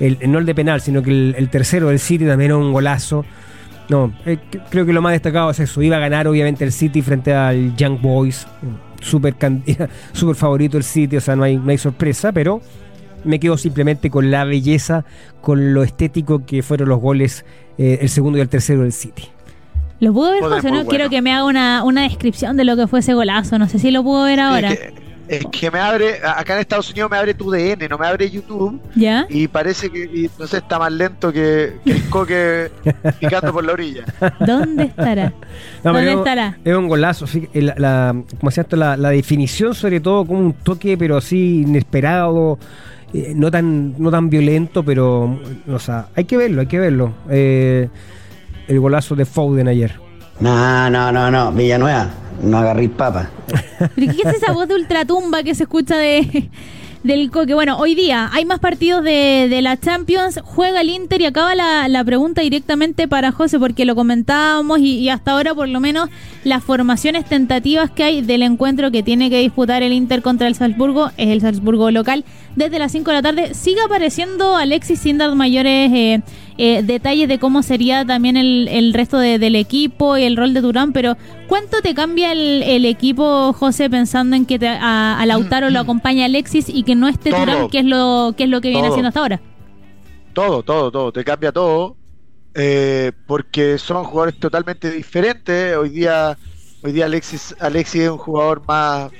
el, 0.00 0.18
no 0.26 0.40
el 0.40 0.46
de 0.46 0.54
penal, 0.56 0.80
sino 0.80 1.00
que 1.00 1.10
el, 1.10 1.36
el 1.38 1.48
tercero 1.48 1.90
del 1.90 2.00
City 2.00 2.26
también 2.26 2.50
era 2.50 2.58
un 2.58 2.72
golazo. 2.72 3.24
No, 3.88 4.12
eh, 4.24 4.38
creo 4.70 4.84
que 4.84 4.92
lo 4.92 5.00
más 5.00 5.12
destacado 5.12 5.50
es 5.50 5.60
eso. 5.60 5.80
Iba 5.82 5.96
a 5.96 6.00
ganar 6.00 6.26
obviamente 6.26 6.64
el 6.64 6.72
City 6.72 7.02
frente 7.02 7.32
al 7.32 7.76
Young 7.76 8.00
Boys. 8.00 8.46
Súper 9.00 9.36
super 10.12 10.34
favorito 10.36 10.76
el 10.76 10.84
City, 10.84 11.16
o 11.16 11.20
sea, 11.20 11.36
no 11.36 11.44
hay, 11.44 11.56
no 11.56 11.70
hay 11.70 11.78
sorpresa, 11.78 12.32
pero 12.32 12.60
me 13.24 13.38
quedo 13.38 13.56
simplemente 13.58 14.10
con 14.10 14.30
la 14.30 14.44
belleza, 14.44 15.04
con 15.40 15.74
lo 15.74 15.82
estético 15.82 16.44
que 16.46 16.62
fueron 16.62 16.88
los 16.88 17.00
goles, 17.00 17.44
eh, 17.78 17.98
el 18.00 18.08
segundo 18.08 18.38
y 18.38 18.40
el 18.40 18.48
tercero 18.48 18.82
del 18.82 18.92
City. 18.92 19.24
¿Lo 20.00 20.12
puedo 20.12 20.32
ver, 20.32 20.42
José? 20.42 20.70
No 20.70 20.86
quiero 20.86 21.08
que 21.08 21.22
me 21.22 21.32
haga 21.32 21.44
una, 21.44 21.84
una, 21.84 22.02
descripción 22.02 22.56
de 22.56 22.64
lo 22.64 22.76
que 22.76 22.86
fue 22.86 23.00
ese 23.00 23.14
golazo. 23.14 23.58
No 23.58 23.68
sé 23.68 23.78
si 23.78 23.90
lo 23.90 24.02
puedo 24.02 24.24
ver 24.24 24.40
ahora 24.40 24.72
es 24.72 24.78
que 24.78 25.05
me 25.72 25.78
abre, 25.78 26.20
acá 26.24 26.54
en 26.54 26.60
Estados 26.60 26.90
Unidos 26.90 27.10
me 27.10 27.16
abre 27.16 27.34
tu 27.34 27.50
DN, 27.50 27.88
no 27.88 27.98
me 27.98 28.06
abre 28.06 28.30
YouTube. 28.30 28.80
¿Ya? 28.94 29.26
Y 29.28 29.48
parece 29.48 29.90
que, 29.90 30.30
no 30.38 30.46
sé, 30.46 30.58
está 30.58 30.78
más 30.78 30.92
lento 30.92 31.32
que, 31.32 31.74
el 31.84 32.08
coque 32.08 32.70
picando 33.20 33.52
por 33.52 33.64
la 33.64 33.72
orilla. 33.72 34.04
¿Dónde 34.40 34.84
estará? 34.84 35.32
¿Dónde 35.82 36.12
estará? 36.12 36.58
Es 36.64 36.74
un 36.74 36.88
golazo, 36.88 37.26
la, 37.54 38.14
como 38.38 38.50
se 38.50 38.64
la, 38.70 38.96
la 38.96 39.10
definición 39.10 39.74
sobre 39.74 40.00
todo 40.00 40.24
como 40.24 40.40
un 40.40 40.52
toque, 40.52 40.96
pero 40.96 41.16
así 41.16 41.62
inesperado, 41.62 42.58
eh, 43.12 43.32
no 43.34 43.50
tan 43.50 43.94
no 43.98 44.10
tan 44.10 44.28
violento, 44.30 44.82
pero, 44.84 45.40
o 45.68 45.78
sea, 45.78 46.08
hay 46.14 46.24
que 46.24 46.36
verlo, 46.36 46.60
hay 46.60 46.66
que 46.66 46.78
verlo. 46.78 47.14
Eh, 47.30 47.88
el 48.68 48.80
golazo 48.80 49.14
de 49.14 49.24
Foden 49.24 49.68
ayer. 49.68 50.05
No, 50.40 50.90
no, 50.90 51.12
no, 51.12 51.30
no, 51.30 51.52
Villanueva 51.52 52.10
no 52.42 52.58
agarréis 52.58 52.90
papa. 52.90 53.30
¿Pero 53.78 54.12
qué 54.12 54.28
es 54.28 54.36
esa 54.36 54.52
voz 54.52 54.68
de 54.68 54.74
ultratumba 54.74 55.42
que 55.42 55.54
se 55.54 55.64
escucha 55.64 55.96
de, 55.96 56.50
del 57.02 57.30
Coque. 57.30 57.54
Bueno, 57.54 57.78
hoy 57.78 57.94
día 57.94 58.28
hay 58.32 58.44
más 58.44 58.58
partidos 58.58 59.02
de, 59.04 59.46
de 59.48 59.62
la 59.62 59.78
Champions, 59.78 60.40
juega 60.44 60.80
el 60.80 60.90
Inter 60.90 61.20
y 61.20 61.26
acaba 61.26 61.54
la, 61.54 61.88
la 61.88 62.04
pregunta 62.04 62.42
directamente 62.42 63.08
para 63.08 63.32
José, 63.32 63.58
porque 63.58 63.84
lo 63.84 63.94
comentábamos 63.94 64.80
y, 64.80 64.98
y, 64.98 65.08
hasta 65.08 65.32
ahora 65.32 65.54
por 65.54 65.68
lo 65.68 65.80
menos 65.80 66.10
las 66.44 66.62
formaciones 66.62 67.24
tentativas 67.24 67.90
que 67.90 68.04
hay 68.04 68.22
del 68.22 68.42
encuentro 68.42 68.90
que 68.90 69.02
tiene 69.02 69.30
que 69.30 69.38
disputar 69.38 69.82
el 69.82 69.92
Inter 69.92 70.20
contra 70.22 70.48
el 70.48 70.54
Salzburgo, 70.54 71.10
es 71.16 71.28
el 71.28 71.40
Salzburgo 71.40 71.90
local, 71.90 72.24
desde 72.56 72.78
las 72.80 72.92
5 72.92 73.10
de 73.10 73.14
la 73.16 73.22
tarde. 73.22 73.54
Sigue 73.54 73.80
apareciendo 73.82 74.56
Alexis 74.56 75.00
sin 75.00 75.18
dar 75.18 75.34
mayores 75.36 75.92
eh, 75.92 76.22
eh, 76.58 76.82
detalles 76.82 77.28
de 77.28 77.38
cómo 77.38 77.62
sería 77.62 78.04
también 78.04 78.36
el, 78.36 78.68
el 78.68 78.94
resto 78.94 79.18
de, 79.18 79.38
del 79.38 79.54
equipo 79.56 80.16
y 80.16 80.24
el 80.24 80.36
rol 80.36 80.54
de 80.54 80.60
Durán, 80.62 80.92
pero 80.92 81.16
¿cuánto 81.46 81.82
te 81.82 81.94
cambia 81.94 82.32
el, 82.32 82.62
el 82.64 82.84
equipo, 82.86 83.52
José, 83.52 83.88
pensando 83.90 84.36
en 84.36 84.46
que 84.46 84.58
te, 84.58 84.68
a, 84.68 85.18
a 85.20 85.26
Lautaro 85.26 85.70
lo 85.70 85.80
acompaña 85.80 86.24
Alexis 86.26 86.68
y 86.68 86.82
que 86.84 86.94
no 86.96 87.08
esté 87.08 87.34
Todo. 87.34 87.66
Durán, 87.66 87.68
que 87.68 87.78
es 87.80 87.84
lo 87.84 88.34
que 88.36 88.44
es 88.44 88.50
lo 88.50 88.60
que 88.60 88.70
viene 88.70 88.88
haciendo 88.88 89.08
hasta 89.08 89.20
ahora? 89.20 89.42
Todo, 90.32 90.62
todo, 90.62 90.90
todo. 90.90 91.12
Te 91.12 91.24
cambia 91.24 91.52
todo. 91.52 91.98
eh, 92.54 93.12
porque 93.26 93.78
son 93.78 94.04
jugadores 94.04 94.38
totalmente 94.38 94.90
diferentes. 94.90 95.76
Hoy 95.76 95.90
día, 95.90 96.38
hoy 96.82 96.92
día 96.92 97.06
Alexis, 97.06 97.54
Alexis 97.60 98.02
es 98.02 98.10
un 98.10 98.18
jugador 98.18 98.64
más, 98.66 99.12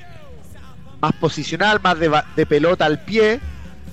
más 1.01 1.13
posicional, 1.15 1.81
más 1.83 1.99
de, 1.99 2.11
de 2.35 2.47
pelota 2.47 2.85
al 2.85 3.01
pie. 3.01 3.41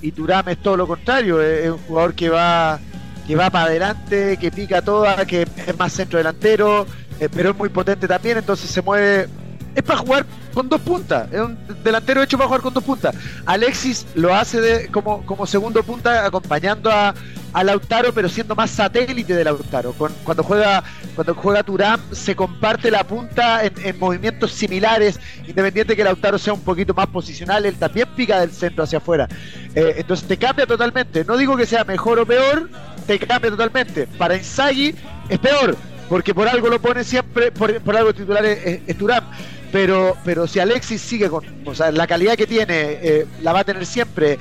Y 0.00 0.12
Turam 0.12 0.48
es 0.48 0.58
todo 0.58 0.76
lo 0.76 0.86
contrario. 0.86 1.40
Es, 1.40 1.64
es 1.64 1.70
un 1.70 1.78
jugador 1.78 2.14
que 2.14 2.28
va, 2.28 2.78
que 3.26 3.36
va 3.36 3.50
para 3.50 3.66
adelante, 3.66 4.36
que 4.36 4.50
pica 4.50 4.82
toda, 4.82 5.24
que 5.24 5.42
es 5.42 5.78
más 5.78 5.92
centro 5.92 6.18
delantero, 6.18 6.86
eh, 7.20 7.28
pero 7.34 7.50
es 7.50 7.56
muy 7.56 7.68
potente 7.68 8.06
también. 8.06 8.38
Entonces 8.38 8.70
se 8.70 8.82
mueve. 8.82 9.28
Es 9.74 9.82
para 9.82 9.98
jugar 10.00 10.26
con 10.54 10.68
dos 10.68 10.80
puntas. 10.80 11.30
Es 11.32 11.40
un 11.40 11.58
delantero 11.82 12.22
hecho 12.22 12.38
para 12.38 12.46
jugar 12.46 12.62
con 12.62 12.72
dos 12.72 12.84
puntas. 12.84 13.14
Alexis 13.44 14.06
lo 14.14 14.34
hace 14.34 14.60
de, 14.60 14.88
como, 14.88 15.46
segundo 15.46 15.82
punta, 15.82 16.24
acompañando 16.24 16.90
a, 16.90 17.14
a 17.52 17.64
Lautaro, 17.64 18.12
pero 18.14 18.28
siendo 18.28 18.54
más 18.54 18.70
satélite 18.70 19.34
de 19.34 19.44
Lautaro. 19.44 19.94
Cuando 20.24 20.42
juega 20.42 20.82
cuando 21.14 21.34
juega 21.34 21.62
Turán, 21.62 22.00
se 22.12 22.34
comparte 22.34 22.90
la 22.90 23.04
punta 23.04 23.64
en, 23.64 23.72
en 23.84 23.98
movimientos 23.98 24.52
similares, 24.52 25.20
independiente 25.46 25.94
que 25.94 26.04
Lautaro 26.04 26.38
sea 26.38 26.52
un 26.52 26.62
poquito 26.62 26.92
más 26.94 27.06
posicional, 27.06 27.66
él 27.66 27.76
también 27.76 28.08
pica 28.16 28.40
del 28.40 28.50
centro 28.50 28.84
hacia 28.84 28.98
afuera. 28.98 29.28
Eh, 29.74 29.94
entonces 29.98 30.26
te 30.26 30.36
cambia 30.36 30.66
totalmente. 30.66 31.24
No 31.24 31.36
digo 31.36 31.56
que 31.56 31.66
sea 31.66 31.84
mejor 31.84 32.18
o 32.18 32.26
peor, 32.26 32.68
te 33.06 33.18
cambia 33.18 33.50
totalmente. 33.50 34.06
Para 34.18 34.36
Inzaghi 34.36 34.94
es 35.28 35.38
peor, 35.38 35.76
porque 36.08 36.34
por 36.34 36.48
algo 36.48 36.68
lo 36.68 36.80
pone 36.80 37.04
siempre, 37.04 37.50
por, 37.52 37.80
por 37.80 37.96
algo 37.96 38.12
titular 38.14 38.44
es, 38.44 38.82
es- 38.86 38.98
Thuram. 38.98 39.24
Pero, 39.72 40.16
pero 40.24 40.46
si 40.46 40.60
Alexis 40.60 41.00
sigue 41.00 41.28
con 41.28 41.44
o 41.64 41.74
sea, 41.74 41.90
la 41.90 42.06
calidad 42.06 42.36
que 42.36 42.46
tiene, 42.46 42.74
eh, 43.02 43.26
la 43.42 43.52
va 43.52 43.60
a 43.60 43.64
tener 43.64 43.84
siempre, 43.84 44.38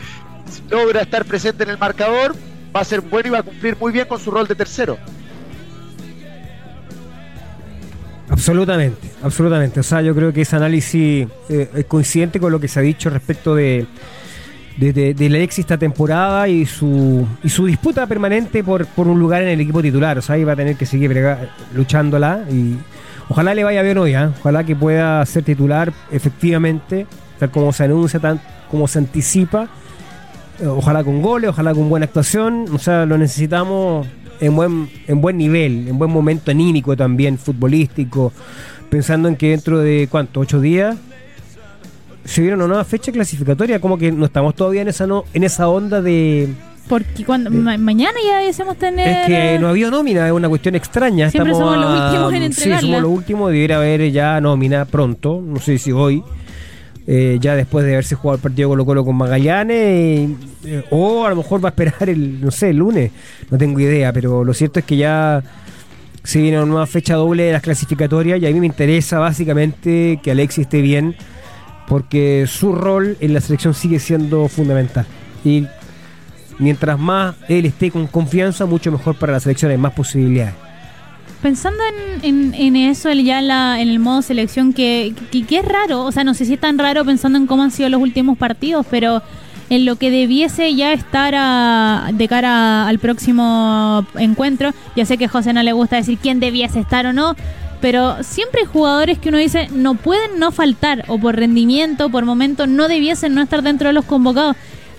logra 0.69 1.01
estar 1.01 1.25
presente 1.25 1.63
en 1.63 1.71
el 1.71 1.79
marcador, 1.79 2.35
va 2.75 2.81
a 2.81 2.85
ser 2.85 3.01
bueno 3.01 3.29
y 3.29 3.31
va 3.31 3.39
a 3.39 3.43
cumplir 3.43 3.75
muy 3.79 3.91
bien 3.91 4.07
con 4.07 4.19
su 4.19 4.29
rol 4.29 4.47
de 4.47 4.53
tercero. 4.53 4.95
Absolutamente, 8.29 9.09
absolutamente. 9.21 9.79
O 9.79 9.83
sea, 9.83 10.01
yo 10.01 10.15
creo 10.15 10.31
que 10.33 10.41
ese 10.41 10.55
análisis 10.55 11.27
eh, 11.49 11.69
es 11.75 11.85
coincidente 11.85 12.39
con 12.39 12.51
lo 12.51 12.59
que 12.59 12.67
se 12.67 12.79
ha 12.79 12.83
dicho 12.83 13.09
respecto 13.09 13.53
de, 13.55 13.85
de, 14.77 15.13
de- 15.13 15.25
Alexis 15.27 15.59
esta 15.59 15.77
temporada 15.77 16.47
y 16.47 16.65
su, 16.65 17.27
y 17.43 17.49
su 17.49 17.65
disputa 17.65 18.07
permanente 18.07 18.63
por, 18.63 18.85
por 18.87 19.07
un 19.07 19.19
lugar 19.19 19.41
en 19.43 19.49
el 19.49 19.61
equipo 19.61 19.81
titular. 19.81 20.17
O 20.17 20.21
sea, 20.21 20.35
ahí 20.35 20.43
va 20.43 20.53
a 20.53 20.55
tener 20.55 20.75
que 20.75 20.85
seguir 20.85 21.11
luchándola 21.75 22.45
y 22.51 22.77
ojalá 23.29 23.53
le 23.53 23.63
vaya 23.63 23.81
bien 23.81 23.97
hoy, 23.97 24.13
¿ah? 24.13 24.31
ojalá 24.39 24.63
que 24.63 24.75
pueda 24.75 25.25
ser 25.25 25.43
titular 25.43 25.93
efectivamente, 26.11 27.05
tal 27.39 27.51
como 27.51 27.71
se 27.71 27.83
anuncia, 27.83 28.19
tan 28.19 28.39
como 28.69 28.87
se 28.87 28.99
anticipa. 28.99 29.67
Eh, 30.59 30.67
Ojalá 30.67 31.03
con 31.03 31.21
goles, 31.21 31.49
ojalá 31.49 31.73
con 31.73 31.89
buena 31.89 32.05
actuación. 32.05 32.65
O 32.73 32.79
sea, 32.79 33.05
lo 33.05 33.17
necesitamos 33.17 34.05
en 34.39 34.55
buen, 34.55 34.89
en 35.07 35.21
buen 35.21 35.37
nivel, 35.37 35.87
en 35.87 35.97
buen 35.97 36.11
momento 36.11 36.51
anímico 36.51 36.95
también, 36.97 37.37
futbolístico. 37.37 38.31
Pensando 38.89 39.27
en 39.29 39.35
que 39.35 39.49
dentro 39.49 39.79
de, 39.79 40.07
¿cuánto? 40.11 40.39
¿Ocho 40.41 40.59
días? 40.59 40.95
Se 42.25 42.41
viene 42.41 42.55
una 42.55 42.67
nueva 42.67 42.83
fecha 42.85 43.11
clasificatoria. 43.11 43.79
Como 43.79 43.97
que 43.97 44.11
no 44.11 44.25
estamos 44.25 44.55
todavía 44.55 44.81
en 44.81 44.87
esa, 44.87 45.05
no, 45.07 45.25
en 45.33 45.43
esa 45.43 45.67
onda 45.67 46.01
de. 46.01 46.49
Porque 46.87 47.23
cuando 47.25 47.49
ma- 47.49 47.77
mañana 47.77 48.17
ya 48.25 48.39
deseamos 48.39 48.77
tener. 48.77 49.07
Es 49.07 49.27
que 49.27 49.57
no 49.59 49.69
había 49.69 49.89
nómina, 49.89 50.25
es 50.27 50.33
una 50.33 50.49
cuestión 50.49 50.75
extraña. 50.75 51.29
Siempre 51.29 51.53
Estamos 51.53 51.73
somos 51.73 51.85
los 51.85 51.99
a- 51.99 52.05
últimos 52.07 52.33
en 52.33 52.39
Sí, 52.39 52.45
entregarla. 52.45 52.81
somos 52.81 53.01
los 53.01 53.11
últimos. 53.11 53.51
Debiera 53.51 53.77
haber 53.77 54.11
ya 54.11 54.39
nómina 54.41 54.85
pronto. 54.85 55.41
No 55.45 55.59
sé 55.59 55.77
si 55.77 55.91
hoy. 55.91 56.23
eh, 57.05 57.37
ya 57.41 57.55
después 57.57 57.83
de 57.85 57.91
haberse 57.91 58.15
jugado 58.15 58.35
el 58.37 58.41
partido 58.41 58.69
Colo 58.69 58.85
Colo 58.85 59.03
con 59.03 59.15
Magallanes. 59.17 60.29
eh, 60.65 60.83
o 60.89 61.25
a 61.25 61.29
lo 61.29 61.35
mejor 61.35 61.61
va 61.63 61.67
a 61.67 61.71
esperar 61.71 62.07
el, 62.09 62.39
no 62.39 62.49
sé, 62.51 62.69
el 62.69 62.77
lunes. 62.77 63.11
No 63.51 63.57
tengo 63.57 63.77
idea. 63.81 64.13
Pero 64.13 64.43
lo 64.45 64.53
cierto 64.53 64.79
es 64.79 64.85
que 64.85 64.95
ya 64.95 65.43
se 66.23 66.39
viene 66.41 66.57
una 66.57 66.65
nueva 66.65 66.85
fecha 66.87 67.15
doble 67.15 67.43
de 67.43 67.51
las 67.51 67.61
clasificatorias. 67.61 68.41
Y 68.41 68.45
a 68.47 68.51
mí 68.51 68.59
me 68.61 68.67
interesa 68.67 69.19
básicamente 69.19 70.19
que 70.23 70.31
Alexis 70.31 70.63
esté 70.63 70.81
bien. 70.81 71.15
Porque 71.87 72.45
su 72.47 72.73
rol 72.73 73.17
en 73.19 73.33
la 73.33 73.41
selección 73.41 73.73
sigue 73.73 73.99
siendo 73.99 74.47
fundamental. 74.47 75.05
Y 75.43 75.65
mientras 76.59 76.97
más 76.97 77.35
él 77.49 77.65
esté 77.65 77.91
con 77.91 78.07
confianza, 78.07 78.65
mucho 78.65 78.91
mejor 78.91 79.15
para 79.15 79.33
la 79.33 79.39
selección, 79.39 79.71
hay 79.71 79.77
más 79.77 79.93
posibilidades. 79.93 80.53
Pensando 81.41 81.79
en, 82.21 82.75
eso, 82.77 83.09
el- 83.09 83.25
ya 83.25 83.41
la- 83.41 83.81
en 83.81 83.89
el 83.89 83.99
modo 83.99 84.21
selección, 84.21 84.71
que, 84.71 85.13
que, 85.29 85.57
es 85.59 85.65
raro, 85.65 86.03
o 86.05 86.11
sea, 86.13 86.23
no 86.23 86.33
sé 86.33 86.45
si 86.45 86.53
es 86.53 86.59
tan 86.59 86.77
raro 86.77 87.03
pensando 87.03 87.37
en 87.37 87.47
cómo 87.47 87.63
han 87.63 87.71
sido 87.71 87.89
los 87.89 87.99
últimos 88.01 88.37
partidos, 88.37 88.85
pero 88.89 89.21
en 89.69 89.83
lo 89.85 89.97
que 89.97 90.09
debiese 90.09 90.73
ya 90.73 90.93
estar 90.93 91.33
a- 91.35 92.11
de 92.13 92.27
cara 92.29 92.87
al 92.87 92.97
próximo 92.99 94.05
encuentro, 94.15 94.71
ya 94.95 95.05
sé 95.05 95.17
que 95.17 95.25
a 95.25 95.29
José 95.29 95.51
no 95.51 95.61
le 95.63 95.73
gusta 95.73 95.97
decir 95.97 96.17
quién 96.21 96.39
debiese 96.39 96.79
estar 96.79 97.05
o 97.07 97.11
no, 97.13 97.35
pero 97.83 98.23
siempre 98.23 98.61
hay 98.61 98.67
jugadores 98.67 99.19
que 99.19 99.27
uno 99.27 99.37
dice 99.37 99.67
no 99.75 99.95
pueden 99.95 100.39
no 100.39 100.53
faltar, 100.53 101.03
o 101.09 101.19
por 101.19 101.35
rendimiento, 101.35 102.09
por 102.09 102.23
momento, 102.23 102.65
no 102.65 102.87
debiesen 102.87 103.35
no 103.35 103.41
estar 103.41 103.61
dentro 103.61 103.89
de 103.89 103.93
los 103.93 104.05
convocados. 104.05 104.55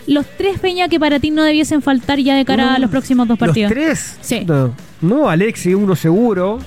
Los 0.06 0.26
tres 0.36 0.60
Peña 0.60 0.86
que 0.90 1.00
para 1.00 1.18
ti 1.18 1.30
no 1.30 1.44
debiesen 1.44 1.80
faltar 1.80 2.18
ya 2.18 2.36
de 2.36 2.44
cara 2.44 2.74
a 2.74 2.78
los 2.78 2.90
próximos 2.90 3.26
dos 3.26 3.38
partidos. 3.38 3.70
¿Los 3.70 3.82
tres? 3.82 4.18
Sí. 4.20 4.44
No, 4.44 4.74
no 5.00 5.30
Alexis, 5.30 5.74
uno 5.74 5.96
seguro. 5.96 6.58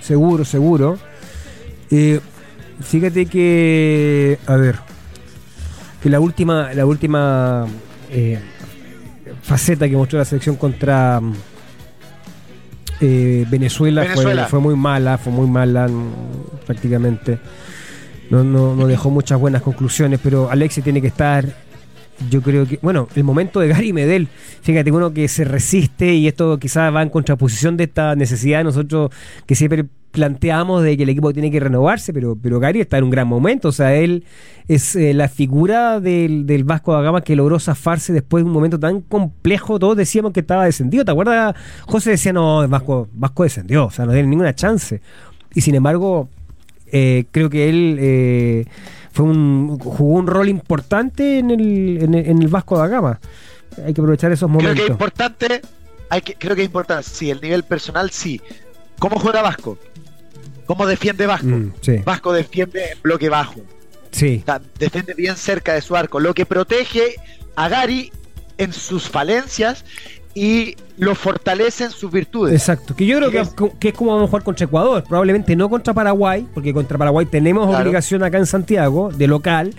Seguro, 0.00 0.44
seguro. 0.44 0.98
Eh, 1.92 2.18
fíjate 2.80 3.26
que. 3.26 4.40
A 4.48 4.56
ver. 4.56 4.80
Que 6.02 6.10
la 6.10 6.18
última. 6.18 6.74
La 6.74 6.86
última. 6.86 7.68
eh, 8.10 8.40
faceta 9.44 9.88
que 9.88 9.96
mostró 9.96 10.18
la 10.18 10.24
selección 10.24 10.56
contra. 10.56 11.20
Eh, 13.02 13.46
Venezuela, 13.50 14.02
Venezuela. 14.02 14.42
Fue, 14.42 14.50
fue 14.50 14.60
muy 14.60 14.76
mala, 14.76 15.18
fue 15.18 15.32
muy 15.32 15.48
mala 15.48 15.88
mm, 15.88 16.64
prácticamente. 16.66 17.38
No, 18.30 18.42
no, 18.42 18.74
no 18.74 18.86
dejó 18.86 19.10
muchas 19.10 19.38
buenas 19.38 19.60
conclusiones, 19.60 20.18
pero 20.22 20.50
Alexis 20.50 20.82
tiene 20.82 21.02
que 21.02 21.08
estar 21.08 21.44
yo 22.30 22.42
creo 22.42 22.66
que, 22.66 22.78
bueno, 22.82 23.08
el 23.14 23.24
momento 23.24 23.60
de 23.60 23.68
Gary 23.68 23.92
Medel, 23.92 24.28
fíjate, 24.62 24.90
uno 24.90 25.12
que 25.12 25.28
se 25.28 25.44
resiste 25.44 26.14
y 26.14 26.28
esto 26.28 26.58
quizás 26.58 26.94
va 26.94 27.02
en 27.02 27.08
contraposición 27.08 27.76
de 27.76 27.84
esta 27.84 28.14
necesidad 28.14 28.58
de 28.58 28.64
nosotros 28.64 29.10
que 29.46 29.54
siempre 29.54 29.86
planteamos 30.12 30.82
de 30.82 30.96
que 30.96 31.02
el 31.02 31.08
equipo 31.08 31.32
tiene 31.32 31.50
que 31.50 31.58
renovarse, 31.58 32.12
pero, 32.12 32.36
pero 32.40 32.60
Gary 32.60 32.80
está 32.80 32.98
en 32.98 33.04
un 33.04 33.10
gran 33.10 33.26
momento, 33.26 33.68
o 33.68 33.72
sea, 33.72 33.94
él 33.94 34.24
es 34.68 34.94
eh, 34.94 35.14
la 35.14 35.28
figura 35.28 35.98
del, 36.00 36.46
del 36.46 36.64
Vasco 36.64 36.92
da 36.92 37.00
Gama 37.02 37.22
que 37.22 37.34
logró 37.34 37.58
zafarse 37.58 38.12
después 38.12 38.44
de 38.44 38.46
un 38.48 38.52
momento 38.54 38.78
tan 38.78 39.00
complejo, 39.00 39.78
todos 39.78 39.96
decíamos 39.96 40.32
que 40.32 40.40
estaba 40.40 40.66
descendido, 40.66 41.04
¿te 41.04 41.10
acuerdas? 41.10 41.56
José 41.86 42.10
decía, 42.10 42.32
no, 42.32 42.62
el 42.62 42.68
Vasco, 42.68 43.08
Vasco 43.14 43.42
descendió, 43.42 43.86
o 43.86 43.90
sea, 43.90 44.06
no 44.06 44.12
tiene 44.12 44.28
ninguna 44.28 44.54
chance, 44.54 45.00
y 45.54 45.60
sin 45.62 45.74
embargo, 45.74 46.28
eh, 46.86 47.24
creo 47.30 47.50
que 47.50 47.68
él... 47.68 47.96
eh, 48.00 48.64
fue 49.14 49.26
un 49.26 49.78
jugó 49.78 50.14
un 50.18 50.26
rol 50.26 50.48
importante 50.48 51.38
en 51.38 51.50
el, 51.50 51.98
en 52.02 52.14
el, 52.14 52.26
en 52.30 52.40
el 52.40 52.48
Vasco 52.48 52.78
da 52.78 52.88
Gama. 52.88 53.20
Hay 53.84 53.92
que 53.92 54.00
aprovechar 54.00 54.32
esos 54.32 54.50
Creo 54.50 54.60
que 54.60 54.66
es 54.68 54.70
momentos. 54.72 54.88
importante, 54.90 55.60
hay 56.08 56.22
que, 56.22 56.34
creo 56.34 56.54
que 56.56 56.62
es 56.62 56.66
importante, 56.66 57.04
sí, 57.04 57.30
el 57.30 57.38
nivel 57.42 57.62
personal 57.62 58.10
sí. 58.10 58.40
¿Cómo 58.98 59.18
juega 59.18 59.42
Vasco? 59.42 59.76
¿Cómo 60.76 60.86
defiende 60.86 61.26
Vasco? 61.26 61.46
Mm, 61.46 61.72
sí, 61.80 61.96
Vasco 62.04 62.32
defiende 62.32 62.80
en 62.92 63.02
bloque 63.02 63.28
bajo. 63.28 63.60
sí. 64.10 64.42
Defiende 64.78 65.14
bien 65.14 65.36
cerca 65.36 65.74
de 65.74 65.80
su 65.82 65.94
arco, 65.96 66.18
lo 66.20 66.32
que 66.34 66.46
protege 66.46 67.14
a 67.56 67.68
Gary 67.68 68.10
en 68.58 68.72
sus 68.72 69.08
falencias 69.08 69.84
y 70.34 70.76
lo 70.96 71.14
fortalece 71.14 71.84
en 71.84 71.90
sus 71.90 72.10
virtudes. 72.10 72.54
Exacto. 72.54 72.96
Que 72.96 73.04
yo 73.04 73.18
creo 73.18 73.30
que, 73.30 73.40
Es- 73.40 73.54
que 73.78 73.88
es 73.88 73.94
como 73.94 74.12
vamos 74.12 74.28
a 74.28 74.30
jugar 74.30 74.42
contra 74.44 74.64
Ecuador. 74.64 75.04
Probablemente 75.06 75.54
no 75.56 75.68
contra 75.68 75.92
Paraguay, 75.92 76.46
porque 76.54 76.72
contra 76.72 76.96
Paraguay 76.96 77.26
tenemos 77.26 77.66
Claro. 77.68 77.82
obligación 77.82 78.22
acá 78.22 78.38
en 78.38 78.46
Santiago, 78.46 79.10
de 79.12 79.26
local. 79.26 79.74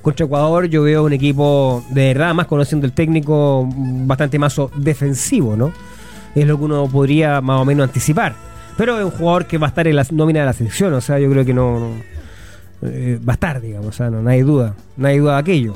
Contra 0.00 0.24
Ecuador 0.24 0.66
yo 0.66 0.82
veo 0.84 1.04
un 1.04 1.12
equipo 1.12 1.84
de 1.90 2.14
verdad, 2.14 2.32
más 2.34 2.46
conociendo 2.46 2.86
el 2.86 2.92
técnico, 2.92 3.68
bastante 3.74 4.38
más 4.38 4.56
defensivo, 4.76 5.54
¿no? 5.56 5.72
Es 6.34 6.46
lo 6.46 6.56
que 6.58 6.64
uno 6.64 6.88
podría 6.88 7.40
más 7.42 7.60
o 7.60 7.64
menos 7.66 7.84
anticipar. 7.86 8.34
Pero 8.80 8.98
es 8.98 9.04
un 9.04 9.10
jugador 9.10 9.44
que 9.46 9.58
va 9.58 9.66
a 9.66 9.68
estar 9.68 9.86
en 9.86 9.94
la 9.94 10.06
nómina 10.10 10.40
de 10.40 10.46
la 10.46 10.54
selección, 10.54 10.94
o 10.94 11.02
sea, 11.02 11.18
yo 11.18 11.30
creo 11.30 11.44
que 11.44 11.52
no... 11.52 11.90
eh, 12.80 13.20
va 13.28 13.32
a 13.32 13.34
estar, 13.34 13.60
digamos, 13.60 13.88
o 13.88 13.92
sea, 13.92 14.08
no, 14.08 14.22
no 14.22 14.30
hay 14.30 14.40
duda, 14.40 14.74
no 14.96 15.06
hay 15.06 15.18
duda 15.18 15.34
de 15.34 15.38
aquello. 15.40 15.74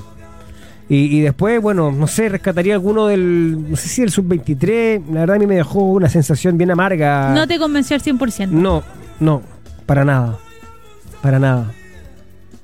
Y, 0.89 1.21
después, 1.21 1.61
bueno, 1.61 1.93
no 1.93 2.07
sé, 2.07 2.31
rescataría 2.31 2.73
alguno 2.73 3.09
del, 3.09 3.71
no 3.71 3.77
sé 3.77 3.89
si 3.89 4.01
el 4.01 4.11
sub-23, 4.11 5.03
la 5.13 5.21
verdad 5.21 5.37
a 5.37 5.39
mí 5.39 5.47
me 5.47 5.57
dejó 5.57 5.83
una 5.83 6.09
sensación 6.09 6.57
bien 6.57 6.71
amarga. 6.71 7.35
No 7.35 7.47
te 7.47 7.59
convenció 7.59 7.95
al 7.95 8.03
100%. 8.03 8.49
No, 8.49 8.83
no, 9.21 9.43
para 9.85 10.07
nada, 10.07 10.39
para 11.21 11.39
nada. 11.39 11.73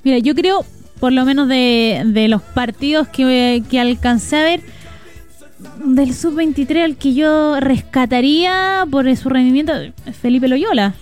Mira, 0.04 0.16
yo 0.20 0.34
creo, 0.34 0.64
por 1.00 1.12
lo 1.12 1.26
menos 1.26 1.48
de, 1.48 2.02
de 2.06 2.28
los 2.28 2.40
partidos 2.40 3.08
que, 3.08 3.62
que 3.70 3.78
alcancé 3.78 4.36
a 4.36 4.44
ver, 4.44 4.60
del 5.84 6.14
sub-23 6.14 6.84
al 6.84 6.96
que 6.96 7.14
yo 7.14 7.58
rescataría 7.60 8.86
por 8.90 9.14
su 9.16 9.28
rendimiento, 9.28 9.72
Felipe 10.20 10.48
Loyola. 10.48 10.94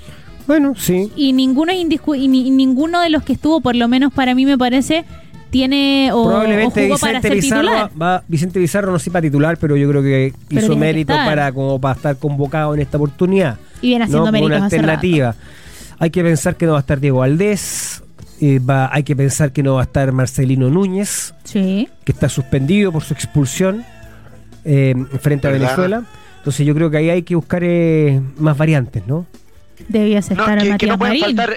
Bueno, 0.47 0.75
sí. 0.77 1.13
Y 1.15 1.33
ninguno 1.33 1.73
es 1.73 1.79
y 1.79 2.29
ninguno 2.29 3.01
de 3.01 3.11
los 3.11 3.23
que 3.23 3.35
estuvo, 3.35 3.61
por 3.61 3.77
lo 3.77 3.87
menos 3.87 4.13
para 4.13 4.35
mí 4.35 4.47
me 4.47 4.57
parece, 4.57 5.05
tiene 5.51 6.11
o, 6.13 6.25
Probablemente 6.25 6.83
jugó 6.85 6.95
Vicente 6.95 7.21
para 7.21 7.35
Bizarro, 7.35 7.91
Va, 8.01 8.23
Vicente 8.29 8.59
Bizarro 8.59 8.93
no 8.93 8.99
sé 8.99 9.11
para 9.11 9.23
titular, 9.23 9.59
pero 9.59 9.77
yo 9.77 9.89
creo 9.89 10.03
que 10.03 10.33
hizo 10.51 10.77
mérito 10.77 11.15
para 11.15 11.53
como 11.53 11.81
para 11.81 11.95
estar 11.95 12.17
convocado 12.17 12.75
en 12.75 12.81
esta 12.81 12.97
oportunidad. 12.97 13.59
Y 13.81 13.89
viene 13.89 14.05
haciendo 14.05 14.33
¿no? 14.33 14.41
Una 14.41 14.65
alternativa. 14.65 15.35
Hay 15.99 16.11
que 16.11 16.23
pensar 16.23 16.57
que 16.57 16.67
no 16.67 16.73
va 16.73 16.79
a 16.79 16.81
estar 16.81 17.01
Diego 17.01 17.19
Valdés. 17.19 18.03
Eh, 18.41 18.61
va, 18.61 18.89
hay 18.93 19.03
que 19.03 19.17
pensar 19.17 19.53
que 19.53 19.65
no 19.65 19.75
va 19.75 19.81
a 19.81 19.85
estar 19.85 20.13
Marcelino 20.13 20.71
Núñez, 20.71 21.35
sí. 21.43 21.89
que 22.05 22.13
está 22.13 22.29
suspendido 22.29 22.93
por 22.93 23.03
su 23.03 23.13
expulsión 23.13 23.85
eh, 24.71 24.95
frente 25.21 25.49
a 25.49 25.51
Venezuela. 25.51 26.05
Entonces 26.37 26.67
yo 26.67 26.75
creo 26.75 26.91
que 26.91 26.99
ahí 26.99 27.11
hay 27.11 27.23
que 27.23 27.35
buscar 27.35 27.63
eh, 27.65 28.21
más 28.37 28.57
variantes, 28.57 29.07
¿no? 29.07 29.27
Debías 29.89 30.31
estar 30.31 30.63
no, 30.63 30.77
que, 30.77 30.87
no 30.87 30.99
pueden 30.99 31.21
faltar 31.21 31.57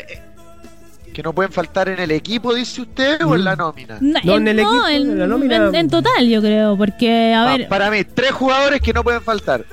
que 1.13 1.21
no 1.21 1.33
pueden 1.33 1.51
faltar 1.51 1.89
en 1.89 1.99
el 1.99 2.11
equipo, 2.11 2.53
dice 2.53 2.83
usted, 2.83 3.21
o 3.25 3.35
en 3.35 3.43
la 3.43 3.57
nómina. 3.57 3.97
No, 3.99 4.38
en, 4.38 4.47
el 4.47 4.59
equipo, 4.59 4.88
en, 4.88 5.19
la 5.19 5.27
nómina. 5.27 5.69
En, 5.73 5.89
total, 5.89 6.25
yo 6.29 6.39
creo, 6.39 6.77
porque, 6.77 7.33
a 7.33 7.45
ver. 7.45 7.67
Para 7.67 7.91
mí, 7.91 8.05
tres 8.05 8.31
jugadores 8.31 8.79
que 8.79 8.93
no 8.93 9.03
pueden 9.03 9.21
faltar: 9.21 9.65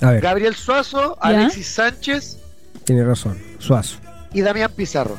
Gabriel 0.00 0.56
Suazo, 0.56 1.16
Alexis 1.20 1.68
Sánchez. 1.68 2.38
Tiene 2.82 3.04
razón, 3.04 3.38
Suazo. 3.58 3.98
Y 4.32 4.40
Damián 4.40 4.72
Pizarro. 4.74 5.16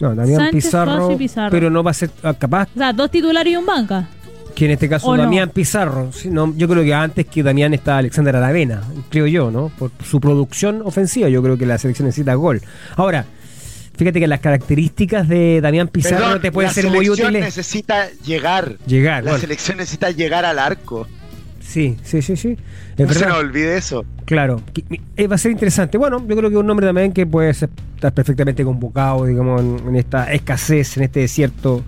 No, 0.00 0.14
Damián 0.14 0.48
Pizarro, 0.50 1.18
pero 1.50 1.68
no 1.68 1.82
va 1.82 1.90
a 1.90 1.94
ser 1.94 2.10
ah, 2.22 2.32
capaz. 2.32 2.68
O 2.74 2.78
sea, 2.78 2.94
dos 2.94 3.10
titulares 3.10 3.52
y 3.52 3.56
un 3.56 3.66
banca. 3.66 4.08
Que 4.54 4.66
en 4.66 4.70
este 4.70 4.88
caso 4.88 5.16
Damián 5.16 5.50
Pizarro. 5.50 6.10
yo 6.56 6.68
creo 6.68 6.84
que 6.84 6.94
antes 6.94 7.26
que 7.26 7.42
Damián 7.42 7.74
está 7.74 7.98
Alexander 7.98 8.36
Aravena, 8.36 8.82
creo 9.10 9.26
yo, 9.26 9.50
¿no? 9.50 9.70
Por 9.78 9.90
su 10.04 10.20
producción 10.20 10.82
ofensiva, 10.84 11.28
yo 11.28 11.42
creo 11.42 11.58
que 11.58 11.66
la 11.66 11.78
selección 11.78 12.06
necesita 12.06 12.34
gol. 12.34 12.62
Ahora, 12.96 13.26
Fíjate 13.96 14.18
que 14.18 14.26
las 14.26 14.40
características 14.40 15.28
de 15.28 15.60
Damián 15.60 15.86
Pizarro 15.86 16.40
te 16.40 16.50
pueden 16.50 16.72
ser 16.72 16.88
muy 16.88 17.08
útiles. 17.08 17.18
La 17.18 17.30
selección 17.30 17.44
necesita 17.44 18.10
llegar. 18.24 18.76
Llegar. 18.86 19.22
La 19.22 19.38
selección 19.38 19.76
necesita 19.76 20.10
llegar 20.10 20.44
al 20.44 20.58
arco. 20.58 21.06
Sí, 21.60 21.96
sí, 22.02 22.20
sí, 22.20 22.36
sí. 22.36 22.56
no 22.98 23.12
se 23.12 23.26
nos 23.26 23.38
olvide 23.38 23.76
eso. 23.76 24.04
Claro. 24.24 24.60
Eh, 25.16 25.26
va 25.26 25.36
a 25.36 25.38
ser 25.38 25.50
interesante. 25.52 25.96
Bueno, 25.96 26.24
yo 26.26 26.36
creo 26.36 26.50
que 26.50 26.56
un 26.56 26.66
nombre 26.66 26.86
también 26.86 27.12
que 27.12 27.26
puede 27.26 27.50
estar 27.50 27.68
perfectamente 28.12 28.64
convocado, 28.64 29.24
digamos, 29.26 29.60
en, 29.60 29.96
esta 29.96 30.32
escasez, 30.32 30.96
en 30.96 31.04
este 31.04 31.20
desierto 31.20 31.82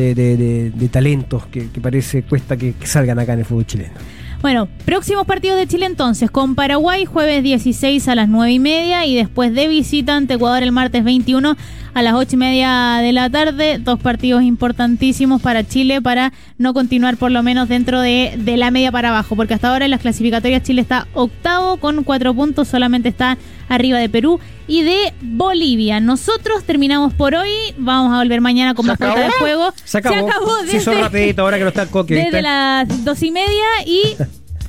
de, 0.00 0.88
talentos 0.90 1.46
que, 1.46 1.68
parece 1.80 2.22
cuesta 2.22 2.56
que 2.56 2.74
salgan 2.84 3.18
acá 3.18 3.32
en 3.32 3.40
el 3.40 3.44
fútbol 3.44 3.66
chileno. 3.66 3.94
Bueno, 4.42 4.68
próximos 4.84 5.26
partidos 5.26 5.58
de 5.58 5.66
Chile 5.66 5.86
entonces, 5.86 6.30
con 6.30 6.54
Paraguay 6.54 7.04
jueves 7.04 7.42
16 7.42 8.06
a 8.06 8.14
las 8.14 8.28
9 8.28 8.52
y 8.52 8.58
media 8.58 9.06
y 9.06 9.14
después 9.14 9.52
de 9.54 9.66
visita 9.66 10.14
ante 10.14 10.34
Ecuador 10.34 10.62
el 10.62 10.72
martes 10.72 11.02
21 11.04 11.56
a 11.96 12.02
las 12.02 12.12
8 12.12 12.28
y 12.34 12.36
media 12.36 12.98
de 13.00 13.10
la 13.14 13.30
tarde. 13.30 13.78
Dos 13.78 13.98
partidos 13.98 14.42
importantísimos 14.42 15.40
para 15.40 15.66
Chile 15.66 16.02
para 16.02 16.30
no 16.58 16.74
continuar 16.74 17.16
por 17.16 17.30
lo 17.30 17.42
menos 17.42 17.70
dentro 17.70 18.02
de, 18.02 18.34
de 18.36 18.58
la 18.58 18.70
media 18.70 18.92
para 18.92 19.08
abajo, 19.08 19.34
porque 19.34 19.54
hasta 19.54 19.70
ahora 19.70 19.86
en 19.86 19.90
las 19.92 20.02
clasificatorias 20.02 20.62
Chile 20.62 20.82
está 20.82 21.06
octavo 21.14 21.78
con 21.78 22.04
cuatro 22.04 22.34
puntos, 22.34 22.68
solamente 22.68 23.08
está 23.08 23.38
arriba 23.70 23.98
de 23.98 24.10
Perú 24.10 24.38
y 24.66 24.82
de 24.82 25.14
Bolivia. 25.22 25.98
Nosotros 26.00 26.64
terminamos 26.64 27.14
por 27.14 27.34
hoy. 27.34 27.48
Vamos 27.78 28.12
a 28.12 28.18
volver 28.18 28.42
mañana 28.42 28.74
con 28.74 28.84
más 28.84 28.98
falta 28.98 29.18
de 29.18 29.30
juego. 29.30 29.72
Se 29.82 29.96
acabó. 29.96 30.28
Se 30.66 30.76
acabó 30.76 31.00
rapidito 31.00 31.40
ahora 31.40 31.56
que 31.56 31.62
no 31.62 31.68
está 31.70 31.84
el 31.84 31.88
coque. 31.88 32.14
Desde 32.14 32.42
las 32.42 33.06
dos 33.06 33.22
y 33.22 33.30
media 33.30 33.64
y. 33.86 34.16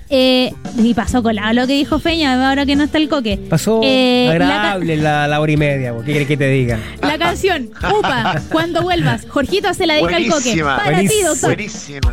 Eh, 0.10 0.54
y 0.78 0.94
pasó 0.94 1.22
colado 1.22 1.54
lo 1.54 1.68
que 1.68 1.74
dijo 1.74 2.00
Feña, 2.00 2.48
ahora 2.48 2.66
que 2.66 2.76
no 2.76 2.84
está 2.84 2.98
el 2.98 3.10
coque. 3.10 3.38
Pasó 3.50 3.82
eh, 3.84 4.30
agradable 4.30 4.98
la, 4.98 5.28
la, 5.28 5.40
hora 5.40 5.52
y 5.52 5.58
media, 5.58 5.94
¿qué 6.00 6.12
quieres 6.12 6.28
que 6.28 6.38
te 6.38 6.48
diga? 6.50 6.80
La 7.02 7.18
canción, 7.18 7.70
Upa, 7.98 8.42
cuando 8.52 8.82
vuelvas. 8.82 9.26
Jorgito 9.28 9.74
se 9.74 9.86
la 9.86 9.96
dedica 9.96 10.18
al 10.18 10.28
coque. 10.28 10.64
Para 10.64 11.00
ti, 11.00 11.22
doctor. 11.24 11.56
Buenísima. 11.56 12.12